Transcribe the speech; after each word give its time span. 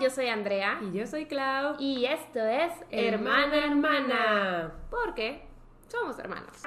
yo 0.00 0.10
soy 0.10 0.28
Andrea. 0.28 0.78
Y 0.80 0.92
yo 0.98 1.06
soy 1.06 1.26
Clau. 1.26 1.76
Y 1.78 2.04
esto 2.06 2.40
es 2.44 2.72
Hermana, 2.90 3.64
hermana. 3.66 4.72
Porque 4.90 5.42
somos 5.88 6.18
hermanos. 6.18 6.62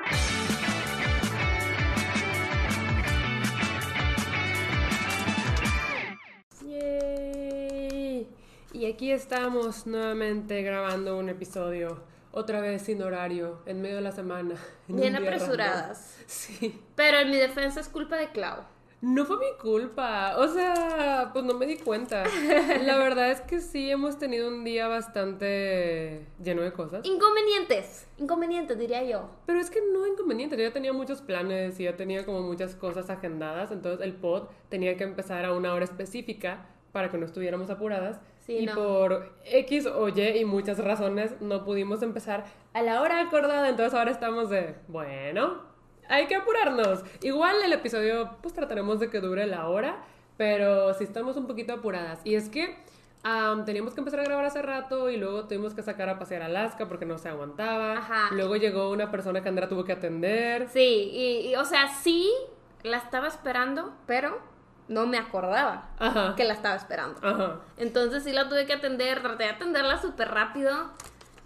Yay. 6.96 8.28
Y 8.74 8.86
aquí 8.92 9.12
estamos 9.12 9.88
nuevamente 9.88 10.62
grabando 10.62 11.18
un 11.18 11.30
episodio, 11.30 12.04
otra 12.32 12.60
vez 12.62 12.82
sin 12.84 13.02
horario, 13.02 13.62
en 13.66 13.82
medio 13.82 13.96
de 13.98 14.02
la 14.02 14.12
semana. 14.12 14.56
en 14.88 14.96
un 14.96 15.02
Bien 15.02 15.14
día 15.14 15.22
apresuradas. 15.22 15.88
random. 16.18 16.24
Sí. 16.28 16.82
Pero 16.96 17.18
en 17.20 17.30
mi 17.30 17.38
defensa 17.38 17.80
es 17.80 17.88
culpa 17.90 18.18
de 18.18 18.30
Clau. 18.30 18.64
No 19.02 19.26
fue 19.26 19.38
mi 19.38 19.58
culpa, 19.62 20.36
o 20.38 20.48
sea, 20.48 21.30
pues 21.32 21.46
no 21.46 21.54
me 21.54 21.66
di 21.66 21.78
cuenta. 21.78 22.24
La 22.84 22.98
verdad 22.98 23.30
es 23.30 23.42
que 23.42 23.60
sí 23.60 23.92
hemos 23.92 24.18
tenido 24.18 24.48
un 24.48 24.64
día 24.64 24.88
bastante 24.88 26.26
lleno 26.44 26.62
de 26.64 26.72
cosas. 26.72 27.06
Inconvenientes. 27.06 28.08
Inconvenientes, 28.18 28.80
diría 28.80 29.04
yo. 29.04 29.30
Pero 29.46 29.60
es 29.60 29.70
que 29.70 29.82
no 29.94 30.08
inconveniente, 30.08 30.58
yo 30.58 30.64
ya 30.64 30.74
tenía 30.74 30.94
muchos 30.94 31.22
planes 31.22 31.80
y 31.80 31.84
ya 31.84 31.96
tenía 31.96 32.26
como 32.26 32.42
muchas 32.42 32.76
cosas 32.76 33.10
agendadas, 33.10 33.72
entonces 33.72 34.04
el 34.04 34.14
pod 34.14 34.48
tenía 34.70 34.98
que 34.98 35.04
empezar 35.04 35.46
a 35.46 35.54
una 35.54 35.74
hora 35.74 35.86
específica 35.86 36.66
para 36.92 37.12
que 37.12 37.18
no 37.18 37.26
estuviéramos 37.26 37.70
apuradas. 37.70 38.20
Sí, 38.40 38.60
y 38.60 38.66
no. 38.68 38.76
por 38.76 39.34
X 39.44 39.88
o 39.88 40.08
Y 40.08 40.22
y 40.22 40.46
muchas 40.46 40.78
razones 40.78 41.42
no 41.42 41.66
pudimos 41.66 42.02
empezar 42.04 42.46
a 42.74 42.82
la 42.82 43.02
hora 43.02 43.20
acordada, 43.20 43.68
entonces 43.68 43.94
ahora 43.94 44.12
estamos 44.12 44.50
de, 44.50 44.76
bueno, 44.88 45.75
hay 46.10 46.28
que 46.28 46.36
apurarnos. 46.36 47.04
Igual 47.22 47.56
el 47.64 47.74
episodio 47.74 48.38
pues 48.42 48.54
trataremos 48.54 49.00
de 49.00 49.10
que 49.10 49.20
dure 49.20 49.46
la 49.48 49.68
hora, 49.68 49.98
pero 50.38 50.94
sí 50.94 51.04
estamos 51.04 51.38
un 51.38 51.48
poquito 51.48 51.74
apuradas. 51.74 52.20
Y 52.24 52.36
es 52.36 52.50
que 52.50 52.78
am, 53.24 53.66
teníamos 53.66 53.94
que 53.94 54.02
empezar 54.02 54.20
a 54.20 54.24
grabar 54.24 54.46
hace 54.46 54.62
rato 54.62 55.10
y 55.10 55.18
luego 55.18 55.46
tuvimos 55.46 55.74
que 55.74 55.82
sacar 55.82 56.10
a 56.10 56.20
pasear 56.20 56.42
a 56.42 56.46
Alaska 56.46 56.88
porque 56.88 57.06
no 57.06 57.18
se 57.18 57.30
aguantaba. 57.30 57.98
Ajá. 57.98 58.30
Luego 58.32 58.56
llegó 58.56 58.92
una 58.92 59.12
persona 59.12 59.42
que 59.42 59.50
Andrea 59.50 59.68
tuvo 59.70 59.84
que 59.84 59.94
atender. 59.94 60.70
Sí, 60.70 61.10
y, 61.14 61.48
y, 61.50 61.56
o 61.56 61.66
sea, 61.66 61.88
sí 61.88 62.32
la 62.84 62.98
estaba 62.98 63.28
esperando, 63.28 63.94
pero 64.06 64.40
no 64.88 65.08
me 65.08 65.18
acordaba 65.18 65.90
Ajá. 65.98 66.36
que 66.36 66.44
la 66.44 66.54
estaba 66.54 66.76
esperando. 66.76 67.20
Ajá. 67.28 67.60
Entonces 67.78 68.24
sí 68.24 68.32
la 68.32 68.48
tuve 68.48 68.68
que 68.68 68.74
atender, 68.74 69.22
traté 69.22 69.46
de 69.46 69.50
atenderla 69.50 70.00
súper 70.00 70.30
rápido. 70.30 70.92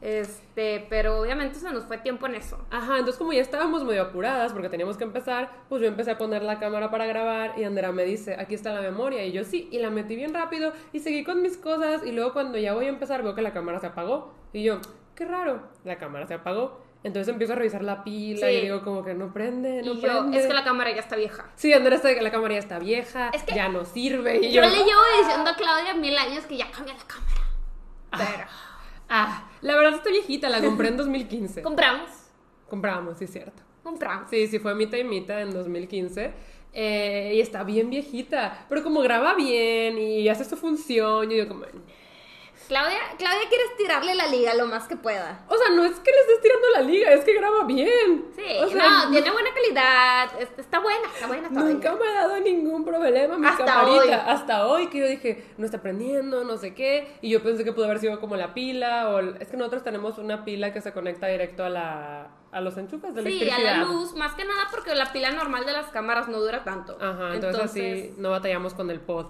Este, 0.01 0.85
pero 0.89 1.19
obviamente 1.19 1.59
se 1.59 1.69
nos 1.71 1.83
fue 1.85 1.97
tiempo 1.97 2.25
en 2.25 2.35
eso. 2.35 2.57
Ajá, 2.71 2.93
entonces 2.99 3.17
como 3.17 3.33
ya 3.33 3.41
estábamos 3.41 3.83
medio 3.83 4.03
apuradas 4.03 4.53
porque 4.53 4.69
teníamos 4.69 4.95
que 4.97 5.03
empezar, 5.03 5.51
pues 5.67 5.81
yo 5.81 5.87
empecé 5.87 6.11
a 6.11 6.17
poner 6.17 6.41
la 6.41 6.57
cámara 6.59 6.89
para 6.89 7.05
grabar 7.05 7.53
y 7.57 7.65
Andrea 7.65 7.91
me 7.91 8.03
dice, 8.05 8.35
aquí 8.39 8.55
está 8.55 8.71
la 8.73 8.81
memoria 8.81 9.25
y 9.25 9.31
yo 9.33 9.43
sí, 9.43 9.67
y 9.71 9.79
la 9.79 9.89
metí 9.89 10.15
bien 10.15 10.33
rápido 10.33 10.71
y 10.93 10.99
seguí 10.99 11.23
con 11.23 11.41
mis 11.41 11.57
cosas 11.57 12.05
y 12.05 12.11
luego 12.13 12.31
cuando 12.33 12.57
ya 12.57 12.73
voy 12.73 12.85
a 12.85 12.89
empezar 12.89 13.23
veo 13.23 13.35
que 13.35 13.41
la 13.41 13.51
cámara 13.53 13.79
se 13.79 13.87
apagó 13.87 14.33
y 14.53 14.63
yo, 14.63 14.79
qué 15.15 15.25
raro, 15.25 15.63
la 15.83 15.97
cámara 15.97 16.25
se 16.27 16.33
apagó. 16.35 16.87
Entonces 17.01 17.29
empiezo 17.31 17.53
a 17.53 17.55
revisar 17.55 17.81
la 17.81 18.03
pila 18.03 18.47
Sí. 18.47 18.53
y 18.55 18.61
digo 18.61 18.81
como 18.83 19.05
que 19.05 19.13
no 19.13 19.31
prende, 19.33 19.81
no 19.83 19.93
y 19.93 20.01
yo, 20.01 20.01
prende. 20.01 20.37
es 20.37 20.47
que 20.47 20.53
la 20.53 20.65
cámara 20.65 20.91
ya 20.91 20.99
está 20.99 21.15
vieja. 21.15 21.45
Sí, 21.55 21.71
Andrea 21.71 21.95
está 21.95 22.09
la 22.21 22.29
cámara 22.31 22.53
ya 22.55 22.59
está 22.59 22.77
vieja, 22.79 23.29
Es 23.33 23.43
que 23.43 23.55
ya 23.55 23.69
no 23.69 23.85
sirve 23.85 24.37
y 24.37 24.51
Yo 24.51 24.61
yo... 24.63 24.69
le 24.69 24.75
llevo 24.77 25.01
diciendo 25.21 25.49
a 25.49 25.55
Claudia 25.55 25.93
mil 25.93 26.17
años 26.17 26.45
que 26.45 26.57
ya 26.57 26.69
cambia 26.71 26.93
la 26.95 27.03
cámara. 27.05 27.41
Pero 28.17 28.49
Ah, 29.11 29.48
la 29.61 29.75
verdad 29.75 29.95
está 29.95 30.09
viejita, 30.09 30.49
la 30.49 30.61
compré 30.61 30.89
en 30.89 30.97
2015. 30.97 31.61
compramos, 31.61 32.09
Compramos, 32.67 33.17
sí 33.17 33.25
es 33.25 33.31
cierto. 33.31 33.63
compramos. 33.83 34.29
Sí, 34.29 34.47
sí, 34.47 34.59
fue 34.59 34.75
mitad 34.75 34.97
y 34.97 35.03
mitad 35.03 35.41
en 35.41 35.51
2015. 35.51 36.31
eh, 36.73 37.33
y 37.35 37.41
está 37.41 37.63
bien 37.63 37.89
viejita. 37.89 38.65
Pero 38.69 38.83
como 38.83 39.01
graba 39.01 39.33
bien 39.33 39.97
y 39.97 40.29
hace 40.29 40.45
su 40.45 40.55
función, 40.55 41.29
yo 41.29 41.47
como... 41.47 41.65
Claudia, 42.69 42.99
Claudia 43.17 43.49
quiere 43.49 43.63
estirarle 43.65 44.13
la 44.15 44.27
liga 44.27 44.53
lo 44.53 44.67
más 44.67 44.87
que 44.87 44.95
pueda. 44.95 45.43
O 45.49 45.57
sea, 45.57 45.71
no 45.75 45.83
es 45.83 45.99
que 45.99 46.11
le 46.11 46.17
estés 46.19 46.41
tirando 46.41 46.69
la 46.75 46.81
liga, 46.81 47.11
es 47.11 47.25
que 47.25 47.33
graba 47.33 47.63
bien. 47.65 48.27
Sí, 48.35 48.43
O 48.63 48.67
sea, 48.69 49.05
no, 49.05 49.09
tiene 49.11 49.31
buena 49.31 49.49
calidad, 49.53 50.39
es- 50.39 50.49
está 50.57 50.79
buena, 50.79 51.07
está 51.11 51.25
buena 51.27 51.49
todavía. 51.49 51.73
Nunca 51.73 51.95
me 51.95 52.07
ha 52.07 52.13
dado 52.13 52.39
ningún 52.39 52.85
problema 52.85 53.37
mi 53.39 53.47
Hasta 53.47 53.65
camarita. 53.65 54.01
hoy. 54.03 54.09
Hasta 54.11 54.67
hoy 54.67 54.87
que 54.87 54.99
yo 54.99 55.07
dije, 55.07 55.45
no 55.57 55.65
está 55.65 55.81
prendiendo, 55.81 56.43
no 56.43 56.57
sé 56.57 56.75
qué. 56.75 57.17
Y 57.21 57.31
yo 57.31 57.41
pensé 57.41 57.63
que 57.63 57.73
pudo 57.73 57.85
haber 57.85 57.97
sido 57.99 58.19
como 58.19 58.35
la 58.35 58.53
pila. 58.53 59.09
o 59.09 59.19
Es 59.19 59.47
que 59.49 59.57
nosotros 59.57 59.83
tenemos 59.83 60.19
una 60.19 60.45
pila 60.45 60.71
que 60.71 60.79
se 60.81 60.93
conecta 60.93 61.25
directo 61.27 61.63
a 61.65 61.69
la 61.69 62.27
a 62.51 62.61
los 62.61 62.77
enchufes 62.77 63.13
de 63.13 63.21
Sí, 63.21 63.27
a 63.27 63.31
electricidad. 63.43 63.77
la 63.77 63.83
luz, 63.83 64.13
más 64.15 64.33
que 64.33 64.43
nada 64.43 64.67
porque 64.71 64.95
la 64.95 65.11
pila 65.11 65.29
normal 65.31 65.65
de 65.67 65.71
las 65.71 65.87
cámaras 65.91 66.27
no 66.29 66.39
dura 66.39 66.63
tanto. 66.63 66.97
Ajá, 66.99 67.35
entonces, 67.35 67.61
así 67.63 68.13
no 68.17 68.31
batallamos 68.31 68.73
con 68.73 68.89
el 68.89 68.99
pod. 68.99 69.27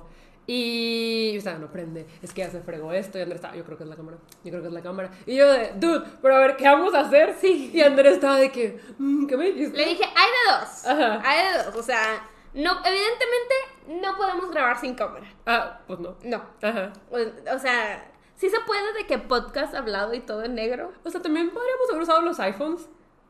Y, 0.47 1.37
sea, 1.41 1.59
no 1.59 1.71
prende, 1.71 2.07
es 2.23 2.33
que 2.33 2.41
ya 2.41 2.49
se 2.49 2.61
fregó 2.61 2.91
esto 2.91 3.19
y 3.19 3.21
Andrés 3.21 3.35
estaba, 3.37 3.55
yo 3.55 3.63
creo 3.63 3.77
que 3.77 3.83
es 3.83 3.89
la 3.89 3.95
cámara, 3.95 4.17
yo 4.43 4.49
creo 4.49 4.61
que 4.61 4.67
es 4.67 4.73
la 4.73 4.81
cámara. 4.81 5.11
Y 5.27 5.35
yo 5.35 5.51
de, 5.51 5.73
dude, 5.75 6.03
pero 6.21 6.35
a 6.35 6.39
ver, 6.39 6.55
¿qué 6.57 6.63
vamos 6.65 6.93
a 6.95 7.01
hacer? 7.01 7.35
Sí. 7.39 7.69
Y 7.73 7.81
Andrés 7.81 8.13
estaba 8.13 8.37
de 8.37 8.51
que, 8.51 8.79
"Mm, 8.97 9.27
¿qué 9.27 9.37
me 9.37 9.45
dijiste? 9.51 9.77
Le 9.77 9.85
dije, 9.85 10.03
hay 10.03 10.27
de 10.31 10.59
dos. 10.59 10.85
Ajá. 10.87 11.21
Hay 11.23 11.51
de 11.57 11.63
dos. 11.65 11.75
O 11.75 11.83
sea, 11.83 12.27
no, 12.55 12.71
evidentemente 12.83 13.55
no 14.01 14.17
podemos 14.17 14.49
grabar 14.49 14.79
sin 14.79 14.95
cámara. 14.95 15.31
Ah, 15.45 15.81
pues 15.85 15.99
no. 15.99 16.15
No. 16.23 16.43
Ajá. 16.63 16.93
O, 17.11 17.17
o 17.55 17.59
sea, 17.59 18.11
sí 18.35 18.49
se 18.49 18.59
puede 18.61 18.93
de 18.93 19.05
que 19.05 19.19
podcast 19.19 19.75
hablado 19.75 20.15
y 20.15 20.19
todo 20.21 20.43
en 20.43 20.55
negro. 20.55 20.93
O 21.03 21.09
sea, 21.11 21.21
también 21.21 21.51
podríamos 21.51 21.89
haber 21.91 22.01
usado 22.01 22.21
los 22.21 22.39
iPhones, 22.39 22.89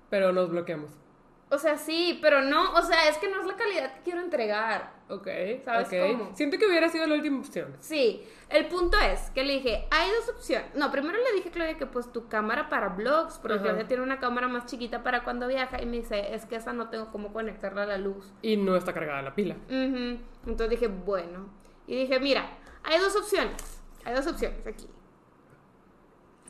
pero 0.10 0.32
nos 0.32 0.50
bloqueamos. 0.50 0.92
O 1.52 1.58
sea, 1.58 1.78
sí, 1.78 2.20
pero 2.22 2.42
no, 2.42 2.74
o 2.74 2.82
sea, 2.84 3.10
es 3.10 3.18
que 3.18 3.28
no 3.28 3.42
es 3.42 3.48
la 3.48 3.56
calidad 3.56 3.96
que 3.96 4.02
quiero 4.04 4.22
entregar. 4.22 4.94
Ok, 5.10 5.28
¿Sabes 5.66 5.88
ok. 5.88 5.94
cómo? 6.18 6.36
Siento 6.36 6.60
que 6.60 6.68
hubiera 6.68 6.90
sido 6.90 7.08
la 7.08 7.16
última 7.16 7.40
opción. 7.40 7.76
Sí, 7.80 8.24
el 8.50 8.68
punto 8.68 9.00
es 9.00 9.32
que 9.32 9.44
le 9.44 9.54
dije, 9.54 9.88
hay 9.90 10.12
dos 10.12 10.30
opciones. 10.30 10.76
No, 10.76 10.92
primero 10.92 11.18
le 11.18 11.34
dije 11.34 11.50
a 11.50 11.52
Claudia 11.52 11.78
que 11.78 11.88
pues 11.88 12.12
tu 12.12 12.28
cámara 12.28 12.70
para 12.70 12.90
vlogs, 12.90 13.40
porque 13.40 13.56
Ajá. 13.56 13.64
Claudia 13.64 13.88
tiene 13.88 14.04
una 14.04 14.20
cámara 14.20 14.48
más 14.48 14.68
chiquita 14.68 15.02
para 15.02 15.24
cuando 15.24 15.48
viaja 15.48 15.82
y 15.82 15.88
me 15.88 15.98
dice, 15.98 16.36
es 16.36 16.46
que 16.46 16.56
esa 16.56 16.72
no 16.72 16.90
tengo 16.90 17.12
cómo 17.12 17.34
conectarla 17.34 17.84
a 17.84 17.88
la 17.88 17.98
luz. 17.98 18.32
Y 18.44 18.56
no 18.56 18.76
está 18.76 18.94
cargada 18.94 19.24
la 19.24 19.34
pila. 19.34 19.56
Entonces 19.70 20.70
dije, 20.70 20.88
bueno. 20.88 21.50
Y 21.88 21.96
dije, 21.96 22.20
mira, 22.20 22.48
hay 22.84 23.00
dos 23.00 23.16
opciones. 23.16 23.82
Hay 24.06 24.14
dos 24.14 24.28
opciones 24.28 24.66
aquí. 24.68 24.88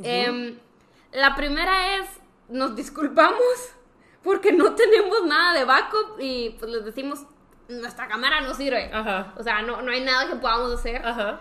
Em, 0.04 0.60
la 1.14 1.36
primera 1.36 1.96
es, 1.98 2.08
nos 2.50 2.76
disculpamos 2.76 3.76
porque 4.30 4.52
no 4.52 4.76
tenemos 4.76 5.24
nada 5.26 5.58
de 5.58 5.66
backup 5.66 6.20
y 6.20 6.52
pues 6.60 6.70
les 6.72 6.86
decimos, 6.86 7.26
nuestra 7.68 8.08
cámara 8.08 8.42
no 8.42 8.54
sirve. 8.54 8.92
Ajá. 8.94 9.34
O 9.36 9.42
sea, 9.42 9.64
no, 9.64 9.82
no 9.82 9.92
hay 9.92 10.02
nada 10.02 10.30
que 10.30 10.36
podamos 10.36 10.72
hacer. 10.72 11.04
Ajá. 11.04 11.40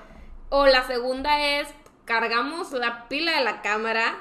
O 0.49 0.65
la 0.66 0.82
segunda 0.84 1.38
es, 1.38 1.69
cargamos 2.06 2.72
la 2.72 3.06
pila 3.09 3.32
de 3.37 3.44
la 3.44 3.60
cámara 3.60 4.19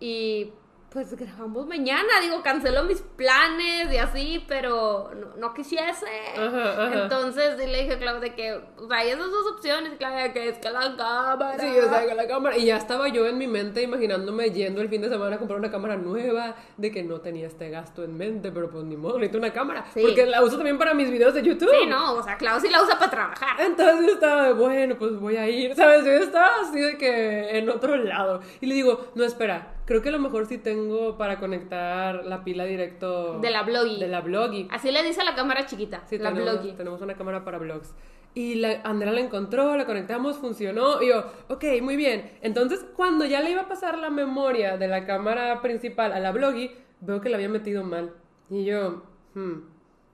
y 0.00 0.54
pues 0.90 1.14
grabamos 1.14 1.66
mañana. 1.66 2.08
Digo, 2.20 2.42
cancelo 2.42 2.84
mis 2.84 3.00
planes 3.00 3.92
y 3.92 3.98
así, 3.98 4.44
pero 4.48 5.10
no, 5.14 5.36
no 5.36 5.54
quisiese. 5.54 6.06
Ajá, 6.36 6.86
ajá. 6.86 7.02
Entonces 7.02 7.56
sí 7.58 7.66
le 7.66 7.82
dije 7.82 7.94
a 7.94 7.98
Claudia 7.98 8.34
que, 8.34 8.54
o 8.54 8.88
sea, 8.88 8.98
hay 8.98 9.10
esas 9.10 9.30
dos 9.30 9.52
opciones. 9.52 9.92
Claudia, 9.98 10.32
que 10.32 10.48
es 10.48 10.58
que 10.58 10.70
la 10.70 10.96
cámara. 10.96 11.58
Sí, 11.58 11.78
o 11.78 11.88
sea, 11.88 12.06
con 12.06 12.16
la 12.16 12.26
cámara. 12.26 12.56
Y 12.56 12.66
ya 12.66 12.76
estaba 12.76 13.08
yo 13.08 13.26
en 13.26 13.38
mi 13.38 13.46
mente 13.46 13.82
imaginándome 13.82 14.50
yendo 14.50 14.80
el 14.80 14.88
fin 14.88 15.02
de 15.02 15.08
semana 15.08 15.36
a 15.36 15.38
comprar 15.38 15.58
una 15.58 15.70
cámara 15.70 15.96
nueva, 15.96 16.56
de 16.76 16.90
que 16.90 17.02
no 17.02 17.20
tenía 17.20 17.46
este 17.46 17.70
gasto 17.70 18.02
en 18.04 18.16
mente, 18.16 18.50
pero 18.50 18.70
pues 18.70 18.84
ni 18.84 18.96
modo, 18.96 19.18
necesito 19.18 19.38
una 19.38 19.52
cámara. 19.52 19.84
Sí. 19.92 20.00
Porque 20.00 20.26
la 20.26 20.42
uso 20.42 20.56
también 20.56 20.78
para 20.78 20.94
mis 20.94 21.10
videos 21.10 21.34
de 21.34 21.42
YouTube. 21.42 21.70
Sí, 21.70 21.86
no, 21.86 22.14
o 22.14 22.22
sea, 22.22 22.36
Claudia 22.36 22.60
sí 22.60 22.68
la 22.70 22.82
usa 22.82 22.98
para 22.98 23.10
trabajar. 23.10 23.60
Entonces 23.60 24.06
yo 24.06 24.12
estaba 24.14 24.44
de, 24.44 24.52
bueno, 24.54 24.96
pues 24.98 25.18
voy 25.18 25.36
a 25.36 25.48
ir, 25.48 25.74
¿sabes? 25.74 26.04
Yo 26.04 26.12
estaba 26.12 26.62
así 26.62 26.80
de 26.80 26.96
que 26.96 27.58
en 27.58 27.68
otro 27.68 27.96
lado. 27.96 28.40
Y 28.60 28.66
le 28.66 28.74
digo, 28.74 29.10
no, 29.14 29.24
espera, 29.24 29.74
creo 29.88 30.02
que 30.02 30.10
a 30.10 30.12
lo 30.12 30.18
mejor 30.18 30.44
sí 30.44 30.58
tengo 30.58 31.16
para 31.16 31.40
conectar 31.40 32.26
la 32.26 32.44
pila 32.44 32.66
directo... 32.66 33.38
De 33.38 33.50
la 33.50 33.62
Bloggy. 33.62 33.98
De 33.98 34.06
la 34.06 34.20
Bloggy. 34.20 34.68
Así 34.70 34.90
le 34.92 35.02
dice 35.02 35.22
a 35.22 35.24
la 35.24 35.34
cámara 35.34 35.64
chiquita, 35.64 36.02
Sí, 36.06 36.18
la 36.18 36.28
tenemos, 36.28 36.52
Bloggy. 36.60 36.76
tenemos 36.76 37.00
una 37.00 37.14
cámara 37.16 37.42
para 37.42 37.56
vlogs. 37.56 37.94
Y 38.34 38.56
la, 38.56 38.82
Andrea 38.84 39.12
la 39.12 39.20
encontró, 39.20 39.78
la 39.78 39.86
conectamos, 39.86 40.36
funcionó. 40.36 41.00
Y 41.00 41.08
yo, 41.08 41.24
ok, 41.48 41.64
muy 41.80 41.96
bien. 41.96 42.32
Entonces, 42.42 42.84
cuando 42.96 43.24
ya 43.24 43.40
le 43.40 43.52
iba 43.52 43.62
a 43.62 43.68
pasar 43.68 43.96
la 43.96 44.10
memoria 44.10 44.76
de 44.76 44.88
la 44.88 45.06
cámara 45.06 45.62
principal 45.62 46.12
a 46.12 46.20
la 46.20 46.32
Bloggy, 46.32 46.70
veo 47.00 47.22
que 47.22 47.30
la 47.30 47.38
había 47.38 47.48
metido 47.48 47.82
mal. 47.82 48.12
Y 48.50 48.66
yo, 48.66 49.04
hmm, 49.32 49.54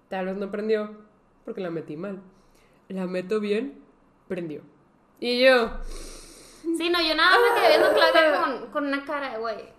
tal 0.08 0.26
vez 0.26 0.36
no 0.36 0.52
prendió 0.52 0.96
porque 1.44 1.60
la 1.60 1.70
metí 1.70 1.96
mal. 1.96 2.20
La 2.88 3.08
meto 3.08 3.40
bien, 3.40 3.82
prendió. 4.28 4.60
Y 5.18 5.40
yo, 5.44 5.72
Sí, 6.76 6.90
no, 6.90 7.00
yo 7.00 7.14
nada 7.14 7.30
más 7.30 7.40
me 7.40 7.60
quedé 7.60 7.68
viendo 7.78 7.94
Claudia 7.94 8.40
con, 8.60 8.70
con 8.70 8.86
una 8.86 9.04
cara 9.04 9.32
de 9.32 9.38
güey. 9.38 9.73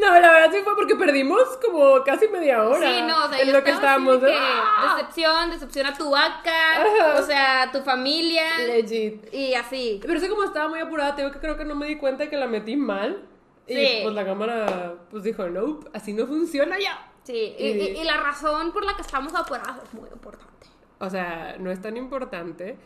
No, 0.00 0.10
la 0.20 0.30
verdad 0.32 0.50
sí 0.52 0.58
fue 0.64 0.74
porque 0.76 0.96
perdimos 0.96 1.42
como 1.64 2.02
casi 2.04 2.28
media 2.28 2.62
hora. 2.64 2.90
Sí, 2.90 3.02
no, 3.02 3.24
o 3.24 3.28
sea, 3.28 3.40
en 3.40 3.46
yo 3.46 3.52
lo 3.52 3.64
que 3.64 3.70
estábamos. 3.70 4.18
que 4.18 4.34
¡ah! 4.36 4.94
decepción, 4.96 5.50
decepción 5.50 5.86
a 5.86 5.94
tu 5.94 6.10
vaca, 6.10 6.82
Ajá. 6.82 7.20
o 7.20 7.22
sea, 7.22 7.62
a 7.62 7.72
tu 7.72 7.80
familia 7.82 8.44
Legit. 8.66 9.32
y 9.32 9.54
así. 9.54 9.98
Pero 10.02 10.14
es 10.14 10.22
que 10.22 10.28
como 10.28 10.44
estaba 10.44 10.68
muy 10.68 10.80
apurada, 10.80 11.14
tengo 11.16 11.30
que 11.30 11.38
creo 11.38 11.56
que 11.56 11.64
no 11.64 11.74
me 11.74 11.86
di 11.86 11.96
cuenta 11.96 12.24
de 12.24 12.30
que 12.30 12.36
la 12.36 12.46
metí 12.46 12.76
mal. 12.76 13.24
Y 13.66 13.74
Sí. 13.74 14.00
pues 14.02 14.14
la 14.14 14.26
cámara 14.26 14.94
pues 15.10 15.22
dijo, 15.22 15.46
nope, 15.48 15.88
así 15.94 16.12
no 16.12 16.26
funciona 16.26 16.78
ya. 16.78 17.10
Sí, 17.22 17.54
y, 17.58 17.66
Y- 17.68 17.80
y- 17.80 18.00
y 18.00 18.04
la 18.04 18.18
razón 18.18 18.72
por 18.72 18.84
la 18.84 18.94
que 18.94 19.00
estamos 19.02 19.34
apurados 19.34 19.82
es 19.84 19.94
muy 19.94 20.10
importante. 20.10 20.66
O 20.98 21.08
sea, 21.08 21.56
no 21.58 21.70
es 21.70 21.80
tan 21.80 21.96
importante, 21.96 22.76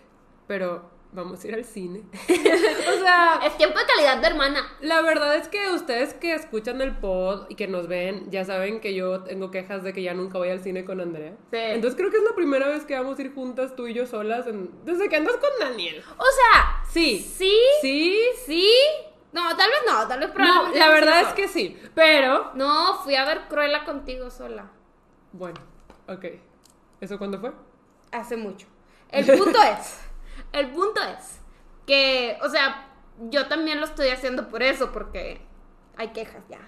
pero 0.46 0.88
vamos 1.12 1.42
a 1.42 1.48
ir 1.48 1.54
al 1.54 1.64
cine. 1.64 2.02
o 2.12 2.98
sea, 3.02 3.40
Es 3.44 3.56
tiempo 3.56 3.78
de 3.78 3.86
calidad 3.86 4.18
de 4.18 4.26
hermana. 4.26 4.60
la 4.80 5.00
verdad 5.02 5.34
es 5.36 5.48
que 5.48 5.70
ustedes 5.70 6.14
que 6.14 6.34
escuchan 6.34 6.80
el 6.80 6.96
pod 6.96 7.46
y 7.48 7.54
que 7.54 7.66
nos 7.66 7.88
ven, 7.88 8.30
ya 8.30 8.44
saben 8.44 8.80
que 8.80 8.94
yo 8.94 9.22
tengo 9.24 9.50
quejas 9.50 9.82
de 9.82 9.92
que 9.92 10.02
ya 10.02 10.14
nunca 10.14 10.38
voy 10.38 10.50
al 10.50 10.60
cine 10.60 10.84
con 10.84 11.00
Andrea. 11.00 11.32
Sí. 11.50 11.56
Entonces 11.58 11.96
creo 11.98 12.10
que 12.10 12.18
es 12.18 12.22
la 12.24 12.34
primera 12.34 12.68
vez 12.68 12.84
que 12.84 12.94
vamos 12.94 13.18
a 13.18 13.22
ir 13.22 13.34
juntas 13.34 13.74
tú 13.74 13.86
y 13.88 13.94
yo 13.94 14.06
solas 14.06 14.46
en- 14.46 14.70
desde 14.84 15.08
que 15.08 15.16
andas 15.16 15.36
con 15.36 15.50
Daniel. 15.60 16.02
O 16.16 16.24
sea, 16.24 16.82
Sí. 16.90 17.18
sí, 17.20 17.54
Sí. 17.80 18.18
sí. 18.46 18.70
No, 19.32 19.54
tal 19.56 19.68
vez 19.70 19.80
no, 19.86 20.08
tal 20.08 20.20
vez 20.20 20.28
No, 20.28 20.34
probablemente 20.34 20.78
la 20.78 20.86
no 20.86 20.92
verdad 20.92 21.20
sea 21.20 21.28
es 21.28 21.34
que 21.34 21.48
sí, 21.48 21.78
pero 21.94 22.50
No, 22.54 22.94
fui 23.04 23.14
a 23.14 23.24
ver 23.26 23.42
Cruella 23.48 23.84
contigo 23.84 24.30
sola. 24.30 24.70
bueno, 25.32 25.60
ok. 26.08 26.24
¿Eso 27.00 27.18
cuándo 27.18 27.38
fue? 27.38 27.52
Hace 28.10 28.36
mucho. 28.38 28.66
El 29.10 29.26
punto 29.38 29.58
es, 29.62 30.00
el 30.52 30.70
punto 30.70 31.00
es 31.02 31.40
que, 31.86 32.38
o 32.42 32.48
sea, 32.48 32.88
yo 33.30 33.48
también 33.48 33.80
lo 33.80 33.86
estoy 33.86 34.08
haciendo 34.08 34.48
por 34.48 34.62
eso, 34.62 34.92
porque 34.92 35.40
hay 35.96 36.08
quejas 36.08 36.42
ya. 36.48 36.60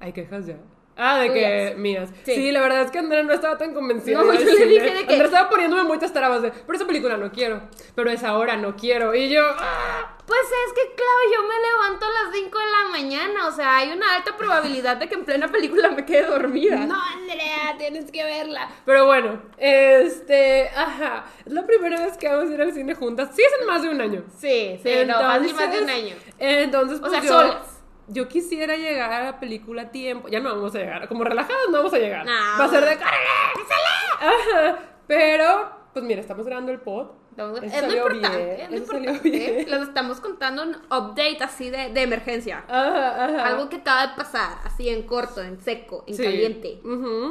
Hay 0.00 0.12
quejas 0.12 0.46
ya. 0.46 0.56
Ah, 0.96 1.18
de 1.18 1.32
que 1.32 1.74
mías. 1.78 2.10
Sí. 2.24 2.34
Sí. 2.34 2.52
la 2.52 2.60
verdad 2.60 2.82
es 2.82 2.90
que 2.90 2.98
Andrea 2.98 3.22
no 3.22 3.32
estaba 3.32 3.56
tan 3.56 3.72
convencida. 3.72 4.18
No, 4.18 4.30
de 4.30 4.38
yo 4.38 4.44
le 4.44 4.66
dije 4.66 4.84
de 4.90 5.06
que- 5.06 5.12
Andrea 5.14 5.24
estaba 5.24 5.48
poniéndome 5.48 5.84
muchas 5.84 6.12
trabas 6.12 6.42
de, 6.42 6.50
pero 6.50 6.76
esa 6.76 6.86
película 6.86 7.16
no 7.16 7.32
quiero, 7.32 7.62
pero 7.94 8.10
esa 8.10 8.36
hora 8.36 8.56
no 8.56 8.76
quiero. 8.76 9.14
Y 9.14 9.28
yo, 9.30 9.42
ah, 9.58 10.16
Pues 10.26 10.38
es 10.40 10.72
que, 10.74 10.94
claro, 10.94 11.20
yo 11.34 11.42
me 11.48 11.54
levanto 11.68 12.06
a 12.06 12.08
las 12.24 12.34
5 12.34 12.58
de 12.58 12.64
la 12.66 12.88
mañana, 12.90 13.48
o 13.48 13.52
sea, 13.52 13.76
hay 13.78 13.90
una 13.92 14.14
alta 14.14 14.36
probabilidad 14.36 14.96
de 14.96 15.08
que 15.08 15.14
en 15.16 15.24
plena 15.24 15.48
película 15.50 15.90
me 15.90 16.04
quede 16.04 16.26
dormida. 16.26 16.76
no, 16.86 16.94
Andrea, 17.02 17.74
tienes 17.76 18.10
que 18.10 18.22
verla. 18.24 18.68
Pero 18.86 19.06
bueno, 19.06 19.42
este, 19.58 20.68
ajá, 20.76 21.24
es 21.44 21.52
la 21.52 21.66
primera 21.66 22.04
vez 22.06 22.16
que 22.16 22.28
vamos 22.28 22.50
a 22.50 22.54
ir 22.54 22.62
al 22.62 22.72
cine 22.72 22.94
juntas. 22.94 23.30
Sí, 23.34 23.42
es 23.42 23.60
en 23.60 23.66
más 23.66 23.82
de 23.82 23.88
un 23.88 24.00
año. 24.00 24.24
Sí, 24.38 24.78
sí, 24.82 24.90
no, 25.06 25.14
fácil 25.18 25.54
más 25.54 25.72
de 25.72 25.82
un 25.82 25.90
año. 25.90 26.14
Entonces, 26.38 26.98
O 26.98 27.00
pues 27.00 27.12
sea, 27.12 27.22
yo, 27.22 27.28
solas. 27.28 27.81
Yo 28.08 28.28
quisiera 28.28 28.76
llegar 28.76 29.12
a 29.12 29.24
la 29.24 29.40
película 29.40 29.82
a 29.82 29.90
tiempo. 29.90 30.28
Ya 30.28 30.40
no 30.40 30.50
vamos 30.54 30.74
a 30.74 30.78
llegar. 30.78 31.08
Como 31.08 31.24
relajadas 31.24 31.62
no 31.70 31.78
vamos 31.78 31.94
a 31.94 31.98
llegar. 31.98 32.26
No. 32.26 32.32
Va 32.32 32.64
a 32.64 32.68
ser 32.68 32.84
de 32.84 32.96
¡Córrele! 32.96 34.76
Pero, 35.06 35.70
pues 35.92 36.04
mira, 36.04 36.20
estamos 36.20 36.46
grabando 36.46 36.72
el 36.72 36.80
pod. 36.80 37.08
Estamos- 37.30 37.62
Eso 37.62 37.66
es 37.66 37.72
lo 37.82 37.88
salió 37.88 38.02
importante, 38.12 38.44
bien, 38.44 38.60
es 38.60 38.70
lo 38.70 38.76
eso 38.76 38.86
salió 38.92 39.10
importante. 39.12 39.38
bien. 39.38 39.70
Les 39.70 39.82
estamos 39.88 40.20
contando 40.20 40.62
un 40.64 40.74
update 40.74 41.38
así 41.40 41.70
de, 41.70 41.90
de 41.90 42.02
emergencia. 42.02 42.64
Ajá, 42.68 43.24
ajá. 43.24 43.46
Algo 43.46 43.68
que 43.70 43.76
acaba 43.76 44.06
de 44.08 44.14
pasar, 44.16 44.58
así 44.64 44.88
en 44.90 45.02
corto, 45.04 45.40
en 45.42 45.58
seco, 45.60 46.04
en 46.06 46.14
Sí. 46.14 46.22
caliente. 46.22 46.80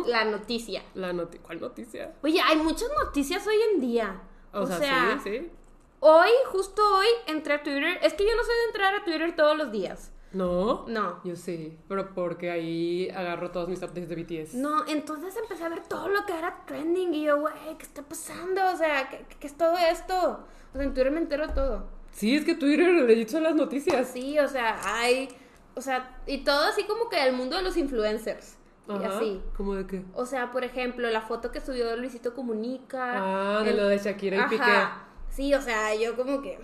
La 0.07 0.25
noticia. 0.25 0.81
La 0.95 1.13
noti 1.13 1.37
¿Cuál 1.37 1.59
noticia? 1.61 2.13
Oye, 2.23 2.41
hay 2.43 2.57
muchas 2.57 2.89
noticias 3.03 3.45
hoy 3.45 3.55
en 3.73 3.81
día. 3.81 4.21
O, 4.53 4.65
sea, 4.65 5.19
sí, 5.23 5.29
sí. 5.29 5.51
hoy, 5.99 6.29
justo 6.51 6.81
hoy, 6.97 7.07
entré 7.27 7.53
a 7.53 7.63
Twitter. 7.63 7.99
Es 8.01 8.13
que 8.15 8.25
yo 8.25 8.35
no 8.35 8.43
soy 8.43 8.55
de 8.55 8.65
entrar 8.65 8.95
a 8.95 9.03
Twitter 9.05 9.35
todos 9.35 9.55
los 9.55 9.71
días. 9.71 10.11
¿No? 10.33 10.85
No. 10.87 11.21
Yo 11.23 11.35
sí. 11.35 11.77
Pero 11.87 12.13
porque 12.13 12.51
ahí 12.51 13.09
agarro 13.09 13.51
todos 13.51 13.67
mis 13.67 13.79
updates 13.79 14.07
de 14.09 14.15
BTS. 14.15 14.53
No, 14.55 14.87
entonces 14.87 15.35
empecé 15.35 15.63
a 15.63 15.69
ver 15.69 15.83
todo 15.83 16.07
lo 16.07 16.25
que 16.25 16.37
era 16.37 16.63
trending 16.65 17.13
y 17.13 17.23
yo, 17.23 17.39
güey, 17.39 17.53
¿qué 17.77 17.83
está 17.83 18.01
pasando? 18.01 18.61
O 18.71 18.75
sea, 18.77 19.09
¿qué, 19.09 19.25
qué 19.39 19.47
es 19.47 19.57
todo 19.57 19.77
esto? 19.77 20.39
O 20.73 20.73
sea, 20.73 20.83
en 20.83 20.93
Twitter 20.93 21.11
me 21.11 21.19
entero 21.19 21.49
todo. 21.49 21.85
Sí, 22.11 22.35
es 22.35 22.45
que 22.45 22.55
Twitter 22.55 22.93
le 22.93 23.15
dicho 23.15 23.39
las 23.39 23.55
noticias. 23.55 24.07
Sí, 24.07 24.39
o 24.39 24.47
sea, 24.47 24.79
hay, 24.83 25.29
o 25.75 25.81
sea, 25.81 26.17
y 26.25 26.43
todo 26.43 26.65
así 26.65 26.83
como 26.83 27.09
que 27.09 27.21
el 27.25 27.33
mundo 27.33 27.57
de 27.57 27.63
los 27.63 27.77
influencers. 27.77 28.57
Y 28.87 29.03
así. 29.05 29.41
¿Cómo 29.55 29.75
de 29.75 29.87
qué? 29.87 30.03
O 30.13 30.25
sea, 30.25 30.51
por 30.51 30.63
ejemplo, 30.63 31.09
la 31.09 31.21
foto 31.21 31.51
que 31.51 31.61
subió 31.61 31.95
Luisito 31.95 32.33
Comunica. 32.33 33.59
Ah, 33.59 33.63
de 33.63 33.73
lo 33.73 33.87
de 33.87 33.97
Shakira 33.97 34.35
y 34.35 34.39
Ajá. 34.39 34.49
Piqué. 34.49 35.11
Sí, 35.29 35.53
o 35.53 35.61
sea, 35.61 35.95
yo 35.95 36.15
como 36.17 36.41
que... 36.41 36.59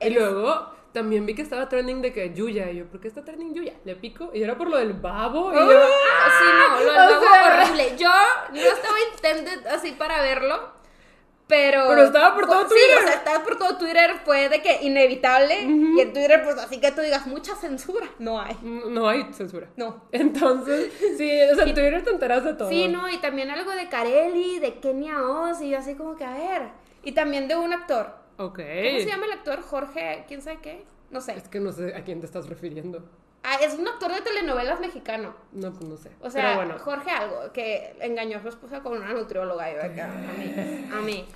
Y 0.00 0.10
luego 0.10 0.70
también 0.92 1.26
vi 1.26 1.34
que 1.34 1.42
estaba 1.42 1.68
trending 1.68 2.00
de 2.02 2.12
que 2.12 2.32
Yuya. 2.34 2.70
Y 2.70 2.76
yo, 2.78 2.86
¿por 2.86 3.00
qué 3.00 3.08
está 3.08 3.24
trending 3.24 3.54
Yuya? 3.54 3.74
Le 3.84 3.94
pico. 3.96 4.30
Y 4.34 4.42
era 4.42 4.56
por 4.56 4.68
lo 4.68 4.76
del 4.78 4.92
babo. 4.94 5.52
Y 5.52 5.56
yo, 5.56 5.60
Ah, 5.62 6.28
sí, 6.38 6.44
no, 6.58 6.80
lo 6.84 6.92
del 6.92 6.96
babo 6.96 7.20
sea- 7.20 7.62
horrible. 7.62 7.96
Yo 7.96 8.10
no 8.52 8.60
estaba 8.60 8.96
intended 9.14 9.66
así 9.68 9.92
para 9.92 10.20
verlo, 10.22 10.76
pero... 11.46 11.84
Pero 11.88 12.02
estaba 12.04 12.34
por 12.34 12.46
todo 12.46 12.62
Sí, 12.62 12.68
Twitter. 12.68 12.98
o 12.98 13.02
sea, 13.06 13.12
estaba 13.14 13.42
por 13.44 13.56
todo 13.58 13.78
Twitter, 13.78 14.14
fue 14.24 14.48
de 14.50 14.60
que 14.60 14.82
inevitable. 14.82 15.62
Y 15.62 16.00
en 16.00 16.12
Twitter, 16.12 16.42
pues 16.44 16.58
así 16.58 16.78
que 16.80 16.90
tú 16.92 17.00
digas, 17.00 17.26
mucha 17.26 17.54
censura. 17.56 18.06
No 18.18 18.40
hay. 18.40 18.54
"Mm, 18.60 18.92
no 18.92 19.08
hay 19.08 19.26
censura. 19.32 19.68
No. 19.76 20.04
Entonces, 20.12 20.92
sí, 21.16 21.30
o 21.50 21.54
sea, 21.54 21.64
en 21.64 21.74
Twitter 21.74 22.04
te 22.04 22.10
enteras 22.10 22.44
de 22.44 22.54
todo. 22.54 22.68
Sí, 22.68 22.88
no, 22.88 23.08
y 23.08 23.16
también 23.18 23.50
algo 23.50 23.70
de 23.70 23.88
Carelli, 23.88 24.58
de 24.58 24.74
Kenia 24.78 25.22
Oz, 25.22 25.60
y 25.62 25.70
yo 25.70 25.78
así 25.78 25.94
como 25.94 26.16
que, 26.16 26.24
a 26.24 26.32
ver. 26.34 26.62
Y 27.02 27.12
también 27.12 27.48
de 27.48 27.56
un 27.56 27.72
actor. 27.72 28.14
Ok. 28.38 28.58
¿Cómo 28.58 28.98
se 29.00 29.06
llama 29.06 29.26
el 29.26 29.32
actor? 29.32 29.60
Jorge, 29.62 30.24
¿quién 30.26 30.40
sabe 30.40 30.58
qué? 30.62 30.84
No 31.10 31.20
sé. 31.20 31.36
Es 31.36 31.48
que 31.48 31.60
no 31.60 31.72
sé 31.72 31.94
a 31.94 32.04
quién 32.04 32.20
te 32.20 32.26
estás 32.26 32.48
refiriendo. 32.48 33.02
Ah, 33.42 33.56
es 33.62 33.74
un 33.74 33.86
actor 33.86 34.12
de 34.12 34.20
telenovelas 34.20 34.80
mexicano. 34.80 35.34
No, 35.52 35.72
pues 35.72 35.84
no 35.84 35.96
sé. 35.96 36.10
O 36.20 36.30
sea, 36.30 36.42
Pero 36.42 36.56
bueno. 36.56 36.78
Jorge 36.78 37.10
algo, 37.10 37.52
que 37.52 37.96
engañó 38.00 38.38
a 38.38 38.42
su 38.42 38.48
esposa 38.48 38.82
con 38.82 38.96
una 38.96 39.12
nutrióloga. 39.12 39.70
Y 39.70 39.74
yo 39.74 39.82
acá, 39.82 40.06
a 40.06 40.32
mí, 40.38 40.88
a 40.92 41.00
mí. 41.00 41.28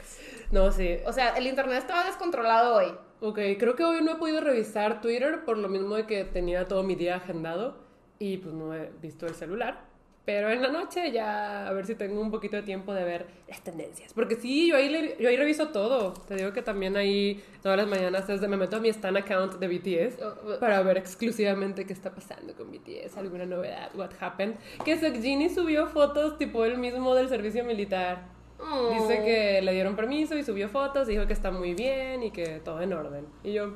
No, 0.51 0.71
sí. 0.71 0.99
O 1.07 1.13
sea, 1.13 1.31
el 1.37 1.47
internet 1.47 1.79
estaba 1.79 2.05
descontrolado 2.05 2.77
hoy. 2.77 2.95
Ok, 3.21 3.39
creo 3.59 3.77
que 3.77 3.85
hoy 3.85 4.03
no 4.03 4.13
he 4.13 4.17
podido 4.17 4.41
revisar 4.41 5.01
Twitter 5.01 5.45
por 5.45 5.57
lo 5.57 5.69
mismo 5.69 5.95
de 5.95 6.07
que 6.07 6.25
tenía 6.25 6.67
todo 6.67 6.83
mi 6.83 6.97
día 6.97 7.17
agendado 7.17 7.77
y 8.19 8.39
pues 8.39 8.55
no 8.55 8.75
he 8.75 8.91
visto 9.01 9.27
el 9.27 9.35
celular. 9.35 9.92
Pero 10.25 10.51
en 10.51 10.63
la 10.63 10.69
noche 10.69 11.11
ya 11.11 11.67
a 11.67 11.73
ver 11.73 11.85
si 11.85 11.97
tengo 11.97 12.21
un 12.21 12.31
poquito 12.31 12.55
de 12.57 12.63
tiempo 12.63 12.95
de 12.95 13.03
ver 13.03 13.27
las 13.49 13.61
tendencias. 13.63 14.13
Porque 14.13 14.37
sí, 14.37 14.69
yo 14.69 14.77
ahí, 14.77 14.89
le- 14.89 15.17
yo 15.19 15.29
ahí 15.29 15.37
reviso 15.37 15.69
todo. 15.71 16.13
Te 16.13 16.37
digo 16.37 16.53
que 16.53 16.63
también 16.63 16.97
ahí 16.97 17.43
todas 17.61 17.77
las 17.77 17.89
mañanas 17.89 18.29
desde 18.29 18.47
me 18.47 18.57
meto 18.57 18.77
a 18.77 18.81
mi 18.81 18.89
Stan 18.89 19.17
account 19.17 19.55
de 19.55 19.67
BTS 19.67 20.23
Oh, 20.23 20.35
oh. 20.55 20.61
para 20.61 20.81
ver 20.83 20.97
exclusivamente 20.97 21.85
qué 21.87 21.93
está 21.93 22.15
pasando 22.15 22.55
con 22.55 22.71
BTS, 22.71 23.17
alguna 23.17 23.47
novedad, 23.47 23.91
what 23.97 24.11
happened. 24.21 24.55
Que 24.85 24.97
Sekjini 24.97 25.49
subió 25.51 25.89
fotos 25.89 26.39
tipo 26.39 26.65
él 26.65 26.79
mismo 26.79 27.17
del 27.17 27.29
servicio 27.29 27.65
militar. 27.65 28.23
Oh. 28.61 28.91
Dice 28.91 29.25
que 29.25 29.61
le 29.61 29.73
dieron 29.73 29.97
permiso 29.97 30.37
y 30.39 30.45
subió 30.45 30.69
fotos, 30.69 31.09
dijo 31.09 31.27
que 31.27 31.33
está 31.33 31.51
muy 31.51 31.75
bien 31.75 32.23
y 32.23 32.31
que 32.31 32.61
todo 32.65 32.81
en 32.81 32.93
orden. 32.93 33.27
Y 33.43 33.55
yo, 33.55 33.73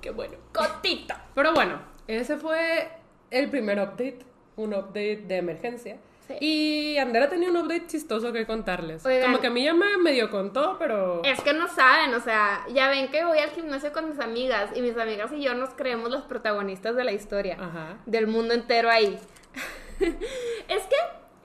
qué 0.00 0.12
bueno. 0.12 0.38
Cotito. 0.54 1.14
Pero 1.34 1.52
bueno, 1.52 1.78
ese 2.06 2.38
fue 2.38 2.88
el 3.30 3.50
primer 3.50 3.78
update, 3.78 4.20
un 4.60 4.74
update 4.74 5.24
de 5.26 5.36
emergencia. 5.36 5.98
Sí. 6.26 6.34
Y 6.40 6.98
Andera 6.98 7.28
tenía 7.28 7.50
un 7.50 7.56
update 7.56 7.88
chistoso 7.88 8.32
que 8.32 8.46
contarles. 8.46 9.04
Oigan. 9.04 9.24
Como 9.24 9.40
que 9.40 9.48
a 9.48 9.50
mí 9.50 9.64
ya 9.64 9.74
me 9.74 9.96
medio 9.98 10.30
contó, 10.30 10.76
pero... 10.78 11.22
Es 11.24 11.40
que 11.40 11.52
no 11.52 11.66
saben, 11.66 12.14
o 12.14 12.20
sea, 12.20 12.64
ya 12.72 12.88
ven 12.88 13.10
que 13.10 13.24
voy 13.24 13.38
al 13.38 13.50
gimnasio 13.50 13.92
con 13.92 14.08
mis 14.08 14.20
amigas 14.20 14.70
y 14.76 14.80
mis 14.82 14.96
amigas 14.96 15.32
y 15.32 15.42
yo 15.42 15.54
nos 15.54 15.70
creemos 15.70 16.08
los 16.10 16.22
protagonistas 16.22 16.94
de 16.94 17.02
la 17.04 17.10
historia. 17.12 17.56
Ajá. 17.58 17.98
Del 18.06 18.28
mundo 18.28 18.54
entero 18.54 18.88
ahí. 18.90 19.18
es 20.00 20.82
que, 20.84 20.96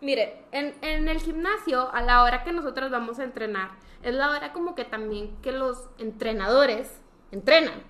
mire, 0.02 0.44
en, 0.52 0.74
en 0.82 1.08
el 1.08 1.20
gimnasio, 1.20 1.92
a 1.94 2.02
la 2.02 2.24
hora 2.24 2.44
que 2.44 2.52
nosotros 2.52 2.92
vamos 2.92 3.18
a 3.20 3.24
entrenar, 3.24 3.72
es 4.04 4.14
la 4.14 4.30
hora 4.30 4.54
como 4.54 4.76
que 4.76 4.86
también 4.86 5.36
que 5.42 5.52
los 5.52 5.90
entrenadores 5.98 7.02
entrenan. 7.32 7.82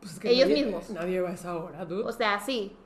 Pues 0.00 0.12
es 0.12 0.18
que 0.20 0.30
ellos 0.30 0.48
nadie- 0.48 0.64
mismos. 0.64 0.90
Nadie 0.90 1.20
va 1.20 1.30
a 1.30 1.32
esa 1.32 1.56
hora, 1.56 1.84
dude. 1.84 2.04
O 2.04 2.12
sea, 2.12 2.38
sí. 2.38 2.76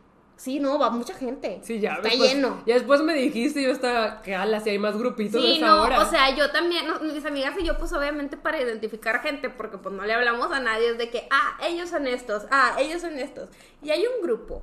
Sí, 0.40 0.58
no, 0.58 0.78
va 0.78 0.88
mucha 0.88 1.12
gente. 1.12 1.60
sí, 1.62 1.80
ya. 1.80 1.96
Está 1.96 2.08
después- 2.08 2.32
lleno. 2.32 2.62
Ya 2.64 2.72
después 2.74 3.02
me 3.02 3.12
dijiste 3.12 3.60
y 3.60 3.64
yo 3.64 3.72
estaba, 3.72 4.22
que 4.22 4.34
ala, 4.34 4.60
si 4.60 4.70
hay 4.70 4.78
más 4.78 4.96
grupitos 4.96 5.34
de 5.34 5.46
Sí, 5.48 5.56
esa 5.58 5.66
no, 5.66 5.82
hora. 5.82 6.00
o 6.00 6.06
sea, 6.06 6.34
yo 6.34 6.50
también, 6.50 6.86
no, 6.86 6.98
mis 7.00 7.26
amigas 7.26 7.54
y 7.58 7.64
yo, 7.66 7.76
pues 7.76 7.92
obviamente 7.92 8.38
para 8.38 8.58
identificar 8.58 9.20
gente, 9.20 9.50
porque 9.50 9.76
pues 9.76 9.94
no 9.94 10.02
le 10.06 10.14
hablamos 10.14 10.50
a 10.50 10.58
nadie, 10.60 10.92
es 10.92 10.96
de 10.98 11.10
que, 11.10 11.28
ah, 11.30 11.58
ellos 11.68 11.90
son 11.90 12.06
estos, 12.06 12.46
ah, 12.50 12.74
ellos 12.78 13.02
son 13.02 13.18
estos. 13.18 13.50
Y 13.82 13.90
hay 13.90 14.02
un 14.06 14.22
grupo 14.26 14.62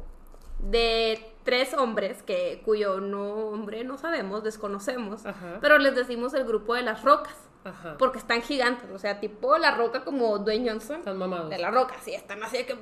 de 0.60 1.24
tres 1.44 1.76
hombres, 1.76 2.24
que 2.24 2.62
cuyo 2.66 3.00
nombre 3.00 3.84
no 3.84 4.00
sabemos, 4.00 4.44
desconocemos, 4.44 5.28
Ajá. 5.28 5.60
pero 5.62 5.78
les 5.78 5.94
decimos 5.96 6.34
el 6.34 6.46
grupo 6.46 6.74
de 6.74 6.82
las 6.82 7.04
rocas, 7.04 7.36
Ajá. 7.64 7.98
porque 8.00 8.18
están 8.18 8.42
gigantes, 8.42 8.90
o 8.92 8.98
sea, 8.98 9.20
tipo 9.20 9.58
la 9.60 9.76
roca 9.76 10.04
como 10.04 10.40
Dwayne 10.40 10.72
Johnson. 10.72 10.98
Están 11.02 11.18
mamados. 11.20 11.52
De 11.52 11.60
la 11.60 11.70
roca, 11.70 11.96
sí, 12.04 12.16
están 12.16 12.42
así 12.44 12.58
de 12.58 12.66
que 12.66 12.76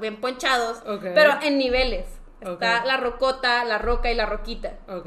bien 0.00 0.20
ponchados, 0.20 0.78
Ok. 0.86 1.02
pero 1.14 1.32
en 1.42 1.58
niveles. 1.58 2.06
Está 2.40 2.80
Ok. 2.80 2.86
la 2.86 2.96
rocota, 2.96 3.64
la 3.64 3.78
roca 3.78 4.10
y 4.10 4.14
la 4.14 4.26
roquita. 4.26 4.78
Ok. 4.88 5.06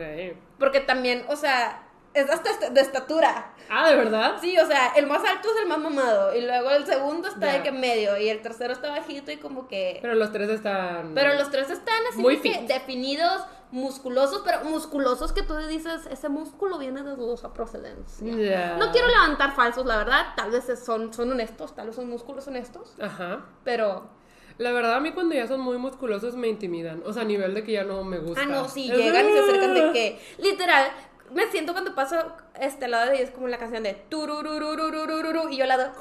Porque 0.60 0.80
también, 0.82 1.26
o 1.30 1.36
sea, 1.36 1.84
es 2.14 2.30
hasta 2.30 2.70
de 2.70 2.82
estatura. 2.82 3.54
Ah, 3.70 3.88
¿de 3.90 3.96
verdad? 3.96 4.36
Sí, 4.42 4.58
o 4.60 4.66
sea, 4.68 4.90
el 4.98 5.08
más 5.08 5.24
alto 5.24 5.48
es 5.56 5.62
el 5.62 5.68
más 5.70 5.80
mamado. 5.80 6.36
Y 6.36 6.42
luego 6.42 6.70
el 6.72 6.86
segundo 6.86 7.30
está 7.30 7.48
Ya. 7.48 7.54
de 7.54 7.64
que 7.64 7.72
medio. 7.72 8.18
Y 8.18 8.28
el 8.30 8.42
tercero 8.42 8.74
está 8.74 8.90
bajito 8.90 9.32
y 9.32 9.38
como 9.38 9.68
que. 9.70 10.00
Pero 10.02 10.16
los 10.16 10.32
tres 10.34 10.50
están... 10.50 11.14
Pero 11.16 11.34
los 11.36 11.50
tres 11.52 11.70
están 11.70 11.96
así 12.12 12.22
Muy 12.22 12.36
fit. 12.36 12.68
definidos, 12.68 13.46
musculosos, 13.72 14.42
pero 14.44 14.66
musculosos 14.66 15.32
que 15.32 15.42
tú 15.44 15.56
dices, 15.56 16.06
ese 16.12 16.28
músculo 16.28 16.78
viene 16.78 17.02
de 17.02 17.12
dudosa 17.16 17.54
procedencia. 17.54 18.28
Ya. 18.36 18.76
No 18.78 18.92
quiero 18.92 19.08
levantar 19.08 19.56
falsos, 19.56 19.86
la 19.86 19.96
verdad. 19.96 20.26
Tal 20.36 20.52
vez 20.52 20.66
son, 20.84 21.14
son 21.14 21.32
honestos, 21.32 21.74
tal 21.74 21.88
vez 21.88 21.96
son 21.96 22.10
músculos 22.10 22.46
honestos. 22.48 22.94
Ajá. 23.02 23.46
Pero. 23.64 24.10
La 24.62 24.72
verdad, 24.72 24.94
a 24.96 25.00
mí 25.00 25.12
cuando 25.12 25.34
ya 25.34 25.48
son 25.48 25.60
muy 25.62 25.77
musculosos 25.77 26.36
me 26.36 26.48
intimidan. 26.48 27.01
O 27.06 27.13
sea, 27.13 27.24
a 27.24 27.25
nivel 27.25 27.53
de 27.56 27.63
que 27.63 27.72
ya 27.74 27.84
no 27.84 28.03
me 28.03 28.20
gusta. 28.20 28.41
Ah, 28.44 28.46
no, 28.46 28.70
sí, 28.70 28.89
Es- 28.91 28.98
llegan 28.98 29.27
y 29.27 29.32
se 29.34 29.39
acercan 29.39 29.74
de 29.74 29.91
que. 29.94 30.20
Literal. 30.38 30.91
me 31.34 31.48
siento 31.48 31.72
cuando 31.74 31.96
paso 31.96 32.18
este 32.60 32.88
lado 32.89 33.10
de 33.10 33.18
ellos 33.18 33.32
como 33.32 33.48
la 33.48 33.58
canción 33.58 33.84
de 33.84 33.94
turururururururu 34.10 35.50
y 35.50 35.58
yo 35.58 35.63
al 35.63 35.70
lado 35.70 35.91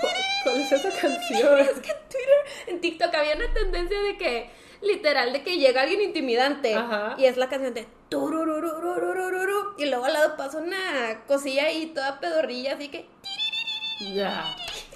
¿Cuál 0.43 0.61
es 0.61 0.73
esa 0.73 0.91
canción? 0.91 1.59
es 1.61 1.79
que 1.81 1.91
en 1.91 1.99
Twitter, 2.09 2.41
en 2.67 2.81
TikTok 2.81 3.15
había 3.15 3.37
una 3.37 3.53
tendencia 3.55 4.01
de 4.03 4.17
que 4.19 4.51
literal 4.83 5.33
de 5.33 5.43
que 5.43 5.57
llega 5.59 5.83
alguien 5.83 6.01
intimidante 6.03 6.75
Ajá. 6.75 7.15
y 7.17 7.27
es 7.27 7.37
la 7.37 7.49
canción 7.49 7.75
de 7.75 7.87
turururururururu 8.09 9.75
y 9.79 9.87
luego 9.87 10.05
al 10.07 10.15
lado 10.15 10.37
pasa 10.37 10.59
una 10.59 11.23
cosilla 11.29 11.67
ahí 11.67 11.87
toda 11.95 12.19
pedorrilla 12.19 12.75
así 12.75 12.89
que 12.89 13.07
Ya. 14.15 14.45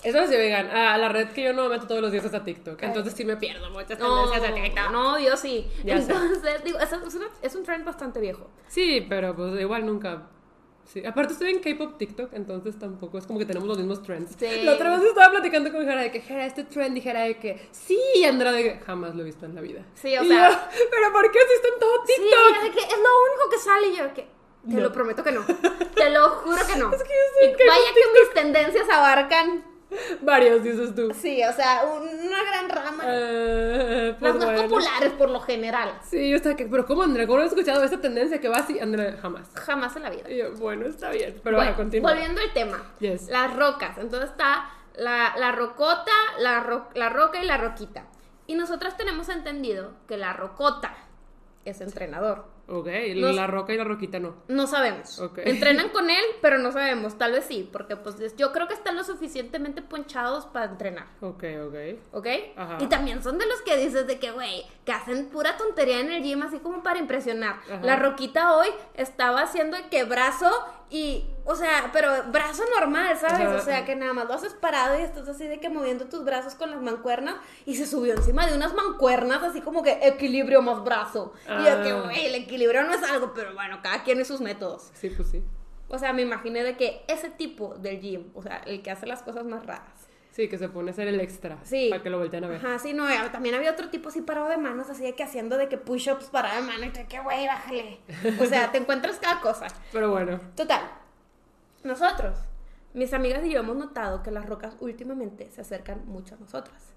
Eso 0.05 0.27
sí, 0.27 0.37
vengan, 0.37 0.69
a 0.71 0.99
la 0.99 1.09
red 1.09 1.29
que 1.31 1.43
yo 1.43 1.53
no 1.53 1.63
me 1.65 1.71
meto 1.71 1.87
todos 1.87 2.01
los 2.03 2.13
días 2.13 2.25
es 2.25 2.35
a 2.35 2.45
TikTok. 2.45 2.83
Entonces 2.83 3.15
sí 3.15 3.25
me 3.25 3.37
pierdo 3.37 3.71
muchas 3.71 3.99
no, 3.99 4.25
tendencias 4.31 4.55
de 4.55 4.63
TikTok. 4.63 4.91
no, 4.93 5.19
yo 5.19 5.37
sí. 5.37 5.67
Ya 5.85 6.01
sé. 6.01 6.13
Entonces, 6.13 6.65
digo, 6.65 6.79
es, 6.79 6.93
es 6.93 7.19
es 7.43 7.55
un 7.55 7.63
trend 7.65 7.85
bastante 7.85 8.21
viejo. 8.21 8.49
Sí, 8.69 9.05
pero 9.09 9.35
pues 9.35 9.59
igual 9.61 9.87
nunca. 9.87 10.29
Sí. 10.85 11.03
Aparte 11.07 11.33
estoy 11.33 11.51
en 11.51 11.61
K-pop 11.61 11.97
TikTok, 11.97 12.35
entonces 12.35 12.79
tampoco 12.79 13.17
es 13.17 13.27
como 13.27 13.39
que 13.39 13.47
tenemos 13.47 13.67
los 13.67 13.79
mismos 13.79 14.03
trends. 14.03 14.37
Sí. 14.39 14.47
La 14.65 14.75
otra 14.75 14.95
vez 14.95 15.03
estaba 15.09 15.31
platicando 15.31 15.73
con 15.73 15.87
Jara 15.87 16.03
de 16.03 16.11
que 16.13 16.21
Jara, 16.21 16.45
este 16.45 16.65
trend, 16.65 16.95
dijera 16.95 17.23
de 17.23 17.39
que 17.39 17.69
sí, 17.73 17.99
y 18.17 18.25
Andrea 18.25 18.53
de 18.53 18.63
que 18.63 18.79
jamás 18.85 19.15
lo 19.15 19.23
he 19.23 19.25
visto 19.25 19.47
en 19.47 19.55
la 19.55 19.63
vida. 19.63 19.81
Sí, 19.95 20.15
o 20.19 20.23
Y 20.23 20.29
sea- 20.29 20.51
yo, 20.51 20.57
pero 20.91 21.11
¿por 21.11 21.31
qué 21.33 21.39
existe 21.39 21.69
en 21.73 21.81
todo 21.81 21.91
Sí, 22.07 22.13
TikTok? 22.21 22.63
de 22.65 22.71
que 22.73 22.81
es 22.81 22.99
lo 22.99 23.23
único 23.33 23.51
que 23.51 23.59
sale 23.59 23.87
y 23.89 23.97
yo 23.97 24.13
que 24.13 24.23
te 24.69 24.75
No. 24.75 24.81
lo 24.83 24.93
prometo 24.93 25.25
que 25.25 25.33
no. 25.33 25.41
Te 25.95 26.11
lo 26.11 26.29
juro 26.29 26.59
que 26.67 26.77
no. 26.79 26.93
Es 26.93 27.03
que 27.03 27.09
yo 27.09 27.39
sé 27.41 27.47
Y 27.65 27.67
vaya 27.67 27.85
que 27.95 28.21
mis 28.21 28.35
tendencias 28.35 28.87
abarcan, 28.91 29.65
Varios, 30.23 30.63
dices 30.63 30.95
tú. 30.95 31.13
sí, 31.15 31.43
o 31.45 31.53
sea, 31.53 31.83
una 31.85 32.43
gran 32.45 32.69
rama. 32.69 33.03
Eh, 33.07 34.17
pues 34.19 34.35
Las 34.35 34.45
más 34.47 34.63
populares 34.63 35.13
por 35.13 35.31
lo 35.31 35.41
general. 35.41 35.99
Sí, 36.03 36.31
yo 36.31 36.37
estaba 36.37 36.57
que, 36.57 36.67
pero 36.67 36.87
¿cómo 36.87 37.03
Andrea? 37.03 37.27
¿Cómo 37.27 37.39
no 37.39 37.45
has 37.45 37.51
escuchado 37.53 37.83
esta 37.85 38.01
tendencia 38.01 38.41
que 38.41 38.49
va 38.49 38.57
así? 38.59 38.79
Andrea, 38.81 39.17
jamás. 39.21 39.49
Jamás 39.55 39.95
en 39.97 40.03
la 40.03 40.11
vida. 40.11 40.29
Yo, 40.29 40.53
bueno, 40.55 40.87
está 40.87 41.11
bien, 41.11 41.41
pero 41.43 41.57
bueno, 41.57 41.73
bueno, 41.73 41.77
continúa. 41.77 42.11
volviendo 42.13 42.41
al 42.41 42.53
tema. 42.53 42.83
Yes. 43.01 43.29
Las 43.29 43.55
rocas. 43.57 43.99
Entonces 43.99 44.31
está 44.31 44.71
la, 44.97 45.35
la 45.39 45.53
rocota, 45.53 46.13
la, 46.39 46.61
ro- 46.61 46.89
la 46.95 47.09
roca 47.09 47.43
y 47.43 47.47
la 47.47 47.57
roquita. 47.57 48.05
Y 48.47 48.55
nosotras 48.57 48.97
tenemos 48.97 49.29
entendido 49.29 49.93
que 50.07 50.17
la 50.17 50.33
rocota 50.33 50.95
es 51.65 51.81
entrenador. 51.81 52.45
Ok, 52.67 52.89
Nos- 53.17 53.35
la 53.37 53.47
roca 53.47 53.75
y 53.75 53.77
la 53.77 53.85
roquita 53.85 54.19
no. 54.21 54.37
No 54.49 54.67
sabemos. 54.67 55.19
Ok. 55.21 55.39
Entrenan 55.45 55.91
con 55.91 56.09
él, 56.09 56.25
pero 56.41 56.59
no 56.59 56.73
sabemos. 56.73 57.19
Tal 57.19 57.33
vez 57.33 57.45
sí, 57.45 57.69
porque 57.71 57.97
pues 57.97 58.19
es- 58.21 58.37
yo 58.37 58.53
creo 58.53 58.67
que 58.69 58.75
están 58.75 58.97
lo 58.97 59.05
suficientemente 59.05 59.83
ponchados 59.83 60.47
para 60.47 60.67
entrenar. 60.67 61.07
Ok, 61.21 61.45
ok. 61.67 61.75
¿Ok? 62.13 62.27
Ajá. 62.57 62.79
Y 62.81 62.87
también 62.87 63.23
son 63.23 63.37
de 63.39 63.47
los 63.47 63.61
que 63.63 63.77
dices 63.77 64.07
de 64.07 64.19
que, 64.19 64.31
güey, 64.31 64.65
que 64.87 64.93
hacen 64.93 65.27
pura 65.27 65.57
tontería 65.59 66.01
en 66.01 66.11
el 66.11 66.23
gym 66.23 66.43
así 66.43 66.59
como 66.59 66.83
para 66.83 66.99
impresionar. 66.99 67.57
Ajá. 67.71 67.81
La 67.83 67.97
Roquita 67.97 68.57
hoy 68.57 68.69
estaba 68.95 69.43
haciendo 69.43 69.77
de 69.77 69.89
que 69.89 70.05
brazo 70.05 70.51
y, 70.89 71.27
o 71.45 71.55
sea, 71.55 71.91
pero 71.93 72.09
brazo 72.33 72.63
normal, 72.79 73.17
¿sabes? 73.19 73.49
O 73.49 73.61
sea, 73.61 73.85
que 73.85 73.95
nada 73.97 74.13
más 74.13 74.27
lo 74.27 74.35
haces 74.35 74.55
parado 74.55 74.99
y 74.99 75.03
estás 75.03 75.29
así 75.29 75.47
de 75.47 75.61
que 75.61 75.69
moviendo 75.69 76.07
tus 76.07 76.25
brazos 76.25 76.55
con 76.55 76.71
las 76.71 76.81
mancuernas 76.81 77.37
y 77.67 77.77
se 77.77 77.87
subió 77.87 78.15
encima 78.15 78.47
de 78.47 78.57
unas 78.57 78.75
mancuernas 78.75 79.43
así 79.43 79.61
como 79.61 79.83
que 79.83 79.99
equilibrio 80.03 80.63
más 80.63 80.83
brazo. 80.85 81.33
Y 81.47 81.65
yo 81.65 81.83
que, 81.83 81.91
Ah. 81.91 82.01
güey, 82.05 82.27
el 82.27 82.35
equilibrio 82.35 82.83
no 82.85 82.93
es 82.95 83.03
algo, 83.03 83.33
pero 83.35 83.53
bueno, 83.55 83.81
cada 83.83 84.03
quien 84.03 84.21
y 84.21 84.25
sus 84.25 84.41
métodos. 84.41 84.91
Sí, 84.95 85.11
pues 85.11 85.29
sí. 85.31 85.43
O 85.89 85.99
sea, 85.99 86.13
me 86.13 86.23
imaginé 86.23 86.63
de 86.65 86.77
que 86.77 87.05
ese 87.09 87.29
tipo 87.31 87.75
del 87.75 88.01
gym, 88.01 88.31
o 88.35 88.43
sea, 88.43 88.59
el 88.67 88.83
que 88.83 88.91
hace 88.91 89.07
las 89.07 89.23
cosas 89.23 89.45
más 89.45 89.65
raras. 89.67 90.09
Sí, 90.33 90.49
que 90.49 90.59
se 90.59 90.69
pone 90.69 90.91
a 90.91 90.93
hacer 90.93 91.07
el 91.07 91.21
extra. 91.21 91.59
Sí. 91.63 91.89
Para 91.91 92.03
que 92.03 92.11
lo 92.11 92.19
volteen 92.19 92.43
a 92.43 92.49
ver. 92.49 92.57
Ajá, 92.57 92.79
sí, 92.81 92.93
no, 92.93 93.09
eh, 93.09 93.17
también 93.31 93.55
había 93.55 93.71
otro 93.71 93.89
tipo 93.91 94.09
así 94.09 94.21
parado 94.21 94.49
de 94.49 94.57
manos, 94.57 94.91
así 94.91 95.05
de 95.05 95.15
que 95.15 95.23
haciendo 95.23 95.57
de 95.57 95.69
que 95.69 95.77
push-ups 95.79 96.25
parado 96.31 96.61
de 96.61 96.67
mano 96.67 96.87
y 96.87 96.91
que, 96.91 97.21
güey, 97.21 97.47
bájale. 97.47 98.01
O 98.41 98.47
sea, 98.47 98.73
te 98.73 98.79
encuentras 98.79 99.19
cada 99.21 99.41
cosa. 99.41 99.67
Pero 99.93 100.11
bueno. 100.11 100.41
Total, 100.57 100.81
nosotros, 101.85 102.39
mis 102.93 103.13
amigas 103.13 103.45
y 103.45 103.51
yo 103.51 103.61
hemos 103.61 103.77
notado 103.77 104.23
que 104.23 104.31
las 104.31 104.47
rocas 104.47 104.77
últimamente 104.81 105.51
se 105.51 105.61
acercan 105.61 106.07
mucho 106.07 106.35
a 106.35 106.39
nosotras. 106.39 106.95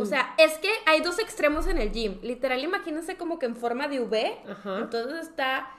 O 0.00 0.06
sea, 0.06 0.34
es 0.38 0.58
que 0.58 0.70
hay 0.86 1.00
dos 1.00 1.18
extremos 1.18 1.66
en 1.66 1.78
el 1.78 1.92
gym. 1.92 2.18
Literal, 2.22 2.62
imagínense 2.62 3.16
como 3.16 3.38
que 3.38 3.46
en 3.46 3.56
forma 3.56 3.88
de 3.88 4.00
V. 4.00 4.38
Ajá. 4.48 4.78
Entonces 4.78 5.28
está 5.28 5.70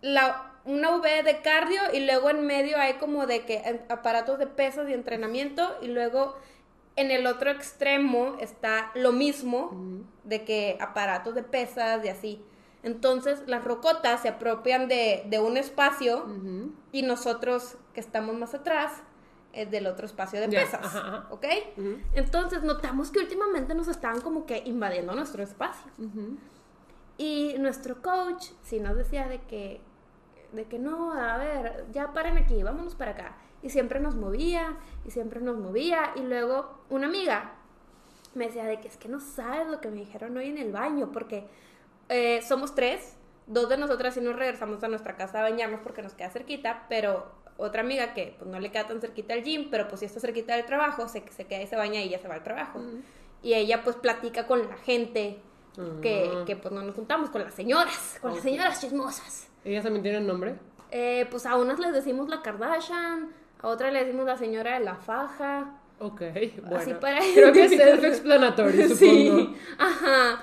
la, 0.00 0.52
una 0.64 0.96
V 0.96 1.22
de 1.22 1.40
cardio 1.40 1.80
y 1.92 2.00
luego 2.00 2.30
en 2.30 2.46
medio 2.46 2.76
hay 2.76 2.94
como 2.94 3.26
de 3.26 3.44
que 3.44 3.82
aparatos 3.88 4.38
de 4.38 4.46
pesas 4.46 4.88
y 4.88 4.94
entrenamiento 4.94 5.78
y 5.80 5.88
luego 5.88 6.36
en 6.96 7.12
el 7.12 7.26
otro 7.26 7.50
extremo 7.50 8.36
está 8.40 8.90
lo 8.94 9.12
mismo 9.12 10.04
de 10.24 10.44
que 10.44 10.76
aparatos 10.80 11.34
de 11.34 11.44
pesas 11.44 12.04
y 12.04 12.08
así. 12.08 12.44
Entonces 12.82 13.42
las 13.46 13.64
rocotas 13.64 14.22
se 14.22 14.28
apropian 14.28 14.88
de, 14.88 15.24
de 15.28 15.40
un 15.40 15.56
espacio 15.56 16.26
y 16.92 17.02
nosotros 17.02 17.76
que 17.92 18.00
estamos 18.00 18.36
más 18.36 18.54
atrás 18.54 19.02
es 19.52 19.70
del 19.70 19.86
otro 19.86 20.06
espacio 20.06 20.40
de 20.40 20.48
pesas, 20.48 20.84
ajá, 20.84 20.98
ajá. 20.98 21.26
¿ok? 21.30 21.44
Entonces 22.14 22.62
notamos 22.62 23.10
que 23.10 23.18
últimamente 23.18 23.74
nos 23.74 23.88
estaban 23.88 24.20
como 24.20 24.46
que 24.46 24.62
invadiendo 24.64 25.14
nuestro 25.14 25.42
espacio. 25.42 25.90
Y 27.16 27.56
nuestro 27.58 28.00
coach 28.00 28.50
sí 28.62 28.78
nos 28.78 28.96
decía 28.96 29.26
de 29.26 29.40
que, 29.40 29.80
de 30.52 30.66
que 30.66 30.78
no, 30.78 31.12
a 31.12 31.36
ver, 31.36 31.86
ya 31.92 32.12
paren 32.12 32.38
aquí, 32.38 32.62
vámonos 32.62 32.94
para 32.94 33.10
acá. 33.12 33.36
Y 33.60 33.70
siempre 33.70 33.98
nos 33.98 34.14
movía, 34.14 34.76
y 35.04 35.10
siempre 35.10 35.40
nos 35.40 35.58
movía. 35.58 36.12
Y 36.14 36.20
luego 36.20 36.78
una 36.90 37.08
amiga 37.08 37.54
me 38.34 38.46
decía 38.46 38.64
de 38.64 38.78
que 38.78 38.86
es 38.86 38.96
que 38.96 39.08
no 39.08 39.18
sabes 39.18 39.66
lo 39.66 39.80
que 39.80 39.88
me 39.88 39.96
dijeron 39.96 40.36
hoy 40.36 40.48
en 40.48 40.58
el 40.58 40.70
baño, 40.70 41.10
porque 41.10 41.48
eh, 42.08 42.40
somos 42.46 42.74
tres, 42.74 43.14
dos 43.46 43.68
de 43.68 43.76
nosotras 43.76 44.14
sí 44.14 44.20
nos 44.20 44.36
regresamos 44.36 44.82
a 44.82 44.88
nuestra 44.88 45.16
casa 45.16 45.40
a 45.40 45.42
bañarnos 45.42 45.80
porque 45.82 46.02
nos 46.02 46.14
queda 46.14 46.30
cerquita, 46.30 46.86
pero 46.88 47.30
otra 47.56 47.80
amiga 47.80 48.14
que 48.14 48.34
pues 48.38 48.50
no 48.50 48.60
le 48.60 48.70
queda 48.70 48.86
tan 48.86 49.00
cerquita 49.00 49.34
al 49.34 49.42
gym, 49.42 49.68
pero 49.70 49.88
pues 49.88 50.00
sí 50.00 50.06
está 50.06 50.20
cerquita 50.20 50.54
del 50.54 50.64
trabajo, 50.66 51.08
se, 51.08 51.22
se 51.30 51.44
queda 51.46 51.62
y 51.62 51.66
se 51.66 51.76
baña 51.76 52.00
y 52.02 52.08
ya 52.10 52.18
se 52.18 52.28
va 52.28 52.34
al 52.34 52.42
trabajo. 52.44 52.80
Y 53.42 53.54
ella 53.54 53.82
pues 53.82 53.96
platica 53.96 54.46
con 54.46 54.68
la 54.68 54.76
gente 54.76 55.38
que, 56.02 56.30
que, 56.46 56.56
pues 56.56 56.72
no 56.74 56.82
nos 56.82 56.94
juntamos, 56.94 57.30
con 57.30 57.42
las 57.42 57.54
señoras, 57.54 58.18
con 58.20 58.30
las 58.30 58.38
Ok. 58.40 58.44
señoras 58.44 58.80
chismosas. 58.80 59.48
¿Ellas 59.64 59.84
también 59.84 60.02
tienen 60.02 60.26
nombre? 60.26 60.56
Eh, 60.90 61.26
pues 61.30 61.46
a 61.46 61.56
unas 61.56 61.78
les 61.78 61.92
decimos 61.92 62.28
la 62.28 62.42
Kardashian, 62.42 63.28
a 63.60 63.68
otras 63.68 63.92
le 63.92 64.04
decimos 64.04 64.26
la 64.26 64.36
señora 64.36 64.78
de 64.78 64.84
la 64.84 64.96
faja. 64.96 65.78
Ok, 66.00 66.22
bueno. 66.62 66.76
Así 66.76 66.94
para 66.94 67.18
Creo 67.34 67.52
que 67.52 67.64
es 67.66 67.72
self-explanatory, 67.72 68.88
supongo. 68.88 68.96
Sí, 68.96 69.56
ajá. 69.78 70.42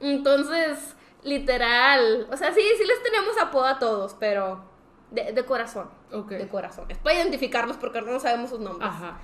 Entonces, 0.00 0.94
literal, 1.26 2.26
o 2.30 2.36
sea, 2.36 2.52
sí, 2.54 2.60
sí 2.78 2.84
les 2.84 3.02
tenemos 3.02 3.36
apodo 3.38 3.66
a 3.66 3.78
todos, 3.78 4.14
pero 4.18 4.64
de, 5.10 5.32
de 5.32 5.44
corazón. 5.44 5.90
Ok. 6.12 6.30
De 6.30 6.48
corazón. 6.48 6.86
Es 6.90 6.98
para 6.98 7.16
identificarlos 7.16 7.76
porque 7.76 8.00
no 8.00 8.18
sabemos 8.20 8.50
sus 8.50 8.60
nombres. 8.60 8.88
Ajá. 8.88 9.18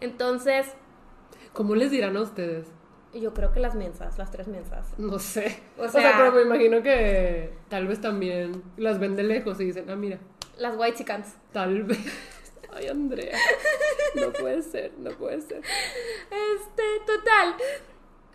Entonces, 0.00 0.66
¿Cómo 1.52 1.74
les 1.74 1.90
dirán 1.90 2.16
a 2.16 2.20
ustedes? 2.22 2.68
yo 3.14 3.32
creo 3.32 3.50
que 3.50 3.60
las 3.60 3.74
mensas, 3.74 4.18
las 4.18 4.30
tres 4.30 4.46
mensas. 4.46 4.88
No 4.98 5.18
sé. 5.18 5.58
O 5.78 5.84
O 5.84 5.88
sea, 5.88 6.02
sea- 6.02 6.16
pero 6.18 6.32
me 6.32 6.42
imagino 6.42 6.82
que 6.82 7.50
tal 7.70 7.86
vez 7.86 7.98
también 8.02 8.62
las 8.76 8.98
ven 8.98 9.16
de 9.16 9.22
lejos 9.22 9.58
y 9.58 9.64
dicen, 9.64 9.88
ah, 9.88 9.96
mira, 9.96 10.18
Las 10.58 10.76
white 10.76 10.98
chickens. 10.98 11.34
tal 11.52 11.84
vez. 11.84 11.98
Ay, 12.74 12.88
Andrea. 12.88 13.38
No 14.16 14.32
puede 14.34 14.60
ser, 14.62 14.92
no 14.98 15.10
puede 15.12 15.40
ser. 15.40 15.62
Este, 16.30 16.82
total. 17.06 17.54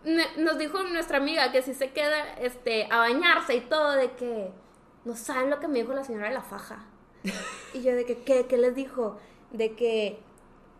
Nos 0.03 0.57
dijo 0.57 0.81
nuestra 0.83 1.17
amiga 1.17 1.51
que 1.51 1.61
si 1.61 1.73
se 1.73 1.91
queda 1.91 2.33
este, 2.39 2.87
a 2.91 2.97
bañarse 2.97 3.55
y 3.55 3.61
todo, 3.61 3.91
de 3.91 4.11
que 4.11 4.51
no 5.05 5.15
saben 5.15 5.49
lo 5.49 5.59
que 5.59 5.67
me 5.67 5.79
dijo 5.79 5.93
la 5.93 6.03
señora 6.03 6.29
de 6.29 6.33
la 6.33 6.41
faja. 6.41 6.85
Y 7.73 7.83
yo 7.83 7.95
de 7.95 8.05
que, 8.05 8.23
¿qué, 8.23 8.47
¿Qué 8.47 8.57
les 8.57 8.73
dijo? 8.75 9.19
De 9.51 9.75
que, 9.75 10.19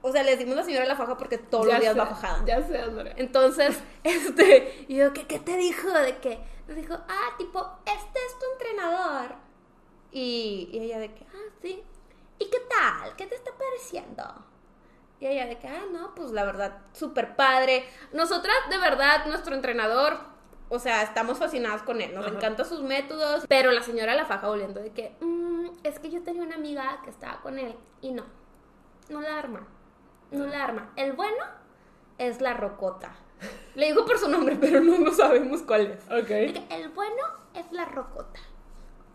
o 0.01 0.11
sea, 0.11 0.23
le 0.23 0.31
decimos 0.31 0.55
la 0.55 0.63
señora 0.63 0.83
de 0.83 0.89
la 0.89 0.95
faja 0.95 1.17
porque 1.17 1.37
todos 1.37 1.67
Ya 1.67 1.73
los 1.73 1.81
días 1.81 1.93
sé, 1.93 1.99
va 1.99 2.05
fajada. 2.07 2.45
Ya 2.45 2.67
sé, 2.67 2.79
Andrea. 2.79 3.13
Entonces, 3.17 3.79
este, 4.03 4.85
y 4.87 4.95
yo, 4.95 5.13
¿qué, 5.13 5.27
¿qué 5.27 5.39
te 5.39 5.55
dijo? 5.57 5.89
De 5.89 6.17
que, 6.17 6.39
nos 6.67 6.75
dijo, 6.75 6.95
ah, 6.95 7.35
tipo, 7.37 7.59
este 7.85 8.19
es 8.27 8.39
tu 8.39 8.45
entrenador. 8.53 9.35
Y, 10.11 10.69
y 10.71 10.79
ella 10.79 10.99
de 10.99 11.13
que, 11.13 11.25
ah, 11.25 11.53
sí. 11.61 11.83
¿Y 12.39 12.49
qué 12.49 12.59
tal? 12.67 13.15
¿Qué 13.15 13.27
te 13.27 13.35
está? 13.35 13.51
Y 15.21 15.27
ella 15.27 15.45
de 15.45 15.57
que, 15.59 15.67
ah, 15.67 15.83
no, 15.91 16.13
pues 16.15 16.31
la 16.31 16.43
verdad, 16.43 16.79
súper 16.93 17.35
padre. 17.35 17.85
Nosotras, 18.11 18.55
de 18.71 18.77
verdad, 18.79 19.25
nuestro 19.27 19.53
entrenador, 19.55 20.17
o 20.67 20.79
sea, 20.79 21.03
estamos 21.03 21.37
fascinadas 21.37 21.83
con 21.83 22.01
él. 22.01 22.13
Nos 22.13 22.25
Ajá. 22.25 22.35
encantan 22.35 22.65
sus 22.65 22.81
métodos. 22.81 23.45
Pero 23.47 23.71
la 23.71 23.83
señora 23.83 24.15
la 24.15 24.25
faja 24.25 24.49
oliendo 24.49 24.81
de 24.81 24.91
que, 24.91 25.15
"Mm, 25.21 25.67
es 25.83 25.99
que 25.99 26.09
yo 26.09 26.23
tenía 26.23 26.41
una 26.41 26.55
amiga 26.55 26.99
que 27.03 27.11
estaba 27.11 27.39
con 27.41 27.59
él 27.59 27.75
y 28.01 28.11
no, 28.13 28.23
no 29.09 29.21
la 29.21 29.37
arma. 29.37 29.67
No 30.31 30.47
la 30.47 30.63
arma. 30.63 30.91
El 30.95 31.13
bueno 31.13 31.43
es 32.17 32.41
la 32.41 32.53
rocota. 32.55 33.13
Le 33.75 33.87
digo 33.87 34.05
por 34.05 34.17
su 34.17 34.27
nombre, 34.27 34.55
pero 34.59 34.79
no, 34.81 34.97
no 34.97 35.11
sabemos 35.11 35.61
cuál 35.61 35.87
es. 35.91 36.03
Ok. 36.05 36.27
De 36.29 36.53
que 36.53 36.75
El 36.75 36.89
bueno 36.89 37.23
es 37.53 37.71
la 37.71 37.85
rocota. 37.85 38.39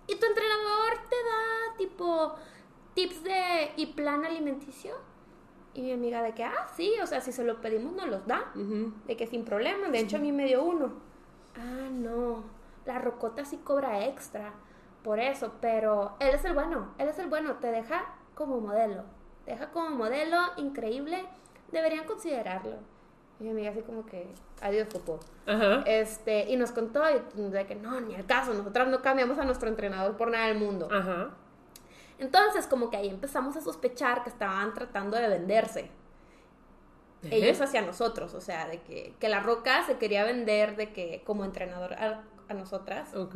Y 0.07 0.15
tu 0.17 0.25
entrenador 0.27 0.93
te 1.11 1.17
da 1.17 1.77
tipo 1.79 2.37
tips 2.95 3.25
de 3.25 3.73
y 3.77 3.87
plan 3.87 4.25
alimenticio. 4.25 4.95
Y 5.77 5.83
mi 5.83 5.93
amiga 5.93 6.23
de 6.23 6.33
que, 6.33 6.43
ah, 6.43 6.67
sí, 6.75 6.95
o 7.03 7.07
sea, 7.07 7.21
si 7.21 7.33
se 7.33 7.45
lo 7.45 7.61
pedimos 7.61 7.93
nos 7.93 8.09
los 8.09 8.27
da. 8.27 8.51
Ujú. 8.55 8.93
De 9.07 9.17
que 9.17 9.27
sin 9.27 9.45
problema, 9.45 9.89
de 9.89 9.99
hecho 10.01 10.17
a 10.17 10.21
mí 10.21 10.33
me 10.33 10.47
dio 10.47 10.63
uno. 10.65 10.95
Ah, 11.55 11.89
no, 11.91 12.45
la 12.87 12.99
rocota 12.99 13.45
sí 13.45 13.59
cobra 13.59 14.07
extra. 14.07 14.53
por 15.03 15.21
eso, 15.21 15.53
pero 15.61 16.17
él 16.19 16.35
es 16.35 16.45
el 16.45 16.53
bueno, 16.55 16.89
él 16.99 17.09
es 17.09 17.19
el 17.21 17.29
bueno, 17.29 17.55
te 17.61 17.69
deja 17.71 18.15
como 18.35 18.61
modelo, 18.61 19.05
te 19.45 19.53
deja 19.53 19.71
como 19.71 19.91
modelo 19.91 20.37
increíble, 20.57 21.25
deberían 21.71 22.07
considerarlo. 22.07 22.73
Y 23.39 23.45
mi 23.45 23.51
amiga 23.51 23.71
así 23.71 23.83
como 23.83 24.05
que, 24.05 24.27
adiós 24.63 24.89
fútbol. 24.91 25.21
Ajá. 25.47 25.83
Este, 25.87 26.51
y 26.51 26.57
nos 26.57 26.73
contó 26.73 27.03
y 27.09 27.41
de 27.51 27.67
que 27.67 27.77
no, 27.77 28.01
ni 28.01 28.15
el 28.17 28.27
caso, 28.27 28.53
nosotras 28.55 28.89
no 28.89 29.01
cambiamos 29.03 29.39
a 29.39 29.45
nuestro 29.45 29.69
entrenador 29.69 30.17
por 30.17 30.31
nada 30.31 30.47
del 30.47 30.59
mundo. 30.59 30.89
Ajá. 30.91 31.31
Entonces, 32.19 32.67
como 32.67 32.91
que 32.91 32.97
ahí 32.97 33.09
empezamos 33.09 33.57
a 33.57 33.61
sospechar 33.61 34.23
que 34.23 34.31
estaban 34.31 34.73
tratando 34.75 35.17
de 35.17 35.29
venderse. 35.29 35.91
Ellos 37.31 37.61
hacia 37.61 37.83
nosotros, 37.83 38.35
o 38.35 38.41
sea, 38.41 38.69
de 38.69 38.83
que, 38.83 39.15
que 39.19 39.29
la 39.29 39.41
Roca 39.41 39.83
se 39.85 39.99
quería 39.99 40.25
vender 40.25 40.77
de 40.77 40.93
que 40.93 41.23
como 41.27 41.45
entrenador 41.45 41.95
a, 41.95 42.23
a 42.49 42.55
nosotras, 42.55 43.13
Ok. 43.15 43.35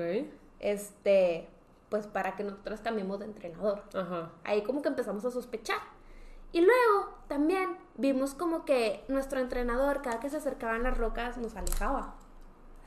este, 0.60 1.48
pues 1.88 2.06
para 2.06 2.36
que 2.36 2.44
nosotras 2.44 2.80
cambiemos 2.80 3.18
de 3.18 3.24
entrenador. 3.24 3.82
Ajá. 3.94 4.30
Ahí 4.44 4.62
como 4.62 4.80
que 4.82 4.88
empezamos 4.88 5.24
a 5.24 5.30
sospechar. 5.32 5.78
Y 6.52 6.60
luego 6.60 7.14
también 7.28 7.76
vimos 7.96 8.34
como 8.34 8.64
que 8.64 9.04
nuestro 9.08 9.40
entrenador, 9.40 10.02
cada 10.02 10.20
que 10.20 10.30
se 10.30 10.36
acercaban 10.36 10.82
las 10.84 10.96
rocas, 10.96 11.36
nos 11.38 11.56
alejaba. 11.56 12.14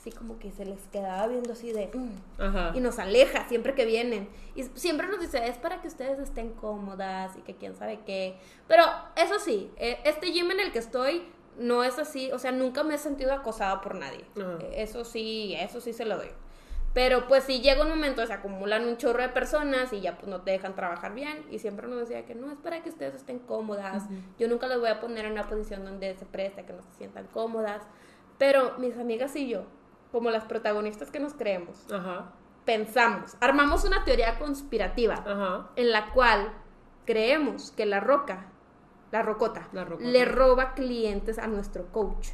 Así 0.04 0.12
como 0.12 0.38
que 0.38 0.52
se 0.52 0.66
les 0.66 0.82
quedaba 0.90 1.28
viendo 1.28 1.54
así 1.54 1.72
de... 1.72 1.90
"Mm", 1.94 2.42
Ajá. 2.42 2.72
y 2.76 2.82
nos 2.82 3.00
aleja 3.00 3.48
siempre 3.48 3.74
que 3.74 3.86
vienen. 3.86 4.28
Y 4.54 4.64
siempre 4.64 5.08
nos 5.08 5.22
dice, 5.22 5.48
es 5.48 5.58
para 5.58 5.82
que 5.82 5.88
ustedes 5.88 6.20
estén 6.20 6.50
cómodas 6.56 7.38
y 7.38 7.42
que 7.42 7.56
quién 7.56 7.74
sabe 7.78 8.02
qué. 8.06 8.36
Pero 8.68 8.84
eso 9.16 9.40
sí, 9.40 9.72
eh, 9.78 10.00
este 10.04 10.32
gym 10.34 10.52
en 10.52 10.60
el 10.60 10.74
que 10.74 10.80
estoy 10.80 11.24
no 11.58 11.86
es 11.86 12.00
así, 12.00 12.30
o 12.34 12.38
sea, 12.40 12.52
nunca 12.52 12.84
me 12.84 12.96
he 12.96 12.98
sentido 12.98 13.32
acosada 13.32 13.80
por 13.80 13.96
nadie. 13.96 14.26
Ajá. 14.36 14.58
Eh, 14.64 14.82
Eso 14.84 15.06
sí, 15.06 15.56
eso 15.58 15.80
sí 15.80 15.94
se 15.94 16.04
lo 16.04 16.18
doy. 16.18 16.32
Pero 16.94 17.26
pues 17.30 17.46
si 17.46 17.62
llega 17.62 17.82
un 17.84 17.90
momento, 17.90 18.28
se 18.28 18.34
acumulan 18.34 18.86
un 18.86 18.98
chorro 18.98 19.22
de 19.22 19.30
personas 19.30 19.94
y 19.94 20.02
ya 20.02 20.18
pues 20.18 20.28
no 20.28 20.42
te 20.42 20.52
dejan 20.52 20.76
trabajar 20.76 21.14
bien. 21.16 21.46
Y 21.50 21.60
siempre 21.60 21.88
nos 21.88 21.98
decía 22.02 22.26
que 22.26 22.36
no, 22.36 22.52
es 22.52 22.60
para 22.60 22.84
que 22.84 22.90
ustedes 22.90 23.16
estén 23.16 23.40
cómodas. 23.40 24.04
Yo 24.38 24.50
nunca 24.50 24.68
les 24.68 24.80
voy 24.82 24.90
a 24.90 25.00
poner 25.00 25.24
en 25.24 25.32
una 25.32 25.48
posición 25.48 25.86
donde 25.86 26.14
se 26.16 26.26
presta, 26.26 26.66
que 26.66 26.74
no 26.74 26.82
se 26.84 26.92
sientan 26.98 27.26
cómodas. 27.28 27.82
Pero 28.38 28.74
mis 28.80 28.98
amigas 28.98 29.34
y 29.38 29.48
yo, 29.48 29.64
como 30.14 30.30
las 30.30 30.46
protagonistas 30.46 31.12
que 31.12 31.20
nos 31.20 31.34
creemos, 31.34 31.86
Ajá. 31.92 32.32
pensamos, 32.64 33.36
armamos 33.42 33.84
una 33.84 34.06
teoría 34.06 34.40
conspirativa 34.40 35.16
Ajá. 35.16 35.72
en 35.76 35.92
la 35.92 36.14
cual 36.14 36.54
creemos 37.06 37.72
que 37.72 37.86
la 37.86 38.00
roca, 38.00 38.46
la 39.12 39.22
rocota, 39.24 39.68
La 39.74 39.84
rocota. 39.84 40.08
le 40.08 40.24
roba 40.24 40.74
clientes 40.74 41.38
a 41.38 41.48
nuestro 41.48 41.92
coach. 41.92 42.30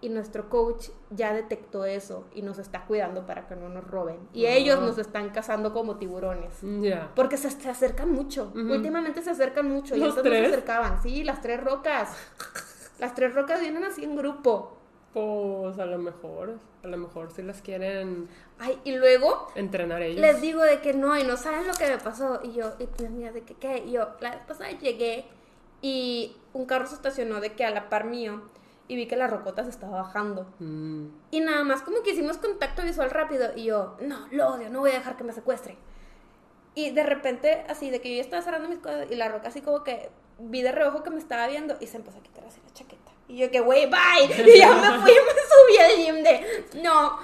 Y 0.00 0.10
nuestro 0.10 0.48
coach 0.48 0.90
ya 1.10 1.32
detectó 1.32 1.84
eso 1.84 2.24
y 2.32 2.42
nos 2.42 2.58
está 2.58 2.84
cuidando 2.86 3.26
para 3.26 3.48
que 3.48 3.56
no 3.56 3.68
nos 3.68 3.84
roben. 3.84 4.28
Y 4.32 4.46
Ah. 4.46 4.50
ellos 4.52 4.78
nos 4.80 4.96
están 4.96 5.30
cazando 5.30 5.72
como 5.72 5.96
tiburones. 5.96 6.54
Porque 7.16 7.36
se, 7.36 7.50
se 7.50 7.68
acercan 7.68 8.12
mucho. 8.12 8.52
Últimamente 8.54 9.22
se 9.22 9.30
acercan 9.30 9.68
mucho. 9.68 9.96
Y 9.96 10.00
¿Los 10.00 10.10
antes 10.10 10.24
no 10.24 10.30
se 10.30 10.36
tres? 10.38 10.52
acercaban. 10.52 11.02
Sí, 11.02 11.24
las 11.24 11.40
tres 11.40 11.62
rocas. 11.64 12.16
Las 13.00 13.14
tres 13.14 13.34
rocas 13.34 13.60
vienen 13.60 13.82
así 13.84 14.04
en 14.04 14.14
grupo. 14.16 14.77
Pues 15.12 15.78
a 15.78 15.86
lo 15.86 15.98
mejor, 15.98 16.58
a 16.84 16.86
lo 16.86 16.96
mejor 16.96 17.32
si 17.32 17.42
las 17.42 17.62
quieren 17.62 18.28
Ay, 18.58 18.78
y 18.84 18.96
luego 18.96 19.48
entrenar 19.54 20.02
ellos. 20.02 20.20
Les 20.20 20.40
digo 20.40 20.62
de 20.62 20.80
que 20.80 20.92
no, 20.92 21.16
y 21.16 21.24
no 21.24 21.36
saben 21.36 21.66
lo 21.66 21.72
que 21.74 21.88
me 21.88 21.98
pasó. 21.98 22.40
Y 22.42 22.52
yo, 22.52 22.74
y 22.78 22.88
mi 23.00 23.06
amiga 23.06 23.32
de 23.32 23.42
que, 23.42 23.54
¿qué? 23.54 23.84
Y 23.86 23.92
yo, 23.92 24.08
la 24.20 24.30
vez 24.30 24.40
pasada 24.46 24.70
llegué 24.72 25.24
y 25.80 26.36
un 26.52 26.66
carro 26.66 26.86
se 26.86 26.94
estacionó 26.94 27.40
de 27.40 27.52
que 27.52 27.64
a 27.64 27.70
la 27.70 27.88
par 27.88 28.04
mío 28.04 28.42
y 28.88 28.96
vi 28.96 29.06
que 29.06 29.16
la 29.16 29.26
rocota 29.26 29.64
se 29.64 29.70
estaba 29.70 30.02
bajando. 30.02 30.46
Mm. 30.58 31.06
Y 31.30 31.40
nada 31.40 31.62
más 31.62 31.82
como 31.82 32.02
que 32.02 32.12
hicimos 32.12 32.38
contacto 32.38 32.82
visual 32.82 33.10
rápido 33.10 33.50
y 33.54 33.64
yo, 33.64 33.96
no, 34.00 34.26
lo 34.30 34.48
odio, 34.48 34.70
no 34.70 34.80
voy 34.80 34.90
a 34.90 34.94
dejar 34.94 35.16
que 35.16 35.24
me 35.24 35.32
secuestre. 35.32 35.76
Y 36.74 36.90
de 36.90 37.02
repente, 37.02 37.64
así, 37.68 37.90
de 37.90 38.00
que 38.00 38.10
yo 38.10 38.16
ya 38.16 38.22
estaba 38.22 38.42
cerrando 38.42 38.68
mis 38.68 38.78
cosas 38.78 39.10
y 39.10 39.16
la 39.16 39.28
roca 39.28 39.48
así 39.48 39.60
como 39.60 39.84
que 39.84 40.10
vi 40.38 40.62
de 40.62 40.72
reojo 40.72 41.02
que 41.02 41.10
me 41.10 41.18
estaba 41.18 41.46
viendo 41.46 41.76
y 41.80 41.86
se 41.86 41.96
empezó 41.96 42.18
a 42.18 42.22
quitar 42.22 42.44
así 42.44 42.60
la 42.64 42.72
chaqueta. 42.72 43.12
Y 43.28 43.36
yo 43.36 43.50
que, 43.50 43.60
güey, 43.60 43.86
bye. 43.86 44.24
Y 44.54 44.58
ya 44.58 44.74
me 44.74 45.00
fui 45.00 45.12
y 45.12 45.14
me 45.14 45.32
subí 45.32 45.78
al 45.78 45.96
gym 45.96 46.24
de, 46.24 46.66
no, 46.82 47.18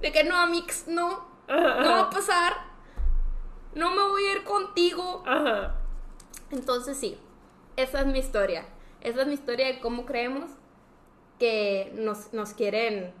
de 0.00 0.12
que 0.12 0.24
no, 0.24 0.46
Mix, 0.48 0.86
no, 0.86 1.26
no 1.48 1.90
va 1.90 2.00
a 2.00 2.10
pasar. 2.10 2.52
No 3.74 3.90
me 3.90 4.02
voy 4.02 4.24
a 4.26 4.32
ir 4.36 4.44
contigo. 4.44 5.22
Ajá. 5.26 5.76
Entonces 6.50 6.96
sí, 6.96 7.18
esa 7.76 8.00
es 8.00 8.06
mi 8.06 8.18
historia. 8.18 8.66
Esa 9.00 9.22
es 9.22 9.26
mi 9.26 9.34
historia 9.34 9.66
de 9.66 9.80
cómo 9.80 10.06
creemos 10.06 10.50
que 11.38 11.92
nos, 11.94 12.32
nos 12.32 12.54
quieren 12.54 13.12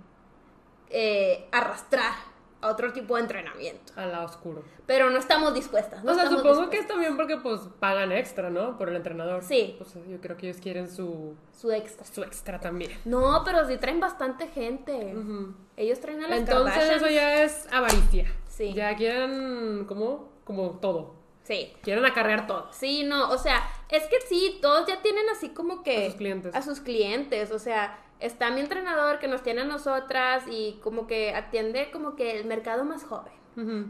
eh, 0.90 1.48
arrastrar 1.52 2.14
a 2.60 2.68
otro 2.68 2.92
tipo 2.92 3.16
de 3.16 3.22
entrenamiento. 3.22 3.92
Al 3.96 4.12
lado 4.12 4.24
oscuro. 4.26 4.62
Pero 4.86 5.10
no 5.10 5.18
estamos 5.18 5.52
dispuestas. 5.54 6.02
no 6.04 6.12
o 6.12 6.14
sea, 6.14 6.28
supongo 6.28 6.70
que 6.70 6.78
es 6.78 6.86
también 6.86 7.16
porque 7.16 7.36
pues 7.36 7.60
pagan 7.80 8.12
extra, 8.12 8.50
¿no? 8.50 8.78
Por 8.78 8.88
el 8.88 8.96
entrenador. 8.96 9.42
Sí. 9.44 9.74
Pues 9.78 9.94
yo 10.08 10.20
creo 10.20 10.36
que 10.36 10.48
ellos 10.48 10.60
quieren 10.60 10.88
su, 10.88 11.34
Su 11.56 11.70
extra. 11.72 12.06
su 12.06 12.22
extra 12.22 12.58
también. 12.60 12.92
No, 13.04 13.42
pero 13.44 13.66
sí 13.66 13.76
traen 13.76 14.00
bastante 14.00 14.48
gente. 14.48 15.14
Ujú. 15.16 15.54
Ellos 15.76 16.00
traen 16.00 16.24
a 16.24 16.28
las 16.28 16.38
Entonces 16.38 16.72
Kardashians. 16.74 17.02
eso 17.02 17.10
ya 17.10 17.42
es 17.44 17.68
avaricia. 17.72 18.32
Sí. 18.48 18.72
Ya 18.72 18.96
quieren, 18.96 19.84
¿cómo? 19.86 20.28
Como 20.44 20.70
todo. 20.80 21.14
Sí. 21.42 21.72
Quieren 21.82 22.04
acarrear 22.04 22.46
todo. 22.46 22.68
Sí, 22.72 23.04
no, 23.04 23.30
o 23.30 23.38
sea, 23.38 23.62
es 23.90 24.02
que 24.04 24.20
sí, 24.28 24.58
todos 24.60 24.86
ya 24.86 25.00
tienen 25.02 25.28
así 25.30 25.50
como 25.50 25.82
que... 25.82 26.06
A 26.06 26.10
sus 26.10 26.16
clientes. 26.16 26.54
A 26.54 26.62
sus 26.62 26.80
clientes, 26.80 27.50
o 27.52 27.58
sea, 27.58 27.98
está 28.20 28.50
mi 28.50 28.60
entrenador 28.60 29.18
que 29.18 29.28
nos 29.28 29.42
tiene 29.42 29.60
a 29.62 29.64
nosotras 29.64 30.44
y 30.50 30.78
como 30.82 31.06
que 31.06 31.34
atiende 31.34 31.90
como 31.90 32.16
que 32.16 32.38
el 32.38 32.46
mercado 32.46 32.84
más 32.84 33.04
joven. 33.04 33.32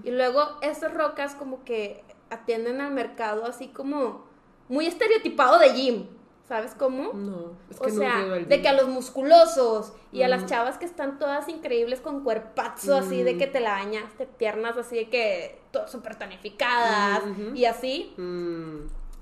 Y 0.04 0.10
luego 0.12 0.58
esas 0.62 0.94
rocas 0.94 1.34
como 1.34 1.64
que 1.64 2.04
atienden 2.30 2.80
al 2.80 2.92
mercado 2.92 3.44
así 3.46 3.68
como 3.68 4.24
muy 4.68 4.86
estereotipado 4.86 5.58
de 5.58 5.72
gym, 5.74 6.06
¿sabes 6.46 6.72
cómo? 6.78 7.12
No, 7.14 7.52
es 7.68 7.80
o 7.80 7.82
que 7.84 7.90
he 7.90 7.92
sea, 7.92 8.24
de 8.24 8.62
que 8.62 8.68
a 8.68 8.72
los 8.74 8.86
musculosos 8.88 9.92
y 10.12 10.22
a 10.22 10.28
las 10.28 10.44
Mm. 10.44 10.46
chavas 10.46 10.78
que 10.78 10.84
están 10.84 11.18
todas 11.18 11.48
increíbles 11.48 12.00
con 12.00 12.22
cuerpazo 12.22 12.94
así 12.96 13.24
de 13.24 13.34
Mm. 13.34 13.38
que 13.38 13.46
te 13.48 13.58
la 13.58 13.72
bañaste, 13.72 14.26
piernas 14.26 14.76
así 14.76 14.94
de 14.96 15.08
que 15.08 15.58
súper 15.88 16.14
tonificadas 16.16 17.24
Mm, 17.26 17.56
y 17.56 17.64
así. 17.64 18.14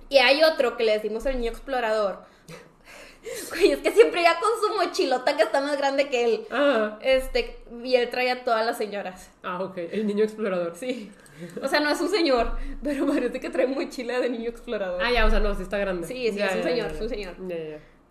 Y 0.09 0.19
hay 0.19 0.43
otro 0.43 0.77
que 0.77 0.85
le 0.85 0.93
decimos 0.93 1.25
el 1.27 1.39
niño 1.39 1.51
explorador. 1.51 2.19
Güey, 3.51 3.73
es 3.73 3.79
que 3.79 3.91
siempre 3.91 4.23
ya 4.23 4.39
con 4.39 4.51
su 4.61 4.77
mochilota 4.77 5.35
que 5.37 5.45
está 5.45 5.61
más 5.63 5.79
grande 5.79 6.09
que 6.11 6.25
él. 6.25 6.47
Ah, 6.51 6.99
Este, 7.01 7.57
y 7.83 7.95
él 7.97 8.11
trae 8.11 8.31
a 8.31 8.45
todas 8.45 8.67
las 8.67 8.77
señoras. 8.77 9.31
ah, 9.43 9.63
ok. 9.63 9.79
El 9.79 10.07
niño 10.07 10.25
explorador. 10.25 10.75
Sí. 10.77 11.11
O 11.63 11.67
sea, 11.67 11.81
no 11.81 11.89
es 11.91 12.01
un 12.01 12.11
señor, 12.11 12.53
pero 12.83 13.07
parece 13.07 13.41
que 13.41 13.49
trae 13.51 13.67
mochila 13.67 14.21
de 14.21 14.29
niño 14.29 14.51
explorador. 14.51 15.01
Ah, 15.03 15.11
ya, 15.11 15.25
o 15.25 15.31
sea, 15.31 15.41
no, 15.41 15.55
sí 15.55 15.63
está 15.63 15.79
grande. 15.79 16.07
Sí, 16.07 16.31
sí, 16.31 16.37
Ya, 16.37 16.47
es 16.47 16.53
un 16.57 16.63
ya, 16.63 16.69
señor, 16.69 16.91
es 16.93 17.01
un 17.01 17.09
señor. 17.09 17.35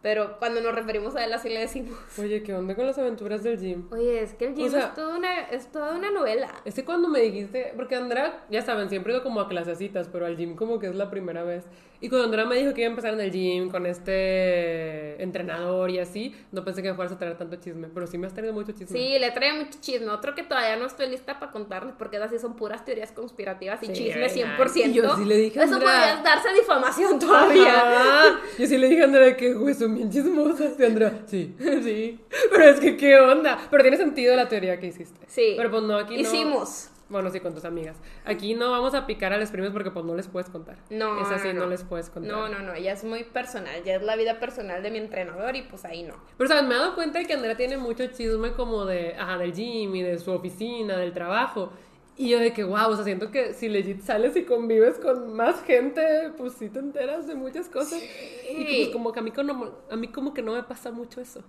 Pero 0.04 0.38
cuando 0.38 0.60
nos 0.62 0.76
referimos 0.76 1.16
a 1.16 1.24
él 1.24 1.32
así 1.34 1.48
le 1.50 1.62
decimos. 1.62 1.98
Oye, 2.20 2.44
¿qué 2.44 2.54
onda 2.54 2.76
con 2.76 2.86
las 2.86 2.98
aventuras 3.00 3.42
del 3.42 3.58
gym? 3.58 3.88
Oye, 3.92 4.22
es 4.22 4.34
que 4.34 4.46
el 4.48 4.54
gym 4.54 4.68
O 4.68 4.70
sea- 4.70 4.88
es, 4.89 4.94
toda 4.94 5.18
una, 5.18 5.39
es 5.50 5.72
toda 5.72 5.96
una 5.96 6.12
novela. 6.12 6.50
Es 6.66 6.76
que 6.76 6.84
cuando 6.84 7.08
me 7.08 7.22
dijiste, 7.22 7.72
porque 7.78 7.96
Andrea, 7.96 8.44
ya 8.52 8.62
saben, 8.62 8.89
siempre 8.89 9.13
he 9.13 9.16
ido 9.16 9.24
como 9.24 9.39
a 9.39 9.48
clasecitas, 9.48 10.10
pero 10.10 10.26
al 10.26 10.36
gym 10.38 10.56
como 10.56 10.78
que 10.78 10.88
es 10.88 10.96
la 10.96 11.10
primera 11.10 11.44
vez. 11.44 11.63
Y 12.02 12.10
cuando 12.10 12.26
Andrea 12.26 12.46
me 12.46 12.58
dijo 12.58 12.74
que 12.74 12.82
iba 12.82 12.88
a 12.89 12.92
empezar 12.92 13.13
en 13.13 13.22
el 13.22 13.32
gym 13.32 13.70
con 13.72 13.86
este 13.86 15.22
entrenador 15.24 15.89
y 15.89 16.00
así, 16.00 16.36
no 16.52 16.63
pensé 16.66 16.82
que 16.82 16.89
me 16.89 16.96
fueras 16.96 17.13
a 17.13 17.18
traer 17.18 17.38
tanto 17.38 17.56
chisme, 17.58 17.88
pero 17.94 18.08
sí 18.08 18.18
me 18.18 18.28
has 18.28 18.34
traído 18.34 18.54
mucho 18.54 18.74
chisme. 18.74 18.88
Sí, 19.00 19.18
le 19.20 19.32
trae 19.32 19.54
mucho 19.54 19.78
chisme. 19.80 20.10
Otro 20.10 20.36
que 20.36 20.44
todavía 20.44 20.76
no 20.76 20.86
estoy 20.86 21.08
lista 21.10 21.39
para 21.39 21.52
contarles 21.54 21.96
porque 21.98 22.18
esas 22.18 22.32
sí 22.32 22.39
son 22.39 22.56
puras 22.56 22.84
teorías 22.84 23.13
conspirativas 23.13 23.82
y 23.84 23.88
Sí, 23.88 23.94
chisme 23.94 24.22
¿verdad? 24.22 24.36
100%. 24.58 24.89
Y 24.89 24.94
yo 24.94 25.16
sí 25.16 25.26
le 25.26 25.38
dije 25.38 25.60
a 25.60 25.63
Eso 25.63 25.76
Andrea. 25.76 25.92
podría 26.16 26.24
darse 26.24 26.54
difamación 26.54 27.20
todavía. 27.20 27.74
Ajá. 27.74 28.39
Yo 28.60 28.68
sí 28.68 28.78
le 28.78 28.89
dije 28.89 29.02
a 29.02 29.06
Andrea 29.06 29.38
que, 29.38 29.54
güey, 29.54 29.74
son 29.74 29.93
bien 29.96 30.10
chismosas. 30.12 30.74
Y 30.80 30.84
Andrea, 30.84 31.22
sí, 31.26 31.56
sí. 31.60 32.20
Pero 32.52 32.64
es 32.64 32.80
que, 32.80 32.98
¿qué 32.98 33.20
onda? 33.20 33.58
Pero 33.70 33.84
tiene 33.84 33.98
sentido 33.98 34.36
la 34.36 34.48
teoría 34.50 34.80
que 34.80 34.88
hiciste. 34.88 35.20
Sí. 35.28 35.54
Pero 35.58 35.70
pues 35.72 35.84
no, 35.84 35.98
aquí 35.98 36.16
no. 36.16 36.22
Hicimos. 36.22 36.90
Bueno, 37.10 37.30
sí, 37.30 37.40
con 37.42 37.54
tus 37.54 37.64
amigas. 37.66 37.98
Aquí 38.26 38.56
no 38.56 38.72
vamos 38.72 38.96
a 38.96 39.06
picar 39.06 39.34
a 39.34 39.38
las 39.38 39.52
primas 39.52 39.72
porque 39.72 39.92
pues 39.92 40.04
no 40.04 40.16
les 40.16 40.28
puedes 40.28 40.50
contar. 40.50 40.78
No, 40.90 41.22
Es 41.22 41.28
así, 41.28 41.50
no, 41.50 41.54
no, 41.54 41.60
no. 41.66 41.70
les 41.70 41.84
puedes 41.84 42.10
contar. 42.10 42.32
No, 42.32 42.50
no, 42.50 42.60
no, 42.60 42.76
ya 42.78 42.94
es 42.94 43.04
muy 43.04 43.24
personal, 43.24 43.84
ya 43.84 43.96
es 43.96 44.02
la 44.02 44.16
vida 44.16 44.40
personal 44.40 44.82
de 44.82 44.90
mi 44.90 44.98
entrenador 44.98 45.56
y 45.56 45.62
pues 45.64 45.86
ahí 45.86 46.04
no. 46.04 46.16
Pero, 46.38 46.48
¿sabes? 46.48 46.64
Me 46.64 46.74
he 46.74 46.78
dado 46.78 46.96
cuenta 46.96 47.20
de 47.20 47.26
que 47.26 47.34
Andrea 47.34 47.56
tiene 47.56 47.78
mucho 47.78 48.06
chisme 48.08 48.54
como 48.54 48.86
de, 48.86 49.16
ajá, 49.16 49.38
del 49.38 49.54
gym 49.54 49.94
y 49.96 50.02
de 50.02 50.18
su 50.18 50.32
oficina, 50.32 50.98
del 50.98 51.14
trabajo. 51.14 51.72
Y 52.15 52.30
yo 52.30 52.39
de 52.39 52.54
que, 52.54 52.63
wow, 52.63 52.89
o 52.89 52.95
sea, 52.95 53.04
siento 53.04 53.32
que 53.32 53.54
si 53.54 53.69
legit 53.69 54.02
sales 54.02 54.36
y 54.36 54.43
convives 54.43 54.99
con 54.99 55.34
más 55.34 55.63
gente, 55.63 56.32
pues 56.38 56.54
sí 56.54 56.69
te 56.69 56.80
enteras 56.80 57.26
de 57.28 57.36
muchas 57.36 57.69
cosas. 57.69 58.02
Y 58.52 58.65
que, 58.65 58.76
pues 58.84 58.89
como 58.89 59.12
que 59.12 59.19
a 59.19 59.23
mí, 59.23 59.32
como, 59.32 59.71
a 59.89 59.95
mí 59.95 60.08
como 60.10 60.34
que 60.34 60.43
no 60.43 60.54
me 60.54 60.63
pasa 60.63 60.91
mucho 60.91 61.21
eso. 61.21 61.41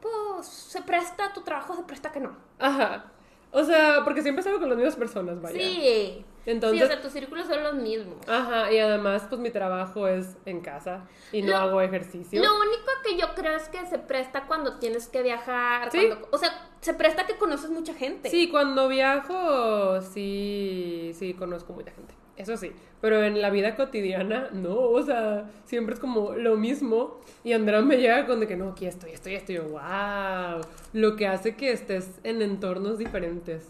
Pues 0.00 0.46
se 0.46 0.82
presta, 0.82 1.32
tu 1.32 1.40
trabajo 1.40 1.74
se 1.74 1.82
presta 1.82 2.12
que 2.12 2.20
no. 2.20 2.36
Ajá. 2.58 3.13
O 3.54 3.64
sea, 3.64 4.00
porque 4.04 4.20
siempre 4.20 4.42
salgo 4.42 4.58
con 4.58 4.68
las 4.68 4.76
mismas 4.76 4.96
personas, 4.96 5.40
vaya. 5.40 5.56
Sí. 5.58 6.24
Entonces- 6.46 6.80
Sí, 6.80 6.84
o 6.84 6.88
sea, 6.88 7.00
tus 7.00 7.12
círculos 7.12 7.46
son 7.46 7.62
los 7.62 7.74
mismos. 7.76 8.16
Ajá, 8.28 8.70
y 8.70 8.78
además, 8.78 9.24
pues 9.28 9.40
mi 9.40 9.50
trabajo 9.50 10.06
es 10.08 10.36
en 10.44 10.60
casa 10.60 11.06
y 11.32 11.40
no 11.40 11.52
Lo- 11.52 11.56
hago 11.56 11.80
ejercicio. 11.80 12.42
Lo 12.42 12.58
único 12.58 12.90
que 13.02 13.16
yo 13.16 13.28
creo 13.34 13.56
es 13.56 13.68
que 13.70 13.86
se 13.86 13.98
presta 13.98 14.46
cuando 14.46 14.78
tienes 14.78 15.06
que 15.08 15.22
viajar. 15.22 15.90
Sí. 15.90 16.06
cuando- 16.08 16.28
o 16.32 16.36
sea, 16.36 16.50
se 16.80 16.92
presta 16.92 17.24
que 17.26 17.36
conoces 17.38 17.70
mucha 17.70 17.94
gente. 17.94 18.28
Sí, 18.28 18.50
cuando 18.50 18.88
viajo, 18.88 20.02
sí, 20.02 21.12
sí, 21.14 21.32
conozco 21.34 21.72
mucha 21.72 21.92
gente. 21.92 22.12
Eso 22.36 22.56
sí, 22.56 22.72
pero 23.00 23.22
en 23.22 23.40
la 23.40 23.50
vida 23.50 23.76
cotidiana, 23.76 24.48
no, 24.52 24.74
o 24.74 25.02
sea, 25.02 25.48
siempre 25.66 25.94
es 25.94 26.00
como 26.00 26.32
lo 26.32 26.56
mismo. 26.56 27.20
Y 27.44 27.52
Andrea 27.52 27.80
me 27.80 27.96
llega 27.96 28.26
con 28.26 28.40
de 28.40 28.48
que 28.48 28.56
no, 28.56 28.70
aquí 28.70 28.86
estoy, 28.86 29.12
estoy, 29.12 29.34
estoy, 29.34 29.58
wow. 29.58 30.60
Lo 30.92 31.14
que 31.14 31.28
hace 31.28 31.54
que 31.54 31.70
estés 31.70 32.08
en 32.24 32.42
entornos 32.42 32.98
diferentes. 32.98 33.68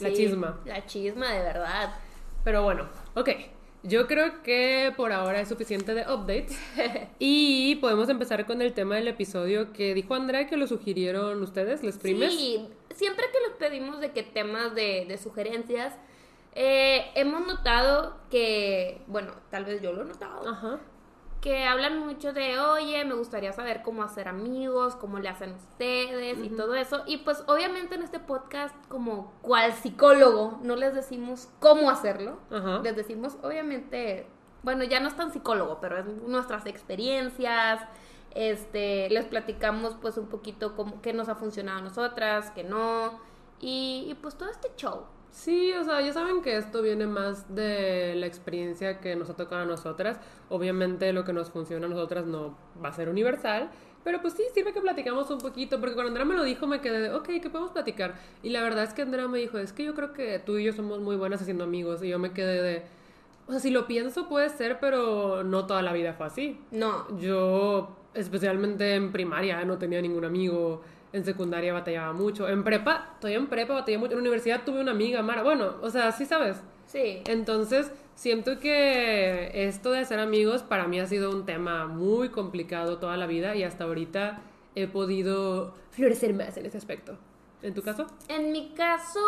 La 0.00 0.12
chisma. 0.12 0.60
La 0.66 0.84
chisma, 0.84 1.32
de 1.32 1.42
verdad. 1.42 1.94
Pero 2.44 2.62
bueno, 2.62 2.88
ok. 3.14 3.30
Yo 3.82 4.08
creo 4.08 4.42
que 4.42 4.92
por 4.96 5.12
ahora 5.12 5.40
es 5.40 5.48
suficiente 5.48 5.94
de 5.94 6.02
updates. 6.02 6.58
y 7.18 7.76
podemos 7.76 8.08
empezar 8.08 8.44
con 8.46 8.60
el 8.60 8.72
tema 8.72 8.96
del 8.96 9.08
episodio 9.08 9.72
que 9.72 9.94
dijo 9.94 10.14
Andrea 10.14 10.48
que 10.48 10.56
lo 10.56 10.66
sugirieron 10.66 11.40
ustedes, 11.40 11.84
les 11.84 11.96
primes. 11.96 12.34
Sí, 12.34 12.68
siempre 12.94 13.24
que 13.32 13.38
les 13.48 13.56
pedimos 13.56 14.00
de 14.00 14.10
que 14.10 14.24
temas 14.24 14.74
de, 14.74 15.06
de 15.06 15.18
sugerencias, 15.18 15.94
eh, 16.58 17.10
hemos 17.14 17.46
notado 17.46 18.16
que, 18.30 19.02
bueno, 19.08 19.32
tal 19.50 19.66
vez 19.66 19.82
yo 19.82 19.92
lo 19.92 20.02
he 20.02 20.04
notado, 20.06 20.48
Ajá. 20.48 20.78
que 21.42 21.64
hablan 21.64 21.98
mucho 21.98 22.32
de, 22.32 22.58
oye, 22.58 23.04
me 23.04 23.12
gustaría 23.12 23.52
saber 23.52 23.82
cómo 23.82 24.02
hacer 24.02 24.26
amigos, 24.26 24.96
cómo 24.96 25.18
le 25.18 25.28
hacen 25.28 25.52
ustedes 25.52 26.38
y 26.42 26.48
todo 26.48 26.74
eso. 26.74 27.02
Y 27.06 27.18
pues 27.18 27.44
obviamente 27.46 27.96
en 27.96 28.02
este 28.02 28.20
podcast, 28.20 28.74
como 28.88 29.34
cual 29.42 29.74
psicólogo, 29.74 30.58
no 30.62 30.76
les 30.76 30.94
decimos 30.94 31.50
cómo 31.60 31.90
hacerlo. 31.90 32.38
Ajá. 32.50 32.80
Les 32.82 32.96
decimos, 32.96 33.36
obviamente, 33.42 34.26
bueno, 34.62 34.82
ya 34.84 34.98
no 34.98 35.08
es 35.08 35.14
tan 35.14 35.34
psicólogo, 35.34 35.78
pero 35.78 35.98
es 35.98 36.06
nuestras 36.06 36.64
experiencias. 36.64 37.82
Este, 38.34 39.10
les 39.10 39.26
platicamos 39.26 39.94
pues 40.00 40.16
un 40.16 40.28
poquito 40.28 40.74
cómo, 40.74 41.02
qué 41.02 41.12
nos 41.12 41.28
ha 41.28 41.34
funcionado 41.34 41.80
a 41.80 41.82
nosotras, 41.82 42.50
qué 42.54 42.64
no. 42.64 43.20
Y, 43.60 44.06
y, 44.08 44.14
pues 44.14 44.36
todo 44.36 44.48
este 44.48 44.70
show. 44.76 45.04
Sí, 45.36 45.70
o 45.74 45.84
sea, 45.84 46.00
ya 46.00 46.14
saben 46.14 46.40
que 46.40 46.56
esto 46.56 46.80
viene 46.80 47.06
más 47.06 47.54
de 47.54 48.14
la 48.16 48.24
experiencia 48.24 49.00
que 49.00 49.14
nos 49.16 49.28
ha 49.28 49.36
tocado 49.36 49.62
a 49.62 49.64
nosotras. 49.66 50.18
Obviamente 50.48 51.12
lo 51.12 51.24
que 51.24 51.34
nos 51.34 51.50
funciona 51.50 51.84
a 51.84 51.90
nosotras 51.90 52.24
no 52.24 52.56
va 52.82 52.88
a 52.88 52.92
ser 52.94 53.10
universal, 53.10 53.68
pero 54.02 54.22
pues 54.22 54.32
sí, 54.32 54.44
sirve 54.54 54.72
que 54.72 54.80
platicamos 54.80 55.30
un 55.30 55.36
poquito, 55.36 55.78
porque 55.78 55.94
cuando 55.94 56.08
Andrea 56.08 56.24
me 56.24 56.36
lo 56.36 56.42
dijo 56.42 56.66
me 56.66 56.80
quedé 56.80 57.00
de, 57.00 57.10
ok, 57.10 57.26
¿qué 57.42 57.50
podemos 57.50 57.70
platicar? 57.72 58.14
Y 58.42 58.48
la 58.48 58.62
verdad 58.62 58.84
es 58.84 58.94
que 58.94 59.02
Andrea 59.02 59.28
me 59.28 59.38
dijo, 59.38 59.58
es 59.58 59.74
que 59.74 59.84
yo 59.84 59.94
creo 59.94 60.14
que 60.14 60.38
tú 60.38 60.56
y 60.56 60.64
yo 60.64 60.72
somos 60.72 61.00
muy 61.00 61.16
buenas 61.16 61.42
haciendo 61.42 61.64
amigos, 61.64 62.02
y 62.02 62.08
yo 62.08 62.18
me 62.18 62.32
quedé 62.32 62.62
de, 62.62 62.82
o 63.46 63.50
sea, 63.50 63.60
si 63.60 63.68
lo 63.70 63.86
pienso 63.86 64.30
puede 64.30 64.48
ser, 64.48 64.80
pero 64.80 65.44
no 65.44 65.66
toda 65.66 65.82
la 65.82 65.92
vida 65.92 66.14
fue 66.14 66.26
así. 66.26 66.58
No, 66.70 67.14
Yo, 67.18 67.94
especialmente 68.14 68.94
en 68.94 69.12
primaria, 69.12 69.62
no 69.66 69.76
tenía 69.76 70.00
ningún 70.00 70.24
amigo. 70.24 70.80
En 71.16 71.24
secundaria 71.24 71.72
batallaba 71.72 72.12
mucho. 72.12 72.46
En 72.46 72.62
prepa, 72.62 73.16
todavía 73.20 73.38
en 73.38 73.46
prepa 73.46 73.72
batallé 73.72 73.96
mucho. 73.96 74.12
En 74.12 74.18
la 74.18 74.20
universidad 74.20 74.64
tuve 74.66 74.80
una 74.80 74.90
amiga, 74.90 75.22
Mara. 75.22 75.42
Bueno, 75.42 75.76
o 75.80 75.88
sea, 75.88 76.12
sí 76.12 76.26
sabes. 76.26 76.58
sí. 76.86 77.22
Entonces, 77.26 77.90
siento 78.14 78.58
que 78.58 79.66
esto 79.66 79.92
de 79.92 80.04
ser 80.04 80.18
amigos 80.18 80.62
para 80.62 80.86
mí 80.86 81.00
ha 81.00 81.06
sido 81.06 81.30
un 81.30 81.46
tema 81.46 81.86
muy 81.86 82.28
complicado 82.28 82.98
toda 82.98 83.16
la 83.16 83.26
vida 83.26 83.56
y 83.56 83.62
hasta 83.62 83.84
ahorita 83.84 84.40
he 84.74 84.88
podido 84.88 85.72
florecer 85.90 86.34
más 86.34 86.54
en 86.58 86.66
ese 86.66 86.76
aspecto. 86.76 87.16
¿En 87.62 87.72
tu 87.72 87.80
caso? 87.80 88.06
En 88.28 88.52
mi 88.52 88.74
caso, 88.74 89.20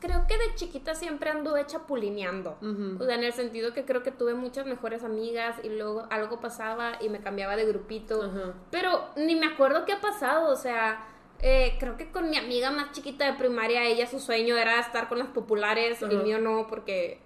creo 0.00 0.26
que 0.26 0.38
de 0.38 0.54
chiquita 0.54 0.94
siempre 0.94 1.28
anduve 1.28 1.66
chapulineando. 1.66 2.56
Ujú. 2.62 3.02
O 3.02 3.04
sea, 3.04 3.16
en 3.16 3.24
el 3.24 3.34
sentido 3.34 3.74
que 3.74 3.84
creo 3.84 4.02
que 4.02 4.12
tuve 4.12 4.32
muchas 4.32 4.64
mejores 4.64 5.04
amigas 5.04 5.56
y 5.62 5.68
luego 5.68 6.06
algo 6.10 6.40
pasaba 6.40 6.92
y 7.02 7.10
me 7.10 7.20
cambiaba 7.20 7.54
de 7.54 7.66
grupito. 7.66 8.32
Pero 8.70 9.10
ni 9.16 9.36
me 9.36 9.44
acuerdo 9.46 9.84
qué 9.84 9.92
ha 9.92 10.00
pasado, 10.00 10.50
o 10.50 10.56
sea, 10.56 11.06
eh, 11.40 11.76
creo 11.78 11.96
que 11.96 12.10
con 12.10 12.30
mi 12.30 12.36
amiga 12.36 12.70
más 12.70 12.92
chiquita 12.92 13.26
de 13.26 13.34
primaria, 13.38 13.84
ella 13.84 14.06
su 14.06 14.18
sueño 14.20 14.56
era 14.56 14.80
estar 14.80 15.08
con 15.08 15.18
las 15.18 15.28
populares, 15.28 16.00
el 16.02 16.14
Ajá. 16.14 16.22
mío 16.22 16.38
no, 16.38 16.66
porque 16.68 17.18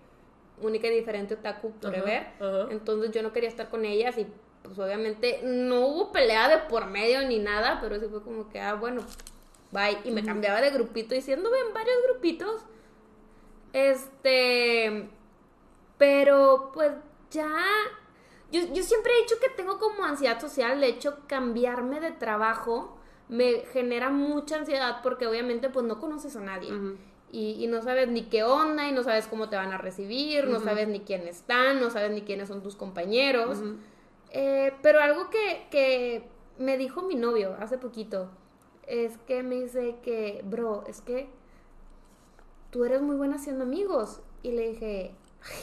única 0.61 0.89
y 0.89 0.91
diferente 0.91 1.35
otaku 1.35 1.73
forever. 1.81 2.27
ajá. 2.41 2.69
Entonces 2.71 3.13
yo 3.13 3.23
no 3.23 3.33
quería 3.33 3.49
estar 3.49 3.69
con 3.69 3.85
ellas 3.85 4.19
y 4.19 4.27
pues 4.63 4.79
obviamente 4.79 5.41
no 5.45 5.87
hubo 5.87 6.13
pelea 6.13 6.49
de 6.49 6.59
por 6.69 6.87
medio 6.87 7.23
ni 7.27 7.39
nada, 7.39 7.79
pero 7.81 7.99
sí 8.01 8.07
fue 8.11 8.23
como 8.23 8.49
que, 8.49 8.61
ah, 8.61 8.75
bueno, 8.75 9.03
bye. 9.71 9.99
Y 10.05 10.11
me 10.11 10.25
cambiaba 10.25 10.61
de 10.61 10.71
grupito 10.71 11.15
y 11.15 11.21
siendo 11.23 11.49
en 11.55 11.73
varios 11.73 11.97
grupitos. 12.09 12.63
Este, 13.73 15.09
pero 15.97 16.71
pues 16.73 16.93
ya 17.31 17.49
yo, 18.51 18.61
yo 18.73 18.83
siempre 18.83 19.13
he 19.13 19.23
dicho 19.23 19.37
que 19.41 19.51
tengo 19.51 19.79
como 19.79 20.05
ansiedad 20.05 20.41
social, 20.41 20.81
de 20.81 20.89
hecho 20.89 21.19
cambiarme 21.27 22.01
de 22.01 22.13
trabajo 22.13 22.98
me 23.29 23.61
genera 23.73 24.11
mucha 24.11 24.57
ansiedad 24.57 25.01
porque 25.03 25.27
obviamente 25.27 25.69
pues 25.69 25.85
no 25.87 25.99
conoces 26.01 26.35
a 26.37 26.41
nadie 26.41 26.71
y, 27.31 27.63
y 27.63 27.67
no 27.67 27.83
sabes 27.83 28.09
ni 28.09 28.23
qué 28.23 28.43
onda 28.43 28.89
y 28.89 28.93
no 28.93 29.03
sabes 29.03 29.27
cómo 29.27 29.49
te 29.49 29.57
van 29.57 29.73
a 29.73 29.79
recibir, 29.79 30.47
no 30.49 30.61
sabes 30.61 30.89
ni 30.89 31.01
quiénes 31.01 31.37
están, 31.37 31.81
no 31.81 31.91
sabes 31.91 32.11
ni 32.11 32.23
quiénes 32.23 32.49
son 32.49 32.63
tus 32.63 32.75
compañeros. 32.77 33.59
Eh, 34.31 34.73
pero 34.83 35.01
algo 35.01 35.29
que, 35.31 35.67
que 35.71 36.29
me 36.59 36.77
dijo 36.79 37.03
mi 37.03 37.15
novio 37.15 37.55
hace 37.61 37.79
poquito 37.79 38.31
es 38.87 39.19
que 39.27 39.43
me 39.43 39.57
dice 39.57 39.97
que, 40.03 40.43
bro, 40.45 40.85
es 40.87 41.01
que 41.03 41.29
tú 42.71 42.85
eres 42.85 43.03
muy 43.03 43.17
buena 43.17 43.37
haciendo 43.37 43.65
amigos. 43.65 44.21
Y 44.43 44.53
le 44.53 44.71
dije, 44.71 45.15
"Ay, 45.43 45.57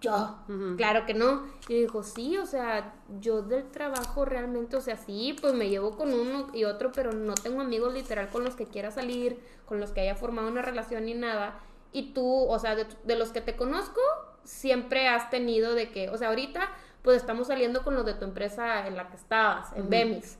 yo, 0.00 0.38
claro 0.76 1.04
que 1.06 1.14
no. 1.14 1.42
Y 1.68 1.82
dijo, 1.82 2.02
sí, 2.02 2.36
o 2.38 2.46
sea, 2.46 2.94
yo 3.20 3.42
del 3.42 3.70
trabajo 3.70 4.24
realmente, 4.24 4.76
o 4.76 4.80
sea, 4.80 4.96
sí, 4.96 5.36
pues 5.40 5.54
me 5.54 5.68
llevo 5.68 5.96
con 5.96 6.12
uno 6.12 6.48
y 6.54 6.64
otro, 6.64 6.90
pero 6.92 7.12
no 7.12 7.34
tengo 7.34 7.60
amigos 7.60 7.92
literal 7.92 8.28
con 8.30 8.44
los 8.44 8.54
que 8.54 8.66
quiera 8.66 8.90
salir, 8.90 9.38
con 9.66 9.78
los 9.78 9.90
que 9.90 10.00
haya 10.00 10.14
formado 10.14 10.48
una 10.48 10.62
relación 10.62 11.04
ni 11.04 11.14
nada. 11.14 11.60
Y 11.92 12.12
tú, 12.12 12.26
o 12.26 12.58
sea, 12.58 12.76
de, 12.76 12.86
de 13.04 13.16
los 13.16 13.30
que 13.30 13.40
te 13.40 13.56
conozco, 13.56 14.00
siempre 14.44 15.08
has 15.08 15.30
tenido 15.30 15.74
de 15.74 15.90
que, 15.90 16.08
o 16.08 16.16
sea, 16.16 16.28
ahorita, 16.28 16.70
pues 17.02 17.16
estamos 17.16 17.48
saliendo 17.48 17.82
con 17.82 17.94
los 17.94 18.04
de 18.04 18.14
tu 18.14 18.24
empresa 18.24 18.86
en 18.86 18.96
la 18.96 19.08
que 19.08 19.16
estabas, 19.16 19.72
en. 19.76 19.88
Bemis. 19.90 20.38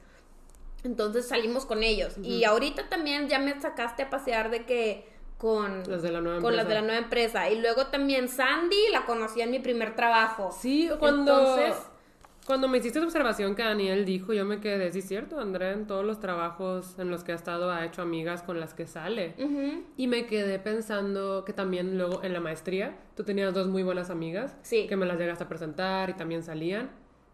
Entonces 0.82 1.28
salimos 1.28 1.66
con 1.66 1.82
ellos. 1.82 2.16
Y 2.22 2.44
ahorita 2.44 2.88
también 2.88 3.28
ya 3.28 3.38
me 3.38 3.60
sacaste 3.60 4.04
a 4.04 4.10
pasear 4.10 4.50
de 4.50 4.64
que 4.64 5.09
con, 5.40 5.82
Las 5.90 6.02
de 6.02 6.12
la 6.12 6.20
nueva 6.20 6.40
con 6.40 6.54
las 6.54 6.68
de 6.68 6.74
empresa. 6.74 6.80
la 6.80 6.86
nueva 6.86 7.02
empresa. 7.04 7.50
Y 7.50 7.60
luego 7.60 7.86
también 7.86 8.28
Sandy 8.28 8.76
la 8.92 9.06
conocí 9.06 9.40
en 9.40 9.50
mi 9.50 9.58
primer 9.58 9.96
trabajo. 9.96 10.50
Sí, 10.52 10.90
cuando, 10.98 11.32
Entonces- 11.56 11.86
cuando 12.46 12.68
me 12.68 12.78
hiciste 12.78 12.98
esa 12.98 13.06
observación 13.06 13.54
que 13.54 13.62
Daniel 13.62 14.04
dijo, 14.04 14.32
yo 14.32 14.44
me 14.44 14.60
quedé, 14.60 14.90
sí, 14.92 14.98
es 15.00 15.08
cierto, 15.08 15.38
Andrea 15.40 15.72
en 15.72 15.86
todos 15.86 16.04
los 16.04 16.18
trabajos 16.20 16.98
en 16.98 17.10
los 17.10 17.22
que 17.22 17.32
ha 17.32 17.34
estado 17.36 17.70
ha 17.70 17.84
hecho 17.84 18.02
amigas 18.02 18.42
con 18.42 18.58
las 18.60 18.74
que 18.74 18.86
sale. 18.86 19.34
Y 19.96 20.06
me 20.08 20.26
quedé 20.26 20.58
pensando 20.58 21.44
que 21.44 21.52
también 21.52 21.96
luego 21.96 22.22
en 22.24 22.32
la 22.32 22.40
maestría 22.40 22.96
tú 23.16 23.22
tenías 23.24 23.54
dos 23.54 23.68
muy 23.68 23.82
buenas 23.82 24.10
amigas 24.10 24.56
Sí. 24.62 24.86
que 24.88 24.96
me 24.96 25.06
las 25.06 25.18
llegaste 25.18 25.44
a 25.44 25.48
presentar 25.48 26.10
y 26.10 26.14
también 26.14 26.42
salían. 26.42 26.90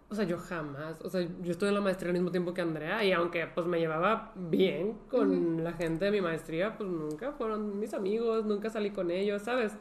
O 0.08 0.14
sea, 0.14 0.24
yo 0.24 0.38
jamás, 0.38 1.00
o 1.02 1.10
sea, 1.10 1.20
yo 1.42 1.50
estuve 1.50 1.70
en 1.70 1.74
la 1.74 1.80
maestría 1.80 2.10
al 2.10 2.14
mismo 2.14 2.30
tiempo 2.30 2.54
que 2.54 2.60
Andrea 2.60 3.02
y 3.02 3.10
aunque 3.10 3.46
pues 3.48 3.66
me 3.66 3.80
llevaba 3.80 4.30
bien 4.36 4.94
con 5.10 5.64
la 5.64 5.72
gente 5.72 6.04
de 6.04 6.10
mi 6.12 6.20
maestría, 6.20 6.76
pues 6.76 6.88
nunca 6.88 7.32
fueron 7.32 7.80
mis 7.80 7.92
amigos, 7.92 8.44
nunca 8.44 8.70
salí 8.70 8.90
con 8.90 9.10
ellos, 9.10 9.42
¿sabes? 9.42 9.72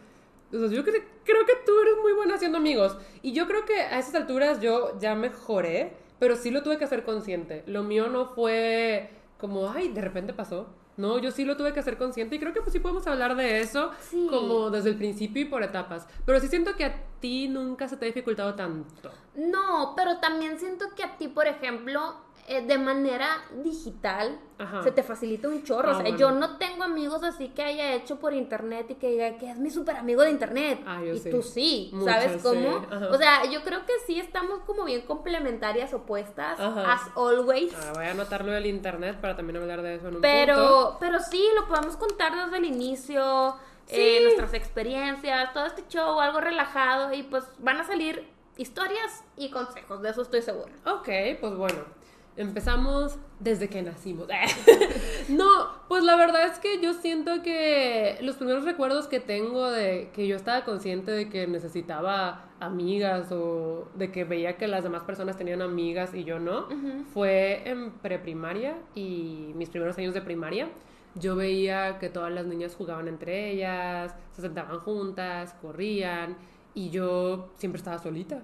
O 0.51 0.57
sea, 0.57 0.67
yo 0.67 0.83
cre- 0.83 1.03
creo 1.23 1.45
que 1.45 1.53
tú 1.65 1.79
eres 1.79 1.93
muy 2.01 2.13
buena 2.13 2.35
haciendo 2.35 2.57
amigos 2.57 2.97
y 3.21 3.33
yo 3.33 3.45
creo 3.45 3.65
que 3.65 3.79
a 3.81 3.99
esas 3.99 4.15
alturas 4.15 4.59
yo 4.61 4.97
ya 4.99 5.13
mejoré, 5.13 5.93
pero 6.17 6.35
sí 6.35 6.49
lo 6.49 6.63
tuve 6.63 6.77
que 6.79 6.85
hacer 6.85 7.03
consciente. 7.03 7.63
Lo 7.67 7.83
mío 7.83 8.07
no 8.09 8.25
fue 8.29 9.09
como, 9.38 9.69
ay, 9.69 9.89
de 9.89 10.01
repente 10.01 10.33
pasó. 10.33 10.67
No, 10.97 11.17
yo 11.19 11.31
sí 11.31 11.43
lo 11.45 11.58
tuve 11.58 11.73
que 11.73 11.79
hacer 11.81 11.97
consciente 11.97 12.36
y 12.36 12.39
creo 12.39 12.53
que 12.53 12.62
pues 12.62 12.71
sí 12.71 12.79
podemos 12.79 13.05
hablar 13.08 13.36
de 13.36 13.60
eso 13.60 13.91
Sí. 13.99 14.27
como 14.29 14.69
desde 14.69 14.89
el 14.89 14.95
principio 14.95 15.41
y 15.41 15.45
por 15.45 15.62
etapas. 15.63 16.08
Pero 16.25 16.39
sí 16.39 16.47
siento 16.47 16.75
que 16.75 16.86
a 16.86 17.03
ti 17.19 17.47
nunca 17.49 17.88
se 17.88 17.97
te 17.97 18.05
ha 18.05 18.08
dificultado 18.08 18.55
tanto. 18.55 19.12
No, 19.36 19.93
pero 19.95 20.19
también 20.19 20.58
siento 20.60 20.86
que 20.95 21.03
a 21.03 21.17
ti, 21.17 21.27
por 21.27 21.47
ejemplo, 21.47 22.15
eh, 22.47 22.62
de 22.62 22.77
manera 22.77 23.41
digital, 23.63 24.39
Ajá. 24.60 24.84
se 24.84 24.91
te 24.91 25.01
facilita 25.01 25.47
un 25.47 25.63
chorro. 25.63 25.89
Ah, 25.89 25.91
o 25.91 25.95
sea, 25.95 26.03
bueno. 26.03 26.17
yo 26.17 26.31
no 26.31 26.58
tengo 26.58 26.84
amigos 26.84 27.23
así 27.23 27.49
que 27.49 27.63
haya 27.63 27.93
hecho 27.93 28.19
por 28.19 28.34
internet 28.34 28.86
y 28.91 28.95
que 28.95 29.10
diga 29.10 29.38
que 29.38 29.49
es 29.49 29.58
mi 29.58 29.71
super 29.71 29.95
amigo 29.95 30.21
de 30.21 30.29
internet. 30.29 30.79
Ah, 30.86 31.01
yo 31.03 31.13
y 31.13 31.19
sí. 31.19 31.31
tú 31.31 31.41
sí, 31.41 31.91
¿sabes 32.05 32.43
cómo? 32.43 32.81
sí. 32.81 32.95
O 33.12 33.17
sea, 33.17 33.45
yo 33.49 33.63
creo 33.63 33.84
que 33.88 33.93
sí 34.05 34.19
estamos 34.19 34.60
como 34.60 34.86
bien 34.86 35.01
complementarias, 35.08 35.91
opuestas, 35.95 36.60
Ajá. 36.60 36.93
as 36.93 37.01
always. 37.15 37.73
Ah, 37.73 37.93
voy 37.95 38.05
a 38.05 38.12
anotarlo 38.12 38.51
del 38.51 38.67
internet 38.67 39.17
para 39.19 39.36
también 39.36 39.58
hablar 39.58 39.81
de 39.81 39.95
eso 39.95 40.10
en 40.10 40.15
un 40.17 40.21
punto. 40.21 40.27
Pero, 40.27 40.97
pero 40.99 41.19
sí, 41.21 41.43
lo 41.55 41.67
podemos 41.67 41.97
contar 41.97 42.45
desde 42.45 42.58
el 42.58 42.65
inicio, 42.65 43.55
eh, 43.88 44.19
nuestras 44.21 44.53
experiencias, 44.53 45.51
todo 45.51 45.65
este 45.65 45.84
show, 45.88 46.19
algo 46.19 46.41
relajado 46.41 47.12
y 47.12 47.23
pues 47.23 47.43
van 47.58 47.77
a 47.77 47.86
salir 47.86 48.27
historias 48.58 49.23
y 49.36 49.49
consejos, 49.49 50.03
de 50.03 50.12
eso 50.12 50.21
estoy 50.21 50.43
segura. 50.43 50.71
Ok, 50.86 51.10
pues 51.41 51.55
bueno. 51.55 51.94
Empezamos 52.38 53.17
desde 53.39 53.69
que 53.69 53.82
nacimos. 53.82 54.28
no, 55.30 55.45
pues 55.88 56.04
la 56.04 56.17
verdad 56.17 56.48
es 56.48 56.60
que 56.60 56.82
yo 56.82 56.93
siento 56.93 57.41
que 57.41 58.17
los 58.21 58.36
primeros 58.36 58.65
recuerdos 58.65 59.08
que 59.08 59.21
tengo 59.21 59.71
de 59.71 60.10
que 60.13 60.28
yo 60.28 60.36
estaba 60.36 60.65
consciente 60.65 61.12
de 61.12 61.30
que 61.30 61.48
necesitaba 61.48 62.45
amigas 62.60 63.32
o 63.32 63.88
de 63.95 64.12
que 64.12 64.26
veía 64.26 64.58
que 64.58 64.67
las 64.67 64.84
demás 64.84 65.04
personas 65.04 65.38
tenían 65.38 65.62
amigas 65.62 66.13
y 66.13 66.26
yo 66.26 66.39
no, 66.39 66.67
fue 67.13 67.69
en 67.69 67.91
preprimaria 67.91 68.76
y 68.95 69.52
mis 69.56 69.69
primeros 69.69 69.98
años 69.98 70.13
de 70.13 70.21
primaria. 70.21 70.67
yo 71.15 71.38
veía 71.38 72.00
que 72.00 72.10
todas 72.10 72.34
las 72.34 72.45
niñas 72.45 72.76
jugaban 72.76 73.08
entre 73.08 73.52
ellas, 73.52 74.13
se 74.34 74.41
sentaban 74.41 74.80
juntas, 74.80 75.56
corrían, 75.62 76.36
y 76.74 76.89
yo 76.89 77.50
siempre 77.56 77.78
estaba 77.78 77.98
solita. 77.98 78.43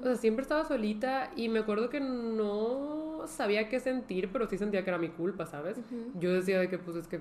O 0.00 0.04
sea, 0.04 0.16
siempre 0.16 0.42
estaba 0.42 0.64
solita 0.64 1.30
y 1.36 1.48
me 1.48 1.58
acuerdo 1.58 1.90
que 1.90 2.00
no 2.00 3.22
sabía 3.26 3.68
qué 3.68 3.80
sentir, 3.80 4.30
pero 4.32 4.46
sí 4.46 4.56
sentía 4.56 4.82
que 4.84 4.90
era 4.90 4.98
mi 4.98 5.10
culpa, 5.10 5.46
¿sabes? 5.46 5.78
Yo 6.18 6.32
decía 6.32 6.58
de 6.58 6.68
que 6.68 6.78
pues 6.78 6.96
es 6.96 7.08
que 7.08 7.20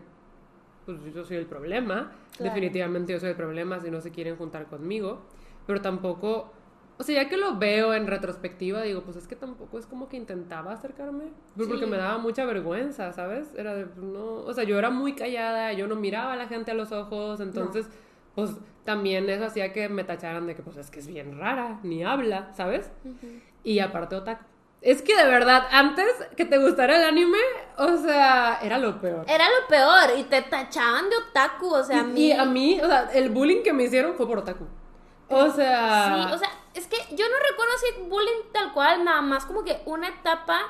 pues 0.85 0.99
yo 1.13 1.25
soy 1.25 1.37
el 1.37 1.47
problema, 1.47 2.11
definitivamente 2.39 3.11
yo 3.13 3.19
soy 3.19 3.29
el 3.29 3.35
problema 3.35 3.79
si 3.79 3.89
no 3.89 4.01
se 4.01 4.11
quieren 4.11 4.35
juntar 4.35 4.67
conmigo, 4.67 5.21
pero 5.65 5.81
tampoco, 5.81 6.51
o 6.97 7.03
sea, 7.03 7.23
ya 7.23 7.29
que 7.29 7.37
lo 7.37 7.57
veo 7.57 7.93
en 7.93 8.05
retrospectiva, 8.05 8.83
digo, 8.83 9.01
pues 9.01 9.17
es 9.17 9.27
que 9.27 9.35
tampoco 9.35 9.79
es 9.79 9.87
como 9.87 10.07
que 10.07 10.17
intentaba 10.17 10.73
acercarme, 10.73 11.25
pues, 11.55 11.67
porque 11.67 11.87
me 11.87 11.97
daba 11.97 12.19
mucha 12.19 12.45
vergüenza, 12.45 13.11
¿sabes? 13.13 13.53
Era 13.55 13.73
de, 13.73 13.87
pues, 13.87 14.05
no, 14.05 14.35
o 14.35 14.53
sea, 14.53 14.63
yo 14.63 14.77
era 14.77 14.91
muy 14.91 15.13
callada, 15.13 15.73
yo 15.73 15.87
no 15.87 15.95
miraba 15.95 16.33
a 16.33 16.35
la 16.35 16.47
gente 16.47 16.71
a 16.71 16.75
los 16.75 16.91
ojos, 16.91 17.39
entonces, 17.39 17.89
pues 18.35 18.51
también 18.83 19.29
eso 19.29 19.45
hacía 19.45 19.73
que 19.73 19.89
me 19.89 20.03
tacharan 20.03 20.45
de 20.45 20.55
que, 20.55 20.61
pues 20.61 20.77
es 20.77 20.91
que 20.91 20.99
es 20.99 21.07
bien 21.07 21.39
rara, 21.39 21.79
ni 21.83 22.03
habla, 22.03 22.53
¿sabes? 22.53 22.91
Y 23.63 23.79
aparte 23.79 24.15
otaku. 24.15 24.43
Es 24.81 25.01
que 25.01 25.17
de 25.17 25.25
verdad, 25.25 25.63
antes 25.71 26.05
que 26.37 26.45
te 26.45 26.59
gustara 26.59 26.97
el 26.97 27.05
anime, 27.05 27.39
o 27.77 27.97
sea, 27.97 28.59
era 28.61 28.77
lo 28.77 29.01
peor. 29.01 29.25
Era 29.27 29.45
lo 29.45 29.67
peor 29.67 30.19
y 30.19 30.23
te 30.25 30.43
tachaban 30.43 31.09
de 31.09 31.15
otaku, 31.17 31.73
o 31.73 31.83
sea, 31.83 32.01
a 32.01 32.03
mí... 32.03 32.27
Y 32.27 32.31
a 32.33 32.45
mí, 32.45 32.79
o 32.79 32.85
sea, 32.85 33.09
el 33.11 33.31
bullying 33.31 33.63
que 33.63 33.73
me 33.73 33.85
hicieron 33.85 34.13
fue 34.13 34.27
por 34.27 34.37
otaku. 34.37 34.67
O 35.29 35.49
sea... 35.49 36.27
Sí, 36.27 36.33
o 36.33 36.37
sea, 36.37 36.49
es 36.75 36.85
que 36.85 36.97
yo 37.15 37.25
no 37.27 37.35
recuerdo 37.49 37.73
si 37.79 38.01
bullying 38.03 38.51
tal 38.53 38.73
cual, 38.73 39.03
nada 39.03 39.21
más 39.21 39.45
como 39.45 39.63
que 39.63 39.81
una 39.85 40.09
etapa 40.09 40.61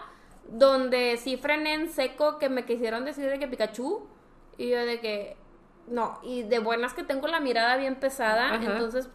donde 0.47 1.17
sí 1.17 1.36
frené 1.36 1.73
en 1.73 1.89
seco 1.89 2.38
que 2.38 2.47
me 2.47 2.63
quisieron 2.63 3.04
decir 3.04 3.30
de 3.30 3.38
que 3.38 3.47
Pikachu 3.47 4.08
y 4.58 4.69
yo 4.69 4.86
de 4.86 5.01
que 5.01 5.36
no, 5.88 6.19
y 6.24 6.43
de 6.43 6.60
buenas 6.60 6.93
que 6.93 7.04
tengo 7.04 7.28
la 7.28 7.39
mirada 7.39 7.78
bien 7.78 7.95
pesada, 7.95 8.56
entonces 8.56 9.10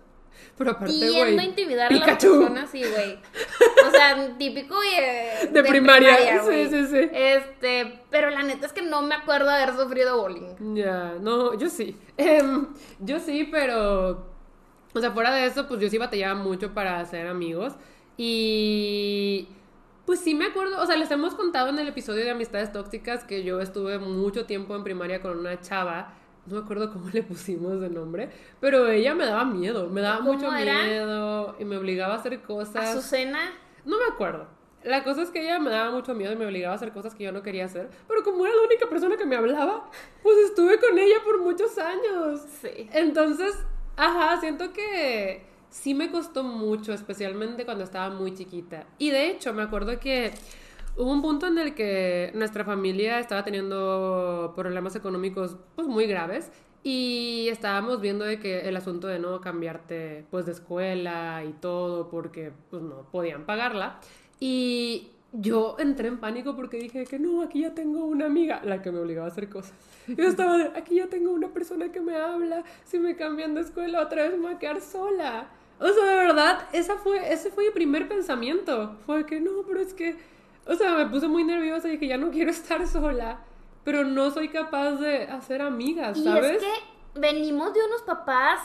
pero 0.57 0.73
aparte, 0.73 0.93
Tiendo 0.93 1.41
a 1.41 1.45
intimidar 1.45 1.93
a 1.93 1.97
las 1.97 2.11
personas, 2.23 2.71
sí, 2.71 2.83
güey. 2.83 3.19
O 3.87 3.91
sea, 3.91 4.37
típico 4.37 4.77
de, 4.81 5.49
de, 5.49 5.63
primaria. 5.65 6.43
sí, 6.43 6.69
sí, 6.69 6.87
sí. 6.87 7.11
Este, 7.13 8.01
pero 8.11 8.31
la 8.31 8.43
neta 8.43 8.67
es 8.67 8.73
que 8.73 8.83
no 8.83 9.03
me 9.03 9.15
acuerdo 9.15 9.49
haber 9.49 9.75
sufrido 9.75 10.21
bullying. 10.21 10.75
Ya, 10.75 11.15
no, 11.21 11.55
yo 11.55 11.69
sí. 11.69 11.97
Em, 12.17 12.69
yo 12.99 13.19
sí, 13.21 13.49
pero. 13.51 14.29
O 14.93 15.01
sea, 15.01 15.13
fuera 15.13 15.33
de 15.33 15.47
eso, 15.47 15.67
pues 15.67 15.81
yo 15.81 15.89
sí 15.89 15.99
batallaba 15.99 16.35
mucho 16.35 16.75
para 16.75 17.01
hacer 17.01 17.27
amigos. 17.27 17.75
Y. 18.17 19.49
Pues 20.05 20.21
sí 20.21 20.35
me 20.35 20.47
acuerdo, 20.47 20.83
o 20.83 20.87
sea, 20.87 20.97
les 20.97 21.11
hemos 21.13 21.35
contado 21.35 21.69
en 21.69 21.79
el 21.79 21.87
episodio 21.87 22.25
de 22.25 22.31
Amistades 22.31 22.73
Tóxicas 22.73 23.23
que 23.23 23.45
yo 23.45 23.61
estuve 23.61 23.99
mucho 24.01 24.45
tiempo 24.45 24.75
en 24.75 24.83
primaria 24.83 25.21
con 25.21 25.39
una 25.39 25.61
chava 25.61 26.20
no 26.47 26.57
me 26.57 26.63
acuerdo 26.63 26.93
cómo 26.93 27.09
le 27.13 27.23
pusimos 27.23 27.81
de 27.81 27.91
nombre, 27.91 28.31
pero 28.61 28.89
ella 28.89 29.15
me 29.15 29.27
daba 29.27 29.45
miedo, 29.45 29.89
me 29.89 30.01
daba 30.01 30.21
mucho 30.21 30.51
miedo 30.51 31.57
y 31.59 31.65
me 31.65 31.77
obligaba 31.77 32.15
a 32.15 32.19
hacer 32.19 32.41
cosas. 32.43 32.97
¿Azucena? 32.97 33.53
No 33.85 33.99
me 33.99 34.05
acuerdo. 34.13 34.47
La 34.83 35.05
cosa 35.05 35.23
es 35.23 35.29
que 35.29 35.43
ella 35.43 35.59
me 35.59 35.71
daba 35.71 35.91
mucho 35.91 36.15
miedo 36.15 36.33
y 36.33 36.37
me 36.37 36.47
obligaba 36.47 36.73
a 36.73 36.77
hacer 36.77 36.93
cosas 36.93 37.15
que 37.15 37.25
yo 37.25 37.33
no 37.33 37.43
quería 37.43 37.67
hacer, 37.67 37.91
pero 38.09 38.23
como 38.23 38.47
era 38.47 38.55
la 38.55 38.63
única 38.63 38.89
persona 38.89 39.19
que 39.19 39.27
me 39.27 39.37
hablaba, 39.37 39.91
pues 40.23 40.39
estuve 40.39 40.79
con 40.79 40.99
ella 40.99 41.17
por 41.23 41.39
muchos 41.43 41.77
años. 41.77 42.41
Sí. 42.63 42.89
Entonces, 42.93 43.55
ajá, 43.97 44.41
siento 44.41 44.73
que 44.73 45.45
sí 45.69 45.95
me 45.95 46.11
costó 46.11 46.43
mucho, 46.43 46.95
especialmente 46.95 47.67
cuando 47.67 47.85
estaba 47.85 48.09
muy 48.15 48.35
chiquita. 48.35 48.87
Y 48.97 49.11
de 49.11 49.31
hecho, 49.31 49.53
me 49.53 49.63
acuerdo 49.63 50.01
que 50.01 50.33
Hubo 51.01 51.13
un 51.13 51.23
punto 51.23 51.47
en 51.47 51.57
el 51.57 51.75
que 51.75 52.31
nuestra 52.35 52.63
familia 52.63 53.21
estaba 53.21 53.43
teniendo 53.43 54.53
problemas 54.55 54.95
económicos 54.97 55.57
pues 55.75 55.89
muy 55.89 56.07
graves 56.07 56.53
y 56.83 57.49
estábamos 57.49 58.03
viendo 58.03 58.27
de 58.27 58.39
que 58.39 58.69
el 58.69 58.77
asunto 58.77 59.07
de 59.07 59.19
no 59.19 59.41
cambiarte 59.41 60.27
pues 60.31 60.45
de 60.45 60.53
escuela 60.53 61.43
y 61.43 61.55
todo 61.55 62.11
porque 62.11 62.53
pues 62.69 62.83
no 62.83 63.07
podían 63.11 63.47
pagarla 63.47 63.99
y 64.41 65.09
yo 65.33 65.77
entré 65.79 66.09
en 66.09 66.19
pánico 66.19 66.55
porque 66.55 66.77
dije 66.77 67.07
que 67.07 67.19
no, 67.19 67.41
aquí 67.41 67.63
ya 67.63 67.73
tengo 67.73 68.05
una 68.05 68.27
amiga, 68.27 68.61
la 68.63 68.83
que 68.83 68.93
me 68.93 68.99
obligaba 68.99 69.29
a 69.29 69.31
hacer 69.31 69.49
cosas. 69.49 69.73
Yo 70.07 70.25
estaba 70.25 70.59
de, 70.59 70.79
aquí 70.79 70.97
ya 70.97 71.07
tengo 71.07 71.31
una 71.33 71.49
persona 71.49 71.91
que 71.91 72.03
me 72.03 72.15
habla, 72.15 72.63
si 72.85 72.99
me 72.99 73.17
cambian 73.17 73.55
de 73.55 73.63
escuela 73.63 74.03
otra 74.03 74.25
vez 74.25 74.33
me 74.33 74.49
voy 74.49 74.53
a 74.53 74.59
quedar 74.59 74.83
sola. 74.83 75.49
O 75.79 75.89
sea, 75.89 76.05
de 76.05 76.17
verdad, 76.17 76.69
esa 76.75 76.97
fue, 76.97 77.33
ese 77.33 77.51
fue 77.51 77.65
mi 77.65 77.71
primer 77.71 78.07
pensamiento. 78.07 78.97
Fue 79.07 79.25
que 79.25 79.41
no, 79.41 79.63
pero 79.67 79.81
es 79.81 79.95
que 79.95 80.15
o 80.71 80.75
sea, 80.77 80.95
me 80.95 81.07
puse 81.07 81.27
muy 81.27 81.43
nerviosa 81.43 81.89
y 81.89 81.93
dije, 81.93 82.07
ya 82.07 82.17
no 82.17 82.31
quiero 82.31 82.51
estar 82.53 82.87
sola, 82.87 83.39
pero 83.85 84.05
no 84.05 84.31
soy 84.31 84.49
capaz 84.49 84.93
de 84.93 85.25
hacer 85.25 85.63
amigas, 85.63 86.23
¿sabes? 86.23 86.53
Y 86.53 86.57
es 86.57 86.63
que 86.63 87.21
venimos 87.21 87.75
de 87.75 87.85
unos 87.85 88.03
papás 88.03 88.61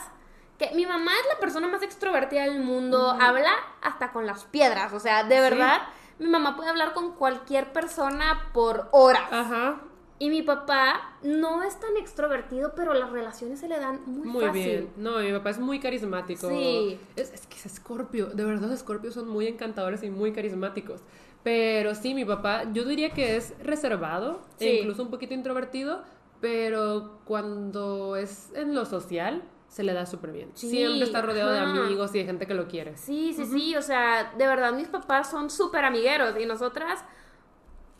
que 0.58 0.70
mi 0.74 0.86
mamá 0.86 1.10
es 1.20 1.34
la 1.34 1.40
persona 1.40 1.66
más 1.68 1.82
extrovertida 1.82 2.44
del 2.44 2.62
mundo, 2.62 3.10
habla 3.10 3.50
hasta 3.82 4.12
con 4.12 4.24
las 4.24 4.44
piedras, 4.44 4.92
o 4.92 5.00
sea, 5.00 5.24
de 5.24 5.40
verdad, 5.40 5.82
mi 6.18 6.28
mamá 6.28 6.56
puede 6.56 6.70
hablar 6.70 6.94
con 6.94 7.12
cualquier 7.12 7.72
persona 7.72 8.50
por 8.54 8.88
horas. 8.92 9.30
Ajá. 9.30 9.80
Y 10.18 10.30
mi 10.30 10.40
papá 10.40 11.18
no 11.22 11.62
es 11.62 11.78
tan 11.78 11.94
extrovertido, 11.98 12.72
pero 12.74 12.94
las 12.94 13.10
relaciones 13.10 13.60
se 13.60 13.68
le 13.68 13.78
dan 13.78 14.00
muy, 14.06 14.26
muy 14.26 14.48
bien. 14.48 14.88
No, 14.96 15.18
mi 15.18 15.30
papá 15.30 15.50
es 15.50 15.58
muy 15.58 15.78
carismático. 15.78 16.48
Sí. 16.48 16.98
Es, 17.16 17.34
es 17.34 17.46
que 17.46 17.56
es 17.56 17.66
Escorpio. 17.66 18.28
De 18.28 18.42
verdad, 18.42 18.62
los 18.62 18.70
Escorpios 18.70 19.12
son 19.12 19.28
muy 19.28 19.46
encantadores 19.46 20.02
y 20.04 20.08
muy 20.08 20.32
carismáticos. 20.32 21.02
Pero 21.46 21.94
sí, 21.94 22.12
mi 22.12 22.24
papá, 22.24 22.64
yo 22.72 22.84
diría 22.84 23.10
que 23.10 23.36
es 23.36 23.54
reservado 23.60 24.40
e 24.58 24.78
incluso 24.78 25.00
un 25.00 25.10
poquito 25.10 25.32
introvertido, 25.32 26.02
pero 26.40 27.20
cuando 27.24 28.16
es 28.16 28.50
en 28.56 28.74
lo 28.74 28.84
social, 28.84 29.44
se 29.68 29.84
le 29.84 29.92
da 29.92 30.06
súper 30.06 30.32
bien. 30.32 30.50
Siempre 30.54 31.04
está 31.04 31.22
rodeado 31.22 31.52
de 31.52 31.60
amigos 31.60 32.12
y 32.16 32.18
de 32.18 32.24
gente 32.24 32.48
que 32.48 32.54
lo 32.54 32.66
quiere. 32.66 32.96
Sí, 32.96 33.32
sí, 33.32 33.44
sí. 33.44 33.76
O 33.76 33.82
sea, 33.82 34.32
de 34.36 34.44
verdad, 34.44 34.72
mis 34.72 34.88
papás 34.88 35.30
son 35.30 35.48
súper 35.48 35.84
amigueros 35.84 36.34
y 36.36 36.46
nosotras 36.46 37.04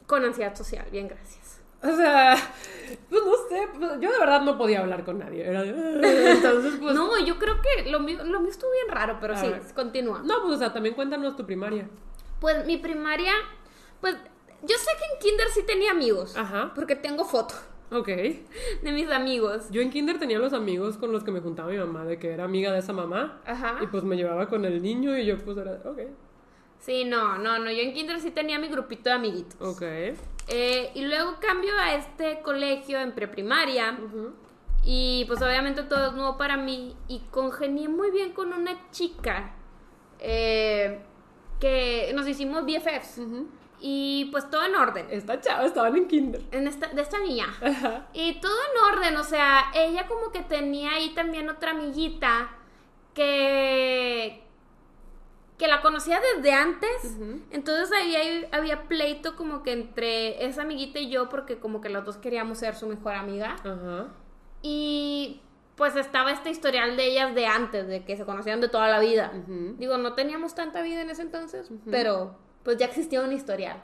con 0.08 0.24
ansiedad 0.24 0.56
social. 0.56 0.86
Bien, 0.90 1.06
gracias. 1.06 1.60
O 1.84 1.96
sea, 1.96 2.34
pues 3.08 3.22
no 3.24 3.32
sé, 3.48 3.68
pues, 3.78 3.92
yo 4.00 4.10
de 4.10 4.18
verdad 4.18 4.40
no 4.42 4.58
podía 4.58 4.80
hablar 4.80 5.04
con 5.04 5.20
nadie. 5.20 5.46
entonces, 5.46 6.80
pues... 6.80 6.96
No, 6.96 7.16
yo 7.24 7.38
creo 7.38 7.58
que 7.62 7.88
lo 7.92 8.00
mío, 8.00 8.24
lo 8.24 8.40
mío 8.40 8.50
estuvo 8.50 8.72
bien 8.72 8.88
raro, 8.88 9.18
pero 9.20 9.36
sí, 9.36 9.46
continúa. 9.72 10.20
No, 10.24 10.42
pues 10.42 10.54
o 10.54 10.58
sea, 10.58 10.72
también 10.72 10.96
cuéntanos 10.96 11.36
tu 11.36 11.46
primaria. 11.46 11.88
Pues 12.40 12.66
mi 12.66 12.76
primaria, 12.76 13.32
pues 14.00 14.16
yo 14.62 14.76
sé 14.76 14.90
que 14.98 15.14
en 15.14 15.18
kinder 15.20 15.48
sí 15.50 15.62
tenía 15.64 15.90
amigos. 15.92 16.36
Ajá. 16.36 16.72
Porque 16.74 16.96
tengo 16.96 17.24
fotos. 17.24 17.60
Ok. 17.90 18.08
De 18.08 18.92
mis 18.92 19.10
amigos. 19.10 19.70
Yo 19.70 19.80
en 19.80 19.90
kinder 19.90 20.18
tenía 20.18 20.38
los 20.38 20.52
amigos 20.52 20.96
con 20.96 21.12
los 21.12 21.22
que 21.22 21.30
me 21.30 21.40
juntaba 21.40 21.70
mi 21.70 21.78
mamá, 21.78 22.04
de 22.04 22.18
que 22.18 22.32
era 22.32 22.44
amiga 22.44 22.72
de 22.72 22.80
esa 22.80 22.92
mamá. 22.92 23.40
Ajá. 23.46 23.78
Y 23.82 23.86
pues 23.86 24.04
me 24.04 24.16
llevaba 24.16 24.48
con 24.48 24.64
el 24.64 24.82
niño 24.82 25.16
y 25.16 25.24
yo 25.24 25.38
pues 25.38 25.56
era, 25.56 25.80
ok. 25.84 26.00
Sí, 26.78 27.04
no, 27.04 27.38
no, 27.38 27.58
no. 27.58 27.70
Yo 27.70 27.80
en 27.80 27.94
kinder 27.94 28.20
sí 28.20 28.30
tenía 28.30 28.58
mi 28.58 28.68
grupito 28.68 29.08
de 29.08 29.16
amiguitos. 29.16 29.60
Ok. 29.60 29.82
Eh, 30.48 30.90
y 30.94 31.04
luego 31.04 31.36
cambio 31.40 31.72
a 31.78 31.94
este 31.94 32.40
colegio 32.42 33.00
en 33.00 33.12
preprimaria. 33.12 33.98
Y 34.84 35.24
pues 35.26 35.42
obviamente 35.42 35.82
todo 35.82 36.08
es 36.08 36.12
nuevo 36.12 36.36
para 36.36 36.56
mí. 36.56 36.96
Y 37.08 37.20
congenié 37.30 37.88
muy 37.88 38.10
bien 38.10 38.32
con 38.32 38.52
una 38.52 38.90
chica. 38.90 39.54
Eh, 40.18 41.00
que 41.60 42.12
nos 42.14 42.26
hicimos 42.28 42.64
BFFs. 42.64 43.20
Y 43.78 44.28
pues 44.32 44.50
todo 44.50 44.64
en 44.64 44.74
orden. 44.74 45.06
Esta 45.10 45.40
chava 45.40 45.66
estaban 45.66 45.94
en 45.96 46.08
kinder. 46.08 46.42
En 46.50 46.66
esta, 46.66 46.88
de 46.88 47.02
esta 47.02 47.18
niña. 47.18 47.46
Y 48.14 48.40
todo 48.40 48.52
en 48.52 48.94
orden, 48.94 49.16
o 49.16 49.24
sea, 49.24 49.66
ella 49.74 50.06
como 50.06 50.32
que 50.32 50.40
tenía 50.40 50.92
ahí 50.92 51.10
también 51.14 51.48
otra 51.48 51.72
amiguita 51.72 52.50
que 53.14 54.46
que 55.58 55.68
la 55.68 55.80
conocía 55.80 56.20
desde 56.34 56.52
antes. 56.52 57.16
Entonces 57.50 57.90
ahí 57.92 58.46
había 58.52 58.82
pleito 58.88 59.36
como 59.36 59.62
que 59.62 59.72
entre 59.72 60.44
esa 60.44 60.62
amiguita 60.62 60.98
y 60.98 61.10
yo 61.10 61.28
porque 61.28 61.58
como 61.58 61.80
que 61.80 61.88
los 61.88 62.04
dos 62.04 62.18
queríamos 62.18 62.58
ser 62.58 62.74
su 62.76 62.86
mejor 62.86 63.14
amiga. 63.14 63.56
Y 64.62 65.40
pues 65.76 65.94
estaba 65.94 66.32
este 66.32 66.50
historial 66.50 66.96
de 66.96 67.06
ellas 67.06 67.34
de 67.34 67.46
antes, 67.46 67.86
de 67.86 68.04
que 68.04 68.16
se 68.16 68.24
conocían 68.24 68.60
de 68.60 68.68
toda 68.68 68.88
la 68.88 68.98
vida. 68.98 69.32
Digo, 69.78 69.98
no 69.98 70.14
teníamos 70.14 70.54
tanta 70.54 70.82
vida 70.82 71.02
en 71.02 71.10
ese 71.10 71.22
entonces, 71.22 71.70
pero 71.90 72.36
pues 72.62 72.78
ya 72.78 72.86
existía 72.86 73.20
un 73.20 73.32
historial. 73.32 73.82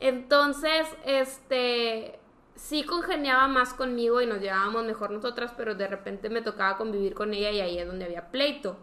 Entonces, 0.00 0.88
este, 1.04 2.18
sí 2.54 2.82
congeniaba 2.82 3.46
más 3.46 3.74
conmigo 3.74 4.20
y 4.22 4.26
nos 4.26 4.40
llevábamos 4.40 4.84
mejor 4.84 5.10
nosotras, 5.10 5.52
pero 5.56 5.74
de 5.74 5.86
repente 5.86 6.30
me 6.30 6.40
tocaba 6.40 6.78
convivir 6.78 7.14
con 7.14 7.34
ella 7.34 7.50
y 7.50 7.60
ahí 7.60 7.78
es 7.78 7.86
donde 7.86 8.06
había 8.06 8.30
pleito. 8.30 8.78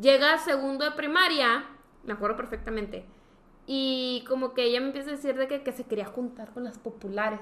Llega 0.00 0.38
segundo 0.38 0.84
de 0.84 0.92
primaria, 0.92 1.66
me 2.04 2.12
acuerdo 2.12 2.36
perfectamente, 2.36 3.04
y 3.66 4.24
como 4.28 4.54
que 4.54 4.62
ella 4.62 4.80
me 4.80 4.86
empieza 4.86 5.10
a 5.10 5.14
decir 5.16 5.36
de 5.36 5.48
que, 5.48 5.62
que 5.62 5.72
se 5.72 5.84
quería 5.84 6.06
juntar 6.06 6.54
con 6.54 6.62
las 6.62 6.78
populares. 6.78 7.40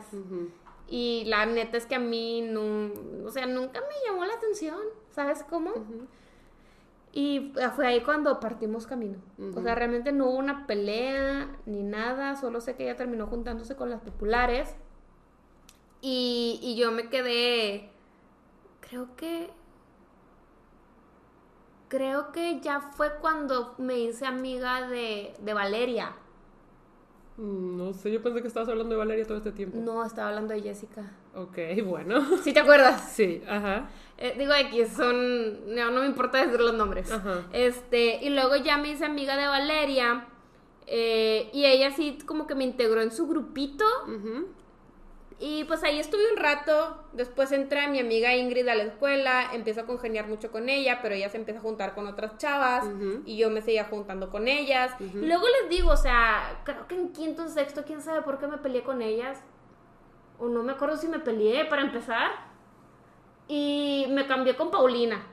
Y 0.88 1.24
la 1.26 1.46
neta 1.46 1.76
es 1.76 1.86
que 1.86 1.96
a 1.96 2.00
mí 2.00 2.42
no, 2.42 2.92
o 3.24 3.30
sea, 3.30 3.46
nunca 3.46 3.80
me 3.80 3.94
llamó 4.06 4.24
la 4.24 4.34
atención, 4.34 4.78
¿sabes 5.10 5.42
cómo? 5.42 5.72
Y 7.12 7.52
fue 7.74 7.86
ahí 7.86 8.02
cuando 8.02 8.38
partimos 8.40 8.86
camino. 8.86 9.18
O 9.56 9.62
sea, 9.62 9.74
realmente 9.74 10.12
no 10.12 10.26
hubo 10.26 10.36
una 10.36 10.66
pelea 10.66 11.48
ni 11.64 11.82
nada, 11.82 12.36
solo 12.36 12.60
sé 12.60 12.76
que 12.76 12.84
ella 12.84 12.96
terminó 12.96 13.26
juntándose 13.26 13.74
con 13.74 13.90
las 13.90 14.00
populares. 14.00 14.76
Y, 16.02 16.60
y 16.62 16.76
yo 16.76 16.92
me 16.92 17.08
quedé, 17.08 17.90
creo 18.80 19.16
que, 19.16 19.50
creo 21.88 22.30
que 22.32 22.60
ya 22.60 22.80
fue 22.80 23.16
cuando 23.16 23.74
me 23.78 23.98
hice 23.98 24.26
amiga 24.26 24.86
de, 24.86 25.34
de 25.40 25.54
Valeria. 25.54 26.14
Mm, 27.36 27.76
No 27.76 27.92
sé, 27.92 28.10
yo 28.10 28.22
pensé 28.22 28.40
que 28.42 28.48
estabas 28.48 28.68
hablando 28.68 28.90
de 28.94 28.98
Valeria 28.98 29.26
todo 29.26 29.38
este 29.38 29.52
tiempo. 29.52 29.78
No, 29.78 30.04
estaba 30.04 30.28
hablando 30.28 30.54
de 30.54 30.62
Jessica. 30.62 31.12
Ok, 31.34 31.58
bueno. 31.86 32.24
¿Sí 32.42 32.52
te 32.52 32.60
acuerdas? 32.60 33.12
Sí, 33.14 33.42
ajá. 33.48 33.88
Eh, 34.18 34.34
digo 34.38 34.52
X, 34.54 34.88
son. 34.96 35.74
No, 35.74 35.90
no 35.90 36.00
me 36.00 36.06
importa 36.06 36.38
decir 36.42 36.58
los 36.60 36.72
nombres. 36.74 37.10
Ajá. 37.12 37.42
Este, 37.52 38.24
y 38.24 38.30
luego 38.30 38.56
ya 38.56 38.78
me 38.78 38.90
hice 38.90 39.04
amiga 39.04 39.36
de 39.36 39.46
Valeria. 39.46 40.26
eh, 40.86 41.50
y 41.52 41.64
ella 41.66 41.90
sí 41.90 42.16
como 42.24 42.46
que 42.46 42.54
me 42.54 42.64
integró 42.64 43.02
en 43.02 43.10
su 43.10 43.26
grupito. 43.26 43.84
Ujú. 44.04 44.46
Y 45.38 45.64
pues 45.64 45.84
ahí 45.84 45.98
estuve 45.98 46.32
un 46.32 46.38
rato. 46.38 47.04
Después 47.12 47.52
entré 47.52 47.80
a 47.80 47.88
mi 47.88 47.98
amiga 47.98 48.34
Ingrid 48.34 48.66
a 48.68 48.74
la 48.74 48.84
escuela. 48.84 49.50
Empiezo 49.52 49.82
a 49.82 49.86
congeniar 49.86 50.26
mucho 50.28 50.50
con 50.50 50.70
ella, 50.70 51.00
pero 51.02 51.14
ella 51.14 51.28
se 51.28 51.36
empieza 51.36 51.60
a 51.60 51.62
juntar 51.62 51.94
con 51.94 52.06
otras 52.06 52.38
chavas. 52.38 52.86
Ujú. 52.86 53.22
Y 53.26 53.36
yo 53.36 53.50
me 53.50 53.60
seguía 53.60 53.84
juntando 53.84 54.30
con 54.30 54.48
ellas. 54.48 54.94
Y 54.98 55.26
luego 55.26 55.44
les 55.60 55.68
digo, 55.68 55.90
o 55.90 55.96
sea, 55.96 56.60
creo 56.64 56.86
que 56.88 56.94
en 56.94 57.12
quinto 57.12 57.44
o 57.44 57.48
sexto, 57.48 57.84
quién 57.84 58.00
sabe 58.00 58.22
por 58.22 58.38
qué 58.38 58.46
me 58.46 58.56
peleé 58.56 58.82
con 58.82 59.02
ellas. 59.02 59.42
O 60.38 60.48
no 60.48 60.62
me 60.62 60.72
acuerdo 60.72 60.96
si 60.96 61.06
me 61.06 61.18
peleé 61.18 61.66
para 61.66 61.82
empezar. 61.82 62.30
Y 63.46 64.06
me 64.08 64.26
cambié 64.26 64.56
con 64.56 64.70
Paulina. 64.70 65.26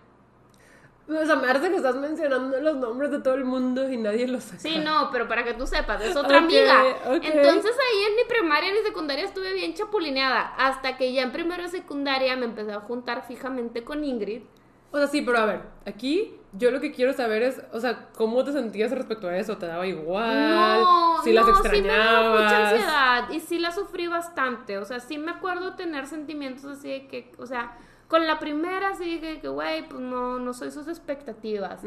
O 1.05 1.25
sea, 1.25 1.35
me 1.35 1.47
parece 1.47 1.69
que 1.69 1.75
estás 1.75 1.95
mencionando 1.95 2.57
los 2.61 2.77
nombres 2.77 3.11
de 3.11 3.19
todo 3.19 3.33
el 3.33 3.43
mundo 3.43 3.89
y 3.91 3.97
nadie 3.97 4.25
los 4.27 4.43
saca. 4.43 4.59
Sí, 4.59 4.77
no, 4.79 5.09
pero 5.11 5.27
para 5.27 5.43
que 5.43 5.53
tú 5.53 5.67
sepas, 5.67 6.01
es 6.01 6.15
otra 6.15 6.37
Ok, 6.37 6.43
amiga. 6.45 6.81
ok. 7.07 7.23
Entonces 7.23 7.71
ahí 7.77 8.03
en 8.09 8.15
mi 8.15 8.23
primaria 8.29 8.71
ni 8.71 8.79
secundaria 8.87 9.25
estuve 9.25 9.53
bien 9.53 9.73
chapulineada. 9.73 10.53
Hasta 10.57 10.95
que 10.95 11.11
ya 11.11 11.23
en 11.23 11.33
primero 11.33 11.63
de 11.63 11.69
secundaria 11.69 12.37
me 12.37 12.45
empecé 12.45 12.71
a 12.71 12.79
juntar 12.79 13.25
fijamente 13.27 13.83
con 13.83 14.03
Ingrid. 14.05 14.43
O 14.91 14.97
sea, 14.97 15.07
sí, 15.07 15.21
pero 15.23 15.39
a 15.39 15.45
ver, 15.45 15.61
aquí 15.85 16.35
yo 16.53 16.69
lo 16.71 16.79
que 16.79 16.91
quiero 16.91 17.11
saber 17.13 17.41
es, 17.41 17.59
o 17.73 17.79
sea, 17.79 18.09
¿cómo 18.15 18.43
te 18.45 18.51
sentías 18.53 18.91
respecto 18.91 19.27
a 19.27 19.35
eso? 19.35 19.57
¿Te 19.57 19.65
daba 19.65 19.85
igual? 19.87 20.49
no, 20.51 21.21
¿Si 21.23 21.33
las 21.33 21.47
no, 21.47 21.55
sí 21.63 21.81
me 21.81 21.87
daba 21.87 22.29
mucha 22.29 22.43
extrañabas? 22.43 22.71
ansiedad 22.73 23.29
y 23.31 23.39
sí 23.41 23.59
la 23.59 23.71
sufrí 23.71 24.07
bastante. 24.07 24.77
O 24.77 24.85
sea, 24.85 24.99
sí 25.01 25.17
me 25.17 25.31
acuerdo 25.31 25.73
tener 25.75 26.05
sentimientos 26.07 26.63
así 26.65 26.89
de 26.89 27.07
que, 27.07 27.31
o 27.39 27.45
sea, 27.47 27.75
con 28.07 28.27
la 28.27 28.39
primera 28.39 28.95
sí 28.95 29.05
dije 29.05 29.39
que, 29.39 29.47
güey, 29.47 29.87
pues 29.87 30.01
no, 30.01 30.39
no 30.39 30.53
soy 30.53 30.71
sus 30.71 30.87
expectativas. 30.87 31.81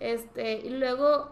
Este, 0.00 0.60
y 0.60 0.70
luego 0.70 1.30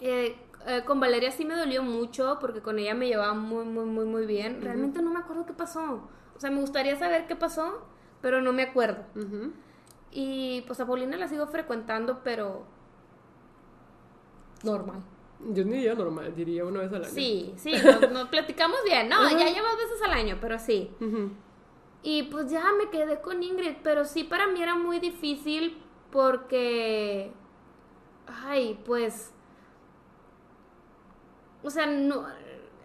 eh, 0.00 0.36
eh, 0.66 0.82
con 0.84 1.00
Valeria 1.00 1.30
sí 1.30 1.44
me 1.44 1.54
dolió 1.54 1.82
mucho 1.82 2.38
porque 2.40 2.60
con 2.60 2.78
ella 2.78 2.94
me 2.94 3.08
llevaba 3.08 3.34
muy, 3.34 3.64
muy, 3.64 3.84
muy, 3.84 4.04
muy 4.06 4.26
bien. 4.26 4.60
Realmente 4.62 5.02
no 5.02 5.10
me 5.10 5.18
acuerdo 5.18 5.44
qué 5.46 5.52
pasó. 5.52 6.02
O 6.36 6.40
sea, 6.40 6.50
me 6.50 6.60
gustaría 6.60 6.96
saber 6.96 7.26
qué 7.26 7.36
pasó, 7.36 7.82
pero 8.20 8.40
no 8.40 8.52
me 8.52 8.62
acuerdo. 8.62 9.04
Y 10.10 10.62
pues 10.66 10.80
a 10.80 10.86
Paulina 10.86 11.16
la 11.16 11.28
sigo 11.28 11.46
frecuentando, 11.46 12.20
pero 12.24 12.64
normal. 14.62 15.02
Yo 15.50 15.64
ni 15.64 15.76
diría 15.76 15.94
normal, 15.94 16.34
diría 16.34 16.64
una 16.64 16.80
vez 16.80 16.92
al 16.92 17.04
año. 17.04 17.12
Sí, 17.14 17.54
sí, 17.56 17.72
nos, 17.84 18.10
nos 18.10 18.28
platicamos 18.28 18.78
bien. 18.84 19.08
No, 19.08 19.16
Ajá. 19.16 19.30
ya 19.38 19.46
llevas 19.52 19.76
veces 19.76 20.02
al 20.04 20.12
año, 20.12 20.38
pero 20.40 20.58
sí. 20.58 20.90
Y 22.02 22.24
pues 22.24 22.50
ya 22.50 22.72
me 22.72 22.90
quedé 22.90 23.20
con 23.20 23.42
Ingrid, 23.42 23.76
pero 23.82 24.04
sí 24.04 24.24
para 24.24 24.46
mí 24.46 24.62
era 24.62 24.74
muy 24.76 25.00
difícil 25.00 25.76
porque, 26.10 27.32
ay, 28.26 28.78
pues, 28.86 29.32
o 31.62 31.70
sea, 31.70 31.86
no, 31.86 32.26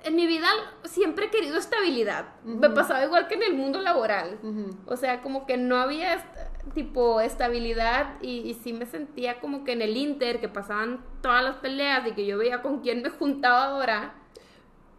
en 0.04 0.15
mi 0.15 0.28
vida 0.28 0.47
siempre 0.84 1.28
he 1.28 1.30
querido 1.30 1.58
estabilidad. 1.58 2.26
Me 2.43 2.69
pasaba 2.69 3.06
igual 3.06 3.28
que 3.28 3.36
en 3.36 3.43
el 3.43 3.54
mundo 3.54 3.80
laboral. 3.82 4.39
O 4.88 4.97
sea, 4.97 5.21
como 5.21 5.45
que 5.45 5.58
no 5.58 5.78
había 5.78 6.15
est- 6.15 6.73
tipo 6.73 7.21
estabilidad 7.21 8.15
y, 8.21 8.39
y 8.39 8.54
sí 8.56 8.73
me 8.73 8.86
sentía 8.86 9.39
como 9.39 9.63
que 9.63 9.73
en 9.73 9.82
el 9.82 9.95
Inter, 9.95 10.39
que 10.39 10.49
pasaban 10.49 11.04
todas 11.21 11.43
las 11.43 11.58
peleas 11.58 12.08
y 12.08 12.13
que 12.13 12.26
yo 12.26 12.38
veía 12.38 12.62
con 12.62 12.80
quién 12.82 13.02
me 13.02 13.10
juntaba 13.10 13.65
ahora. 13.65 14.15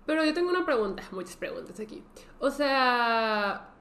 Pero 0.06 0.24
yo 0.24 0.34
tengo 0.34 0.50
una 0.50 0.64
pregunta, 0.64 1.02
muchas 1.12 1.36
preguntas 1.36 1.80
aquí. 1.80 2.02
O 2.38 2.50
sea, 2.50 3.73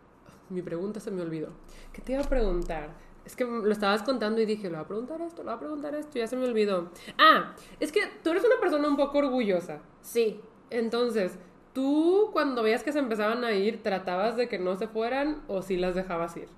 mi 0.49 0.61
pregunta 0.61 0.99
se 0.99 1.11
me 1.11 1.21
olvidó. 1.21 1.49
¿Qué 1.91 2.01
te 2.01 2.13
iba 2.13 2.21
a 2.21 2.29
preguntar? 2.29 2.89
Es 3.25 3.35
que 3.35 3.45
lo 3.45 3.71
estabas 3.71 4.03
contando 4.03 4.41
y 4.41 4.45
dije, 4.45 4.69
lo 4.69 4.75
voy 4.77 4.83
a 4.83 4.87
preguntar 4.87 5.21
esto, 5.21 5.43
lo 5.43 5.51
voy 5.51 5.55
a 5.55 5.59
preguntar 5.59 5.95
esto, 5.95 6.17
y 6.17 6.21
ya 6.21 6.27
se 6.27 6.35
me 6.35 6.45
olvidó. 6.45 6.89
Ah, 7.17 7.53
es 7.79 7.91
que 7.91 8.01
tú 8.23 8.31
eres 8.31 8.43
una 8.43 8.59
persona 8.59 8.87
un 8.87 8.97
poco 8.97 9.19
orgullosa. 9.19 9.79
Sí. 10.01 10.41
Entonces, 10.69 11.37
tú 11.73 12.29
cuando 12.33 12.63
veías 12.63 12.83
que 12.83 12.91
se 12.91 12.99
empezaban 12.99 13.43
a 13.45 13.53
ir, 13.53 13.81
¿tratabas 13.81 14.35
de 14.35 14.49
que 14.49 14.59
no 14.59 14.75
se 14.75 14.87
fueran 14.87 15.41
o 15.47 15.61
sí 15.61 15.77
las 15.77 15.95
dejabas 15.95 16.35
ir? 16.35 16.49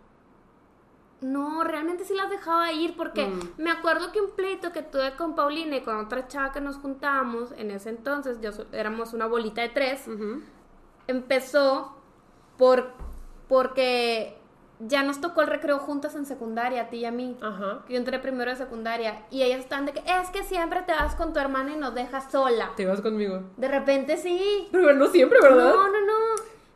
No, 1.21 1.63
realmente 1.63 2.03
sí 2.03 2.13
las 2.13 2.29
dejaba 2.29 2.71
ir 2.73 2.95
porque 2.97 3.25
Mm. 3.27 3.39
me 3.61 3.71
acuerdo 3.71 4.11
que 4.11 4.19
un 4.21 4.31
pleito 4.31 4.71
que 4.71 4.81
tuve 4.81 5.15
con 5.15 5.33
Paulina 5.35 5.77
y 5.77 5.81
con 5.81 5.97
otra 5.97 6.27
chava 6.27 6.51
que 6.51 6.61
nos 6.61 6.77
juntábamos 6.77 7.51
en 7.53 7.71
ese 7.71 7.89
entonces, 7.89 8.39
yo 8.41 8.49
éramos 8.73 9.13
una 9.13 9.25
bolita 9.27 9.61
de 9.61 9.69
tres, 9.69 10.07
empezó 11.07 11.95
por 12.57 12.91
porque 13.47 14.37
ya 14.79 15.03
nos 15.03 15.21
tocó 15.21 15.41
el 15.41 15.47
recreo 15.47 15.79
juntas 15.79 16.15
en 16.15 16.25
secundaria, 16.25 16.83
a 16.83 16.89
ti 16.89 16.97
y 16.97 17.05
a 17.05 17.11
mí. 17.11 17.37
Ajá. 17.41 17.83
que 17.87 17.93
Yo 17.93 17.99
entré 17.99 18.19
primero 18.19 18.51
de 18.51 18.57
secundaria 18.57 19.23
y 19.31 19.43
ellas 19.43 19.59
están 19.59 19.85
de 19.85 19.93
que 19.93 19.99
es 19.99 20.29
que 20.31 20.43
siempre 20.43 20.81
te 20.83 20.91
vas 20.91 21.15
con 21.15 21.33
tu 21.33 21.39
hermana 21.39 21.73
y 21.73 21.77
nos 21.77 21.95
dejas 21.95 22.31
sola. 22.31 22.71
Te 22.75 22.83
ibas 22.83 23.01
conmigo. 23.01 23.43
De 23.57 23.67
repente 23.67 24.17
sí. 24.17 24.67
Pero 24.71 24.93
no 24.93 25.07
siempre, 25.07 25.39
¿verdad? 25.41 25.73
No, 25.73 25.87
no, 25.87 26.05
no. 26.05 26.13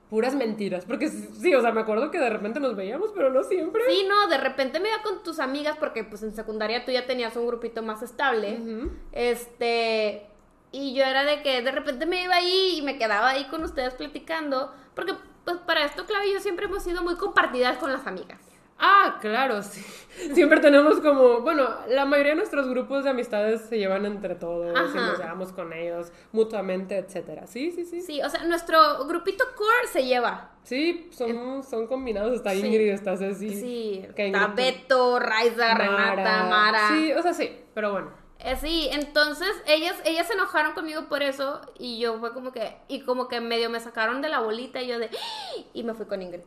Puras 0.10 0.34
mentiras. 0.34 0.86
Porque 0.86 1.08
sí, 1.10 1.54
o 1.54 1.62
sea, 1.62 1.72
me 1.72 1.82
acuerdo 1.82 2.10
que 2.10 2.18
de 2.18 2.30
repente 2.30 2.60
nos 2.60 2.76
veíamos, 2.76 3.12
pero 3.14 3.30
no 3.30 3.44
siempre. 3.44 3.84
Sí, 3.88 4.08
no, 4.10 4.28
de 4.28 4.40
repente 4.40 4.80
me 4.80 4.90
iba 4.90 5.04
con 5.04 5.22
tus 5.22 5.40
amigas 5.40 5.78
porque 5.78 6.04
pues 6.04 6.24
en 6.24 6.34
secundaria 6.34 6.84
tú 6.84 6.92
ya 6.92 7.06
tenías 7.06 7.36
un 7.36 7.46
grupito 7.46 7.84
más 7.84 8.02
estable. 8.02 8.60
Ujú. 8.60 8.92
Este, 9.12 10.26
y 10.72 10.96
yo 10.96 11.04
era 11.04 11.26
de 11.26 11.44
que 11.44 11.62
de 11.62 11.72
repente 11.72 12.08
me 12.08 12.24
iba 12.24 12.36
ahí 12.36 12.78
y 12.78 12.82
me 12.82 12.98
quedaba 12.98 13.30
ahí 13.30 13.46
con 13.46 13.64
ustedes 13.64 13.94
platicando, 13.94 14.74
porque 14.96 15.14
pues 15.45 15.58
para 15.58 15.86
esto, 15.86 16.06
Claudia 16.06 16.30
y 16.30 16.34
yo 16.34 16.39
siempre 16.39 16.65
hemos 16.65 16.84
sido 16.84 17.02
muy 17.04 17.15
compartidas 17.15 17.78
con 17.78 17.91
las 17.91 18.06
amigas. 18.08 18.39
Ah, 18.82 19.17
claro, 19.19 19.62
sí. 19.62 19.82
Siempre 20.34 20.62
tenemos 20.62 21.02
como, 21.02 21.41
bueno, 21.41 21.67
la 21.89 22.06
mayoría 22.06 22.32
de 22.32 22.38
nuestros 22.38 22.65
grupos 22.69 23.04
de 23.04 23.10
amistades 23.10 23.63
se 23.67 23.78
llevan 23.78 24.06
entre 24.06 24.36
todos 24.36 24.73
y 24.73 24.80
Ajá. 24.80 25.06
nos 25.08 25.19
llevamos 25.19 25.52
con 25.52 25.73
ellos 25.73 26.13
mutuamente, 26.32 26.97
etcétera. 26.97 27.45
Sí, 27.45 27.71
sí, 27.73 27.84
sí. 27.84 27.99
Sí, 28.02 28.21
o 28.21 28.30
sea, 28.30 28.45
nuestro 28.45 29.06
grupito 29.06 29.43
core 29.58 29.88
se 29.91 30.06
lleva. 30.06 30.52
Sí, 30.63 31.10
son, 31.12 31.62
son 31.62 31.88
combinados. 31.88 32.34
Está 32.34 32.52
Sí. 32.52 32.65
Ingrid, 32.65 32.91
está 32.93 33.17
Ceci. 33.17 33.49
Sí, 33.49 34.06
está 34.15 34.47
Beto, 34.47 35.19
Raiza, 35.19 35.73
Renata, 35.73 36.43
Mara. 36.49 36.88
Sí, 36.93 37.12
o 37.12 37.21
sea, 37.21 37.34
sí, 37.34 37.52
pero 37.73 37.91
bueno. 37.91 38.12
Eh, 38.39 38.56
sí, 38.56 38.88
entonces 38.91 39.49
ellas, 39.67 39.95
ellas 40.06 40.25
se 40.28 40.34
enojaron 40.34 40.73
conmigo 40.73 41.10
por 41.10 41.21
eso 41.23 41.60
y 41.78 41.99
yo 41.99 42.19
fue 42.19 42.34
como 42.34 42.52
que, 42.54 42.78
y 42.88 43.02
como 43.02 43.28
que 43.28 43.41
medio 43.41 43.69
me 43.69 43.80
sacaron 43.82 44.21
de 44.21 44.30
la 44.30 44.39
bolita 44.39 44.82
y 44.82 44.88
yo 44.88 44.97
de, 44.97 45.08
¡Ah! 45.08 45.62
y 45.73 45.84
me 45.84 45.93
fui 45.93 46.06
con 46.06 46.21
Ingrid. 46.21 46.41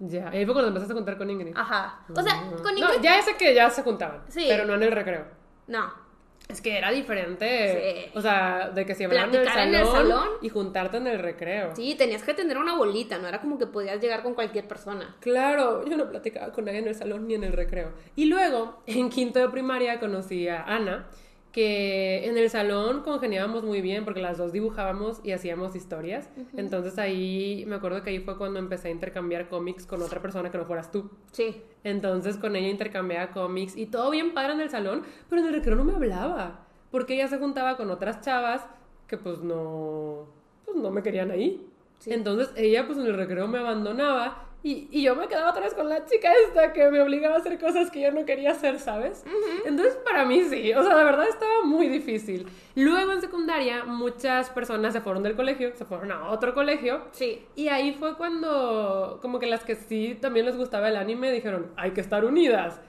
Ya, 0.00 0.28
ahí 0.30 0.44
fue 0.44 0.54
cuando 0.54 0.68
empezaste 0.68 0.92
a 0.92 0.96
contar 0.96 1.16
con 1.18 1.28
Ingrid. 1.30 1.54
Ajá. 1.56 2.00
O 2.14 2.22
sea, 2.22 2.34
Mm. 2.36 2.62
con 2.62 2.74
No, 2.74 2.88
Ingrid, 2.92 3.00
ya 3.02 3.20
sé 3.22 3.36
que 3.36 3.54
ya 3.54 3.70
se 3.70 3.82
juntaban, 3.82 4.22
Sí. 4.28 4.46
pero 4.48 4.64
no 4.66 4.74
en 4.74 4.82
el 4.82 4.92
recreo. 4.92 5.24
no. 5.66 6.10
Es 6.48 6.60
que 6.60 6.76
era 6.76 6.90
diferente. 6.90 8.04
Sí. 8.06 8.10
O 8.18 8.20
sea, 8.20 8.70
de 8.74 8.84
que 8.84 8.96
se 8.96 9.04
hablaban 9.04 9.32
en 9.32 9.46
en 9.46 9.74
el 9.76 9.86
salón. 9.86 10.26
y 10.42 10.48
juntarte 10.48 10.96
en 10.96 11.06
el 11.06 11.20
recreo. 11.20 11.76
Sí, 11.76 11.94
tenías 11.94 12.24
que 12.24 12.34
tener 12.34 12.58
una 12.58 12.74
bolita, 12.74 13.18
no 13.18 13.28
era 13.28 13.40
como 13.40 13.56
que 13.56 13.68
podías 13.68 14.00
llegar 14.00 14.24
con 14.24 14.34
cualquier 14.34 14.66
persona. 14.66 15.14
Claro, 15.20 15.86
yo 15.86 15.96
no 15.96 16.08
platicaba 16.10 16.50
con 16.50 16.64
nadie 16.64 16.78
en 16.80 16.88
el 16.88 16.96
salón 16.96 17.28
ni 17.28 17.34
en 17.34 17.44
el 17.44 17.52
recreo. 17.52 17.92
Y 18.16 18.24
luego, 18.24 18.82
en 18.86 19.10
quinto 19.10 19.38
de 19.38 19.48
primaria, 19.48 20.00
conocí 20.00 20.48
a 20.48 20.64
Ana, 20.64 21.06
que 21.52 22.28
en 22.28 22.38
el 22.38 22.48
salón 22.48 23.02
congeniábamos 23.02 23.64
muy 23.64 23.80
bien 23.80 24.04
porque 24.04 24.20
las 24.20 24.38
dos 24.38 24.52
dibujábamos 24.52 25.20
y 25.24 25.32
hacíamos 25.32 25.74
historias. 25.74 26.30
Entonces 26.56 26.98
ahí, 26.98 27.64
me 27.66 27.76
acuerdo 27.76 28.02
que 28.02 28.10
ahí 28.10 28.20
fue 28.20 28.38
cuando 28.38 28.58
empecé 28.58 28.88
a 28.88 28.90
intercambiar 28.92 29.48
cómics 29.48 29.84
con 29.84 30.00
otra 30.02 30.22
persona 30.22 30.50
que 30.50 30.58
no 30.58 30.64
fueras 30.64 30.92
tú. 30.92 31.10
Sí. 31.32 31.62
Entonces 31.82 32.36
con 32.36 32.54
ella 32.54 32.68
intercambiaba 32.68 33.32
cómics 33.32 33.76
y 33.76 33.86
todo 33.86 34.10
bien 34.10 34.32
padre 34.32 34.52
en 34.52 34.60
el 34.60 34.70
salón, 34.70 35.02
pero 35.28 35.42
en 35.42 35.48
el 35.48 35.54
recreo 35.54 35.76
no 35.76 35.84
me 35.84 35.94
hablaba, 35.94 36.66
porque 36.90 37.14
ella 37.14 37.26
se 37.26 37.38
juntaba 37.38 37.76
con 37.76 37.90
otras 37.90 38.20
chavas 38.20 38.64
que 39.08 39.16
pues 39.16 39.40
no, 39.40 40.26
pues 40.64 40.76
no 40.76 40.90
me 40.90 41.02
querían 41.02 41.32
ahí. 41.32 41.66
Sí. 41.98 42.12
Entonces 42.12 42.52
ella 42.56 42.86
pues 42.86 42.96
en 42.98 43.06
el 43.06 43.14
recreo 43.14 43.48
me 43.48 43.58
abandonaba 43.58 44.49
y, 44.62 44.88
y 44.90 45.02
yo 45.02 45.16
me 45.16 45.26
quedaba 45.26 45.50
otra 45.50 45.62
vez 45.62 45.72
con 45.74 45.88
la 45.88 46.04
chica 46.04 46.30
esta 46.46 46.72
que 46.72 46.90
me 46.90 47.00
obligaba 47.00 47.36
a 47.36 47.38
hacer 47.38 47.58
cosas 47.58 47.90
que 47.90 48.00
yo 48.02 48.12
no 48.12 48.24
quería 48.26 48.50
hacer, 48.50 48.78
¿sabes? 48.78 49.24
Entonces 49.64 49.94
para 50.04 50.24
mí 50.24 50.42
sí, 50.44 50.72
o 50.74 50.82
sea, 50.82 50.96
de 50.96 51.04
verdad 51.04 51.28
estaba 51.28 51.62
muy 51.64 51.88
difícil. 51.88 52.46
Luego 52.74 53.12
en 53.12 53.20
secundaria 53.20 53.84
muchas 53.84 54.50
personas 54.50 54.92
se 54.92 55.00
fueron 55.00 55.22
del 55.22 55.34
colegio, 55.36 55.72
se 55.74 55.84
fueron 55.84 56.12
a 56.12 56.28
otro 56.30 56.52
colegio 56.54 57.02
Sí. 57.12 57.44
y 57.56 57.68
ahí 57.68 57.94
fue 57.94 58.16
cuando, 58.16 59.18
como 59.22 59.38
que 59.38 59.46
las 59.46 59.64
que 59.64 59.74
sí 59.76 60.18
también 60.20 60.44
les 60.46 60.56
gustaba 60.56 60.88
el 60.88 60.96
anime 60.96 61.32
dijeron, 61.32 61.72
hay 61.76 61.92
que 61.92 62.00
estar 62.00 62.24
unidas. 62.24 62.80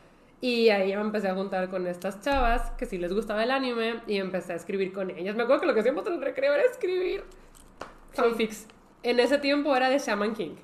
Y 0.44 0.70
ahí 0.70 0.88
me 0.96 1.02
empecé 1.02 1.28
a 1.28 1.36
juntar 1.36 1.70
con 1.70 1.86
estas 1.86 2.20
chavas 2.22 2.72
que 2.72 2.88
sí 2.88 2.98
les 2.98 3.14
gustaba 3.14 3.44
el 3.44 3.52
anime 3.52 4.02
y 4.08 4.18
empecé 4.18 4.54
a 4.54 4.56
escribir 4.56 4.92
con 4.92 5.12
ellas. 5.12 5.36
Me 5.36 5.44
acuerdo 5.44 5.62
que 5.62 5.68
lo 5.68 5.74
que 5.76 5.82
hacíamos 5.82 6.06
en 6.08 6.14
el 6.14 6.22
recreo 6.22 6.52
era 6.54 6.64
escribir 6.64 7.24
fanfics. 8.14 8.68
En 9.04 9.20
ese 9.20 9.38
tiempo 9.38 9.76
era 9.76 9.90
de 9.90 10.00
Shaman 10.00 10.34
King. 10.34 10.56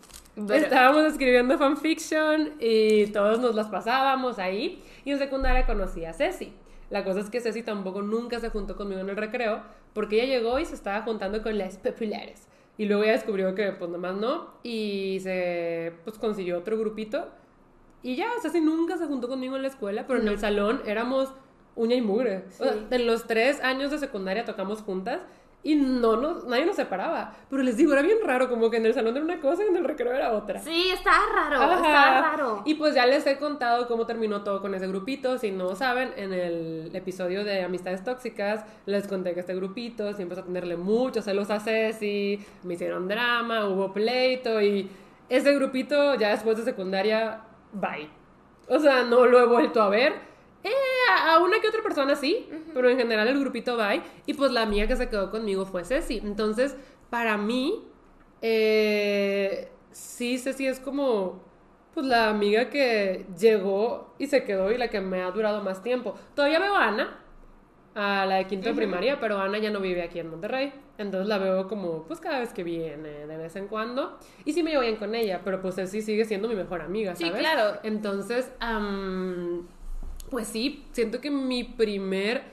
Pero- 0.45 0.65
Estábamos 0.65 1.03
escribiendo 1.05 1.57
fanfiction 1.57 2.53
y 2.59 3.07
todos 3.07 3.39
nos 3.39 3.55
las 3.55 3.67
pasábamos 3.67 4.38
ahí. 4.39 4.83
Y 5.05 5.11
en 5.11 5.17
secundaria 5.19 5.65
conocí 5.65 6.05
a 6.05 6.13
Ceci. 6.13 6.53
La 6.89 7.03
cosa 7.03 7.19
es 7.21 7.29
que 7.29 7.41
Ceci 7.41 7.63
tampoco 7.63 8.01
nunca 8.01 8.39
se 8.39 8.49
juntó 8.49 8.75
conmigo 8.75 9.01
en 9.01 9.09
el 9.09 9.17
recreo 9.17 9.61
porque 9.93 10.21
ella 10.23 10.38
llegó 10.38 10.59
y 10.59 10.65
se 10.65 10.75
estaba 10.75 11.01
juntando 11.01 11.41
con 11.41 11.57
las 11.57 11.77
populares. 11.77 12.47
Y 12.77 12.85
luego 12.85 13.03
ella 13.03 13.13
descubrió 13.13 13.55
que 13.55 13.71
pues 13.71 13.89
nomás 13.89 14.15
no 14.15 14.51
y 14.63 15.19
se 15.21 15.93
pues 16.03 16.17
consiguió 16.19 16.59
otro 16.59 16.77
grupito. 16.77 17.29
Y 18.03 18.15
ya, 18.15 18.27
Ceci 18.41 18.61
nunca 18.61 18.97
se 18.97 19.07
juntó 19.07 19.27
conmigo 19.27 19.55
en 19.55 19.63
la 19.63 19.67
escuela, 19.69 20.05
pero 20.07 20.19
en 20.21 20.27
el 20.27 20.38
salón 20.39 20.81
éramos 20.85 21.33
uña 21.75 21.95
y 21.95 22.01
mugre. 22.01 22.43
O 22.47 22.51
sea, 22.51 22.73
Sí. 22.73 22.85
en 22.91 23.07
los 23.07 23.25
tres 23.25 23.59
años 23.61 23.89
de 23.91 23.97
secundaria 23.97 24.45
tocamos 24.45 24.81
juntas 24.81 25.19
y 25.68 25.76
no 25.76 26.15
nos, 26.15 26.45
nadie 26.45 26.65
nos 26.65 26.78
separaba. 26.78 27.34
Pero 27.49 27.61
les 27.61 27.76
digo, 27.76 27.91
era 27.91 28.01
bien 28.01 28.20
raro, 28.24 28.47
como 28.47 28.70
que 28.72 28.78
en 28.78 28.86
el 28.86 28.93
salón 28.93 29.18
era 29.18 29.26
una 29.26 29.41
cosa 29.41 29.65
y 29.65 29.68
en 29.68 29.76
el 29.76 29.84
recreo 29.84 30.13
era 30.13 30.32
otra. 30.32 30.61
Sí, 30.61 30.91
estaba 30.93 31.26
raro, 31.36 31.61
Ajá. 31.61 31.76
estaba 31.76 32.22
raro. 32.22 32.61
Y 32.63 32.76
pues 32.76 32.95
ya 32.95 33.05
les 33.05 33.28
he 33.28 33.38
contado 33.38 33.86
cómo 33.89 34.05
terminó 34.05 34.45
todo 34.45 34.61
con 34.61 34.74
ese 34.76 34.88
grupito. 34.88 35.38
Si 35.38 35.51
no 35.51 35.76
saben, 35.76 36.13
en 36.15 36.32
el 36.32 36.89
episodio 36.95 37.43
de 37.43 37.63
Amistades 37.63 38.01
Tóxicas 38.01 38.63
les 38.86 39.09
conté 39.09 39.34
que 39.34 39.41
este 39.41 39.55
grupito 39.55 40.13
sí 40.13 40.22
empezó 40.22 40.39
a 40.39 40.45
tenerle 40.45 40.78
muchos 40.78 41.26
celos 41.26 41.49
a 41.49 41.59
Ceci, 41.59 42.39
me 42.63 42.76
hicieron 42.76 43.09
drama, 43.09 43.68
hubo 43.68 43.91
pleito 43.91 44.61
y 44.61 44.89
ese 45.28 45.53
grupito 45.53 46.15
ya 46.15 46.30
después 46.30 46.55
de 46.55 46.63
secundaria, 46.63 47.41
bye. 47.74 48.09
O 48.70 48.80
sea, 48.80 49.03
no 49.03 49.26
lo 49.26 49.38
he 49.41 49.45
vuelto 49.45 49.82
a 49.82 49.89
ver. 49.89 50.13
Eh, 50.70 51.11
a 51.28 51.39
una 51.39 51.59
que 51.59 51.68
otra 51.70 51.82
persona 51.82 52.15
sí, 52.15 52.47
pero 52.74 52.89
en 52.89 52.97
general 52.97 53.28
el 53.28 53.39
grupito 53.39 53.78
bye. 53.78 54.01
Y 54.26 54.34
pues 54.34 54.51
la 54.51 54.61
amiga 54.63 54.88
que 54.88 54.95
se 54.95 55.09
quedó 55.09 55.32
conmigo 55.32 55.65
fue 55.65 55.84
Ceci. 55.86 56.18
Entonces, 56.24 56.76
para 57.09 57.38
mí, 57.38 57.84
eh, 58.41 59.70
sí, 59.91 60.38
Ceci 60.38 60.68
es 60.68 60.80
como 60.80 61.45
pues 61.93 62.05
la 62.05 62.30
amiga 62.30 62.70
que 62.70 63.26
llegó 63.39 64.13
y 64.20 64.28
se 64.28 64.43
quedó 64.43 64.72
y 64.72 64.78
la 64.78 64.88
que 64.89 65.01
me 65.01 65.22
ha 65.24 65.32
durado 65.32 65.63
más 65.63 65.82
tiempo. 65.82 66.13
Todavía 66.36 66.59
veo 66.59 66.76
a 66.76 66.88
Ana, 66.89 67.20
a 67.95 68.26
la 68.28 68.36
de 68.36 68.45
quinto 68.45 68.70
de 68.70 68.76
primaria, 68.76 69.20
pero 69.20 69.39
Ana 69.39 69.57
ya 69.57 69.72
no 69.72 69.80
vive 69.80 70.03
aquí 70.03 70.20
en 70.20 70.30
Monterrey. 70.30 70.72
Entonces 70.99 71.28
la 71.28 71.39
veo 71.39 71.68
como, 71.68 72.03
pues 72.03 72.20
cada 72.20 72.39
vez 72.39 72.53
que 72.53 72.63
viene, 72.63 73.26
de 73.26 73.38
vez 73.38 73.55
en 73.55 73.68
cuando. 73.68 74.20
Y 74.45 74.53
sí 74.53 74.61
me 74.61 74.70
llevo 74.72 74.84
bien 74.84 74.97
con 74.97 75.15
ella, 75.15 75.41
pero 75.43 75.59
pues 75.59 75.74
Ceci 75.76 76.03
sigue 76.03 76.26
siendo 76.26 76.47
mi 76.47 76.55
mejor 76.55 76.82
amiga, 76.82 77.15
Sí, 77.15 77.26
¿sabes? 77.26 77.39
claro. 77.39 77.80
Entonces, 77.82 78.51
pues 80.30 80.47
sí, 80.47 80.86
siento 80.91 81.21
que 81.21 81.32
mi 81.32 81.63
primer 81.63 82.43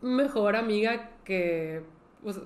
mejor 0.00 0.56
amiga 0.56 1.10
que, 1.24 1.82
pues, 2.22 2.40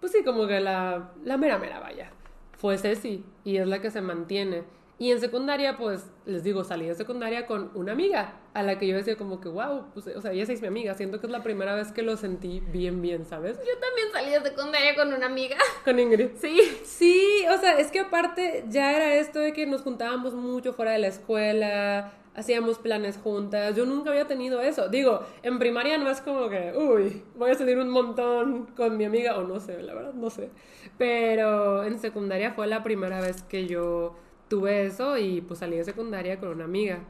pues 0.00 0.12
sí, 0.12 0.24
como 0.24 0.46
que 0.46 0.60
la, 0.60 1.12
la 1.24 1.36
mera 1.36 1.58
mera 1.58 1.80
vaya, 1.80 2.10
fue 2.56 2.78
Ceci 2.78 3.24
y 3.44 3.56
es 3.56 3.66
la 3.66 3.80
que 3.80 3.90
se 3.90 4.00
mantiene. 4.00 4.64
Y 4.98 5.12
en 5.12 5.20
secundaria, 5.20 5.76
pues, 5.76 6.06
les 6.24 6.42
digo, 6.42 6.64
salí 6.64 6.86
de 6.86 6.94
secundaria 6.94 7.46
con 7.46 7.70
una 7.74 7.92
amiga 7.92 8.40
a 8.54 8.62
la 8.62 8.78
que 8.78 8.86
yo 8.86 8.96
decía 8.96 9.16
como 9.16 9.42
que, 9.42 9.48
wow, 9.50 9.84
pues, 9.92 10.06
o 10.06 10.22
sea, 10.22 10.32
ella 10.32 10.44
es 10.44 10.62
mi 10.62 10.68
amiga. 10.68 10.94
Siento 10.94 11.20
que 11.20 11.26
es 11.26 11.32
la 11.32 11.42
primera 11.42 11.74
vez 11.74 11.92
que 11.92 12.00
lo 12.00 12.16
sentí 12.16 12.60
bien, 12.60 13.02
bien, 13.02 13.26
¿sabes? 13.26 13.58
Yo 13.58 13.78
también 13.78 14.08
salí 14.10 14.30
de 14.30 14.40
secundaria 14.40 14.94
con 14.94 15.12
una 15.12 15.26
amiga. 15.26 15.58
Con 15.84 15.98
Ingrid. 15.98 16.30
Sí. 16.40 16.58
Sí, 16.84 17.44
o 17.54 17.58
sea, 17.58 17.78
es 17.78 17.90
que 17.90 18.00
aparte 18.00 18.64
ya 18.70 18.96
era 18.96 19.16
esto 19.16 19.38
de 19.38 19.52
que 19.52 19.66
nos 19.66 19.82
juntábamos 19.82 20.32
mucho 20.32 20.72
fuera 20.72 20.92
de 20.92 20.98
la 20.98 21.08
escuela, 21.08 22.14
hacíamos 22.36 22.78
planes 22.78 23.16
juntas. 23.16 23.74
Yo 23.74 23.86
nunca 23.86 24.10
había 24.10 24.26
tenido 24.26 24.60
eso. 24.60 24.88
Digo, 24.88 25.20
en 25.42 25.58
primaria 25.58 25.98
no 25.98 26.08
es 26.10 26.20
como 26.20 26.48
que, 26.48 26.72
uy, 26.76 27.22
voy 27.34 27.50
a 27.50 27.54
salir 27.54 27.78
un 27.78 27.88
montón 27.88 28.66
con 28.76 28.96
mi 28.96 29.04
amiga, 29.04 29.36
o 29.38 29.42
no 29.42 29.58
sé, 29.58 29.82
la 29.82 29.94
verdad, 29.94 30.12
no 30.12 30.30
sé. 30.30 30.50
Pero 30.98 31.82
en 31.84 31.98
secundaria 31.98 32.52
fue 32.52 32.66
la 32.66 32.82
primera 32.82 33.20
vez 33.20 33.42
que 33.42 33.66
yo 33.66 34.14
tuve 34.48 34.86
eso 34.86 35.18
y 35.18 35.40
pues 35.40 35.60
salí 35.60 35.76
de 35.76 35.84
secundaria 35.84 36.38
con 36.38 36.50
una 36.50 36.64
amiga. 36.64 37.00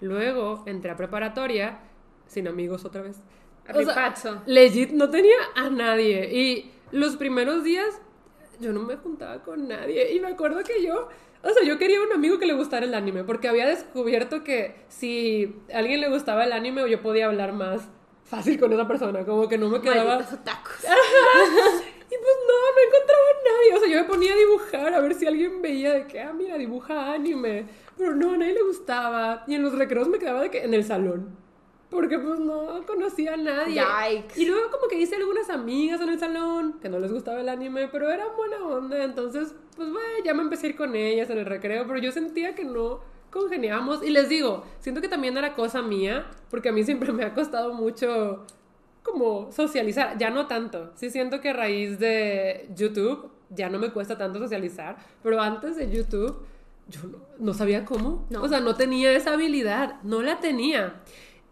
Luego 0.00 0.62
entré 0.66 0.90
a 0.90 0.96
preparatoria 0.96 1.80
sin 2.26 2.46
amigos 2.46 2.84
otra 2.84 3.02
vez. 3.02 3.20
O 3.74 3.82
sea, 3.82 4.42
legit 4.46 4.90
no 4.90 5.08
tenía 5.08 5.36
a 5.56 5.70
nadie. 5.70 6.30
Y 6.32 6.72
los 6.92 7.16
primeros 7.16 7.64
días 7.64 8.00
yo 8.60 8.72
no 8.72 8.80
me 8.80 8.96
juntaba 8.96 9.42
con 9.42 9.66
nadie. 9.66 10.14
Y 10.14 10.20
me 10.20 10.28
acuerdo 10.28 10.62
que 10.62 10.84
yo, 10.84 11.08
o 11.44 11.50
sea, 11.52 11.64
yo 11.64 11.78
quería 11.78 12.00
un 12.02 12.12
amigo 12.12 12.38
que 12.38 12.46
le 12.46 12.54
gustara 12.54 12.86
el 12.86 12.94
anime, 12.94 13.24
porque 13.24 13.48
había 13.48 13.66
descubierto 13.66 14.42
que 14.44 14.74
si 14.88 15.54
a 15.72 15.78
alguien 15.78 16.00
le 16.00 16.08
gustaba 16.08 16.44
el 16.44 16.52
anime, 16.52 16.88
yo 16.90 17.02
podía 17.02 17.26
hablar 17.26 17.52
más 17.52 17.82
fácil 18.24 18.58
con 18.58 18.72
esa 18.72 18.88
persona, 18.88 19.24
como 19.24 19.48
que 19.48 19.58
no 19.58 19.68
me 19.68 19.80
quedaba... 19.80 20.18
Y 22.06 22.16
pues 22.16 22.36
no, 22.46 22.54
no 22.54 22.80
encontraba 22.86 23.24
a 23.24 23.36
nadie. 23.48 23.74
O 23.74 23.78
sea, 23.80 23.88
yo 23.88 24.02
me 24.02 24.04
ponía 24.04 24.32
a 24.34 24.36
dibujar 24.36 24.94
a 24.94 25.00
ver 25.00 25.14
si 25.14 25.26
alguien 25.26 25.62
veía 25.62 25.94
de 25.94 26.06
que, 26.06 26.20
ah, 26.20 26.32
mira, 26.32 26.56
dibuja 26.56 27.12
anime. 27.12 27.66
Pero 27.96 28.14
no, 28.14 28.34
a 28.34 28.36
nadie 28.36 28.54
le 28.54 28.62
gustaba. 28.62 29.44
Y 29.46 29.54
en 29.54 29.62
los 29.62 29.76
recreos 29.76 30.08
me 30.08 30.18
quedaba 30.18 30.42
de 30.42 30.50
que 30.50 30.62
en 30.62 30.74
el 30.74 30.84
salón. 30.84 31.36
Porque 31.94 32.18
pues 32.18 32.40
no 32.40 32.84
conocía 32.86 33.34
a 33.34 33.36
nadie. 33.36 33.80
Yikes. 33.80 34.40
Y 34.40 34.46
luego 34.46 34.70
como 34.70 34.88
que 34.88 34.98
hice 34.98 35.14
algunas 35.14 35.48
amigas 35.48 36.00
en 36.00 36.08
el 36.08 36.18
salón 36.18 36.80
que 36.82 36.88
no 36.88 36.98
les 36.98 37.12
gustaba 37.12 37.40
el 37.40 37.48
anime, 37.48 37.88
pero 37.88 38.10
eran 38.10 38.28
buena 38.36 38.66
onda. 38.66 39.02
Entonces, 39.04 39.54
pues 39.76 39.88
bueno, 39.90 40.08
ya 40.24 40.34
me 40.34 40.42
empecé 40.42 40.66
a 40.66 40.70
ir 40.70 40.76
con 40.76 40.96
ellas 40.96 41.30
en 41.30 41.38
el 41.38 41.46
recreo, 41.46 41.86
pero 41.86 41.98
yo 41.98 42.10
sentía 42.10 42.54
que 42.56 42.64
no 42.64 43.00
congeniábamos. 43.30 44.04
Y 44.04 44.10
les 44.10 44.28
digo, 44.28 44.64
siento 44.80 45.00
que 45.00 45.08
también 45.08 45.36
era 45.36 45.54
cosa 45.54 45.82
mía, 45.82 46.26
porque 46.50 46.68
a 46.68 46.72
mí 46.72 46.82
siempre 46.84 47.12
me 47.12 47.24
ha 47.24 47.32
costado 47.32 47.74
mucho 47.74 48.44
como 49.02 49.52
socializar, 49.52 50.18
ya 50.18 50.30
no 50.30 50.46
tanto. 50.46 50.90
Sí 50.96 51.10
siento 51.10 51.40
que 51.40 51.50
a 51.50 51.52
raíz 51.52 51.98
de 51.98 52.68
YouTube 52.74 53.30
ya 53.50 53.68
no 53.68 53.78
me 53.78 53.92
cuesta 53.92 54.18
tanto 54.18 54.38
socializar, 54.38 54.96
pero 55.22 55.40
antes 55.40 55.76
de 55.76 55.90
YouTube 55.90 56.44
yo 56.88 57.00
no, 57.04 57.18
no 57.38 57.54
sabía 57.54 57.84
cómo. 57.84 58.26
No. 58.30 58.42
O 58.42 58.48
sea, 58.48 58.60
no 58.60 58.74
tenía 58.74 59.12
esa 59.12 59.34
habilidad, 59.34 60.02
no 60.02 60.22
la 60.22 60.40
tenía. 60.40 61.02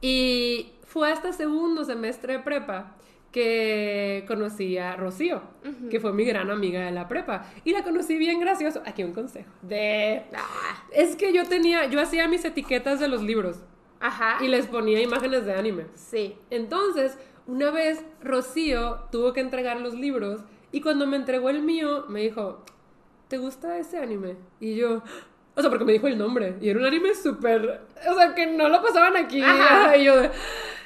Y 0.02 0.72
fue 0.84 1.10
hasta 1.10 1.32
segundo 1.32 1.84
semestre 1.84 2.34
de 2.34 2.38
prepa 2.40 2.96
que 3.30 4.24
conocí 4.28 4.76
a 4.76 4.94
Rocío, 4.94 5.40
que 5.90 6.00
fue 6.00 6.12
mi 6.12 6.24
gran 6.24 6.50
amiga 6.50 6.84
de 6.84 6.90
la 6.90 7.08
prepa. 7.08 7.46
Y 7.64 7.72
la 7.72 7.82
conocí 7.82 8.16
bien 8.18 8.40
gracioso. 8.40 8.82
Aquí 8.84 9.02
un 9.04 9.12
consejo. 9.12 9.50
De... 9.62 10.24
Ah, 10.34 10.84
Es 10.92 11.16
que 11.16 11.32
yo 11.32 11.44
tenía, 11.46 11.86
yo 11.86 11.98
hacía 12.00 12.28
mis 12.28 12.44
etiquetas 12.44 13.00
de 13.00 13.08
los 13.08 13.22
libros 13.22 13.60
Ajá. 14.00 14.44
y 14.44 14.48
les 14.48 14.66
ponía 14.66 15.00
imágenes 15.00 15.46
de 15.46 15.54
anime. 15.54 15.86
Sí. 15.94 16.36
Entonces, 16.50 17.16
una 17.46 17.70
vez 17.70 18.04
Rocío 18.22 19.04
tuvo 19.10 19.32
que 19.32 19.40
entregar 19.40 19.80
los 19.80 19.94
libros 19.94 20.42
y 20.70 20.82
cuando 20.82 21.06
me 21.06 21.16
entregó 21.16 21.48
el 21.48 21.62
mío, 21.62 22.04
me 22.08 22.20
dijo, 22.20 22.62
¿te 23.28 23.38
gusta 23.38 23.78
ese 23.78 23.98
anime? 23.98 24.36
Y 24.60 24.74
yo, 24.74 25.02
o 25.54 25.60
sea, 25.60 25.68
porque 25.70 25.84
me 25.84 25.92
dijo 25.92 26.06
el 26.06 26.16
nombre 26.18 26.54
y 26.60 26.68
era 26.70 26.78
un 26.78 26.86
anime 26.86 27.14
súper, 27.14 27.80
o 28.10 28.14
sea, 28.14 28.34
que 28.34 28.46
no 28.46 28.68
lo 28.68 28.82
pasaban 28.82 29.16
aquí. 29.16 29.42
Ajá. 29.42 29.96
Y 29.96 30.04
yo, 30.04 30.20
de- 30.20 30.30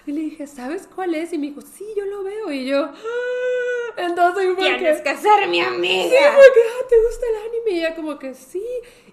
y 0.06 0.12
le 0.12 0.20
dije, 0.20 0.46
¿sabes 0.46 0.88
cuál 0.92 1.14
es? 1.14 1.32
Y 1.32 1.38
me 1.38 1.48
dijo, 1.48 1.60
sí, 1.60 1.84
yo 1.96 2.04
lo 2.04 2.22
veo. 2.22 2.52
Y 2.52 2.64
yo, 2.66 2.84
"Ah". 2.84 3.94
entonces 3.96 4.44
fue 4.54 4.64
Tienes 4.76 5.00
que... 5.00 5.16
ser 5.16 5.48
mi 5.48 5.60
amiga. 5.60 6.04
Sí, 6.10 6.16
porque, 6.34 6.60
ah, 6.60 6.86
¿te 6.88 6.96
gusta 7.04 7.26
el 7.30 7.36
anime? 7.50 7.70
Y 7.70 7.78
ella 7.80 7.94
como 7.96 8.18
que 8.18 8.34
sí. 8.34 8.62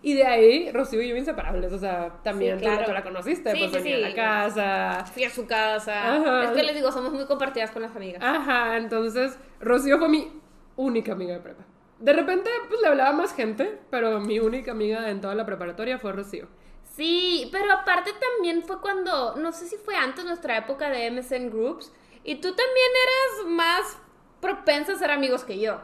Y 0.04 0.14
de 0.16 0.24
ahí, 0.26 0.72
Rocío 0.72 1.02
y 1.02 1.10
yo 1.10 1.16
inseparables. 1.16 1.72
O 1.72 1.80
sea, 1.80 2.20
también 2.24 2.60
Sí, 2.60 2.66
claro. 2.66 2.86
tú 2.86 2.92
la 2.92 3.02
conociste, 3.04 3.52
Sí, 3.54 3.58
pues 3.60 3.72
sí, 3.72 3.78
venía 3.78 3.98
sí. 3.98 4.04
a 4.04 4.10
la 4.10 4.16
casa. 4.16 5.06
Fui 5.14 5.24
a 5.24 5.30
su 5.32 5.48
casa. 5.48 6.16
Ajá. 6.16 6.44
Es 6.46 6.52
que 6.52 6.64
les 6.64 6.76
digo, 6.76 6.92
somos 6.92 7.12
muy 7.14 7.26
compartidas 7.26 7.72
con 7.72 7.82
las 7.82 7.96
amigas. 7.96 8.22
Ajá, 8.24 8.78
entonces 8.78 9.38
Rocío 9.62 9.98
fue 9.98 10.10
mi 10.10 10.32
única 10.76 11.14
amiga 11.14 11.34
de 11.36 11.40
prepa. 11.40 11.64
De 12.04 12.12
repente, 12.12 12.50
pues 12.68 12.82
le 12.82 12.90
hablaba 12.90 13.14
más 13.14 13.34
gente, 13.34 13.80
pero 13.90 14.20
mi 14.20 14.38
única 14.38 14.72
amiga 14.72 15.10
en 15.10 15.22
toda 15.22 15.36
la 15.36 15.46
preparatoria 15.46 15.98
fue 15.98 16.12
Rocío. 16.12 16.50
Sí, 16.98 17.48
pero 17.50 17.72
aparte 17.72 18.12
también 18.12 18.62
fue 18.64 18.82
cuando, 18.82 19.38
no 19.38 19.54
sé 19.54 19.70
si 19.70 19.78
fue 19.78 19.96
antes 19.96 20.26
nuestra 20.26 20.58
época 20.58 20.90
de 20.90 21.10
MSN 21.10 21.50
Groups, 21.50 21.94
y 22.26 22.36
tú 22.36 22.50
también 22.50 22.88
eras 23.06 23.52
más 23.54 23.98
propensa 24.42 24.92
a 24.92 24.96
ser 24.98 25.12
amigos 25.12 25.46
que 25.46 25.58
yo. 25.58 25.80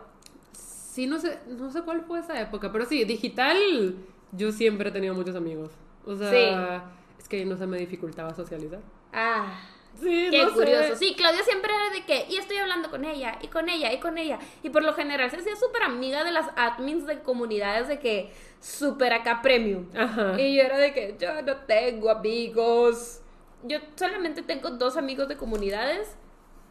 Sí, 0.51 1.07
no 1.07 1.19
sé, 1.19 1.39
no 1.47 1.71
sé 1.71 1.83
cuál 1.83 2.01
fue 2.01 2.19
esa 2.19 2.37
época, 2.41 2.69
pero 2.69 2.85
sí, 2.85 3.05
digital, 3.05 3.95
yo 4.33 4.51
siempre 4.51 4.89
he 4.89 4.91
tenido 4.91 5.13
muchos 5.13 5.37
amigos. 5.37 5.71
O 6.05 6.17
sea, 6.17 6.91
es 7.17 7.29
que 7.29 7.45
no 7.45 7.55
se 7.55 7.65
me 7.65 7.77
dificultaba 7.77 8.35
socializar. 8.35 8.81
Ah, 9.13 9.57
Sí, 9.95 10.27
qué 10.31 10.43
no 10.43 10.49
sé. 10.49 10.55
curioso. 10.55 10.95
Sí, 10.95 11.13
Claudia 11.15 11.43
siempre 11.43 11.71
era 11.73 11.89
de 11.89 12.05
que, 12.05 12.25
y 12.31 12.37
estoy 12.37 12.57
hablando 12.57 12.89
con 12.89 13.03
ella, 13.05 13.37
y 13.41 13.47
con 13.47 13.69
ella, 13.69 13.91
y 13.91 13.99
con 13.99 14.17
ella. 14.17 14.39
Y 14.63 14.69
por 14.69 14.83
lo 14.83 14.93
general 14.93 15.29
se 15.29 15.37
hacía 15.37 15.55
súper 15.55 15.83
amiga 15.83 16.23
de 16.23 16.31
las 16.31 16.47
admins 16.55 17.05
de 17.05 17.19
comunidades 17.19 17.87
de 17.87 17.99
que 17.99 18.31
súper 18.59 19.13
acá 19.13 19.41
premium. 19.41 19.87
Ajá. 19.97 20.39
Y 20.39 20.55
yo 20.55 20.63
era 20.63 20.77
de 20.77 20.93
que 20.93 21.15
yo 21.19 21.41
no 21.41 21.57
tengo 21.57 22.09
amigos. 22.09 23.21
Yo 23.63 23.79
solamente 23.95 24.41
tengo 24.41 24.69
dos 24.71 24.95
amigos 24.95 25.27
de 25.27 25.35
comunidades. 25.37 26.15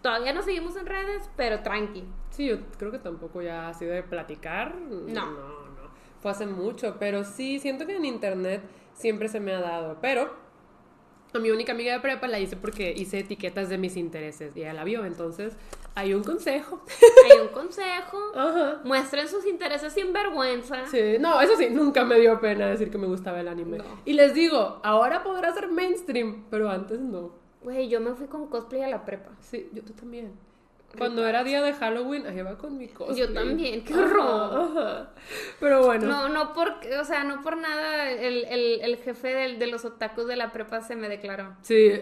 Todavía 0.00 0.32
no 0.32 0.42
seguimos 0.42 0.76
en 0.76 0.86
redes, 0.86 1.28
pero 1.36 1.60
tranqui. 1.60 2.04
Sí, 2.30 2.46
yo 2.46 2.58
creo 2.78 2.92
que 2.92 2.98
tampoco 2.98 3.42
ya 3.42 3.68
así 3.68 3.84
de 3.84 4.02
platicar. 4.02 4.74
No. 4.76 5.00
No, 5.08 5.30
no. 5.32 5.90
Fue 6.20 6.30
hace 6.30 6.46
mucho, 6.46 6.96
pero 6.98 7.24
sí, 7.24 7.58
siento 7.58 7.86
que 7.86 7.96
en 7.96 8.04
internet 8.04 8.62
siempre 8.94 9.28
se 9.28 9.40
me 9.40 9.52
ha 9.52 9.60
dado. 9.60 9.98
Pero 10.00 10.34
A 11.34 11.38
mi 11.38 11.50
única 11.50 11.72
amiga 11.72 11.92
de 11.92 12.00
prepa 12.00 12.26
la 12.26 12.38
hice 12.38 12.56
porque 12.56 12.92
hice 12.96 13.18
etiquetas 13.18 13.68
de 13.68 13.76
mis 13.76 13.96
intereses 13.96 14.56
y 14.56 14.60
ella 14.60 14.72
la 14.72 14.84
vio, 14.84 15.04
entonces 15.04 15.54
hay 15.94 16.14
un 16.14 16.24
consejo. 16.24 16.82
Hay 17.24 17.38
un 17.40 17.48
consejo. 17.48 18.18
Ajá. 18.34 18.80
Muestren 18.84 19.28
sus 19.28 19.46
intereses 19.46 19.92
sin 19.92 20.12
vergüenza. 20.12 20.86
Sí, 20.86 21.16
no, 21.20 21.40
eso 21.40 21.56
sí, 21.56 21.68
nunca 21.70 22.04
me 22.04 22.18
dio 22.18 22.40
pena 22.40 22.66
decir 22.66 22.90
que 22.90 22.98
me 22.98 23.06
gustaba 23.06 23.40
el 23.40 23.48
anime. 23.48 23.78
No. 23.78 23.84
Y 24.04 24.14
les 24.14 24.32
digo, 24.32 24.80
ahora 24.82 25.22
podrá 25.22 25.52
ser 25.52 25.68
mainstream, 25.68 26.44
pero 26.50 26.70
antes 26.70 27.00
no. 27.00 27.32
Güey, 27.62 27.88
yo 27.88 28.00
me 28.00 28.14
fui 28.14 28.26
con 28.26 28.46
cosplay 28.46 28.82
a 28.82 28.88
la 28.88 29.04
prepa. 29.04 29.32
Sí, 29.40 29.68
yo 29.72 29.82
tú 29.82 29.92
también. 29.92 30.32
Cuando 30.96 31.26
era 31.26 31.44
día 31.44 31.60
de 31.62 31.74
Halloween, 31.74 32.26
ahí 32.26 32.38
iba 32.38 32.56
con 32.56 32.78
mi 32.78 32.88
cosplay. 32.88 33.18
Yo 33.18 33.32
también, 33.32 33.84
qué 33.84 33.94
horror. 33.94 34.70
ajá. 34.76 35.10
Pero 35.60 35.84
bueno. 35.84 36.06
No, 36.06 36.28
no 36.30 36.52
por, 36.54 36.68
o 37.00 37.04
sea, 37.04 37.24
no 37.24 37.42
por 37.42 37.56
nada 37.58 38.10
el, 38.10 38.44
el, 38.46 38.80
el 38.80 38.96
jefe 38.96 39.28
del- 39.34 39.58
de 39.58 39.66
los 39.66 39.84
otakus 39.84 40.26
de 40.26 40.36
la 40.36 40.50
prepa 40.52 40.80
se 40.80 40.96
me 40.96 41.08
declaró. 41.08 41.54
Sí, 41.62 41.92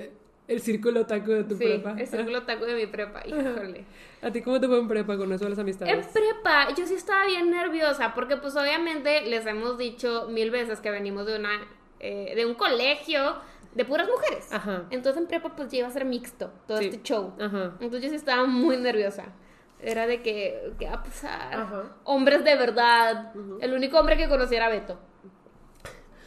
el 0.48 0.60
círculo 0.60 1.04
taco 1.04 1.32
de 1.32 1.42
tu 1.44 1.56
Sí, 1.56 1.64
prepa. 1.64 1.96
el 1.98 2.06
círculo 2.06 2.38
otaku 2.38 2.64
de 2.64 2.74
mi 2.76 2.86
prepa, 2.86 3.22
híjole. 3.26 3.84
¿A 4.22 4.30
ti 4.30 4.40
cómo 4.40 4.60
te 4.60 4.68
fue 4.68 4.78
en 4.78 4.86
prepa 4.88 5.16
con 5.16 5.32
eso 5.32 5.44
de 5.44 5.50
las 5.50 5.58
amistades? 5.58 5.92
En 5.92 6.12
prepa, 6.12 6.68
yo 6.76 6.86
sí 6.86 6.94
estaba 6.94 7.26
bien 7.26 7.50
nerviosa, 7.50 8.14
porque 8.14 8.36
pues 8.36 8.54
obviamente 8.56 9.22
les 9.22 9.44
hemos 9.46 9.76
dicho 9.78 10.28
mil 10.30 10.50
veces 10.52 10.80
que 10.80 10.90
venimos 10.92 11.26
de 11.26 11.36
una, 11.36 11.50
eh, 12.00 12.32
de 12.36 12.46
un 12.46 12.54
colegio 12.54 13.36
de 13.76 13.84
puras 13.84 14.08
mujeres. 14.08 14.52
Ajá. 14.52 14.84
Entonces 14.90 15.20
en 15.22 15.28
prepa 15.28 15.54
pues 15.54 15.70
ya 15.70 15.78
iba 15.78 15.88
a 15.88 15.90
ser 15.90 16.04
mixto 16.04 16.50
todo 16.66 16.78
Sí. 16.78 16.86
este 16.86 17.02
show. 17.02 17.34
Ajá. 17.40 17.74
Entonces 17.80 18.10
yo 18.10 18.16
estaba 18.16 18.44
muy 18.46 18.76
nerviosa. 18.78 19.24
Era 19.78 20.06
de 20.06 20.22
que, 20.22 20.72
¿qué 20.78 20.86
va 20.86 20.94
a 20.94 21.02
pasar? 21.02 21.54
Ajá. 21.54 21.82
Hombres 22.04 22.42
de 22.44 22.56
verdad. 22.56 23.32
El 23.60 23.74
único 23.74 23.98
hombre 23.98 24.16
que 24.16 24.28
conocía 24.28 24.56
era 24.58 24.68
Beto. 24.70 24.98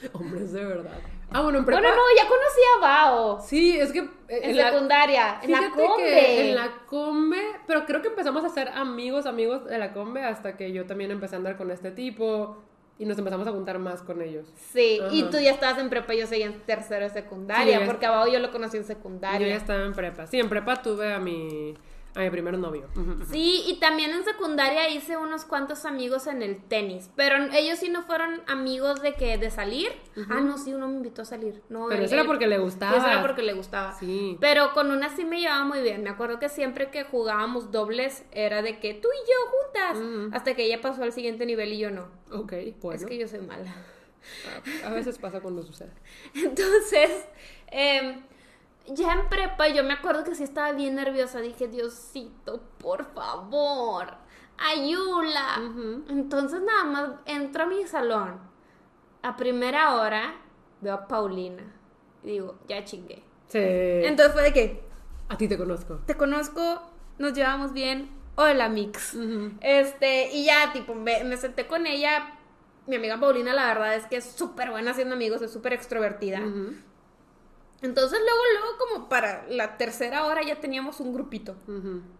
Hombres 0.13 0.53
de 0.53 0.63
verdad. 0.63 0.99
Ah, 1.31 1.41
bueno, 1.41 1.59
en 1.59 1.65
prepa. 1.65 1.79
Bueno, 1.81 1.95
no, 1.95 2.01
ya 2.17 2.27
conocía 2.27 2.65
a 2.77 2.81
Bao. 2.81 3.39
Sí, 3.41 3.77
es 3.79 3.91
que. 3.91 3.99
eh, 3.99 4.39
En, 4.43 4.57
la- 4.57 4.71
secundaria, 4.71 5.39
en 5.43 5.51
la 5.51 5.69
combe. 5.69 6.03
que 6.03 6.49
en 6.49 6.55
la 6.55 6.69
combe, 6.87 7.41
pero 7.67 7.85
creo 7.85 8.01
que 8.01 8.07
empezamos 8.07 8.43
a 8.45 8.49
ser 8.49 8.69
amigos, 8.69 9.25
amigos 9.27 9.65
de 9.65 9.77
la 9.77 9.93
combe 9.93 10.23
hasta 10.23 10.57
que 10.57 10.71
yo 10.71 10.85
también 10.87 11.11
empecé 11.11 11.35
a 11.35 11.37
andar 11.37 11.55
con 11.57 11.69
este 11.69 11.91
tipo 11.91 12.63
y 12.99 13.05
nos 13.05 13.17
empezamos 13.17 13.47
a 13.47 13.51
juntar 13.51 13.79
más 13.79 14.01
con 14.03 14.21
ellos. 14.21 14.45
Sí, 14.73 14.99
y 15.11 15.23
tú 15.23 15.39
ya 15.39 15.51
estabas 15.51 15.79
en 15.79 15.89
prepa, 15.89 16.13
yo 16.13 16.27
seguía 16.27 16.47
en 16.47 16.59
tercero 16.61 17.05
de 17.05 17.09
secundaria, 17.09 17.79
Sí, 17.79 17.85
porque 17.87 18.05
a 18.05 18.11
Bao 18.11 18.27
yo 18.27 18.39
lo 18.39 18.51
conocí 18.51 18.75
en 18.77 18.83
Yo 18.83 18.87
secundaria. 18.87 19.47
ya 19.47 19.55
estaba 19.55 19.83
en 19.85 19.93
prepa. 19.93 20.27
Sí, 20.27 20.37
en 20.39 20.49
prepa 20.49 20.81
tuve 20.81 21.13
a 21.13 21.17
mi, 21.19 21.75
a 22.15 22.21
mi 22.21 22.29
primer 22.29 22.57
novio. 22.57 22.87
Sí, 23.31 23.63
y 23.67 23.79
también 23.79 24.11
en 24.11 24.23
secundaria 24.23 24.89
hice 24.89 25.15
unos 25.17 25.45
cuantos 25.45 25.85
amigos 25.85 26.27
en 26.27 26.41
el 26.41 26.61
tenis, 26.63 27.09
pero 27.15 27.35
ellos 27.53 27.79
sí 27.79 27.89
no 27.89 28.03
fueron 28.03 28.41
amigos 28.47 29.01
de 29.01 29.13
que 29.13 29.37
de 29.37 29.51
salir. 29.51 29.89
Ah, 30.29 30.41
no, 30.41 30.57
sí, 30.57 30.73
uno 30.73 30.87
me 30.87 30.95
invitó 30.95 31.21
a 31.21 31.25
salir. 31.25 31.61
No, 31.69 31.87
Pero 31.87 31.99
él- 31.99 32.05
eso 32.05 32.15
era 32.15 32.25
porque 32.25 32.47
le 32.47 32.57
gustaba. 32.57 32.97
Eso 32.97 33.07
era 33.07 33.21
porque 33.21 33.43
le 33.43 33.53
gustaba. 33.53 33.93
Sí. 33.93 34.37
Pero 34.39 34.73
con 34.73 34.91
una 34.91 35.09
sí 35.15 35.23
me 35.23 35.39
llevaba 35.39 35.63
muy 35.65 35.81
bien. 35.81 36.03
Me 36.03 36.09
acuerdo 36.09 36.39
que 36.39 36.49
siempre 36.49 36.89
que 36.89 37.03
jugábamos 37.03 37.71
dobles 37.71 38.25
era 38.31 38.61
de 38.61 38.79
que 38.79 38.93
tú 38.95 39.07
y 39.07 39.29
yo 39.29 39.51
juntas. 39.51 40.33
Hasta 40.35 40.55
que 40.55 40.65
ella 40.65 40.81
pasó 40.81 41.03
al 41.03 41.11
siguiente 41.13 41.45
nivel 41.45 41.73
y 41.73 41.77
yo 41.77 41.91
no. 41.91 42.07
Ok, 42.31 42.53
bueno. 42.81 42.99
Es 42.99 43.05
que 43.05 43.17
yo 43.17 43.27
soy 43.27 43.39
mala. 43.41 43.73
a, 44.85 44.89
veces 44.91 45.17
pasa 45.17 45.39
cuando 45.41 45.63
sucede. 45.63 45.91
Entonces, 46.33 47.25
em, 47.67 48.21
ya 48.93 49.13
en 49.13 49.29
prepa 49.29 49.67
yo 49.67 49.83
me 49.83 49.93
acuerdo 49.93 50.23
que 50.23 50.35
sí 50.35 50.43
estaba 50.43 50.71
bien 50.71 50.95
nerviosa. 50.95 51.39
Dije, 51.39 51.67
Diosito, 51.67 52.61
por 52.77 53.05
favor. 53.13 54.07
Ujú. 55.59 56.03
Entonces 56.09 56.61
nada 56.61 56.83
más 56.83 57.09
entro 57.25 57.63
a 57.63 57.67
mi 57.67 57.85
salón. 57.85 58.39
A 59.21 59.35
primera 59.37 59.95
hora 59.95 60.35
veo 60.81 60.93
a 60.93 61.07
Paulina. 61.07 61.63
Y 62.23 62.31
digo, 62.31 62.59
ya 62.67 62.83
chingué. 62.83 63.23
Sí. 63.47 63.59
Entonces 63.59 64.33
fue 64.33 64.43
de 64.43 64.53
que, 64.53 64.83
a 65.29 65.37
ti 65.37 65.47
te 65.47 65.57
conozco. 65.57 66.01
te 66.05 66.15
conozco, 66.15 66.81
nos 67.17 67.33
llevamos 67.33 67.73
bien. 67.73 68.09
Hola, 68.35 68.69
Mix. 68.69 69.15
Este, 69.61 70.31
y 70.31 70.45
ya, 70.45 70.71
tipo, 70.71 70.95
me, 70.95 71.23
me 71.23 71.35
senté 71.37 71.67
con 71.67 71.85
ella. 71.85 72.35
Mi 72.87 72.95
amiga 72.95 73.19
Paulina, 73.19 73.53
la 73.53 73.67
verdad 73.67 73.95
es 73.95 74.05
que 74.05 74.17
es 74.17 74.25
súper 74.25 74.71
buena 74.71 74.91
haciendo 74.91 75.15
amigos, 75.15 75.41
es 75.41 75.51
súper 75.51 75.73
extrovertida. 75.73 76.41
Entonces, 77.81 78.19
luego, 78.19 78.41
luego, 78.59 78.77
como 78.77 79.09
para 79.09 79.45
la 79.47 79.77
tercera 79.77 80.25
hora 80.25 80.41
ya 80.43 80.59
teníamos 80.59 80.99
un 80.99 81.13
grupito. 81.13 81.55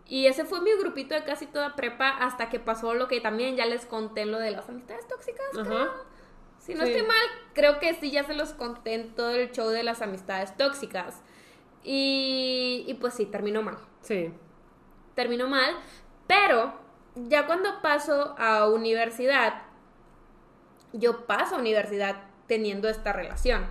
Y 0.06 0.28
ese 0.28 0.46
fue 0.46 0.62
mi 0.62 0.72
grupito 0.78 1.16
de 1.16 1.24
casi 1.26 1.48
toda 1.48 1.76
prepa 1.76 2.10
hasta 2.10 2.50
que 2.50 2.60
pasó 2.60 2.94
lo 2.94 3.08
que 3.10 3.20
también 3.20 3.58
ya 3.58 3.66
les 3.66 3.86
conté, 3.86 4.26
lo 4.26 4.40
de 4.40 4.52
las 4.52 4.70
amistades 4.70 5.06
tóxicas, 5.08 5.46
creo. 5.52 5.90
Si 6.60 6.74
no 6.76 6.86
Sí. 6.86 6.92
estoy 6.92 7.08
mal, 7.08 7.26
creo 7.54 7.80
que 7.80 7.94
sí, 7.96 8.10
ya 8.12 8.24
se 8.24 8.34
los 8.36 8.54
conté 8.54 8.94
en 8.94 9.16
todo 9.16 9.32
el 9.32 9.52
show 9.52 9.68
de 9.70 9.84
las 9.84 10.02
amistades 10.02 10.56
tóxicas. 10.56 11.22
Y, 11.84 12.86
y 12.88 12.94
pues 12.96 13.14
sí, 13.14 13.26
terminó 13.26 13.62
mal. 13.62 13.78
Sí. 14.02 14.32
Terminó 15.16 15.48
mal, 15.48 15.76
pero 16.28 16.74
ya 17.16 17.48
cuando 17.48 17.82
paso 17.82 18.36
a 18.38 18.68
universidad, 18.70 19.64
yo 20.94 21.26
paso 21.26 21.56
a 21.56 21.60
universidad 21.60 22.24
teniendo 22.48 22.88
esta 22.88 23.12
relación 23.14 23.66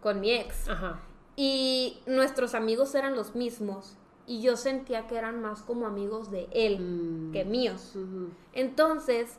con 0.00 0.20
mi 0.20 0.32
ex. 0.32 0.68
Ajá. 0.68 1.00
Y 1.42 1.98
nuestros 2.06 2.54
amigos 2.54 2.94
eran 2.94 3.16
los 3.16 3.34
mismos. 3.34 3.96
Y 4.26 4.42
yo 4.42 4.58
sentía 4.58 5.06
que 5.06 5.16
eran 5.16 5.40
más 5.40 5.62
como 5.62 5.86
amigos 5.86 6.30
de 6.30 6.48
él 6.52 6.78
Mm. 6.80 7.32
que 7.32 7.44
míos. 7.46 7.96
Entonces, 8.52 9.38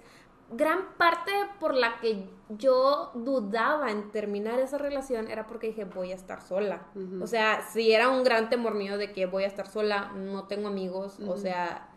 gran 0.52 0.80
parte 0.98 1.32
por 1.60 1.76
la 1.76 2.00
que 2.00 2.28
yo 2.50 3.12
dudaba 3.14 3.92
en 3.92 4.10
terminar 4.12 4.60
esa 4.60 4.80
relación 4.80 5.28
era 5.30 5.46
porque 5.46 5.68
dije, 5.68 5.86
voy 5.86 6.12
a 6.12 6.16
estar 6.16 6.42
sola. 6.42 6.88
O 7.22 7.28
sea, 7.28 7.62
si 7.72 7.92
era 7.92 8.10
un 8.10 8.24
gran 8.24 8.50
temor 8.50 8.74
mío 8.74 8.98
de 8.98 9.12
que 9.12 9.28
voy 9.28 9.44
a 9.44 9.48
estar 9.48 9.68
sola, 9.68 10.12
no 10.16 10.46
tengo 10.48 10.70
amigos, 10.70 11.20
o 11.28 11.38
sea, 11.38 11.88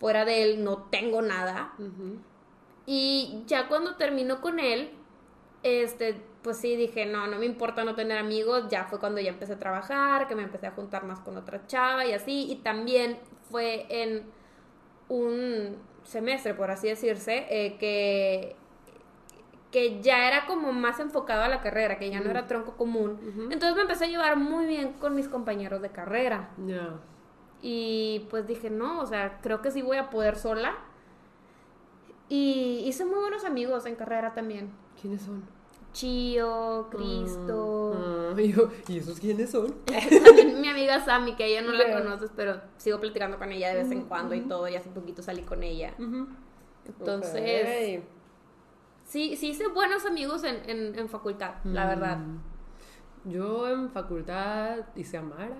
fuera 0.00 0.24
de 0.24 0.42
él 0.42 0.64
no 0.64 0.78
tengo 0.90 1.22
nada. 1.22 1.72
Y 2.84 3.44
ya 3.46 3.68
cuando 3.68 3.94
terminó 3.94 4.40
con 4.40 4.58
él, 4.58 4.90
este, 5.62 6.20
pues 6.42 6.56
sí 6.56 6.76
dije, 6.76 7.06
no, 7.06 7.26
no 7.26 7.38
me 7.38 7.46
importa 7.46 7.84
no 7.84 7.94
tener 7.94 8.18
amigos, 8.18 8.68
ya 8.68 8.84
fue 8.84 8.98
cuando 8.98 9.20
ya 9.20 9.30
empecé 9.30 9.54
a 9.54 9.58
trabajar, 9.58 10.26
que 10.26 10.34
me 10.34 10.42
empecé 10.42 10.66
a 10.66 10.72
juntar 10.72 11.04
más 11.04 11.20
con 11.20 11.36
otra 11.36 11.66
chava 11.66 12.04
y 12.04 12.12
así, 12.12 12.50
y 12.50 12.56
también 12.56 13.18
fue 13.50 13.86
en 13.88 14.24
un 15.08 15.76
semestre, 16.02 16.54
por 16.54 16.70
así 16.70 16.88
decirse, 16.88 17.46
eh, 17.48 17.76
que, 17.78 18.56
que 19.70 20.00
ya 20.02 20.26
era 20.26 20.46
como 20.46 20.72
más 20.72 20.98
enfocado 20.98 21.42
a 21.42 21.48
la 21.48 21.60
carrera, 21.60 21.98
que 21.98 22.10
ya 22.10 22.20
no 22.20 22.30
era 22.30 22.46
tronco 22.46 22.76
común. 22.76 23.18
Entonces 23.50 23.76
me 23.76 23.82
empecé 23.82 24.06
a 24.06 24.08
llevar 24.08 24.36
muy 24.36 24.66
bien 24.66 24.94
con 24.94 25.14
mis 25.14 25.28
compañeros 25.28 25.80
de 25.80 25.90
carrera. 25.90 26.50
Ya. 26.66 26.94
Y 27.60 28.26
pues 28.30 28.46
dije, 28.48 28.68
no, 28.70 29.00
o 29.00 29.06
sea, 29.06 29.38
creo 29.42 29.62
que 29.62 29.70
sí 29.70 29.82
voy 29.82 29.96
a 29.96 30.10
poder 30.10 30.36
sola. 30.36 30.74
Y 32.28 32.82
hice 32.86 33.04
muy 33.04 33.20
buenos 33.20 33.44
amigos 33.44 33.86
en 33.86 33.94
carrera 33.94 34.34
también. 34.34 34.72
¿Quiénes 35.00 35.22
son? 35.22 35.44
Chío, 35.92 36.88
Cristo. 36.90 37.94
Ah, 37.94 38.40
y 38.40 38.52
yo, 38.52 38.70
¿y 38.88 38.98
esos 38.98 39.20
quiénes 39.20 39.50
son? 39.50 39.74
También 40.24 40.60
mi 40.60 40.68
amiga 40.68 41.04
Sammy, 41.04 41.34
que 41.36 41.46
ella 41.46 41.62
no 41.62 41.72
la 41.72 41.92
conoces, 41.92 42.30
pero 42.34 42.60
sigo 42.78 42.98
platicando 43.00 43.38
con 43.38 43.52
ella 43.52 43.68
de 43.68 43.82
vez 43.82 43.90
en 43.90 44.02
cuando 44.04 44.34
y 44.34 44.40
todo. 44.42 44.68
Y 44.68 44.76
hace 44.76 44.90
poquito 44.90 45.22
salí 45.22 45.42
con 45.42 45.62
ella. 45.62 45.94
Entonces, 46.86 48.02
sí, 49.04 49.36
sí 49.36 49.50
hice 49.50 49.68
buenos 49.68 50.06
amigos 50.06 50.44
en, 50.44 50.68
en, 50.68 50.98
en 50.98 51.08
facultad, 51.08 51.54
la 51.64 51.86
verdad. 51.86 52.18
Mm. 52.18 53.30
Yo 53.30 53.68
en 53.68 53.90
facultad 53.90 54.78
hice 54.96 55.18
a 55.18 55.22
Mara. 55.22 55.58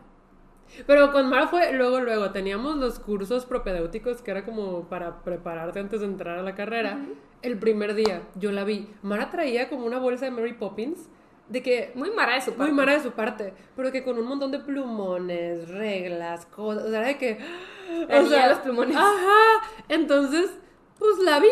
Pero 0.87 1.13
con 1.13 1.29
Mara 1.29 1.49
fue 1.49 1.73
luego, 1.75 2.01
luego. 2.01 2.31
Teníamos 2.31 2.77
los 2.77 2.99
cursos 2.99 3.47
propedéuticos 3.47 4.23
que 4.23 4.31
era 4.31 4.45
como 4.45 4.89
para 4.89 5.23
prepararte 5.23 5.79
antes 5.79 6.01
de 6.01 6.07
entrar 6.07 6.39
a 6.39 6.43
la 6.43 6.55
carrera. 6.55 6.99
El 7.43 7.59
primer 7.59 7.95
día 7.95 8.23
yo 8.37 8.53
la 8.53 8.65
vi. 8.65 8.89
Mara 9.03 9.31
traía 9.31 9.69
como 9.69 9.85
una 9.87 9.99
bolsa 9.99 10.25
de 10.27 10.31
Mary 10.31 10.55
Poppins 10.55 11.09
de 11.49 11.63
que 11.63 11.93
Muy 11.95 12.11
mara 12.11 12.35
de 12.35 12.41
su 12.41 12.53
parte. 12.53 12.63
muy 12.63 12.73
mara 12.73 12.95
de 12.95 13.01
su 13.03 13.11
parte, 13.11 13.53
pero 13.77 13.93
que 13.93 14.03
con 14.05 14.19
un 14.19 14.27
montón 14.27 14.51
de 14.53 14.61
plumones, 14.61 15.69
reglas, 15.69 16.47
cosas, 16.47 16.85
o 16.85 16.91
sea, 16.91 17.01
de 17.01 17.19
que... 17.19 17.39
La 18.09 18.23
niña 18.23 18.45
de 18.45 18.49
los 18.51 18.59
plumones. 18.61 18.97
Ajá, 18.97 19.69
entonces, 19.89 20.51
pues 20.99 21.19
la 21.19 21.41
vi 21.41 21.49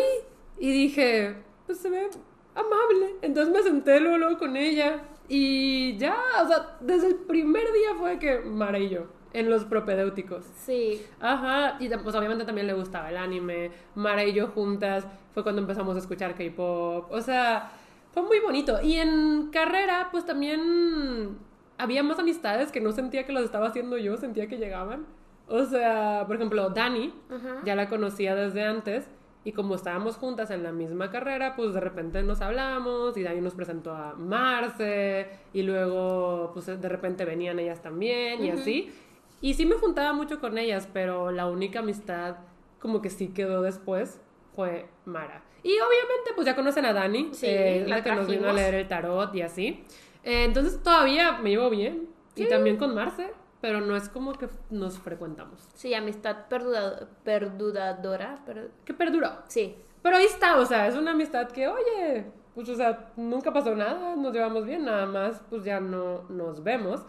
y 0.57 0.71
dije, 0.71 1.35
pues 1.67 1.77
se 1.79 1.89
ve 1.89 2.09
amable, 2.55 3.15
entonces 3.21 3.53
me 3.53 3.61
senté 3.61 3.99
luego, 3.99 4.17
luego 4.17 4.39
con 4.39 4.55
ella 4.57 5.01
y 5.27 5.97
ya, 5.97 6.17
o 6.43 6.47
sea, 6.47 6.77
desde 6.81 7.07
el 7.07 7.15
primer 7.15 7.71
día 7.73 7.95
fue 7.99 8.17
que 8.17 8.39
Mara 8.39 8.79
y 8.79 8.89
yo, 8.89 9.05
en 9.33 9.49
los 9.49 9.65
propedéuticos. 9.65 10.43
Sí. 10.55 11.01
Ajá, 11.19 11.77
y 11.79 11.89
pues 11.89 12.15
obviamente 12.15 12.45
también 12.45 12.67
le 12.67 12.73
gustaba 12.73 13.09
el 13.09 13.17
anime. 13.17 13.71
Mara 13.95 14.23
y 14.25 14.33
yo 14.33 14.47
juntas 14.47 15.05
fue 15.33 15.43
cuando 15.43 15.61
empezamos 15.61 15.95
a 15.95 15.99
escuchar 15.99 16.35
K-pop. 16.35 17.11
O 17.11 17.21
sea, 17.21 17.71
fue 18.13 18.23
muy 18.23 18.39
bonito. 18.39 18.81
Y 18.81 18.95
en 18.95 19.49
carrera, 19.51 20.09
pues 20.11 20.25
también 20.25 21.37
había 21.77 22.03
más 22.03 22.19
amistades 22.19 22.71
que 22.71 22.81
no 22.81 22.91
sentía 22.91 23.25
que 23.25 23.33
las 23.33 23.43
estaba 23.43 23.67
haciendo 23.67 23.97
yo, 23.97 24.17
sentía 24.17 24.47
que 24.47 24.57
llegaban. 24.57 25.05
O 25.47 25.65
sea, 25.65 26.23
por 26.27 26.35
ejemplo, 26.35 26.69
Dani, 26.69 27.13
Ajá. 27.29 27.61
ya 27.65 27.75
la 27.75 27.89
conocía 27.89 28.35
desde 28.35 28.63
antes. 28.63 29.07
Y 29.43 29.53
como 29.53 29.73
estábamos 29.73 30.17
juntas 30.17 30.51
en 30.51 30.61
la 30.61 30.71
misma 30.71 31.09
carrera, 31.09 31.55
pues 31.55 31.73
de 31.73 31.79
repente 31.79 32.21
nos 32.21 32.41
hablamos 32.41 33.17
y 33.17 33.23
Dani 33.23 33.41
nos 33.41 33.55
presentó 33.55 33.91
a 33.95 34.13
Marce 34.13 35.29
y 35.51 35.63
luego 35.63 36.51
pues 36.53 36.67
de 36.67 36.87
repente 36.87 37.25
venían 37.25 37.57
ellas 37.57 37.81
también 37.81 38.43
y 38.45 38.51
así. 38.51 38.93
Y 39.41 39.55
sí 39.55 39.65
me 39.65 39.75
juntaba 39.75 40.13
mucho 40.13 40.39
con 40.39 40.57
ellas, 40.57 40.87
pero 40.93 41.31
la 41.31 41.47
única 41.47 41.79
amistad 41.79 42.35
como 42.79 43.01
que 43.01 43.09
sí 43.09 43.29
quedó 43.29 43.61
después 43.61 44.21
fue 44.55 44.87
Mara. 45.05 45.43
Y 45.63 45.69
obviamente 45.73 46.31
pues 46.35 46.45
ya 46.45 46.55
conocen 46.55 46.85
a 46.85 46.93
Dani, 46.93 47.29
Sí, 47.33 47.45
eh, 47.47 47.83
la 47.87 47.97
la 47.97 48.03
que 48.03 48.11
nos 48.11 48.27
vino 48.27 48.39
a 48.41 48.51
trajimos. 48.51 48.55
leer 48.61 48.73
el 48.75 48.87
tarot 48.87 49.35
y 49.35 49.41
así. 49.41 49.83
Eh, 50.23 50.43
entonces 50.45 50.81
todavía 50.83 51.33
me 51.39 51.49
llevo 51.51 51.69
bien. 51.69 52.09
Y 52.35 52.47
también 52.47 52.77
con 52.77 52.95
Marce, 52.95 53.31
pero 53.59 53.81
no 53.81 53.95
es 53.95 54.07
como 54.09 54.33
que 54.33 54.47
nos 54.69 54.97
frecuentamos. 54.99 55.67
Sí, 55.75 55.93
amistad 55.93 56.47
perduda- 56.49 57.07
perdudadora. 57.23 58.39
pero- 58.45 58.69
Que 58.85 58.93
perduró. 58.93 59.29
Sí. 59.47 59.75
Pero 60.01 60.15
ahí 60.17 60.25
está, 60.25 60.57
o 60.59 60.65
sea, 60.65 60.87
es 60.87 60.95
una 60.95 61.11
amistad 61.11 61.49
que, 61.51 61.67
oye, 61.67 62.25
pues, 62.55 62.67
o 62.69 62.75
sea, 62.75 63.11
nunca 63.17 63.53
pasó 63.53 63.75
nada, 63.75 64.15
nos 64.15 64.33
llevamos 64.33 64.65
bien, 64.65 64.85
nada 64.85 65.05
más, 65.05 65.43
pues 65.49 65.63
ya 65.63 65.79
no 65.79 66.23
nos 66.29 66.63
vemos. 66.63 67.01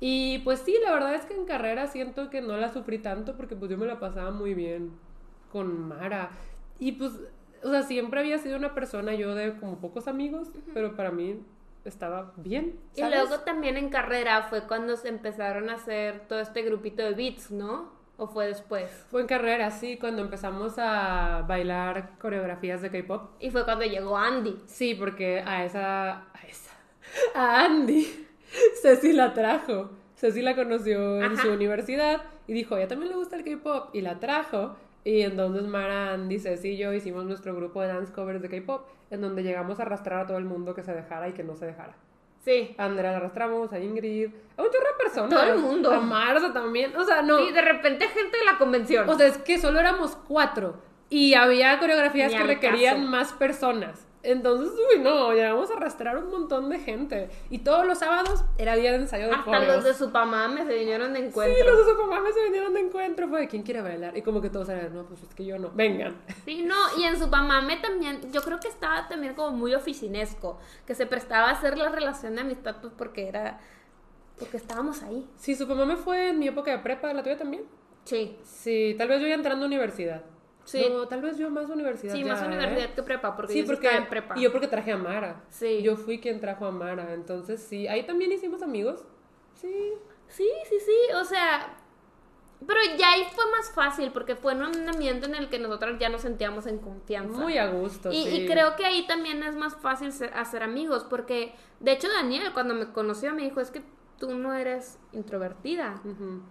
Y 0.00 0.38
pues 0.40 0.60
sí, 0.60 0.74
la 0.82 0.92
verdad 0.92 1.14
es 1.14 1.26
que 1.26 1.34
en 1.34 1.44
carrera 1.44 1.86
siento 1.86 2.30
que 2.30 2.40
no 2.40 2.56
la 2.56 2.72
sufrí 2.72 2.98
tanto 2.98 3.36
porque 3.36 3.54
pues 3.54 3.70
yo 3.70 3.76
me 3.76 3.86
la 3.86 4.00
pasaba 4.00 4.30
muy 4.30 4.54
bien 4.54 4.92
con 5.52 5.88
Mara. 5.88 6.30
Y 6.78 6.92
pues, 6.92 7.12
o 7.62 7.70
sea, 7.70 7.82
siempre 7.82 8.20
había 8.20 8.38
sido 8.38 8.56
una 8.56 8.74
persona 8.74 9.14
yo 9.14 9.34
de 9.34 9.54
como 9.58 9.78
pocos 9.78 10.08
amigos, 10.08 10.48
pero 10.72 10.96
para 10.96 11.10
mí 11.10 11.40
estaba 11.84 12.32
bien. 12.36 12.78
Y 12.96 13.00
¿sabes? 13.00 13.18
luego 13.18 13.42
también 13.44 13.76
en 13.76 13.90
carrera 13.90 14.44
fue 14.44 14.66
cuando 14.66 14.96
se 14.96 15.08
empezaron 15.08 15.68
a 15.68 15.74
hacer 15.74 16.26
todo 16.28 16.40
este 16.40 16.62
grupito 16.62 17.02
de 17.02 17.12
beats, 17.12 17.50
¿no? 17.50 18.00
¿O 18.16 18.26
fue 18.26 18.46
después? 18.46 18.90
Fue 19.10 19.22
en 19.22 19.26
carrera, 19.26 19.70
sí, 19.70 19.96
cuando 19.98 20.20
empezamos 20.20 20.74
a 20.78 21.42
bailar 21.48 22.18
coreografías 22.18 22.82
de 22.82 22.90
K-pop. 22.90 23.30
Y 23.40 23.50
fue 23.50 23.64
cuando 23.64 23.84
llegó 23.84 24.16
Andy. 24.16 24.58
Sí, 24.66 24.94
porque 24.94 25.40
a 25.40 25.64
esa. 25.64 26.24
A 26.34 26.46
esa. 26.46 26.70
A 27.34 27.64
Andy. 27.64 28.26
Ceci 28.82 29.12
la 29.12 29.32
trajo. 29.34 29.90
Ceci 30.16 30.42
la 30.42 30.54
conoció 30.54 31.16
en 31.18 31.32
Ajá. 31.32 31.42
su 31.42 31.50
universidad 31.52 32.22
y 32.46 32.52
dijo, 32.52 32.76
ella 32.76 32.88
también 32.88 33.10
le 33.10 33.16
gusta 33.16 33.36
el 33.36 33.44
K-pop. 33.44 33.94
Y 33.94 34.00
la 34.02 34.18
trajo. 34.20 34.76
Y 35.02 35.22
entonces 35.22 35.62
Mara, 35.66 36.12
Andy, 36.12 36.38
Ceci 36.38 36.70
y 36.70 36.76
yo 36.76 36.92
hicimos 36.92 37.24
nuestro 37.24 37.54
grupo 37.54 37.80
de 37.80 37.88
dance 37.88 38.12
covers 38.12 38.42
de 38.42 38.48
K-pop, 38.50 38.86
en 39.10 39.22
donde 39.22 39.42
llegamos 39.42 39.78
a 39.78 39.82
arrastrar 39.82 40.20
a 40.20 40.26
todo 40.26 40.36
el 40.36 40.44
mundo 40.44 40.74
que 40.74 40.82
se 40.82 40.92
dejara 40.92 41.28
y 41.28 41.32
que 41.32 41.42
no 41.42 41.56
se 41.56 41.66
dejara. 41.66 41.94
Sí. 42.44 42.74
A 42.78 42.86
Andrea 42.86 43.12
la 43.12 43.16
arrastramos, 43.18 43.72
a 43.72 43.78
Ingrid, 43.78 44.30
a 44.56 44.62
un 44.62 44.68
chorro 44.70 44.86
de 44.86 45.02
personas. 45.04 45.30
Todo 45.30 45.52
el 45.52 45.58
mundo. 45.58 45.90
A 45.90 46.00
Marza 46.00 46.52
también. 46.52 46.94
O 46.96 47.04
sea, 47.04 47.22
no. 47.22 47.38
Y 47.40 47.52
de 47.52 47.60
repente 47.62 48.08
gente 48.08 48.38
de 48.38 48.44
la 48.44 48.58
convención. 48.58 49.08
O 49.08 49.16
sea, 49.16 49.26
es 49.26 49.38
que 49.38 49.58
solo 49.58 49.78
éramos 49.78 50.16
cuatro 50.28 50.76
y 51.10 51.34
había 51.34 51.78
coreografías 51.78 52.32
Ni 52.32 52.38
que 52.38 52.44
requerían 52.44 52.96
caso. 52.96 53.08
más 53.08 53.32
personas. 53.34 54.06
Entonces, 54.22 54.70
uy, 54.94 55.00
no, 55.02 55.32
llegamos 55.32 55.70
a 55.70 55.74
arrastrar 55.74 56.18
un 56.18 56.30
montón 56.30 56.68
de 56.68 56.78
gente. 56.78 57.30
Y 57.48 57.60
todos 57.60 57.86
los 57.86 57.98
sábados 57.98 58.44
era 58.58 58.76
día 58.76 58.90
de 58.92 58.98
ensayo 58.98 59.28
de 59.28 59.32
Hasta 59.34 59.60
los 59.64 59.82
de 59.82 59.94
su 59.94 60.10
mamá 60.10 60.54
se 60.66 60.74
vinieron 60.74 61.14
de 61.14 61.20
Sí, 61.20 61.26
encuentro. 61.26 61.74
los 61.74 61.86
de 61.86 61.92
su 61.94 62.06
mamá 62.06 62.28
se 62.34 62.42
vinieron 62.44 62.74
de 62.74 62.80
encuentro. 62.80 63.28
Fue 63.28 63.40
de 63.40 63.48
quién 63.48 63.62
quiere 63.62 63.80
bailar. 63.80 64.14
Y 64.16 64.22
como 64.22 64.42
que 64.42 64.50
todos 64.50 64.68
eran, 64.68 64.94
no, 64.94 65.04
pues 65.04 65.22
es 65.22 65.34
que 65.34 65.44
yo 65.46 65.58
no. 65.58 65.70
Vengan. 65.74 66.16
Sí, 66.44 66.62
no, 66.62 66.76
y 66.98 67.04
en 67.04 67.18
su 67.18 67.28
mamame 67.28 67.78
también, 67.78 68.30
yo 68.30 68.42
creo 68.42 68.60
que 68.60 68.68
estaba 68.68 69.08
también 69.08 69.34
como 69.34 69.56
muy 69.56 69.74
oficinesco, 69.74 70.58
que 70.86 70.94
se 70.94 71.06
prestaba 71.06 71.48
a 71.48 71.52
hacer 71.52 71.78
la 71.78 71.88
relación 71.88 72.34
de 72.34 72.42
amistad, 72.42 72.76
pues 72.82 72.92
porque 72.96 73.26
era, 73.26 73.58
porque 74.38 74.58
estábamos 74.58 75.02
ahí. 75.02 75.26
Sí, 75.36 75.54
su 75.54 75.66
mamá 75.66 75.86
me 75.86 75.96
fue 75.96 76.28
en 76.30 76.38
mi 76.38 76.48
época 76.48 76.70
de 76.72 76.78
prepa, 76.80 77.12
la 77.14 77.22
tuya 77.22 77.38
también. 77.38 77.62
Sí, 78.04 78.36
Sí, 78.44 78.94
tal 78.98 79.08
vez 79.08 79.20
yo 79.22 79.28
ya 79.28 79.34
entrando 79.34 79.64
a 79.64 79.66
universidad. 79.68 80.22
Sí. 80.64 80.86
No, 80.90 81.08
tal 81.08 81.22
vez 81.22 81.36
yo 81.38 81.50
más 81.50 81.68
universidad. 81.70 82.12
sí, 82.14 82.22
ya, 82.22 82.32
más 82.32 82.42
¿eh? 82.42 82.46
universidad 82.46 82.94
que 82.94 83.02
prepa, 83.02 83.34
porque 83.36 83.52
Sí, 83.54 83.60
yo 83.60 83.66
porque 83.66 83.86
estaba 83.86 84.02
en 84.04 84.08
prepa. 84.10 84.38
y 84.38 84.42
yo 84.42 84.52
porque 84.52 84.68
traje 84.68 84.92
a 84.92 84.96
Mara. 84.96 85.42
Sí. 85.48 85.82
Yo 85.82 85.96
fui 85.96 86.20
quien 86.20 86.40
trajo 86.40 86.66
a 86.66 86.70
Mara, 86.70 87.14
entonces 87.14 87.60
sí, 87.60 87.88
ahí 87.88 88.04
también 88.06 88.30
hicimos 88.32 88.62
amigos. 88.62 89.04
Sí. 89.54 89.92
Sí, 90.28 90.48
sí, 90.68 90.76
sí, 90.78 91.14
o 91.20 91.24
sea, 91.24 91.76
pero 92.66 92.78
ya 92.98 93.12
ahí 93.12 93.24
fue 93.34 93.44
más 93.50 93.72
fácil, 93.72 94.12
porque 94.12 94.36
fue 94.36 94.52
en 94.52 94.62
un 94.62 94.88
ambiente 94.88 95.26
en 95.26 95.34
el 95.34 95.48
que 95.48 95.58
nosotros 95.58 95.96
ya 95.98 96.08
nos 96.08 96.20
sentíamos 96.20 96.66
en 96.66 96.78
confianza. 96.78 97.40
Muy 97.40 97.56
a 97.58 97.68
gusto, 97.70 98.12
Y, 98.12 98.22
sí. 98.24 98.36
y 98.42 98.46
creo 98.46 98.76
que 98.76 98.84
ahí 98.84 99.06
también 99.06 99.42
es 99.42 99.56
más 99.56 99.74
fácil 99.76 100.12
ser- 100.12 100.32
hacer 100.34 100.62
amigos, 100.62 101.04
porque 101.08 101.54
de 101.80 101.92
hecho 101.92 102.06
Daniel 102.08 102.52
cuando 102.52 102.74
me 102.74 102.92
conoció 102.92 103.34
me 103.34 103.42
dijo, 103.42 103.60
es 103.60 103.70
que 103.70 103.82
tú 104.20 104.34
no 104.34 104.54
eres 104.54 104.98
introvertida. 105.12 106.00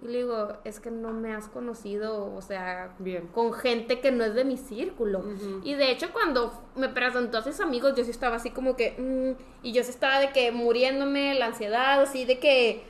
Y 0.02 0.08
le 0.08 0.18
digo, 0.18 0.58
es 0.66 0.80
que 0.80 0.90
no 0.90 1.14
me 1.14 1.34
has 1.34 1.48
conocido, 1.48 2.34
o 2.34 2.42
sea, 2.42 2.96
Bien. 2.98 3.28
con 3.28 3.54
gente 3.54 4.02
que 4.02 4.12
no 4.12 4.26
es 4.26 4.34
de 4.34 4.44
mi 4.44 4.58
círculo. 4.58 5.24
Y 5.64 5.76
de 5.76 5.92
hedo 5.92 6.12
cuando 6.12 6.52
me 6.76 6.90
presentó 6.90 7.38
a 7.38 7.44
sus 7.44 7.60
amigos, 7.60 7.94
yo 7.96 8.04
sí 8.04 8.12
estaba 8.12 8.38
así 8.38 8.50
como 8.50 8.76
que, 8.76 8.96
mm, 8.98 9.66
y 9.68 9.72
yo 9.72 9.84
sí 9.84 9.92
estaba 9.92 10.20
de 10.20 10.32
que 10.32 10.52
muriéndome, 10.52 11.36
la 11.36 11.46
ansiedad, 11.46 12.02
así 12.02 12.26
de 12.26 12.40
que, 12.40 12.84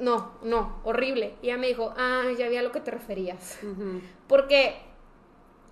no, 0.00 0.32
no, 0.42 0.80
horrible. 0.84 1.34
Y 1.42 1.48
ella 1.48 1.58
me 1.58 1.66
dijo, 1.68 1.92
ah, 1.96 2.24
ya 2.38 2.48
vi 2.48 2.56
a 2.56 2.62
lo 2.62 2.72
que 2.72 2.80
te 2.80 2.90
referías. 2.90 3.58
Porque 4.26 4.76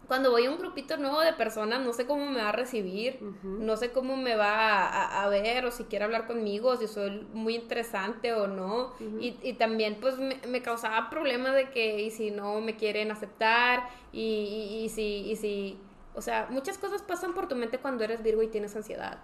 cuando 0.07 0.31
voy 0.31 0.47
a 0.47 0.51
un 0.51 0.59
grupito 0.59 0.97
nuevo 0.97 1.21
de 1.21 1.33
personas, 1.33 1.81
no 1.85 1.93
sé 1.93 2.07
cómo 2.07 2.27
me 2.31 2.41
va 2.43 2.51
a 2.51 2.53
recibir, 2.53 3.19
no 3.43 3.77
sé 3.77 3.91
cómo 3.93 4.17
me 4.17 4.37
va 4.37 4.85
a, 4.85 5.23
a- 5.25 5.29
ver 5.29 5.65
o 5.67 5.71
si 5.71 5.85
quiere 5.85 6.05
hablar 6.05 6.27
conmigo, 6.27 6.77
si 6.77 6.87
soy 6.89 7.27
muy 7.33 7.55
interesante 7.57 8.33
o 8.35 8.47
no. 8.47 8.93
y, 9.21 9.37
y 9.43 9.55
también 9.55 9.99
pues 10.01 10.19
me, 10.19 10.39
me 10.47 10.63
causaba 10.63 11.09
problemas 11.11 11.55
de 11.55 11.71
que 11.71 12.01
y 12.03 12.11
si 12.11 12.31
no 12.31 12.61
me 12.61 12.77
quieren 12.77 13.11
aceptar 13.11 13.89
y, 14.13 14.21
y- 14.21 14.85
y 14.85 14.89
si, 14.91 15.03
y 15.31 15.37
si, 15.37 15.79
o 16.15 16.21
sea, 16.21 16.47
muchas 16.51 16.79
cosas 16.79 17.03
pasan 17.03 17.33
por 17.35 17.49
tu 17.49 17.57
mente 17.57 17.79
cuando 17.79 18.05
eres 18.05 18.23
Virgo 18.23 18.43
y 18.43 18.49
tienes 18.49 18.77
ansiedad. 18.77 19.19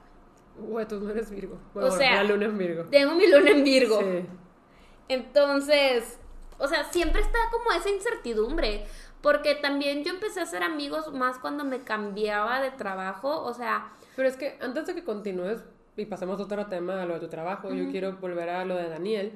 Güey, 0.59 0.87
tú 0.87 1.01
no 1.01 1.11
eres 1.11 1.31
Virgo. 1.31 1.55
O 1.75 1.81
Bueno, 1.81 1.91
sea, 1.97 2.17
la 2.17 2.25
luna 2.25 2.47
en 2.47 2.59
Virgo. 2.59 2.85
Tengo 2.91 3.15
mi 3.15 3.27
luna 3.27 3.51
en 3.51 3.65
Virgo. 3.65 3.99
Sí. 4.01 4.27
Entonces, 5.09 6.19
o 6.59 6.69
sea, 6.69 6.85
siempre 6.93 7.21
está 7.21 7.39
como 7.51 7.73
esa 7.73 7.89
incertidumbre, 7.91 8.87
porque 9.23 9.55
también 9.55 10.05
yo 10.05 10.13
empecé 10.13 10.41
a 10.41 10.45
hacer 10.45 10.63
amigos 10.63 11.13
más 11.13 11.39
cuando 11.39 11.65
me 11.65 11.81
cambiaba 11.81 12.61
de 12.61 12.71
trabajo, 12.71 13.43
o 13.43 13.53
sea, 13.55 13.93
Pero 14.17 14.29
es 14.29 14.37
que 14.37 14.57
antes 14.61 14.87
de 14.87 14.95
que 14.95 15.05
continúes 15.05 15.63
y 15.97 16.07
pasemos 16.07 16.41
a 16.41 16.45
otro 16.45 16.67
tema, 16.67 17.03
a 17.03 17.07
lo 17.07 17.15
de 17.15 17.21
tu 17.21 17.29
trabajo, 17.29 17.73
yo 17.73 17.91
quiero 17.91 18.17
volver 18.17 18.49
a 18.49 18.65
lo 18.65 18.77
de 18.77 18.89
Daniel. 18.89 19.33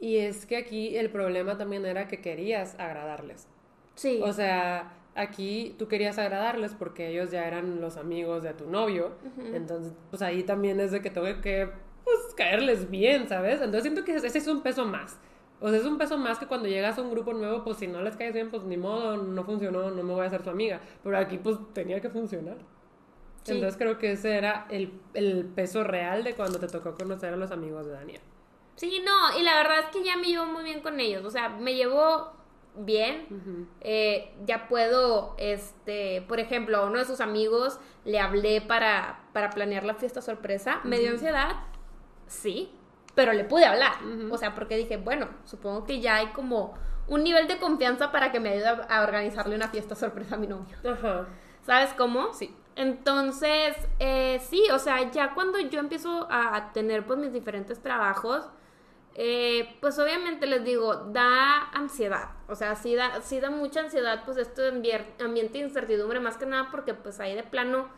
Y 0.00 0.18
es 0.18 0.46
que 0.46 0.56
aquí 0.56 0.96
el 0.96 1.10
problema 1.10 1.58
también 1.58 1.84
era 1.84 2.08
que 2.08 2.20
querías 2.20 2.74
agradarles. 2.78 3.46
sí, 3.94 4.20
O 4.22 4.32
sea, 4.32 4.92
aquí 5.14 5.74
tú 5.78 5.88
querías 5.88 6.18
agradarles 6.18 6.74
porque 6.74 7.08
ellos 7.08 7.30
ya 7.30 7.46
eran 7.46 7.80
los 7.80 7.96
amigos 7.96 8.42
de 8.42 8.54
tu 8.54 8.68
novio. 8.70 9.12
Entonces, 9.52 9.92
pues 10.10 10.22
ahí 10.22 10.44
también 10.44 10.80
es 10.80 10.92
de 10.92 11.02
que 11.02 11.10
tengo 11.10 11.40
que 11.40 11.68
pues, 12.04 12.34
caerles 12.36 12.90
bien, 12.90 13.28
¿sabes? 13.28 13.56
Entonces 13.56 13.82
siento 13.82 14.04
que 14.04 14.14
ese 14.14 14.38
es 14.38 14.46
un 14.46 14.62
peso 14.62 14.84
más. 14.86 15.18
O 15.60 15.68
sea, 15.70 15.78
es 15.78 15.84
un 15.86 15.98
peso 15.98 16.16
más 16.18 16.38
que 16.38 16.46
cuando 16.46 16.68
llegas 16.68 16.98
a 16.98 17.02
un 17.02 17.10
grupo 17.10 17.32
nuevo, 17.34 17.64
pues 17.64 17.78
si 17.78 17.86
no 17.88 18.02
les 18.02 18.16
caes 18.16 18.32
bien, 18.34 18.50
pues 18.50 18.62
ni 18.64 18.76
modo, 18.76 19.16
no 19.16 19.44
funcionó, 19.44 19.90
no 19.90 20.02
me 20.02 20.12
voy 20.14 20.24
a 20.24 20.28
hacer 20.28 20.42
tu 20.42 20.50
amiga. 20.50 20.80
Pero 21.02 21.18
aquí 21.18 21.38
pues 21.38 21.56
tenía 21.74 22.00
que 22.00 22.10
funcionar. 22.10 22.58
Sí. 23.44 23.54
Entonces 23.54 23.76
creo 23.78 23.98
que 23.98 24.12
ese 24.12 24.36
era 24.36 24.66
el, 24.70 25.00
el 25.14 25.46
peso 25.46 25.84
real 25.84 26.24
de 26.24 26.34
cuando 26.36 26.58
te 26.60 26.68
tocó 26.68 26.94
conocer 26.96 27.32
a 27.32 27.36
los 27.36 27.50
amigos 27.50 27.86
de 27.86 27.92
Daniel. 27.92 28.20
sí, 28.76 29.02
no, 29.04 29.38
y 29.38 29.42
la 29.42 29.56
verdad 29.56 29.80
es 29.80 29.86
que 29.86 30.04
ya 30.04 30.16
me 30.16 30.26
llevo 30.28 30.46
muy 30.46 30.64
bien 30.64 30.80
con 30.80 31.00
ellos, 31.00 31.24
o 31.24 31.30
sea, 31.30 31.48
me 31.48 31.74
llevo 31.74 32.32
bien, 32.76 33.26
eh, 33.80 34.34
ya 34.46 34.68
puedo, 34.68 35.34
este, 35.38 36.22
por 36.28 36.38
ejemplo, 36.38 36.78
a 36.78 36.86
uno 36.86 36.98
de 37.00 37.04
sus 37.04 37.20
amigos 37.20 37.80
le 38.04 38.20
hablé 38.20 38.60
para, 38.60 39.28
para 39.32 39.50
planear 39.50 39.84
la 39.84 39.94
fiesta 39.94 40.22
sorpresa, 40.22 40.80
me 40.84 40.98
dio 41.00 41.10
ansiedad, 41.10 41.56
sí, 42.26 42.70
pero 43.18 43.32
le 43.32 43.42
pude 43.42 43.64
hablar, 43.64 43.94
o 44.30 44.38
sea, 44.38 44.54
porque 44.54 44.76
dije, 44.76 44.96
bueno, 44.96 45.26
supongo 45.44 45.84
que 45.84 46.00
ya 46.00 46.18
hay 46.18 46.28
como 46.28 46.78
un 47.08 47.24
nivel 47.24 47.48
de 47.48 47.58
confianza 47.58 48.12
para 48.12 48.30
que 48.30 48.38
me 48.38 48.50
ayude 48.50 48.68
a, 48.68 49.02
organizarle 49.02 49.56
una 49.56 49.66
fiesta 49.66 49.96
sorpresa 49.96 50.36
a 50.36 50.38
mi 50.38 50.46
novio. 50.46 50.76
¿Sabes 51.66 51.92
cómo? 51.94 52.32
Sí. 52.32 52.54
Entonces, 52.76 53.76
eh, 53.98 54.40
sí, 54.48 54.62
o 54.72 54.78
sea, 54.78 55.10
ya 55.10 55.34
cuando 55.34 55.58
yo 55.58 55.80
empiezo 55.80 56.28
a, 56.30 56.70
tener 56.72 57.06
pues 57.06 57.18
mis 57.18 57.32
diferentes 57.32 57.82
trabajos, 57.82 58.48
eh, 59.16 59.76
pues 59.80 59.98
obviamente 59.98 60.46
les 60.46 60.62
digo, 60.62 60.94
da 60.94 61.70
ansiedad, 61.72 62.36
o 62.46 62.54
sea, 62.54 62.76
sí 62.76 62.94
da, 62.94 63.20
sí 63.22 63.40
da 63.40 63.50
mucha 63.50 63.80
ansiedad 63.80 64.22
pues 64.24 64.36
este 64.36 64.72
ambier- 64.72 65.20
ambiente 65.20 65.58
de 65.58 65.64
incertidumbre, 65.64 66.20
más 66.20 66.36
que 66.36 66.46
nada 66.46 66.68
porque 66.70 66.94
pues 66.94 67.18
ahí 67.18 67.34
de 67.34 67.42
plano 67.42 67.88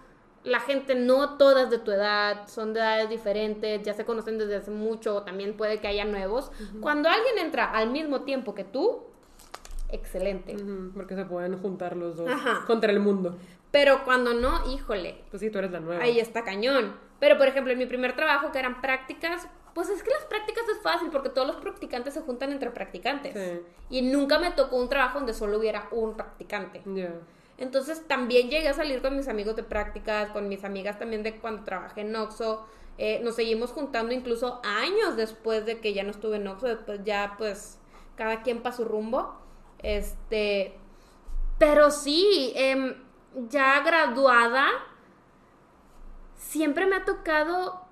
la 0.45 0.61
gente 0.61 0.95
no 0.95 1.37
todas 1.37 1.69
de 1.71 1.79
tu 1.79 1.91
edad, 1.91 2.49
son 2.49 2.73
de 2.73 2.81
edades 2.81 3.11
diferentes, 3.11 3.83
ya 3.83 3.93
se 3.95 4.05
conocen 4.05 4.39
desde 4.39 4.57
hace 4.57 4.71
mucho, 4.71 5.23
también 5.23 5.57
puede 5.57 5.81
que 5.81 5.87
haya 5.89 6.05
nuevos. 6.05 6.51
Cuando 6.81 7.09
alguien 7.09 7.39
entra 7.39 7.71
al 7.71 7.91
mismo 7.91 8.23
tiempo 8.23 8.55
que 8.55 8.65
tú, 8.65 9.05
excelente. 9.91 10.57
Porque 10.95 11.15
se 11.15 11.25
pueden 11.25 11.59
juntar 11.61 11.97
los 11.97 12.17
dos 12.17 12.31
Ajá. 12.31 12.65
contra 12.67 12.91
el 12.93 13.01
mundo. 13.01 13.37
Pero 13.71 14.05
cuando 14.05 14.35
no, 14.35 14.69
híjole, 14.73 15.23
Pues 15.31 15.41
sí, 15.41 15.51
tú 15.51 15.59
eres 15.59 15.71
la 15.71 15.81
nueva. 15.81 16.03
ahí 16.03 16.19
está 16.19 16.43
cañón. 16.43 16.95
Pero, 17.21 17.37
por 17.39 17.47
ejemplo, 17.47 17.73
en 17.73 17.79
mi 17.79 17.87
primer 17.87 18.17
trabajo, 18.17 18.51
que 18.51 18.59
eran 18.59 18.81
prácticas, 18.81 19.47
pues 19.75 19.89
es 19.91 20.03
que 20.03 20.11
las 20.11 20.25
prácticas 20.25 20.65
es 20.69 20.83
fácil 20.83 21.11
porque 21.11 21.29
todos 21.29 21.47
los 21.47 21.57
practicantes 21.57 22.15
se 22.15 22.23
juntan 22.23 22.51
entre 22.51 22.71
practicantes. 22.71 23.35
Sí. 23.35 23.61
Y 23.91 24.03
nunca 24.03 24.39
me 24.39 24.51
tocó 24.53 24.77
un 24.77 24.89
trabajo 24.89 25.19
donde 25.19 25.35
solo 25.35 25.59
hubiera 25.59 25.87
un 25.93 26.15
practicante. 26.15 26.83
Ya. 26.87 27.13
Entonces 27.61 28.09
también 28.09 28.49
llegué 28.49 28.69
a 28.69 28.75
salir 28.75 29.03
con 29.03 29.17
mis 29.17 29.29
amigos 29.29 29.55
de 29.55 29.63
prácticas, 29.63 30.31
con 30.31 30.49
mis 30.49 30.65
amigas 30.65 30.99
también 30.99 31.23
de 31.23 31.37
cuando 31.37 31.63
trabajé 31.63 32.01
en 32.01 32.17
Oxxo. 32.17 32.67
Eh, 32.97 33.21
nos 33.23 33.37
seguimos 33.37 33.71
juntando 33.71 34.13
incluso 34.13 34.61
años 34.65 35.15
después 35.17 35.67
de 35.67 35.79
que 35.79 35.93
ya 35.93 36.03
no 36.03 36.11
estuve 36.11 36.37
en 36.37 36.49
Oxxo, 36.49 36.67
después 36.67 37.01
ya 37.05 37.35
pues 37.37 37.79
cada 38.17 38.43
quien 38.43 38.63
para 38.63 38.75
su 38.75 38.87
rumbo. 38.87 39.39
Este, 39.79 40.75
pero 41.59 41.91
sí, 41.91 42.53
em, 42.57 42.95
ya 43.51 43.81
graduada, 43.81 44.67
siempre 46.37 46.87
me 46.87 46.97
ha 46.97 47.05
tocado 47.05 47.83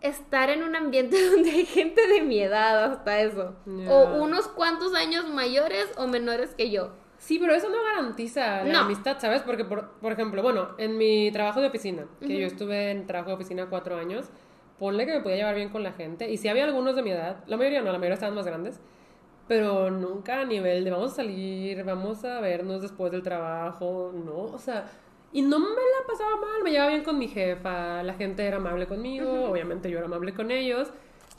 estar 0.00 0.50
en 0.50 0.62
un 0.62 0.76
ambiente 0.76 1.16
donde 1.30 1.50
hay 1.50 1.66
gente 1.66 2.06
de 2.06 2.22
mi 2.22 2.40
edad, 2.40 2.92
hasta 2.92 3.20
eso. 3.20 3.56
O 3.88 4.22
unos 4.22 4.46
cuantos 4.46 4.94
años 4.94 5.28
mayores 5.28 5.88
o 5.96 6.06
menores 6.06 6.54
que 6.54 6.70
yo. 6.70 6.92
Sí, 7.26 7.40
pero 7.40 7.54
eso 7.54 7.68
no 7.68 7.82
garantiza 7.82 8.62
la 8.62 8.72
No. 8.72 8.78
amistad, 8.84 9.16
¿sabes? 9.18 9.42
Porque, 9.42 9.64
por, 9.64 9.98
por 9.98 10.12
ejemplo, 10.12 10.44
bueno, 10.44 10.68
en 10.78 10.96
mi 10.96 11.32
trabajo 11.32 11.60
de 11.60 11.66
oficina, 11.66 12.04
que 12.20 12.26
Ujú. 12.26 12.34
yo 12.34 12.46
estuve 12.46 12.92
en 12.92 13.04
trabajo 13.08 13.30
de 13.30 13.34
oficina 13.34 13.66
cuatro 13.68 13.96
años, 13.96 14.30
ponle 14.78 15.06
que 15.06 15.14
me 15.14 15.20
podía 15.22 15.38
llevar 15.38 15.56
bien 15.56 15.70
con 15.70 15.82
la 15.82 15.90
gente. 15.90 16.30
Y 16.30 16.36
sí 16.36 16.46
había 16.46 16.62
algunos 16.62 16.94
de 16.94 17.02
mi 17.02 17.10
edad, 17.10 17.42
la 17.48 17.56
mayoría 17.56 17.80
no, 17.80 17.86
la 17.90 17.98
mayoría 17.98 18.14
estaban 18.14 18.36
más 18.36 18.46
grandes, 18.46 18.80
pero 19.48 19.90
nunca 19.90 20.42
a 20.42 20.44
nivel 20.44 20.84
de 20.84 20.90
vamos 20.92 21.14
a 21.14 21.16
salir, 21.16 21.82
vamos 21.82 22.24
a 22.24 22.38
vernos 22.40 22.80
después 22.80 23.10
del 23.10 23.24
trabajo, 23.24 24.12
no, 24.14 24.42
o 24.54 24.58
sea, 24.58 24.86
y 25.32 25.42
no 25.42 25.58
me 25.58 25.66
la 25.66 26.06
pasaba 26.06 26.36
mal, 26.36 26.62
me 26.62 26.70
llevaba 26.70 26.90
bien 26.90 27.02
con 27.02 27.18
mi 27.18 27.26
jefa, 27.26 28.04
la 28.04 28.14
gente 28.14 28.46
era 28.46 28.58
amable 28.58 28.86
conmigo, 28.86 29.50
obviamente 29.50 29.90
yo 29.90 29.98
era 29.98 30.06
amable 30.06 30.32
con 30.32 30.52
ellos, 30.52 30.92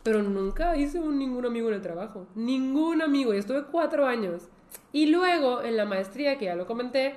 pero 0.03 0.21
nunca 0.21 0.75
hice 0.75 0.99
un, 0.99 1.17
ningún 1.17 1.45
amigo 1.45 1.69
en 1.69 1.75
el 1.75 1.81
trabajo, 1.81 2.27
ningún 2.35 3.01
amigo, 3.01 3.33
y 3.33 3.38
estuve 3.38 3.63
cuatro 3.71 4.05
años. 4.05 4.49
Y 4.93 5.07
luego 5.07 5.61
en 5.61 5.78
la 5.78 5.86
maestría, 5.86 6.38
que 6.38 6.45
ya 6.45 6.55
lo 6.55 6.65
comenté, 6.65 7.15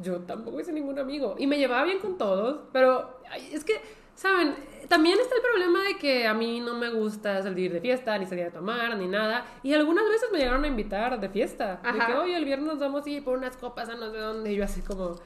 yo 0.00 0.18
tampoco 0.20 0.60
hice 0.60 0.72
ningún 0.72 0.98
amigo, 0.98 1.34
y 1.38 1.46
me 1.46 1.58
llevaba 1.58 1.84
bien 1.84 1.98
con 1.98 2.18
todos, 2.18 2.60
pero 2.72 3.20
es 3.52 3.64
que, 3.64 3.80
¿saben? 4.14 4.54
También 4.88 5.18
está 5.18 5.34
el 5.34 5.42
problema 5.42 5.82
de 5.84 5.96
que 5.96 6.26
a 6.26 6.34
mí 6.34 6.60
no 6.60 6.74
me 6.74 6.90
gusta 6.90 7.42
salir 7.42 7.72
de 7.72 7.80
fiesta, 7.80 8.16
ni 8.18 8.26
salir 8.26 8.44
a 8.46 8.50
tomar, 8.50 8.96
ni 8.96 9.06
nada. 9.06 9.44
Y 9.62 9.74
algunas 9.74 10.08
veces 10.08 10.30
me 10.32 10.38
llegaron 10.38 10.64
a 10.64 10.68
invitar 10.68 11.18
de 11.20 11.28
fiesta. 11.28 11.80
De 11.82 11.88
Ajá. 11.88 12.06
que, 12.06 12.14
oye, 12.14 12.36
el 12.36 12.44
viernes 12.44 12.68
nos 12.68 12.78
vamos 12.78 13.04
a 13.04 13.10
ir 13.10 13.22
por 13.24 13.36
unas 13.36 13.56
copas 13.56 13.88
a 13.88 13.94
no 13.96 14.10
sé 14.10 14.16
dónde. 14.16 14.52
Y 14.52 14.56
yo 14.56 14.64
así 14.64 14.80
como, 14.80 15.16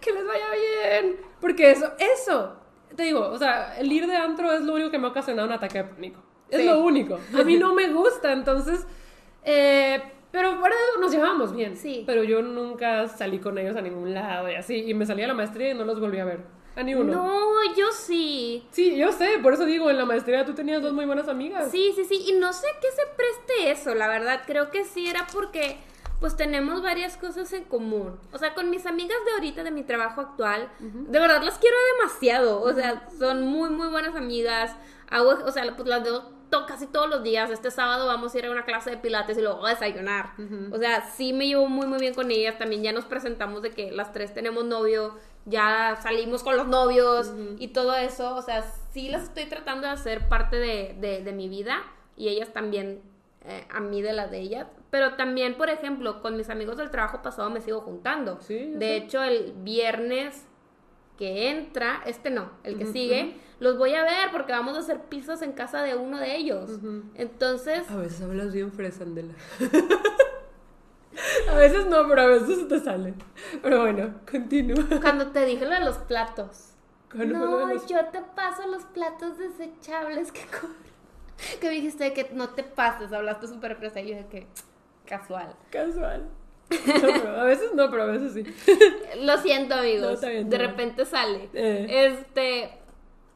que 0.00 0.12
les 0.12 0.26
vaya 0.26 0.46
bien. 0.52 1.16
Porque 1.40 1.70
eso, 1.70 1.92
eso, 1.98 2.54
te 2.96 3.02
digo, 3.02 3.28
o 3.28 3.36
sea, 3.36 3.76
el 3.78 3.92
ir 3.92 4.06
de 4.06 4.16
antro 4.16 4.52
es 4.52 4.62
lo 4.62 4.74
único 4.74 4.90
que 4.90 4.98
me 4.98 5.06
ha 5.08 5.10
ocasionado 5.10 5.46
un 5.46 5.52
ataque 5.54 5.78
de 5.78 5.84
pánico. 5.84 6.20
Es 6.48 6.60
Sí. 6.60 6.66
lo 6.66 6.80
único. 6.80 7.18
A 7.38 7.42
mí 7.44 7.56
no 7.58 7.74
me 7.74 7.88
gusta, 7.88 8.32
entonces... 8.32 8.86
eh, 9.44 10.02
pero 10.30 10.58
por 10.60 10.70
eso 10.70 11.00
nos 11.00 11.10
llevábamos 11.10 11.54
bien. 11.54 11.76
Sí. 11.76 12.04
Pero 12.06 12.24
yo 12.24 12.42
nunca 12.42 13.08
salí 13.08 13.38
con 13.38 13.58
ellos 13.58 13.76
a 13.76 13.80
ningún 13.80 14.14
lado 14.14 14.50
y 14.50 14.54
así. 14.54 14.76
Y 14.76 14.94
me 14.94 15.06
salí 15.06 15.22
a 15.22 15.26
la 15.26 15.34
maestría 15.34 15.70
y 15.70 15.74
no 15.74 15.84
los 15.84 16.00
volví 16.00 16.18
a 16.18 16.24
ver. 16.24 16.40
A 16.76 16.82
ni 16.82 16.94
uno. 16.94 17.12
No, 17.12 17.74
yo 17.76 17.90
sí. 17.92 18.66
Sí, 18.70 18.96
yo 18.96 19.10
sé, 19.10 19.38
por 19.42 19.54
eso 19.54 19.64
digo, 19.64 19.90
en 19.90 19.98
la 19.98 20.04
maestría 20.04 20.44
tú 20.44 20.54
tenías 20.54 20.80
dos 20.80 20.92
muy 20.92 21.06
buenas 21.06 21.28
amigas. 21.28 21.70
Sí, 21.70 21.92
sí, 21.96 22.04
sí. 22.04 22.24
Y 22.28 22.32
no 22.32 22.52
sé 22.52 22.66
qué 22.80 22.88
se 22.92 23.02
preste 23.16 23.70
eso, 23.72 23.94
la 23.94 24.06
verdad. 24.06 24.42
Creo 24.46 24.70
que 24.70 24.84
sí 24.84 25.08
era 25.08 25.26
porque 25.32 25.78
pues 26.20 26.36
tenemos 26.36 26.82
varias 26.82 27.16
cosas 27.16 27.52
en 27.52 27.64
común. 27.64 28.18
O 28.32 28.38
sea, 28.38 28.54
con 28.54 28.70
mis 28.70 28.86
amigas 28.86 29.18
de 29.24 29.32
ahorita, 29.32 29.62
de 29.62 29.70
mi 29.70 29.82
trabajo 29.84 30.20
actual, 30.20 30.68
de 30.78 31.18
verdad 31.18 31.42
las 31.42 31.58
quiero 31.58 31.76
demasiado. 31.96 32.60
O 32.62 32.72
sea, 32.72 33.08
son 33.18 33.42
muy, 33.42 33.70
muy 33.70 33.88
buenas 33.88 34.14
amigas. 34.14 34.74
Hago, 35.10 35.30
o 35.44 35.50
sea, 35.50 35.64
pues 35.74 35.88
las 35.88 36.02
veo 36.02 36.37
to- 36.50 36.66
casi 36.66 36.86
todos 36.86 37.08
los 37.08 37.22
días. 37.22 37.50
Este 37.50 37.70
sábado 37.70 38.06
vamos 38.06 38.34
a 38.34 38.38
ir 38.38 38.46
a 38.46 38.50
una 38.50 38.64
clase 38.64 38.90
de 38.90 38.96
pilates 38.96 39.36
y 39.38 39.42
luego 39.42 39.64
a 39.66 39.70
desayunar. 39.70 40.30
O 40.72 40.78
sea, 40.78 41.02
sí 41.10 41.32
me 41.32 41.46
llevo 41.46 41.66
muy, 41.68 41.86
muy 41.86 41.98
bien 41.98 42.14
con 42.14 42.30
ellas. 42.30 42.58
También 42.58 42.82
ya 42.82 42.92
nos 42.92 43.04
presentamos 43.04 43.62
de 43.62 43.70
que 43.70 43.90
las 43.92 44.12
tres 44.12 44.32
tenemos 44.34 44.64
novio. 44.64 45.14
Ya 45.46 45.98
salimos 46.02 46.42
con 46.42 46.56
los 46.56 46.66
novios 46.66 47.32
y 47.58 47.68
todo 47.68 47.94
eso. 47.94 48.34
O 48.34 48.42
sea, 48.42 48.62
sí 48.92 49.08
las 49.08 49.24
estoy 49.24 49.46
tratando 49.46 49.86
de 49.86 49.92
hacer 49.92 50.28
parte 50.28 50.56
de, 50.56 50.96
de- 51.00 51.22
de 51.22 51.32
mi 51.32 51.48
vida 51.48 51.82
y 52.16 52.28
ellas 52.28 52.52
también 52.52 53.00
eh, 53.44 53.66
a 53.70 53.80
mí 53.80 54.02
de 54.02 54.12
la 54.12 54.26
de 54.26 54.40
ellas. 54.40 54.66
Pero 54.90 55.14
también, 55.14 55.54
por 55.56 55.70
ejemplo, 55.70 56.20
con 56.22 56.36
mis 56.36 56.50
amigos 56.50 56.76
del 56.76 56.90
trabajo 56.90 57.22
pasado 57.22 57.48
me 57.50 57.60
sigo 57.60 57.80
juntando. 57.80 58.38
Sí, 58.40 58.72
de 58.74 58.78
sé. 58.86 58.96
hecho, 58.96 59.22
el 59.22 59.52
viernes 59.58 60.44
que 61.18 61.50
entra, 61.50 62.00
este 62.06 62.30
no, 62.30 62.50
el 62.64 62.78
que 62.78 62.86
sigue, 62.86 63.36
los 63.60 63.76
voy 63.78 63.94
a 63.94 64.02
ver 64.04 64.30
porque 64.32 64.52
vamos 64.52 64.76
a 64.76 64.80
hacer 64.80 65.00
pisos 65.02 65.42
en 65.42 65.52
casa 65.52 65.82
de 65.82 65.94
uno 65.96 66.18
de 66.18 66.36
ellos. 66.36 66.70
Entonces, 67.14 67.88
A 67.90 67.96
veces 67.96 68.22
hablas 68.22 68.52
bien 68.52 68.72
fresandela. 68.72 69.34
a 71.50 71.54
veces 71.56 71.86
no, 71.86 72.06
pero 72.08 72.22
a 72.22 72.26
veces 72.26 72.68
te 72.68 72.78
sale. 72.80 73.14
Pero 73.62 73.80
bueno, 73.80 74.14
continúa. 74.30 74.84
cuando 75.00 75.28
te 75.28 75.44
dije 75.44 75.64
lo 75.64 75.72
de 75.74 75.80
los 75.84 75.98
platos. 75.98 76.70
¿Cuándo 77.10 77.38
fue 77.38 77.46
lo 77.48 77.56
de 77.58 77.64
No, 77.66 77.74
los- 77.74 77.86
yo 77.86 78.04
te 78.06 78.20
paso 78.36 78.66
los 78.68 78.84
platos 78.84 79.38
desechables 79.38 80.32
que. 80.32 80.40
Que 81.60 81.68
me 81.68 81.74
dijiste 81.74 82.12
que 82.14 82.30
no 82.34 82.48
te 82.48 82.64
pases, 82.64 83.12
hablaste 83.12 83.46
súper 83.46 83.76
fresa 83.76 84.00
y 84.00 84.08
yo 84.10 84.16
de 84.16 84.26
que 84.26 84.46
casual. 85.06 85.54
Casual. 85.70 86.28
No, 87.24 87.28
a 87.30 87.44
veces 87.44 87.72
no, 87.74 87.88
pero 87.90 88.02
a 88.02 88.06
veces 88.06 88.32
sí. 88.34 88.44
Lo 89.22 89.38
siento, 89.38 89.74
amigos. 89.76 90.20
bien, 90.20 90.50
de 90.50 90.58
repente 90.58 91.04
sale. 91.06 91.48
Eh. 91.54 91.86
Este. 92.18 92.70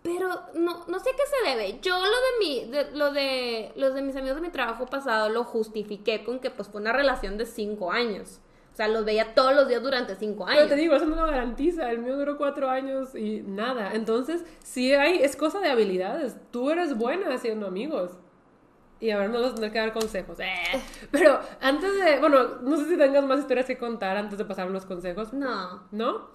Pero 0.02 0.28
no, 0.54 0.84
no 0.88 0.98
sé 0.98 1.10
a 1.10 1.12
qué 1.12 1.22
se 1.44 1.50
debe. 1.50 1.78
Yo 1.80 1.96
lo 1.96 2.02
de 2.04 2.38
mi, 2.40 2.64
de- 2.70 2.90
lo 2.96 3.12
de 3.12 3.72
los 3.76 3.94
de 3.94 4.02
mis 4.02 4.16
amigos 4.16 4.36
de 4.36 4.42
mi 4.42 4.50
trabajo 4.50 4.86
pasado 4.86 5.28
lo 5.28 5.44
justifiqué 5.44 6.24
con 6.24 6.40
que 6.40 6.50
pues 6.50 6.68
fue 6.68 6.80
una 6.80 6.92
relación 6.92 7.38
de 7.38 7.46
cinco 7.46 7.92
años. 7.92 8.40
O 8.72 8.74
sea, 8.76 8.88
los 8.88 9.04
veía 9.04 9.34
todos 9.34 9.54
los 9.54 9.68
días 9.68 9.82
durante 9.82 10.16
cinco 10.16 10.46
Pero 10.46 10.60
años. 10.60 10.70
te 10.70 10.76
digo, 10.76 10.94
eso 10.96 11.04
no 11.04 11.14
lo 11.16 11.26
garantiza. 11.26 11.90
El 11.90 11.98
mío 11.98 12.16
duró 12.16 12.38
cuatro 12.38 12.70
años 12.70 13.14
y 13.14 13.42
nada. 13.42 13.92
Entonces, 13.92 14.44
sí 14.64 14.94
hay, 14.94 15.18
es 15.22 15.36
cosa 15.36 15.60
de 15.60 15.70
habilidades. 15.70 16.36
Tú 16.50 16.70
eres 16.70 16.96
buena 16.96 17.34
haciendo 17.34 17.66
amigos. 17.66 18.12
Y 18.98 19.10
ahora 19.10 19.28
no 19.28 19.40
vas 19.42 19.52
a 19.52 19.54
tener 19.56 19.72
que 19.72 19.78
dar 19.78 19.92
consejos. 19.92 20.38
Eh. 20.40 20.80
Pero 21.10 21.38
antes 21.60 21.92
de, 22.02 22.18
bueno, 22.18 22.60
no 22.62 22.76
sé 22.78 22.88
si 22.88 22.96
tengas 22.96 23.24
más 23.24 23.40
historias 23.40 23.66
que 23.66 23.76
contar 23.76 24.16
antes 24.16 24.38
de 24.38 24.44
pasar 24.46 24.70
los 24.70 24.86
consejos. 24.86 25.32
No. 25.34 25.82
¿No? 25.90 26.28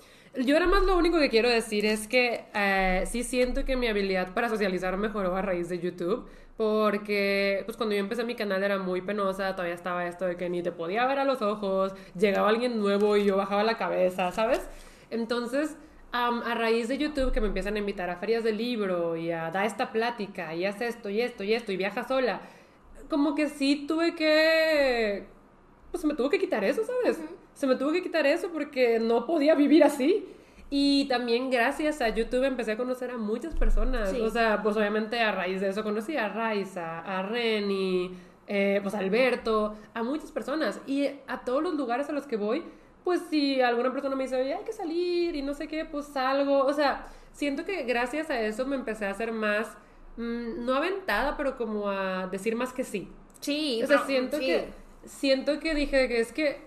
Yo 0.46 0.56
ahora 0.56 0.68
más 0.68 0.84
lo 0.84 0.96
único 0.98 1.18
que 1.18 1.30
quiero 1.30 1.50
decir 1.50 1.86
es 1.86 2.08
que 2.08 2.46
eh, 2.54 3.04
sí 3.08 3.24
siento 3.24 3.66
que 3.66 3.76
mi 3.76 3.88
habilidad 3.88 4.34
para 4.34 4.50
socializar 4.50 4.96
mejoró 4.98 5.36
a 5.36 5.42
raíz 5.42 5.70
de 5.70 5.80
YouTube. 5.80 6.28
Porque 6.58 7.62
pues 7.66 7.78
cuando 7.78 7.94
yo 7.96 8.02
empecé 8.02 8.24
mi 8.24 8.36
canal 8.36 8.64
era 8.64 8.80
muy 8.80 9.02
penosa, 9.02 9.52
todavía 9.56 9.76
estaba 9.76 10.08
esto 10.08 10.26
de 10.26 10.38
que 10.38 10.50
ni 10.50 10.64
te 10.64 10.72
podía 10.72 11.06
ver 11.06 11.20
a 11.20 11.24
los 11.24 11.42
ojos, 11.44 11.94
llegaba 12.18 12.50
alguien 12.50 12.80
nuevo 12.80 13.16
y 13.16 13.26
yo 13.26 13.38
bajaba 13.38 13.64
la 13.64 13.78
cabeza, 13.78 14.32
¿sabes? 14.32 14.68
Entonces, 15.12 15.76
am, 16.12 16.42
a 16.42 16.56
raíz 16.56 16.88
de 16.88 16.98
YouTube 16.98 17.32
que 17.32 17.42
me 17.42 17.48
empiezan 17.48 17.76
a 17.76 17.80
invitar 17.80 18.10
a 18.10 18.18
ferias 18.18 18.44
de 18.44 18.54
libro 18.54 19.16
y 19.16 19.32
a 19.32 19.52
dar 19.52 19.68
esta 19.68 19.92
plática 19.92 20.56
y 20.56 20.66
haz 20.66 20.82
esto 20.82 21.10
y 21.10 21.22
esto 21.22 21.44
y 21.44 21.54
esto 21.54 21.72
y 21.72 21.78
viaja 21.78 22.08
sola, 22.08 22.42
como 23.10 23.36
que 23.36 23.50
sí 23.50 23.86
tuve 23.88 24.16
que 24.16 25.28
pues 25.92 26.04
me 26.06 26.16
tuvo 26.16 26.30
que 26.30 26.40
quitar 26.40 26.64
eso, 26.64 26.82
¿sabes? 26.84 27.20
Se 27.58 27.66
me 27.66 27.76
tuvo 27.76 27.92
que 27.92 28.04
quitar 28.04 28.28
eso 28.28 28.50
porque 28.54 29.00
no 29.00 29.26
podía 29.26 29.56
vivir 29.56 29.84
así. 29.84 30.28
Y 30.70 31.06
también 31.08 31.50
gracias 31.50 32.02
a 32.02 32.10
YouTube 32.10 32.44
empecé 32.44 32.74
a 32.74 32.78
conocer 32.78 33.10
a 33.10 33.18
muchas 33.18 33.56
personas. 33.56 34.12
Sí. 34.12 34.22
O 34.22 34.30
sea, 34.30 34.62
pues 34.62 34.78
obviamente 34.78 35.20
a 35.22 35.32
raíz 35.32 35.62
de 35.62 35.70
eso 35.70 35.84
conocí 35.84 36.16
a 36.18 36.30
Raiza, 36.30 37.00
a 37.00 37.24
Reni, 37.24 38.12
eh, 38.46 38.80
pues 38.84 38.94
a 38.94 39.00
Alberto, 39.00 39.76
a 39.96 40.04
muchas 40.04 40.32
personas. 40.32 40.80
Y 40.86 41.08
a 41.26 41.40
todos 41.46 41.64
los 41.64 41.74
lugares 41.74 42.08
a 42.10 42.12
los 42.12 42.28
que 42.28 42.38
voy, 42.38 42.64
pues 43.04 43.22
si 43.32 43.60
alguna 43.60 43.92
persona 43.92 44.16
me 44.16 44.26
dice, 44.26 44.36
oye, 44.36 44.54
hay 44.54 44.64
que 44.64 44.74
salir 44.74 45.36
y 45.36 45.42
no 45.42 45.56
sé 45.56 45.68
qué, 45.68 45.84
pues 45.84 46.06
salgo. 46.06 46.64
O 46.64 46.74
sea, 46.74 47.08
siento 47.32 47.66
que 47.66 47.86
gracias 47.86 48.30
a 48.30 48.40
eso 48.40 48.68
me 48.68 48.76
empecé 48.76 49.08
a 49.08 49.10
hacer 49.10 49.32
más, 49.32 49.68
mm, 50.18 50.64
no 50.64 50.76
aventada, 50.76 51.36
pero 51.36 51.58
como 51.58 51.90
a 51.90 52.28
decir 52.28 52.56
más 52.56 52.72
que 52.72 52.84
sí. 52.84 53.10
Sí, 53.40 53.82
O 53.84 53.88
sea, 53.88 54.06
siento 54.06 54.38
sí. 54.38 54.46
que 54.46 54.68
siento 55.06 55.60
que 55.60 55.74
dije 55.74 56.08
que 56.08 56.20
es 56.20 56.32
que 56.32 56.67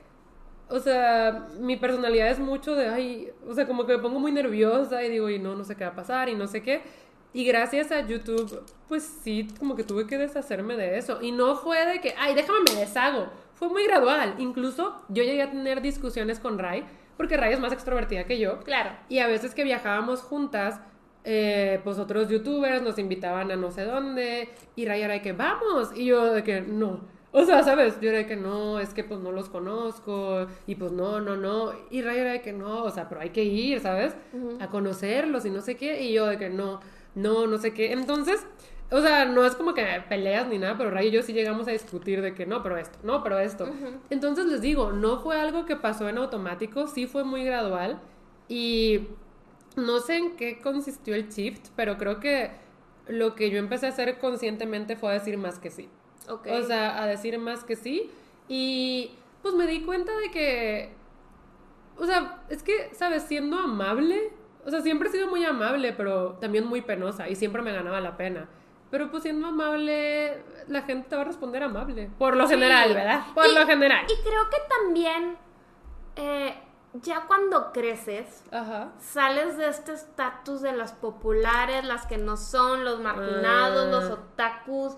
o 0.70 0.78
sea, 0.78 1.48
mi 1.58 1.76
personalidad 1.76 2.28
es 2.28 2.38
mucho 2.38 2.74
de 2.74 2.88
ay, 2.88 3.30
o 3.46 3.54
sea, 3.54 3.66
como 3.66 3.86
que 3.86 3.96
me 3.96 4.02
pongo 4.02 4.20
muy 4.20 4.32
nerviosa 4.32 5.02
y 5.02 5.10
digo, 5.10 5.28
y 5.28 5.38
no, 5.38 5.54
no 5.56 5.64
sé 5.64 5.76
qué 5.76 5.84
va 5.84 5.90
a 5.90 5.94
pasar 5.94 6.28
y 6.28 6.34
no 6.34 6.46
sé 6.46 6.62
qué. 6.62 6.82
Y 7.32 7.44
gracias 7.44 7.92
a 7.92 8.06
YouTube, 8.06 8.64
pues 8.88 9.04
sí, 9.22 9.46
como 9.58 9.76
que 9.76 9.84
tuve 9.84 10.06
que 10.06 10.18
deshacerme 10.18 10.76
de 10.76 10.98
eso. 10.98 11.20
Y 11.22 11.30
no 11.32 11.56
fue 11.56 11.86
de 11.86 12.00
que, 12.00 12.14
ay, 12.18 12.34
déjame 12.34 12.58
me 12.64 12.80
deshago. 12.80 13.28
Fue 13.54 13.68
muy 13.68 13.84
gradual. 13.86 14.34
Incluso 14.38 14.96
yo 15.08 15.22
llegué 15.22 15.42
a 15.42 15.50
tener 15.50 15.80
discusiones 15.80 16.40
con 16.40 16.58
Rai, 16.58 16.84
porque 17.16 17.36
Rai 17.36 17.52
es 17.52 17.60
más 17.60 17.72
extrovertida 17.72 18.24
que 18.24 18.38
yo. 18.38 18.60
Claro. 18.60 18.90
Y 19.08 19.18
a 19.18 19.28
veces 19.28 19.54
que 19.54 19.62
viajábamos 19.62 20.22
juntas, 20.22 20.80
eh, 21.22 21.80
pues 21.84 21.98
otros 21.98 22.28
youtubers 22.28 22.82
nos 22.82 22.98
invitaban 22.98 23.50
a 23.50 23.56
no 23.56 23.70
sé 23.70 23.84
dónde, 23.84 24.48
y 24.74 24.86
Ray 24.86 25.02
era 25.02 25.14
de 25.14 25.22
que 25.22 25.32
vamos, 25.32 25.90
y 25.94 26.06
yo 26.06 26.32
de 26.32 26.42
que 26.42 26.62
no. 26.62 27.00
O 27.32 27.44
sea, 27.44 27.62
¿sabes? 27.62 28.00
Yo 28.00 28.08
era 28.08 28.18
de 28.18 28.26
que 28.26 28.36
no, 28.36 28.80
es 28.80 28.92
que 28.92 29.04
pues 29.04 29.20
no 29.20 29.30
los 29.30 29.48
conozco, 29.48 30.46
y 30.66 30.74
pues 30.74 30.90
no, 30.92 31.20
no, 31.20 31.36
no. 31.36 31.72
Y 31.90 32.02
Ray 32.02 32.18
era 32.18 32.32
de 32.32 32.42
que 32.42 32.52
no, 32.52 32.82
o 32.84 32.90
sea, 32.90 33.08
pero 33.08 33.20
hay 33.20 33.30
que 33.30 33.44
ir, 33.44 33.80
¿sabes? 33.80 34.16
A 34.58 34.68
conocerlos 34.68 35.44
y 35.46 35.50
no 35.50 35.60
sé 35.60 35.76
qué, 35.76 36.02
y 36.02 36.12
yo 36.12 36.26
de 36.26 36.38
que 36.38 36.50
no, 36.50 36.80
no, 37.14 37.46
no 37.46 37.58
sé 37.58 37.72
qué. 37.72 37.92
Entonces, 37.92 38.44
O 38.92 39.00
sea, 39.02 39.24
no 39.24 39.44
es 39.44 39.54
como 39.54 39.72
que 39.72 39.84
peleas 40.08 40.48
ni 40.48 40.58
nada, 40.58 40.76
pero 40.76 40.90
Ray 40.90 41.08
y 41.08 41.10
yo 41.12 41.22
sí 41.22 41.32
llegamos 41.32 41.68
a 41.68 41.70
discutir 41.70 42.22
de 42.22 42.34
que 42.34 42.44
no, 42.46 42.62
pero 42.62 42.76
esto, 42.76 42.98
no, 43.04 43.22
pero 43.22 43.38
esto. 43.38 43.70
Entonces 44.10 44.46
les 44.46 44.60
digo, 44.60 44.90
no 44.92 45.20
fue 45.20 45.40
algo 45.40 45.64
que 45.64 45.76
pasó 45.76 46.08
en 46.08 46.18
automático, 46.18 46.88
sí 46.88 47.06
fue 47.06 47.22
muy 47.24 47.44
gradual. 47.44 48.02
Y 48.48 49.08
no 49.76 50.00
sé 50.00 50.16
en 50.16 50.36
qué 50.36 50.60
consistió 50.60 51.14
el 51.14 51.28
shift, 51.28 51.68
pero 51.76 51.98
creo 51.98 52.18
que 52.20 52.50
lo 53.06 53.34
que 53.36 53.50
yo 53.50 53.58
empecé 53.58 53.86
a 53.86 53.90
hacer 53.90 54.18
conscientemente 54.18 54.96
fue 54.96 55.10
a 55.10 55.12
decir 55.14 55.38
más 55.38 55.58
que 55.60 55.70
sí. 55.70 55.88
O 56.30 56.62
sea, 56.62 57.02
a 57.02 57.06
decir 57.06 57.38
más 57.38 57.64
que 57.64 57.76
sí. 57.76 58.10
Y 58.48 59.12
pues 59.42 59.54
me 59.54 59.66
di 59.66 59.82
cuenta 59.82 60.16
de 60.16 60.30
que, 60.30 60.92
o 61.98 62.06
sea, 62.06 62.42
es 62.48 62.62
que, 62.62 62.90
¿sabes? 62.94 63.22
Siendo 63.24 63.58
amable, 63.58 64.32
o 64.66 64.70
sea, 64.70 64.80
siempre 64.82 65.08
he 65.08 65.12
sido 65.12 65.28
muy 65.28 65.44
amable, 65.44 65.92
pero 65.92 66.32
también 66.40 66.66
muy 66.66 66.82
penosa 66.82 67.28
y 67.28 67.36
siempre 67.36 67.62
me 67.62 67.72
ganaba 67.72 68.00
la 68.00 68.16
pena. 68.16 68.48
Pero 68.90 69.10
pues 69.10 69.22
siendo 69.22 69.46
amable, 69.46 70.42
la 70.66 70.82
gente 70.82 71.08
te 71.08 71.16
va 71.16 71.22
a 71.22 71.24
responder 71.24 71.62
amable. 71.62 72.10
Por 72.18 72.36
lo 72.36 72.46
Sí. 72.46 72.54
general, 72.54 72.92
¿verdad? 72.92 73.22
Por 73.34 73.46
Y- 73.46 73.54
lo 73.54 73.66
general. 73.66 74.04
Y 74.04 74.22
creo 74.28 74.50
que 74.50 74.56
también, 74.68 75.36
eh, 76.16 76.54
ya 76.94 77.22
cuando 77.28 77.70
creces, 77.72 78.42
Ajá. 78.50 78.88
sales 78.98 79.56
de 79.56 79.68
este 79.68 79.92
estatus 79.92 80.60
de 80.60 80.72
las 80.72 80.92
populares, 80.92 81.84
las 81.84 82.04
que 82.06 82.18
no 82.18 82.36
son, 82.36 82.84
los 82.84 82.98
marginados, 83.00 83.86
Ah. 83.86 83.90
los 83.90 84.04
otakus. 84.10 84.94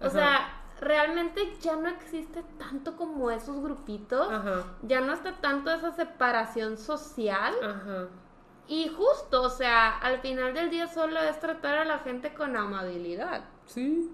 O 0.00 0.06
Ajá. 0.06 0.10
sea, 0.10 0.55
realmente 0.80 1.40
ya 1.60 1.76
no 1.76 1.88
existe 1.88 2.42
tanto 2.58 2.96
como 2.96 3.30
esos 3.30 3.62
grupitos. 3.62 4.28
Ajá. 4.30 4.64
Ya 4.82 5.00
no 5.00 5.12
está 5.12 5.32
tanto 5.40 5.70
esa 5.70 5.92
separación 5.92 6.76
social. 6.76 7.54
Ajá. 7.62 8.08
Y 8.68 8.88
justo, 8.88 9.42
o 9.42 9.50
sea, 9.50 9.96
al 9.98 10.20
final 10.20 10.52
del 10.52 10.70
día 10.70 10.88
solo 10.88 11.20
es 11.20 11.38
tratar 11.38 11.78
a 11.78 11.84
la 11.84 12.00
gente 12.00 12.34
con 12.34 12.56
amabilidad. 12.56 13.44
Sí. 13.66 14.10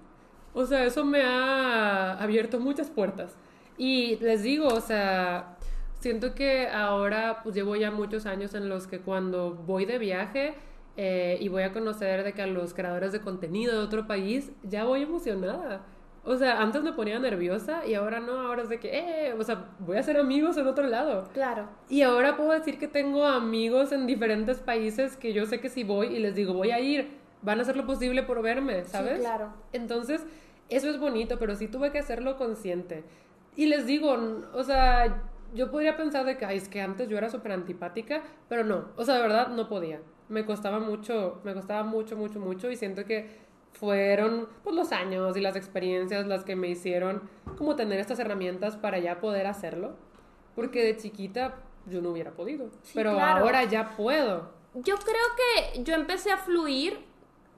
O 0.55 0.67
sea, 0.67 0.85
eso 0.85 1.05
me 1.05 1.23
ha 1.23 2.13
abierto 2.23 2.61
muchas 2.61 2.91
puertas. 2.91 3.35
Y 3.79 4.17
les 4.17 4.43
digo, 4.43 4.69
o 4.69 4.81
sea, 4.81 5.57
siento 6.01 6.35
que 6.35 6.69
ahora 6.69 7.41
pues 7.43 7.55
llevo 7.55 7.77
ya 7.77 7.91
muchos 7.91 8.27
años 8.27 8.55
en 8.55 8.69
los 8.69 8.87
que 8.87 9.01
cuando 9.01 9.55
voy 9.55 9.87
de 9.87 9.99
viaje 9.99 10.55
eh, 10.99 11.39
y 11.41 11.49
voy 11.49 11.63
a 11.63 11.73
conocer 11.73 12.23
de 12.23 12.35
que 12.35 12.43
a 12.43 12.47
los 12.47 12.75
creadores 12.75 13.13
de 13.13 13.21
contenido 13.21 13.73
de 13.73 13.79
otro 13.79 14.07
país, 14.07 14.53
ya 14.63 14.85
voy 14.85 15.03
emocionada. 15.03 15.87
O 16.25 16.37
sea, 16.37 16.63
antes 16.63 16.83
me 16.83 16.93
ponía 16.93 17.19
nerviosa 17.19 17.85
y 17.85 17.95
ahora 17.95 18.21
no, 18.21 18.39
ahora 18.41 18.63
es 18.63 18.69
de 18.69 18.79
que, 18.79 18.97
eh, 18.97 19.35
o 19.35 19.43
sea, 19.43 19.67
voy 19.81 19.97
a 19.97 20.01
hacer 20.01 20.17
amigos 20.17 20.57
en 20.57 20.69
otro 20.69 20.87
lado. 20.87 21.29
Claro. 21.33 21.69
Y 21.89 22.03
ahora 22.03 22.37
puedo 22.37 22.53
decir 22.53 22.79
que 22.79 22.87
tengo 22.87 23.27
amigos 23.27 23.91
en 23.91 24.07
diferentes 24.07 24.59
países 24.59 25.17
que 25.17 25.33
yo 25.33 25.47
sé 25.47 25.61
que 25.61 25.69
si 25.69 25.83
voy 25.83 26.09
y 26.09 26.21
les 26.21 26.37
digo 26.37 26.55
voy 26.55 26.71
a 26.71 26.79
ir, 26.79 27.19
van 27.43 27.59
a 27.59 27.63
hacer 27.63 27.77
lo 27.77 27.87
posible 27.87 28.23
por 28.23 28.41
verme, 28.41 28.85
¿sabes? 28.85 29.19
claro. 29.19 29.53
Entonces, 29.73 30.25
eso 30.69 30.89
es 30.89 31.01
bonito, 31.01 31.39
pero 31.41 31.57
sí 31.57 31.67
tuve 31.67 31.91
que 31.91 31.99
hacerlo 31.99 32.37
consciente. 32.37 33.03
Y 33.57 33.67
les 33.67 33.85
digo, 33.85 34.17
o 34.55 34.63
sea, 34.63 35.23
yo 35.55 35.71
podría 35.71 35.97
pensar 35.97 36.25
de 36.25 36.39
que, 36.39 36.45
ay, 36.45 36.57
es 36.57 36.69
que 36.69 36.81
antes 36.81 37.09
yo 37.09 37.19
era 37.19 37.29
súper 37.29 37.53
antipática, 37.53 38.23
pero 38.49 38.65
no, 38.65 38.89
o 38.97 39.05
sea, 39.05 39.17
de 39.17 39.23
verdad 39.23 39.49
no 39.49 39.69
podía. 39.69 40.01
Me 40.29 40.47
costaba 40.47 40.79
mucho, 40.79 41.41
me 41.45 41.53
costaba 41.53 41.83
mucho, 41.83 42.17
mucho, 42.17 42.41
mucho 42.41 42.71
y 42.71 42.77
siento 42.77 43.05
que 43.05 43.42
fueron 43.73 44.49
pues 44.63 44.77
los 44.77 44.93
años 44.93 45.37
y 45.37 45.41
las 45.41 45.57
experiencias 45.57 46.27
las 46.27 46.45
que 46.45 46.57
me 46.57 46.69
hicieron 46.69 47.23
como 47.59 47.75
tener 47.77 47.99
estas 48.01 48.19
herramientas 48.19 48.77
para 48.77 48.99
ya 48.99 49.21
poder 49.21 49.47
hacerlo, 49.47 49.97
porque 50.55 50.85
de 50.85 50.97
chiquita 50.97 51.57
yo 51.87 52.01
no 52.01 52.11
hubiera 52.11 52.31
podido, 52.33 52.71
Sí, 52.83 52.93
pero 52.95 53.15
claro. 53.15 53.41
ahora 53.45 53.65
ya 53.65 53.97
puedo. 53.97 54.51
Yo 54.75 54.97
creo 54.97 55.73
que 55.75 55.83
yo 55.83 55.95
empecé 55.95 56.31
a 56.33 56.37
fluir 56.39 57.05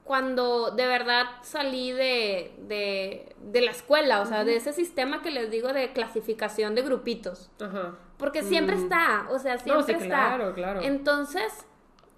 cuando 0.03 0.71
de 0.71 0.85
verdad 0.87 1.25
salí 1.41 1.91
de, 1.91 2.53
de, 2.67 3.35
de 3.41 3.61
la 3.61 3.71
escuela, 3.71 4.21
o 4.21 4.25
sea, 4.25 4.43
de 4.43 4.55
ese 4.55 4.71
sistema 4.73 5.21
que 5.21 5.31
les 5.31 5.49
digo 5.49 5.73
de 5.73 5.93
clasificación 5.93 6.75
de 6.75 6.81
grupitos. 6.83 7.49
Ajá. 7.59 7.95
Porque 8.17 8.43
siempre 8.43 8.75
Mm. 8.75 8.83
está, 8.83 9.27
o 9.31 9.39
sea, 9.39 9.57
siempre 9.57 9.97
sí, 9.97 10.03
está. 10.03 10.07
claro, 10.35 10.53
claro. 10.53 10.81
Entonces, 10.81 11.65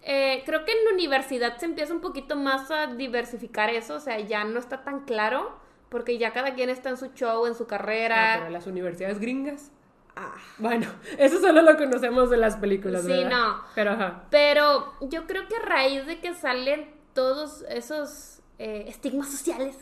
eh, 0.10 0.42
creo 0.46 0.64
que 0.66 0.72
en 0.72 0.86
la 0.86 0.92
universidad 0.94 1.58
se 1.58 1.66
empieza 1.66 1.94
un 1.94 2.02
poquito 2.02 2.36
más 2.36 2.72
a 2.72 2.88
diversificar 2.88 3.70
eso, 3.70 3.96
o 3.96 4.00
sea, 4.00 4.20
ya 4.20 4.44
no 4.46 4.58
está 4.60 4.84
tan 4.84 5.02
claro, 5.06 5.60
porque 5.90 6.18
ya 6.18 6.32
cada 6.34 6.54
quien 6.56 6.70
está 6.70 6.90
en 6.90 6.98
su 6.98 7.08
show, 7.14 7.46
en 7.46 7.54
su 7.56 7.64
Ah, 7.64 7.68
carrera. 7.68 8.36
pero 8.40 8.50
las 8.50 8.66
universidades 8.68 9.20
gringas. 9.20 9.72
Ah. 10.16 10.34
Bueno, 10.58 10.88
eso 11.20 11.40
solo 11.40 11.62
lo 11.62 11.78
conocemos 11.78 12.30
de 12.30 12.38
las 12.38 12.56
películas, 12.56 13.04
Sí, 13.04 13.10
¿verdad? 13.10 13.30
no. 13.30 13.62
Pero 13.76 13.92
ajá. 13.92 14.24
Pero 14.32 14.94
yo 15.02 15.28
creo 15.28 15.48
que 15.48 15.58
a 15.58 15.60
raíz 15.60 16.06
de 16.08 16.20
que 16.20 16.34
salen 16.34 16.90
todos 17.14 17.64
esos 17.70 18.42
eh, 18.60 18.86
estigmas 18.88 19.30
sociales 19.30 19.78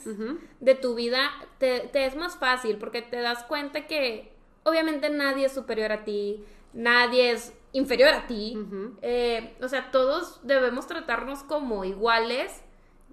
de 0.60 0.76
tu 0.76 0.96
vida, 0.96 1.30
te, 1.60 1.82
te 1.92 2.06
es 2.06 2.16
más 2.16 2.36
fácil 2.38 2.78
porque 2.78 3.02
te 3.02 3.22
das 3.22 3.44
cuenta 3.44 3.88
que 3.88 4.34
obviamente 4.64 5.10
nadie 5.10 5.46
es 5.46 5.54
superior 5.54 5.92
a 5.94 6.04
ti, 6.04 6.44
nadie 6.74 7.32
es 7.32 7.54
inferior 7.78 8.10
a 8.10 8.26
ti. 8.28 8.58
Ujú. 8.58 8.98
Eh, 9.02 9.56
o 9.62 9.68
sea, 9.68 9.92
todos 9.92 10.40
debemos 10.44 10.88
tratarnos 10.88 11.44
como 11.44 11.84
iguales. 11.86 12.62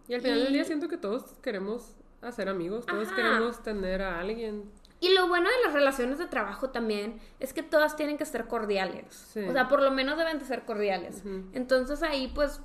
Y 0.08 0.14
al 0.14 0.20
final 0.20 0.38
del 0.40 0.50
Y- 0.50 0.52
día 0.54 0.64
siento 0.64 0.88
que 0.88 0.96
todos 0.96 1.24
queremos 1.42 1.96
hacer 2.22 2.48
amigos, 2.48 2.86
todos 2.86 3.08
Ajá. 3.08 3.16
queremos 3.16 3.62
tener 3.62 4.02
a 4.02 4.20
alguien. 4.20 4.70
Y 5.00 5.12
lo 5.14 5.26
bueno 5.26 5.48
de 5.50 5.64
las 5.64 5.72
relaciones 5.74 6.18
de 6.18 6.26
trabajo 6.26 6.70
también 6.70 7.20
es 7.40 7.52
que 7.52 7.64
todas 7.64 7.96
tienen 7.96 8.16
que 8.18 8.24
ser 8.24 8.46
cordiales. 8.46 9.12
Sí. 9.32 9.40
O 9.40 9.52
sea, 9.52 9.66
por 9.66 9.82
lo 9.82 9.90
menos 9.90 10.16
deben 10.16 10.38
de 10.38 10.44
ser 10.44 10.64
cordiales. 10.64 11.22
Entonces 11.52 12.04
ahí 12.04 12.30
pues 12.32 12.60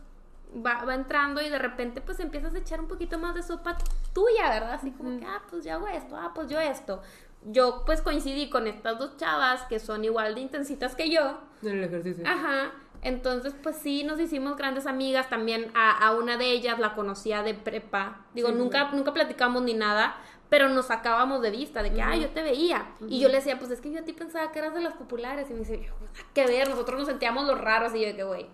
va, 0.56 0.84
va 0.86 0.94
entrando 0.94 1.42
y 1.42 1.50
de 1.50 1.58
repente 1.58 2.00
pues 2.00 2.20
empiezas 2.20 2.54
a 2.54 2.60
echar 2.60 2.80
un 2.80 2.88
poquito 2.88 3.18
más 3.18 3.34
de 3.34 3.42
sopa 3.42 3.76
tuya, 4.14 4.50
¿verdad? 4.52 4.74
Así 4.74 4.92
como 4.92 5.20
que, 5.20 5.26
ah, 5.26 5.42
pues 5.50 5.66
yo 5.66 5.74
hago 5.74 5.88
esto, 5.88 6.16
ah, 6.16 6.32
pues 6.36 6.48
yo 6.48 6.60
esto. 6.60 7.02
Yo 7.44 7.84
pues 7.86 8.02
coincidí 8.02 8.50
con 8.50 8.68
estas 8.68 9.00
dos 9.00 9.16
chavas 9.18 9.64
que 9.64 9.80
son 9.80 10.04
igual 10.04 10.36
de 10.36 10.42
intensitas 10.42 10.96
que 10.96 11.10
yo. 11.10 11.40
En 11.62 11.70
el 11.78 11.84
ejercicio. 11.84 12.24
Ajá. 12.28 12.72
Entonces, 13.04 13.54
pues 13.62 13.78
sí, 13.78 14.04
nos 14.04 14.20
hicimos 14.20 14.58
grandes 14.58 14.86
amigas. 14.86 15.30
También 15.30 15.72
a, 15.76 15.92
a 16.08 16.14
una 16.14 16.36
de 16.38 16.52
ellas 16.52 16.80
la 16.80 16.94
conocía 16.96 17.44
de 17.44 17.54
prepa. 17.54 18.26
Digo, 18.34 18.50
Sí, 18.50 18.54
sí, 18.56 18.60
nunca, 18.60 18.92
nunca 18.92 19.14
platicamos 19.14 19.62
ni 19.62 19.76
nada, 19.76 20.18
pero 20.50 20.68
nos 20.68 20.88
sacábamos 20.88 21.42
de 21.42 21.52
vista 21.52 21.84
de 21.84 21.94
que, 21.94 22.02
ah, 22.02 22.16
yo 22.16 22.30
te 22.30 22.42
veía. 22.42 22.88
Y 23.08 23.20
yo 23.20 23.30
le 23.30 23.36
decía, 23.36 23.60
pues 23.60 23.72
es 23.72 23.82
que 23.82 23.92
yo 23.92 24.00
a 24.00 24.04
ti 24.04 24.14
pensaba 24.14 24.52
que 24.52 24.60
eras 24.60 24.74
de 24.74 24.82
las 24.82 24.94
populares. 24.94 25.48
Y 25.50 25.54
me 25.54 25.60
dice, 25.60 25.78
"Pues, 26.00 26.12
nada 26.12 26.26
que 26.34 26.48
ver, 26.48 26.70
nosotros 26.70 26.98
nos 27.00 27.08
sentíamos 27.08 27.46
los 27.46 27.62
raros. 27.62 27.94
Y 27.96 28.02
yo, 28.02 28.08
de 28.08 28.16
que, 28.16 28.24
güey, 28.24 28.48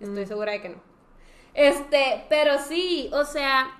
estoy 0.00 0.26
segura 0.26 0.52
de 0.52 0.62
que 0.62 0.68
no. 0.70 0.82
Este, 1.54 2.24
pero 2.28 2.58
sí, 2.58 3.10
o 3.12 3.24
sea, 3.24 3.70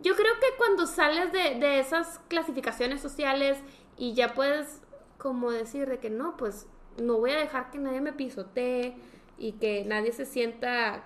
yo 0.00 0.14
creo 0.14 0.34
que 0.34 0.56
cuando 0.58 0.86
sales 0.86 1.32
de, 1.32 1.54
de 1.58 1.78
esas 1.80 2.20
clasificaciones 2.28 3.00
sociales 3.00 3.58
y 3.96 4.14
ya 4.14 4.34
puedes 4.34 4.80
como 5.18 5.50
decir 5.50 5.88
de 5.88 5.98
que 5.98 6.10
no, 6.10 6.36
pues 6.36 6.66
no 7.00 7.18
voy 7.18 7.30
a 7.32 7.36
dejar 7.38 7.70
que 7.70 7.78
nadie 7.78 8.00
me 8.00 8.12
pisotee 8.12 8.94
y 9.38 9.52
que 9.52 9.84
nadie 9.84 10.12
se 10.12 10.26
sienta 10.26 11.04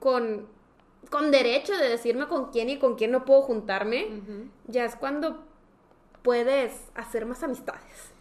con, 0.00 0.46
con 1.10 1.30
derecho 1.30 1.76
de 1.76 1.88
decirme 1.88 2.26
con 2.28 2.50
quién 2.50 2.70
y 2.70 2.78
con 2.78 2.94
quién 2.96 3.10
no 3.10 3.24
puedo 3.24 3.42
juntarme, 3.42 4.08
ya 4.66 4.84
es 4.84 4.96
cuando 4.96 5.42
puedes 6.22 6.90
hacer 6.94 7.26
más 7.26 7.42
amistades. 7.42 8.12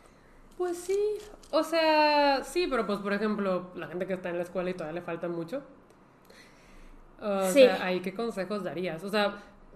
Pues 0.58 0.78
sí. 0.78 1.00
O 1.52 1.64
sea, 1.64 2.44
sí, 2.44 2.68
pero 2.70 2.86
pues 2.86 3.00
por 3.00 3.14
ejemplo, 3.14 3.72
la 3.76 3.88
gente 3.88 4.06
que 4.08 4.14
está 4.14 4.30
en 4.30 4.38
la 4.38 4.44
escuela 4.44 4.70
y 4.70 4.74
todavía 4.74 5.00
le 5.00 5.06
falta 5.06 5.28
mucho. 5.28 5.64
O 7.22 7.48
Sí. 7.48 7.62
sea, 7.64 7.84
ahí 7.86 8.02
qué 8.02 8.14
consejos 8.14 8.64
darías. 8.64 9.04
O 9.04 9.10
sea, 9.10 9.36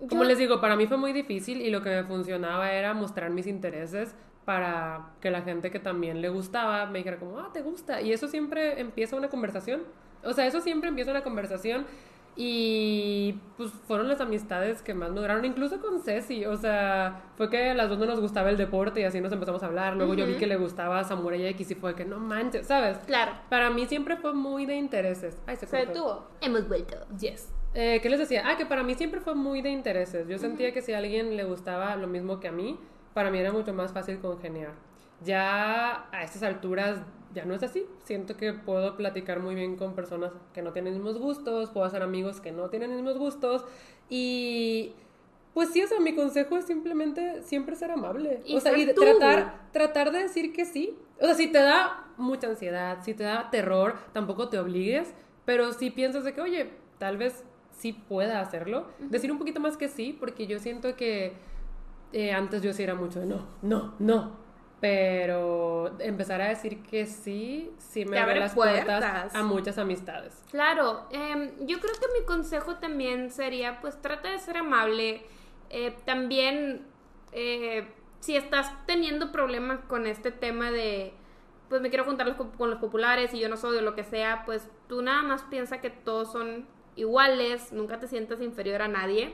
como 0.10 0.24
Yo- 0.24 0.30
les 0.30 0.38
digo, 0.38 0.60
para 0.62 0.76
mí 0.76 0.88
fue 0.88 0.98
muy 0.98 1.14
difícil 1.14 1.62
y 1.62 1.70
lo 1.70 1.82
que 1.82 1.89
me 1.89 2.04
funcionaba 2.04 2.72
era 2.72 2.93
mostrar 2.93 3.30
mis 3.32 3.48
intereses 3.48 4.16
para 4.46 5.14
que 5.22 5.32
la 5.32 5.41
gente 5.41 5.72
que 5.72 5.80
también 5.80 6.22
le 6.22 6.30
gustaba 6.30 6.86
me 6.86 7.00
dijera 7.00 7.18
como, 7.18 7.39
ah, 7.39 7.50
te 7.54 7.62
gusta. 7.62 8.02
Y 8.02 8.14
eso 8.14 8.28
siempre 8.28 8.80
empieza 8.80 9.16
una 9.16 9.30
conversación. 9.30 9.82
O 10.24 10.34
sea, 10.34 10.46
eso 10.46 10.62
siempre 10.62 10.89
empieza 10.89 11.12
una 11.12 11.24
conversación. 11.24 11.86
Y 12.38 13.39
pues 13.56 13.72
fueron 13.88 14.10
las 14.10 14.20
amistades 14.20 14.82
que 14.82 14.93
más 14.93 15.10
me 15.12 15.22
duraron, 15.22 15.46
incluso 15.46 15.80
con 15.80 16.02
Ceci. 16.02 16.46
O 16.46 16.58
sea, 16.58 17.22
fue 17.38 17.50
que 17.50 17.70
a 17.70 17.74
las 17.74 17.88
dos 17.89 17.98
no 17.98 18.06
nos 18.06 18.20
gustaba 18.20 18.50
el 18.50 18.58
deporte 18.58 19.00
y 19.00 19.04
así 19.06 19.22
nos 19.22 19.32
empezamos 19.32 19.64
a 19.64 19.68
hablar. 19.68 19.96
Luego 19.96 20.16
yo 20.16 20.28
vi 20.28 20.36
que 20.36 20.46
le 20.46 20.58
gustaba 20.58 21.02
Samurai 21.06 21.46
X 21.48 21.72
y 21.72 21.76
fue 21.76 21.96
que 21.96 22.04
no 22.04 22.20
manches, 22.20 22.68
¿sabes? 22.68 22.98
Claro. 23.08 23.32
Para 23.50 23.70
mí 23.70 23.86
siempre 23.86 24.18
fue 24.18 24.34
muy 24.34 24.66
de 24.66 24.76
intereses. 24.76 25.38
Ay, 25.48 25.56
se, 25.56 25.66
Se 25.66 25.78
detuvo. 25.78 26.28
Hemos 26.41 26.68
vuelto. 26.68 26.98
Yes. 27.18 27.54
Eh, 27.76 27.99
¿Qué 28.01 28.09
les 28.09 28.19
decía? 28.19 28.43
Ah, 28.45 28.55
que 28.55 28.65
para 28.65 28.84
mí 28.84 28.95
siempre 28.95 29.19
fue 29.19 29.36
muy 29.36 29.61
de 29.61 29.69
intereses. 29.69 30.28
Yo 30.28 30.38
sentía 30.38 30.73
que 30.73 30.82
si 30.82 30.93
a 30.93 30.97
alguien 30.97 31.36
le 31.36 31.43
gustaba 31.43 31.95
lo 31.97 32.07
mismo 32.07 32.39
que 32.39 32.47
a 32.47 32.51
mí, 32.51 32.80
para 33.13 33.30
mí 33.30 33.38
era 33.38 33.51
mucho 33.51 33.73
más 33.73 33.91
fácil 33.91 34.19
congeniar. 34.19 34.73
Ya 35.23 36.07
a 36.11 36.23
estas 36.23 36.43
alturas 36.43 36.99
ya 37.34 37.43
no 37.43 37.53
es 37.53 37.63
así. 37.63 37.86
Siento 38.05 38.38
que 38.38 38.53
puedo 38.53 38.95
platicar 38.95 39.41
muy 39.41 39.55
bien 39.55 39.76
con 39.76 39.93
personas 39.93 40.32
que 40.53 40.61
no 40.61 40.71
tienen 40.71 40.93
mismos 40.93 41.17
gustos, 41.17 41.69
puedo 41.69 41.86
hacer 41.86 42.01
amigos 42.01 42.39
que 42.39 42.53
no 42.53 42.69
tienen 42.69 42.95
mismos 42.95 43.17
gustos 43.17 43.65
y 44.09 44.93
pues 45.53 45.69
sí, 45.69 45.82
o 45.82 45.88
sea, 45.88 45.99
mi 45.99 46.13
consejo 46.15 46.57
es 46.57 46.65
simplemente 46.65 47.41
siempre 47.41 47.76
ser 47.76 47.91
amable. 47.91 48.41
Y 48.45 48.55
o 48.55 48.59
sea, 48.59 48.78
y 48.78 48.93
tú. 48.93 49.01
tratar, 49.01 49.69
tratar 49.71 50.11
de 50.11 50.19
decir 50.19 50.51
que 50.53 50.65
sí. 50.65 50.97
O 51.19 51.26
sea, 51.26 51.34
si 51.34 51.47
te 51.47 51.59
da 51.59 52.07
mucha 52.17 52.47
ansiedad, 52.47 52.99
si 53.03 53.13
te 53.13 53.23
da 53.23 53.49
terror, 53.49 53.95
tampoco 54.11 54.49
te 54.49 54.59
obligues, 54.59 55.13
pero 55.45 55.71
si 55.71 55.91
piensas 55.91 56.26
de 56.26 56.34
que, 56.34 56.41
oye, 56.41 56.71
tal 56.99 57.17
vez 57.17 57.45
sí 57.78 57.93
pueda 57.93 58.39
hacerlo. 58.39 58.88
Decir 58.99 59.32
un 59.32 59.38
poquito 59.38 59.59
más 59.59 59.78
que 59.78 59.88
sí, 59.88 60.15
porque 60.17 60.47
yo 60.47 60.59
siento 60.59 60.95
que 60.95 61.34
eh, 62.13 62.32
antes 62.32 62.61
yo 62.61 62.73
sí 62.73 62.84
era 62.84 62.95
mucho 62.95 63.19
de 63.19 63.26
no, 63.26 63.45
no, 63.61 63.95
no. 63.99 64.45
Pero 64.82 65.95
empezar 65.99 66.41
a 66.41 66.49
decir 66.49 66.84
que 66.84 67.05
sí, 67.05 67.71
sí 67.78 68.05
me 68.05 68.19
abre 68.19 68.39
las 68.39 68.53
puertas 68.53 68.86
puertas. 68.86 69.36
a 69.36 69.43
muchas 69.43 69.78
amistades. 69.78 70.43
Claro, 70.51 71.07
em, 71.11 71.51
yo 71.65 71.80
creo 71.80 71.93
que 71.93 72.19
mi 72.19 72.26
consejo 72.26 72.76
también 72.76 73.32
sería, 73.32 73.80
pues 73.82 73.99
trata 74.01 74.30
de 74.30 74.38
ser 74.38 74.57
amable. 74.57 75.26
Eh, 75.69 75.95
también, 76.05 76.86
eh, 77.32 77.88
si 78.19 78.36
estás 78.36 78.71
teniendo 78.86 79.32
problemas 79.32 79.80
con 79.88 80.05
este 80.05 80.30
tema 80.32 80.71
de, 80.71 81.13
pues 81.69 81.82
me 81.82 81.89
quiero 81.89 82.03
juntar 82.03 82.28
los 82.28 82.36
con 82.36 82.69
los 82.69 82.80
populares 82.80 83.34
y 83.34 83.39
yo 83.39 83.49
no 83.49 83.57
soy 83.57 83.78
o 83.78 83.82
lo 83.82 83.95
que 83.95 84.03
sea, 84.03 84.43
pues 84.45 84.69
tú 84.88 85.01
nada 85.01 85.23
más 85.23 85.41
piensa 85.43 85.82
que 85.82 85.89
todos 85.89 86.32
son 86.32 86.65
iguales, 86.96 87.72
nunca 87.72 88.00
te 88.00 88.08
sientas 88.08 88.41
inferior 88.41 88.82
a 88.82 88.88
nadie. 88.88 89.34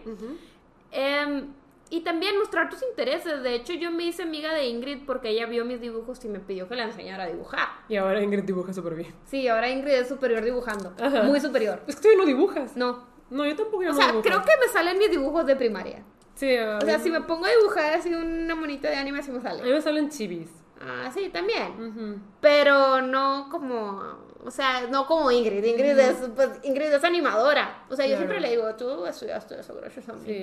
Em, 0.91 1.47
y 1.89 2.01
también 2.01 2.37
mostrar 2.39 2.69
tus 2.69 2.81
intereses. 2.83 3.43
De 3.43 3.53
hecho, 3.55 3.73
yo 3.73 3.91
me 3.91 4.03
hice 4.05 4.23
amiga 4.23 4.53
de 4.53 4.65
Ingrid 4.67 5.05
porque 5.05 5.29
ella 5.29 5.45
vio 5.45 5.65
mis 5.65 5.81
dibujos 5.81 6.23
y 6.23 6.27
me 6.29 6.39
pidió 6.39 6.67
que 6.67 6.75
la 6.75 6.83
enseñara 6.85 7.23
a 7.25 7.27
dibujar. 7.27 7.67
Y 7.89 7.97
ahora 7.97 8.21
Ingrid 8.21 8.43
dibuja 8.43 8.73
súper 8.73 8.95
bien. 8.95 9.13
Sí, 9.25 9.47
ahora 9.47 9.69
Ingrid 9.69 9.91
es 9.93 10.07
superior 10.07 10.43
dibujando. 10.43 10.93
Ajá. 11.01 11.23
Muy 11.23 11.39
superior. 11.41 11.81
Es 11.87 11.97
que 11.97 12.09
tú 12.11 12.17
no 12.17 12.25
dibujas. 12.25 12.75
No. 12.77 13.09
No, 13.29 13.45
yo 13.45 13.55
tampoco 13.55 13.83
O 13.89 13.93
sea, 13.93 14.07
dibujo. 14.07 14.23
creo 14.23 14.41
que 14.41 14.51
me 14.59 14.67
salen 14.71 14.97
mis 14.97 15.09
dibujos 15.11 15.45
de 15.45 15.55
primaria. 15.55 16.03
Sí, 16.35 16.55
a 16.57 16.77
O 16.77 16.81
sea, 16.81 16.99
si 16.99 17.09
me 17.09 17.21
pongo 17.21 17.45
a 17.45 17.49
dibujar 17.49 17.93
así 17.93 18.13
una 18.13 18.55
monita 18.55 18.89
de 18.89 18.95
anime, 18.95 19.21
sí 19.21 19.31
me 19.31 19.37
a 19.37 19.39
mí 19.41 19.47
sale. 19.59 19.73
me 19.73 19.81
salen 19.81 20.09
chivis. 20.09 20.49
Ah, 20.81 21.11
sí, 21.13 21.29
también. 21.29 22.21
Pero 22.41 23.01
no 23.01 23.47
como. 23.51 24.30
O 24.43 24.51
sea, 24.51 24.87
no 24.89 25.05
como 25.05 25.29
Ingrid. 25.31 25.63
Ingrid, 25.63 25.97
es, 25.99 26.17
pues, 26.35 26.49
Ingrid 26.63 26.91
es 26.93 27.03
animadora. 27.03 27.83
O 27.89 27.95
sea, 27.95 28.05
yo 28.05 28.15
Claro. 28.15 28.27
siempre 28.31 28.39
le 28.39 28.49
digo, 28.49 28.75
tú 28.75 29.05
estudiaste 29.05 29.59
eso 29.59 29.75
gracias 29.75 30.09
a 30.09 30.13
mí. 30.13 30.21
Sí, 30.25 30.33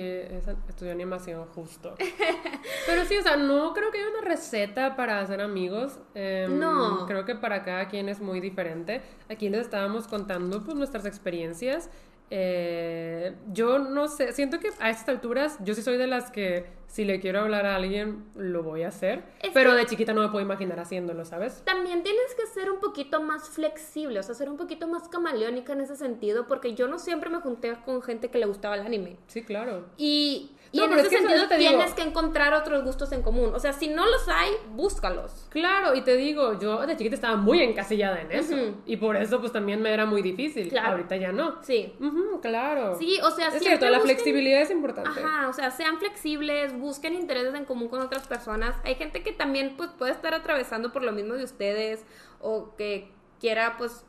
estudió 0.69 0.91
animación 0.93 1.45
justo. 1.53 1.95
Pero 2.85 3.05
sí, 3.05 3.17
o 3.17 3.21
sea, 3.21 3.35
no 3.37 3.73
creo 3.73 3.91
que 3.91 3.99
haya 3.99 4.09
una 4.09 4.21
receta 4.21 4.95
para 4.95 5.19
hacer 5.19 5.41
amigos. 5.41 5.99
Em, 6.15 6.57
No. 6.57 7.05
Creo 7.07 7.25
que 7.25 7.35
para 7.35 7.63
cada 7.63 7.87
quien 7.87 8.09
es 8.09 8.19
muy 8.21 8.39
diferente. 8.39 9.01
Aquí 9.29 9.49
les 9.49 9.61
estábamos 9.61 10.07
contando 10.07 10.63
pues 10.63 10.75
nuestras 10.77 11.05
experiencias. 11.05 11.89
Eh, 12.31 13.35
yo 13.51 13.79
no 13.79 14.07
sé, 14.07 14.33
siento 14.33 14.59
que 14.59 14.69
a 14.79 14.89
estas 14.89 15.09
alturas 15.09 15.57
yo 15.63 15.73
sí 15.73 15.81
soy 15.81 15.97
de 15.97 16.07
las 16.07 16.31
que 16.31 16.67
si 16.87 17.05
le 17.05 17.19
quiero 17.19 17.41
hablar 17.41 17.65
a 17.65 17.75
alguien 17.75 18.25
lo 18.35 18.63
voy 18.63 18.83
a 18.83 18.87
hacer, 18.89 19.23
Es 19.41 19.51
pero 19.53 19.73
de 19.73 19.85
chiquita 19.85 20.13
no 20.13 20.21
me 20.21 20.29
puedo 20.29 20.43
imaginar 20.43 20.79
haciéndolo, 20.79 21.23
¿sabes? 21.23 21.61
También 21.63 22.03
tienes 22.03 22.35
que 22.35 22.47
ser 22.47 22.71
un 22.71 22.79
poquito 22.79 23.21
más 23.21 23.49
flexible, 23.49 24.19
o 24.19 24.23
sea, 24.23 24.33
ser 24.33 24.49
un 24.49 24.57
poquito 24.57 24.87
más 24.87 25.07
camaleónica 25.07 25.73
en 25.73 25.81
ese 25.81 25.95
sentido, 25.95 26.47
porque 26.47 26.73
yo 26.73 26.87
no 26.87 26.97
siempre 26.97 27.29
me 27.29 27.39
junté 27.39 27.75
con 27.85 28.01
gente 28.01 28.29
que 28.29 28.39
le 28.39 28.47
gustaba 28.47 28.75
el 28.75 28.81
anime. 28.81 29.17
Sí, 29.27 29.43
claro. 29.43 29.85
Y, 29.97 30.51
y 30.71 30.77
No, 30.77 30.85
en 30.85 30.93
ese 30.93 31.01
es 31.07 31.09
sentido 31.09 31.35
eso 31.35 31.47
te 31.47 31.57
digo. 31.57 31.69
tienes 31.71 31.93
que 31.93 32.01
encontrar 32.03 32.53
otros 32.53 32.83
gustos 32.83 33.11
en 33.11 33.21
común. 33.23 33.51
O 33.55 33.59
sea, 33.59 33.73
si 33.73 33.87
no 33.87 34.05
los 34.05 34.27
hay, 34.27 34.51
búscalos. 34.71 35.47
Claro, 35.49 35.95
y 35.95 36.01
te 36.01 36.15
digo, 36.15 36.59
yo 36.59 36.85
de 36.85 36.95
chiquita 36.95 37.15
estaba 37.15 37.35
muy 37.37 37.61
encasillada 37.61 38.21
en 38.21 38.31
eso. 38.31 38.55
Y 38.85 38.97
por 38.97 39.15
eso 39.15 39.39
pues 39.39 39.51
también 39.51 39.81
me 39.81 39.91
era 39.93 40.05
muy 40.05 40.21
difícil. 40.21 40.69
Claro. 40.69 40.91
Ahorita 40.91 41.15
ya 41.15 41.31
no. 41.31 41.55
Sí. 41.63 41.93
Ujú, 41.99 42.39
claro. 42.41 42.95
Sí, 42.99 43.19
o 43.23 43.31
sea, 43.31 43.47
es 43.49 43.63
cierto, 43.63 43.89
la 43.89 43.99
flexibilidad 43.99 44.61
es 44.61 44.71
importante. 44.71 45.09
Ajá, 45.09 45.47
o 45.49 45.53
sea, 45.53 45.71
sean 45.71 45.97
flexibles, 45.99 46.77
busquen 46.77 47.13
intereses 47.15 47.53
en 47.55 47.65
común 47.65 47.87
con 47.89 48.01
otras 48.01 48.27
personas. 48.27 48.75
Hay 48.83 48.95
gente 48.95 49.23
que 49.23 49.31
también 49.31 49.75
pues 49.77 49.89
puede 49.97 50.11
estar 50.11 50.33
atravesando 50.33 50.91
por 50.91 51.03
lo 51.03 51.11
mismo 51.11 51.33
de 51.33 51.43
ustedes 51.43 52.05
o 52.41 52.75
que 52.75 53.11
quiera 53.39 53.75
pues 53.77 54.05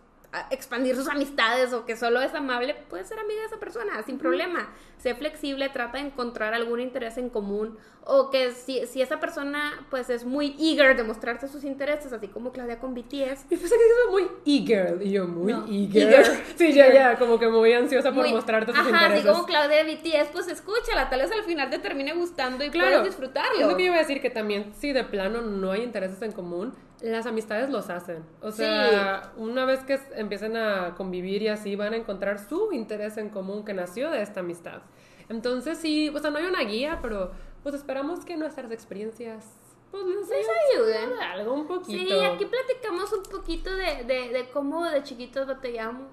expandir 0.50 0.94
sus 0.94 1.08
amistades 1.08 1.72
o 1.72 1.84
que 1.84 1.96
solo 1.96 2.20
es 2.20 2.32
amable, 2.34 2.74
puede 2.88 3.04
ser 3.04 3.18
amiga 3.18 3.40
de 3.40 3.46
esa 3.46 3.58
persona 3.58 4.00
sin 4.04 4.16
problema. 4.18 4.68
Sé 4.98 5.14
flexible, 5.14 5.68
trata 5.70 5.98
de 5.98 6.04
encontrar 6.06 6.54
algún 6.54 6.78
interés 6.80 7.16
en 7.18 7.30
común 7.30 7.78
o 8.04 8.30
que 8.30 8.52
si, 8.52 8.86
si 8.86 9.02
esa 9.02 9.18
persona 9.18 9.86
pues 9.90 10.08
es 10.10 10.24
muy 10.24 10.54
eager 10.58 10.96
de 10.96 11.02
mostrarte 11.04 11.48
sus 11.48 11.64
intereses, 11.64 12.12
así 12.12 12.28
como 12.28 12.52
Claudia 12.52 12.78
con 12.78 12.94
BTS, 12.94 13.46
Y 13.50 13.56
pensé 13.56 13.74
que 13.76 13.84
eso 13.86 14.10
muy 14.10 14.28
e-girl. 14.46 15.02
Y 15.02 15.10
yo, 15.12 15.26
muy 15.26 15.52
No, 15.52 15.64
eager. 15.68 16.12
eager. 16.12 16.44
Sí, 16.56 16.72
ya, 16.74 16.92
ya, 16.92 17.18
como 17.18 17.38
que 17.38 17.48
muy 17.48 17.72
ansiosa 17.72 18.10
por 18.12 18.22
muy- 18.24 18.32
mostrarte 18.32 18.72
sus 18.72 18.80
Ajá, 18.80 18.88
intereses. 18.90 19.18
así 19.24 19.28
como 19.28 19.46
Claudia 19.46 19.84
de 19.84 19.94
BTS, 19.96 20.28
pues 20.32 20.46
escúchala, 20.48 21.08
tal 21.10 21.20
vez 21.22 21.32
al 21.32 21.42
final 21.44 21.70
te 21.70 21.78
termine 21.78 22.12
gustando 22.12 22.62
y 22.64 22.70
Claro, 22.70 22.88
puedes 22.98 23.06
disfrutarlo. 23.06 23.58
Es 23.60 23.66
lo 23.66 23.76
que 23.76 23.82
yo 23.84 23.86
iba 23.88 23.96
a 23.96 24.00
decir, 24.00 24.20
que 24.20 24.30
también, 24.30 24.72
si 24.78 24.92
de 24.92 25.02
plano 25.04 25.40
no 25.40 25.72
hay 25.72 25.82
intereses 25.82 26.20
en 26.22 26.32
común, 26.32 26.74
las 27.02 27.26
amistades 27.26 27.70
los 27.70 27.88
hacen. 27.90 28.24
O 28.42 28.50
sea, 28.50 29.32
una 29.36 29.64
vez 29.64 29.80
que 29.84 29.98
empiecen 30.16 30.56
a 30.56 30.94
convivir 30.96 31.42
y 31.42 31.48
así, 31.48 31.76
van 31.76 31.94
a 31.94 31.96
encontrar 31.96 32.38
su 32.38 32.72
interés 32.72 33.16
en 33.16 33.30
común 33.30 33.64
que 33.64 33.72
nació 33.74 34.10
de 34.10 34.22
esta 34.22 34.40
amistad. 34.40 34.82
Entonces, 35.28 35.78
sí, 35.78 36.08
o 36.14 36.18
sea, 36.18 36.30
no 36.30 36.38
hay 36.38 36.44
una 36.46 36.62
guía, 36.62 36.98
pero 37.00 37.30
pues 37.62 37.74
esperamos 37.74 38.24
que 38.24 38.36
nuestras 38.36 38.70
experiencias 38.72 39.46
pues, 39.90 40.04
les, 40.04 40.28
Les 40.28 40.46
ayuden. 40.74 41.10
de 41.16 41.22
algo 41.24 41.54
un 41.54 41.66
poquito. 41.66 42.14
Sí, 42.14 42.24
aquí 42.24 42.44
platicamos 42.46 43.12
un 43.12 43.22
poquito 43.24 43.74
de, 43.74 44.04
de, 44.04 44.28
de 44.30 44.48
cómo 44.52 44.84
de 44.84 45.02
chiquitos 45.02 45.46
batallamos. 45.46 46.12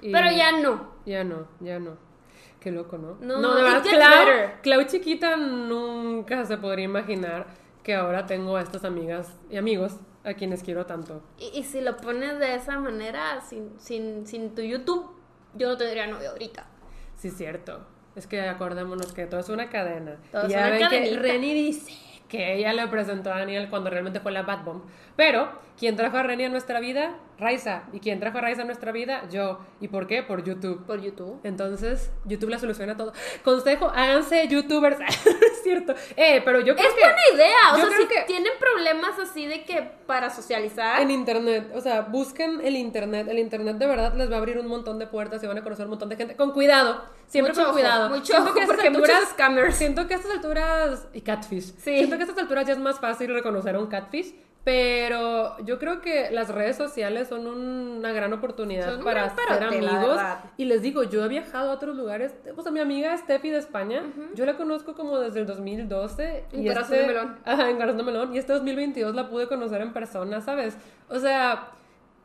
Y- 0.00 0.12
Pero 0.12 0.30
ya 0.32 0.52
no. 0.52 0.90
Ya 1.06 1.24
no, 1.24 1.46
ya 1.60 1.78
no. 1.78 1.96
Qué 2.60 2.70
loco, 2.70 2.98
¿no? 2.98 3.16
No, 3.20 3.54
de 3.54 3.62
it 3.62 3.84
verdad, 3.84 3.84
Clau. 3.84 4.60
Clau 4.62 4.84
chiquita 4.86 5.36
nunca 5.36 6.44
se 6.44 6.58
podría 6.58 6.84
imaginar 6.84 7.46
que 7.82 7.94
ahora 7.94 8.26
tengo 8.26 8.56
a 8.56 8.60
estas 8.62 8.84
amigas 8.84 9.34
y 9.50 9.56
amigos 9.56 9.94
a 10.24 10.34
quienes 10.34 10.62
quiero 10.62 10.86
tanto. 10.86 11.22
Y, 11.38 11.58
y 11.58 11.64
si 11.64 11.80
lo 11.80 11.96
pones 11.96 12.38
de 12.38 12.54
esa 12.54 12.78
manera, 12.78 13.40
sin, 13.40 13.78
sin, 13.78 14.26
sin 14.26 14.54
tu 14.54 14.62
YouTube, 14.62 15.10
yo 15.54 15.68
no 15.68 15.76
tendría 15.76 16.06
novio 16.06 16.30
ahorita. 16.30 16.66
Sí, 17.16 17.30
cierto. 17.30 17.86
Es 18.16 18.26
que 18.26 18.40
acordémonos 18.40 19.12
que 19.12 19.26
todo 19.26 19.40
es 19.40 19.48
una 19.48 19.70
cadena. 19.70 20.18
Todo 20.32 20.42
y 20.42 20.46
es 20.46 20.52
ya 20.52 20.66
una 20.66 20.70
ven 20.70 20.88
que. 20.88 21.16
Reni 21.16 21.54
dice 21.54 22.09
que 22.30 22.54
ella 22.54 22.72
le 22.72 22.86
presentó 22.86 23.32
a 23.32 23.38
Daniel 23.40 23.68
cuando 23.68 23.90
realmente 23.90 24.20
fue 24.20 24.32
la 24.32 24.42
Bad 24.42 24.64
Bomb. 24.64 24.84
Pero, 25.16 25.50
¿quién 25.78 25.96
trajo 25.96 26.16
a 26.16 26.22
Reni 26.22 26.44
a 26.44 26.48
nuestra 26.48 26.80
vida? 26.80 27.16
Raiza. 27.38 27.82
¿Y 27.92 28.00
quién 28.00 28.20
trajo 28.20 28.38
a 28.38 28.42
Raiza 28.42 28.62
a 28.62 28.64
nuestra 28.66 28.92
vida? 28.92 29.22
Yo. 29.30 29.58
¿Y 29.80 29.88
por 29.88 30.06
qué? 30.06 30.22
Por 30.22 30.44
YouTube. 30.44 30.84
Por 30.86 31.00
YouTube. 31.00 31.40
Entonces, 31.42 32.12
YouTube 32.26 32.50
la 32.50 32.58
soluciona 32.58 32.96
todo. 32.96 33.12
Consejo, 33.44 33.90
háganse 33.94 34.46
youtubers. 34.48 34.98
es 35.10 35.62
cierto. 35.62 35.94
Eh, 36.16 36.40
pero 36.44 36.60
yo 36.60 36.74
creo 36.76 36.86
Es 36.88 36.94
que... 36.94 37.00
buena 37.00 37.20
idea. 37.34 37.74
O 37.74 37.76
yo 37.78 37.86
sea, 37.86 37.96
creo 37.96 38.08
si 38.08 38.14
que- 38.14 38.22
tienen 38.26 38.52
problemas 38.58 39.18
así 39.18 39.46
de 39.46 39.64
que 39.64 39.90
para 40.06 40.30
socializar. 40.30 41.00
En 41.02 41.10
internet, 41.10 41.70
o 41.74 41.80
sea, 41.80 42.02
busquen 42.02 42.60
el 42.62 42.76
internet. 42.76 43.26
El 43.28 43.38
internet 43.38 43.76
de 43.76 43.86
verdad 43.86 44.14
les 44.14 44.30
va 44.30 44.36
a 44.36 44.38
abrir 44.38 44.58
un 44.58 44.66
montón 44.68 44.98
de 44.98 45.06
puertas 45.06 45.42
y 45.42 45.46
van 45.46 45.58
a 45.58 45.62
conocer 45.62 45.86
un 45.86 45.90
montón 45.90 46.08
de 46.10 46.16
gente. 46.16 46.36
Con 46.36 46.52
cuidado, 46.52 47.02
siempre 47.26 47.52
Mucho 47.52 47.62
con 47.62 47.70
ojo, 47.70 47.78
cuidado. 47.80 48.08
mucho 48.10 48.24
Siento 48.26 48.44
ojo, 48.44 48.54
que 48.54 48.60
a 48.60 48.64
estas 48.64 48.84
alturas-. 48.84 49.74
Siento 49.76 50.06
que 50.06 50.14
a 50.14 50.16
estas 50.18 50.32
alturas. 50.32 51.06
Y 51.14 51.20
catfish. 51.22 51.74
Sí. 51.76 51.98
Siento 51.98 52.18
que 52.20 52.24
a 52.24 52.26
estas 52.26 52.42
alturas 52.42 52.66
ya 52.66 52.74
es 52.74 52.78
más 52.78 53.00
fácil 53.00 53.32
reconocer 53.32 53.74
a 53.74 53.78
un 53.78 53.86
catfish. 53.86 54.34
Pero 54.62 55.58
yo 55.64 55.78
creo 55.78 56.02
que 56.02 56.30
las 56.30 56.48
redes 56.48 56.76
sociales 56.76 57.28
son 57.28 57.46
una 57.46 58.12
gran 58.12 58.30
oportunidad 58.34 58.96
Son 58.96 59.02
para 59.04 59.34
ser 59.34 59.62
amigos. 59.62 60.20
Y 60.58 60.66
les 60.66 60.82
digo, 60.82 61.02
yo 61.02 61.24
he 61.24 61.28
viajado 61.28 61.70
a 61.70 61.74
otros 61.74 61.96
lugares. 61.96 62.34
O 62.54 62.62
sea, 62.62 62.70
mi 62.70 62.80
amiga 62.80 63.16
Steffi 63.16 63.48
de 63.48 63.56
España, 63.56 64.02
yo 64.34 64.44
la 64.44 64.58
conozco 64.58 64.94
como 64.94 65.18
desde 65.18 65.40
el 65.40 65.46
2012. 65.46 66.44
En 66.52 66.62
y 66.62 66.68
este- 66.68 66.94
de 66.94 67.06
Melón. 67.06 67.38
Ajá, 67.46 67.70
en 67.70 67.76
Corazón 67.76 67.96
de 67.96 68.02
Melón. 68.02 68.34
Y 68.34 68.38
este 68.38 68.52
2022 68.52 69.14
la 69.14 69.30
pude 69.30 69.48
conocer 69.48 69.80
en 69.80 69.94
persona, 69.94 70.42
¿sabes? 70.42 70.76
O 71.08 71.18
sea, 71.18 71.68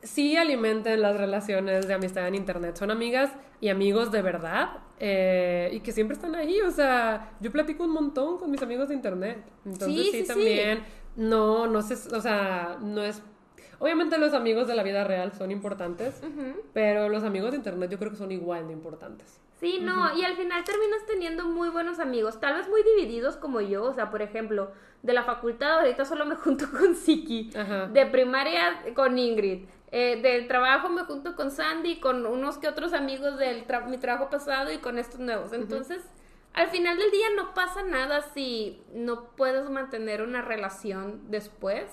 sí 0.06 0.38
alimenten 0.38 1.02
las 1.02 1.18
relaciones 1.18 1.88
de 1.88 1.94
amistad 1.94 2.28
en 2.28 2.36
internet. 2.36 2.78
Son 2.78 2.92
amigas 2.92 3.32
y 3.60 3.70
amigos 3.70 4.12
de 4.12 4.22
verdad 4.22 4.70
eh, 5.00 5.70
y 5.74 5.80
que 5.82 5.92
siempre 5.92 6.16
están 6.16 6.36
ahí. 6.36 6.62
O 6.62 6.72
sea, 6.72 7.32
yo 7.42 7.52
platico 7.52 7.84
un 7.84 7.92
montón 7.92 8.38
con 8.38 8.50
mis 8.52 8.62
amigos 8.62 8.88
de 8.90 8.96
internet. 8.96 9.44
Entonces 9.66 9.88
Sí, 9.88 10.04
sí, 10.06 10.12
sí, 10.12 10.22
sí. 10.22 10.28
también 10.28 10.84
no, 11.16 11.68
no 11.68 11.82
sé, 11.82 11.96
o 12.16 12.22
sea, 12.22 12.78
no 12.82 13.02
es... 13.04 13.22
Obviamente 13.80 14.18
los 14.18 14.34
amigos 14.34 14.68
de 14.68 14.76
la 14.76 14.84
vida 14.84 15.04
real 15.04 15.34
son 15.34 15.52
importantes, 15.52 16.22
pero 16.74 17.10
los 17.10 17.24
amigos 17.26 17.52
de 17.52 17.58
internet 17.58 17.90
yo 17.92 18.00
creo 18.00 18.10
que 18.10 18.18
son 18.18 18.32
igual 18.32 18.68
de 18.68 18.74
importantes. 18.74 19.42
Sí, 19.60 19.80
no, 19.82 20.18
y 20.18 20.24
al 20.24 20.36
final 20.38 20.64
terminas 20.64 21.06
teniendo 21.08 21.46
muy 21.46 21.70
buenos 21.70 22.00
amigos, 22.00 22.40
tal 22.40 22.56
vez 22.56 22.70
muy 22.70 22.82
divididos 22.84 23.36
como 23.36 23.60
yo, 23.62 23.84
o 23.86 23.94
sea, 23.94 24.12
por 24.12 24.22
ejemplo, 24.22 24.72
de 25.02 25.14
la 25.14 25.24
facultad 25.24 25.80
ahorita 25.80 26.06
solo 26.06 26.26
me 26.26 26.36
junto 26.36 26.70
con 26.72 26.96
Siki, 26.96 27.50
Ajá. 27.56 27.88
de 27.88 28.06
primaria 28.06 28.82
con 28.94 29.18
Ingrid, 29.20 29.66
eh, 29.92 30.20
del 30.22 30.48
trabajo 30.48 30.90
me 30.90 31.04
junto 31.04 31.36
con 31.36 31.52
Sandy, 31.52 32.00
con 32.00 32.26
unos 32.26 32.58
que 32.58 32.68
otros 32.68 32.94
amigos 32.94 33.38
de 33.38 33.66
mi 33.88 33.98
trabajo 33.98 34.30
pasado 34.30 34.72
y 34.72 34.78
con 34.78 34.98
estos 34.98 35.20
nuevos. 35.20 35.54
Entonces, 35.54 36.02
al 36.54 36.70
final 36.70 36.98
del 36.98 37.12
día 37.12 37.28
no 37.36 37.54
pasa 37.54 37.84
nada 37.84 38.22
si 38.34 38.82
no 38.94 39.32
puedes 39.36 39.70
mantener 39.70 40.22
una 40.22 40.42
relación 40.42 41.22
después, 41.30 41.86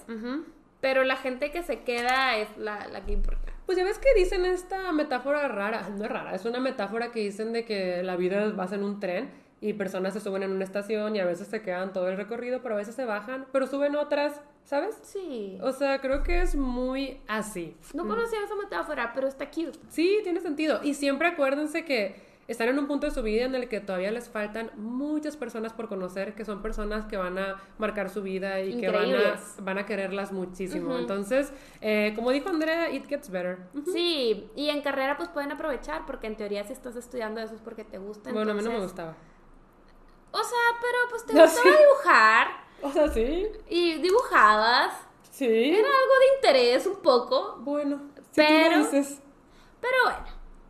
pero 0.80 1.04
la 1.04 1.16
gente 1.16 1.50
que 1.50 1.62
se 1.62 1.82
queda 1.82 2.36
es 2.36 2.56
la, 2.56 2.88
la 2.88 3.04
que 3.04 3.12
importa. 3.12 3.52
Pues 3.66 3.78
ya 3.78 3.84
ves 3.84 3.98
que 3.98 4.12
dicen 4.14 4.44
esta 4.44 4.90
metáfora 4.92 5.46
rara, 5.48 5.88
no 5.88 6.04
es 6.04 6.10
rara, 6.10 6.34
es 6.34 6.44
una 6.44 6.60
metáfora 6.60 7.12
que 7.12 7.20
dicen 7.20 7.52
de 7.52 7.64
que 7.64 8.02
la 8.02 8.16
vida 8.16 8.50
vas 8.50 8.72
en 8.72 8.82
un 8.82 9.00
tren 9.00 9.41
y 9.62 9.74
personas 9.74 10.12
se 10.12 10.20
suben 10.20 10.42
en 10.42 10.50
una 10.50 10.64
estación 10.64 11.14
y 11.14 11.20
a 11.20 11.24
veces 11.24 11.46
se 11.46 11.62
quedan 11.62 11.92
todo 11.92 12.08
el 12.08 12.16
recorrido, 12.16 12.62
pero 12.62 12.74
a 12.74 12.78
veces 12.78 12.96
se 12.96 13.04
bajan, 13.04 13.46
pero 13.52 13.68
suben 13.68 13.94
otras, 13.94 14.42
¿sabes? 14.64 14.98
Sí. 15.02 15.56
O 15.62 15.72
sea, 15.72 16.00
creo 16.00 16.24
que 16.24 16.42
es 16.42 16.56
muy 16.56 17.20
así. 17.28 17.76
No 17.94 18.08
conocía 18.08 18.40
esa 18.44 18.56
metáfora, 18.56 19.12
pero 19.14 19.28
está 19.28 19.48
cute. 19.48 19.78
Sí, 19.88 20.18
tiene 20.24 20.40
sentido. 20.40 20.80
Y 20.82 20.94
siempre 20.94 21.28
acuérdense 21.28 21.84
que 21.84 22.32
están 22.48 22.68
en 22.68 22.78
un 22.80 22.88
punto 22.88 23.06
de 23.06 23.12
su 23.12 23.22
vida 23.22 23.44
en 23.44 23.54
el 23.54 23.68
que 23.68 23.78
todavía 23.78 24.10
les 24.10 24.28
faltan 24.28 24.72
muchas 24.76 25.36
personas 25.36 25.72
por 25.72 25.88
conocer, 25.88 26.34
que 26.34 26.44
son 26.44 26.60
personas 26.60 27.06
que 27.06 27.16
van 27.16 27.38
a 27.38 27.62
marcar 27.78 28.10
su 28.10 28.20
vida 28.20 28.60
y 28.60 28.80
que 28.80 28.90
van 28.90 29.14
a, 29.14 29.40
van 29.60 29.78
a 29.78 29.86
quererlas 29.86 30.32
muchísimo. 30.32 30.98
Entonces, 30.98 31.52
eh, 31.80 32.12
como 32.16 32.32
dijo 32.32 32.48
Andrea, 32.48 32.90
it 32.90 33.06
gets 33.06 33.30
better. 33.30 33.58
Sí, 33.92 34.50
y 34.56 34.70
en 34.70 34.82
carrera 34.82 35.16
pues 35.16 35.28
pueden 35.28 35.52
aprovechar 35.52 36.04
porque 36.04 36.26
en 36.26 36.36
teoría 36.36 36.64
si 36.64 36.72
estás 36.72 36.96
estudiando 36.96 37.40
eso 37.40 37.54
es 37.54 37.60
porque 37.60 37.84
te 37.84 37.98
gusta. 37.98 38.32
Bueno, 38.32 38.50
a 38.50 38.54
mí 38.54 38.62
no 38.62 38.72
me 38.72 38.80
gustaba. 38.80 39.16
O 40.32 40.42
sea, 40.42 40.58
pero 40.80 40.98
pues 41.10 41.24
te 41.26 41.34
No, 41.34 41.42
gustaba 41.42 41.62
sí. 41.62 41.82
dibujar 41.82 42.48
O 42.82 42.92
sea, 42.92 43.08
sí, 43.08 43.48
y 43.68 43.94
dibujabas. 43.98 44.94
sí. 45.30 45.46
Era 45.70 45.88
algo 45.88 46.14
de 46.20 46.34
interés 46.36 46.86
un 46.86 46.96
poco, 47.02 47.56
Bueno, 47.60 48.00
si 48.14 48.14
tú 48.14 48.22
lo 48.42 48.48
Pero- 48.48 48.78
dices. 48.78 49.20
pero 49.80 49.94
bueno, 50.04 50.24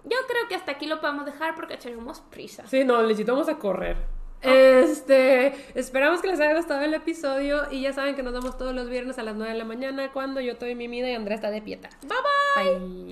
yo 0.04 0.16
creo 0.28 0.48
que 0.48 0.54
hasta 0.56 0.72
aquí 0.72 0.86
lo 0.86 1.00
podemos 1.00 1.24
dejar 1.26 1.54
porque 1.54 1.76
tenemos 1.76 2.20
prisa. 2.20 2.64
Sí, 2.66 2.84
no, 2.84 3.00
necesitamos 3.02 3.48
a 3.48 3.58
correr. 3.58 3.96
Este, 4.42 5.54
esperamos 5.78 6.20
que 6.20 6.26
les 6.26 6.40
haya 6.40 6.56
gustado 6.56 6.82
el 6.82 6.92
episodio 6.94 7.70
y 7.70 7.82
ya 7.82 7.92
saben 7.92 8.16
que 8.16 8.24
nos 8.24 8.32
vemos 8.32 8.58
todos 8.58 8.74
los 8.74 8.88
viernes 8.88 9.16
a 9.18 9.22
las 9.22 9.36
9 9.36 9.52
de 9.52 9.58
la 9.58 9.64
mañana 9.64 10.10
cuando 10.12 10.40
yo 10.40 10.52
estoy 10.54 10.74
mimida 10.74 11.08
y 11.08 11.14
Andrea 11.14 11.36
está 11.36 11.50
de 11.52 11.62
pieta. 11.62 11.90
Bye 12.02 12.18
bye. 12.64 12.78
Bye. 12.78 13.02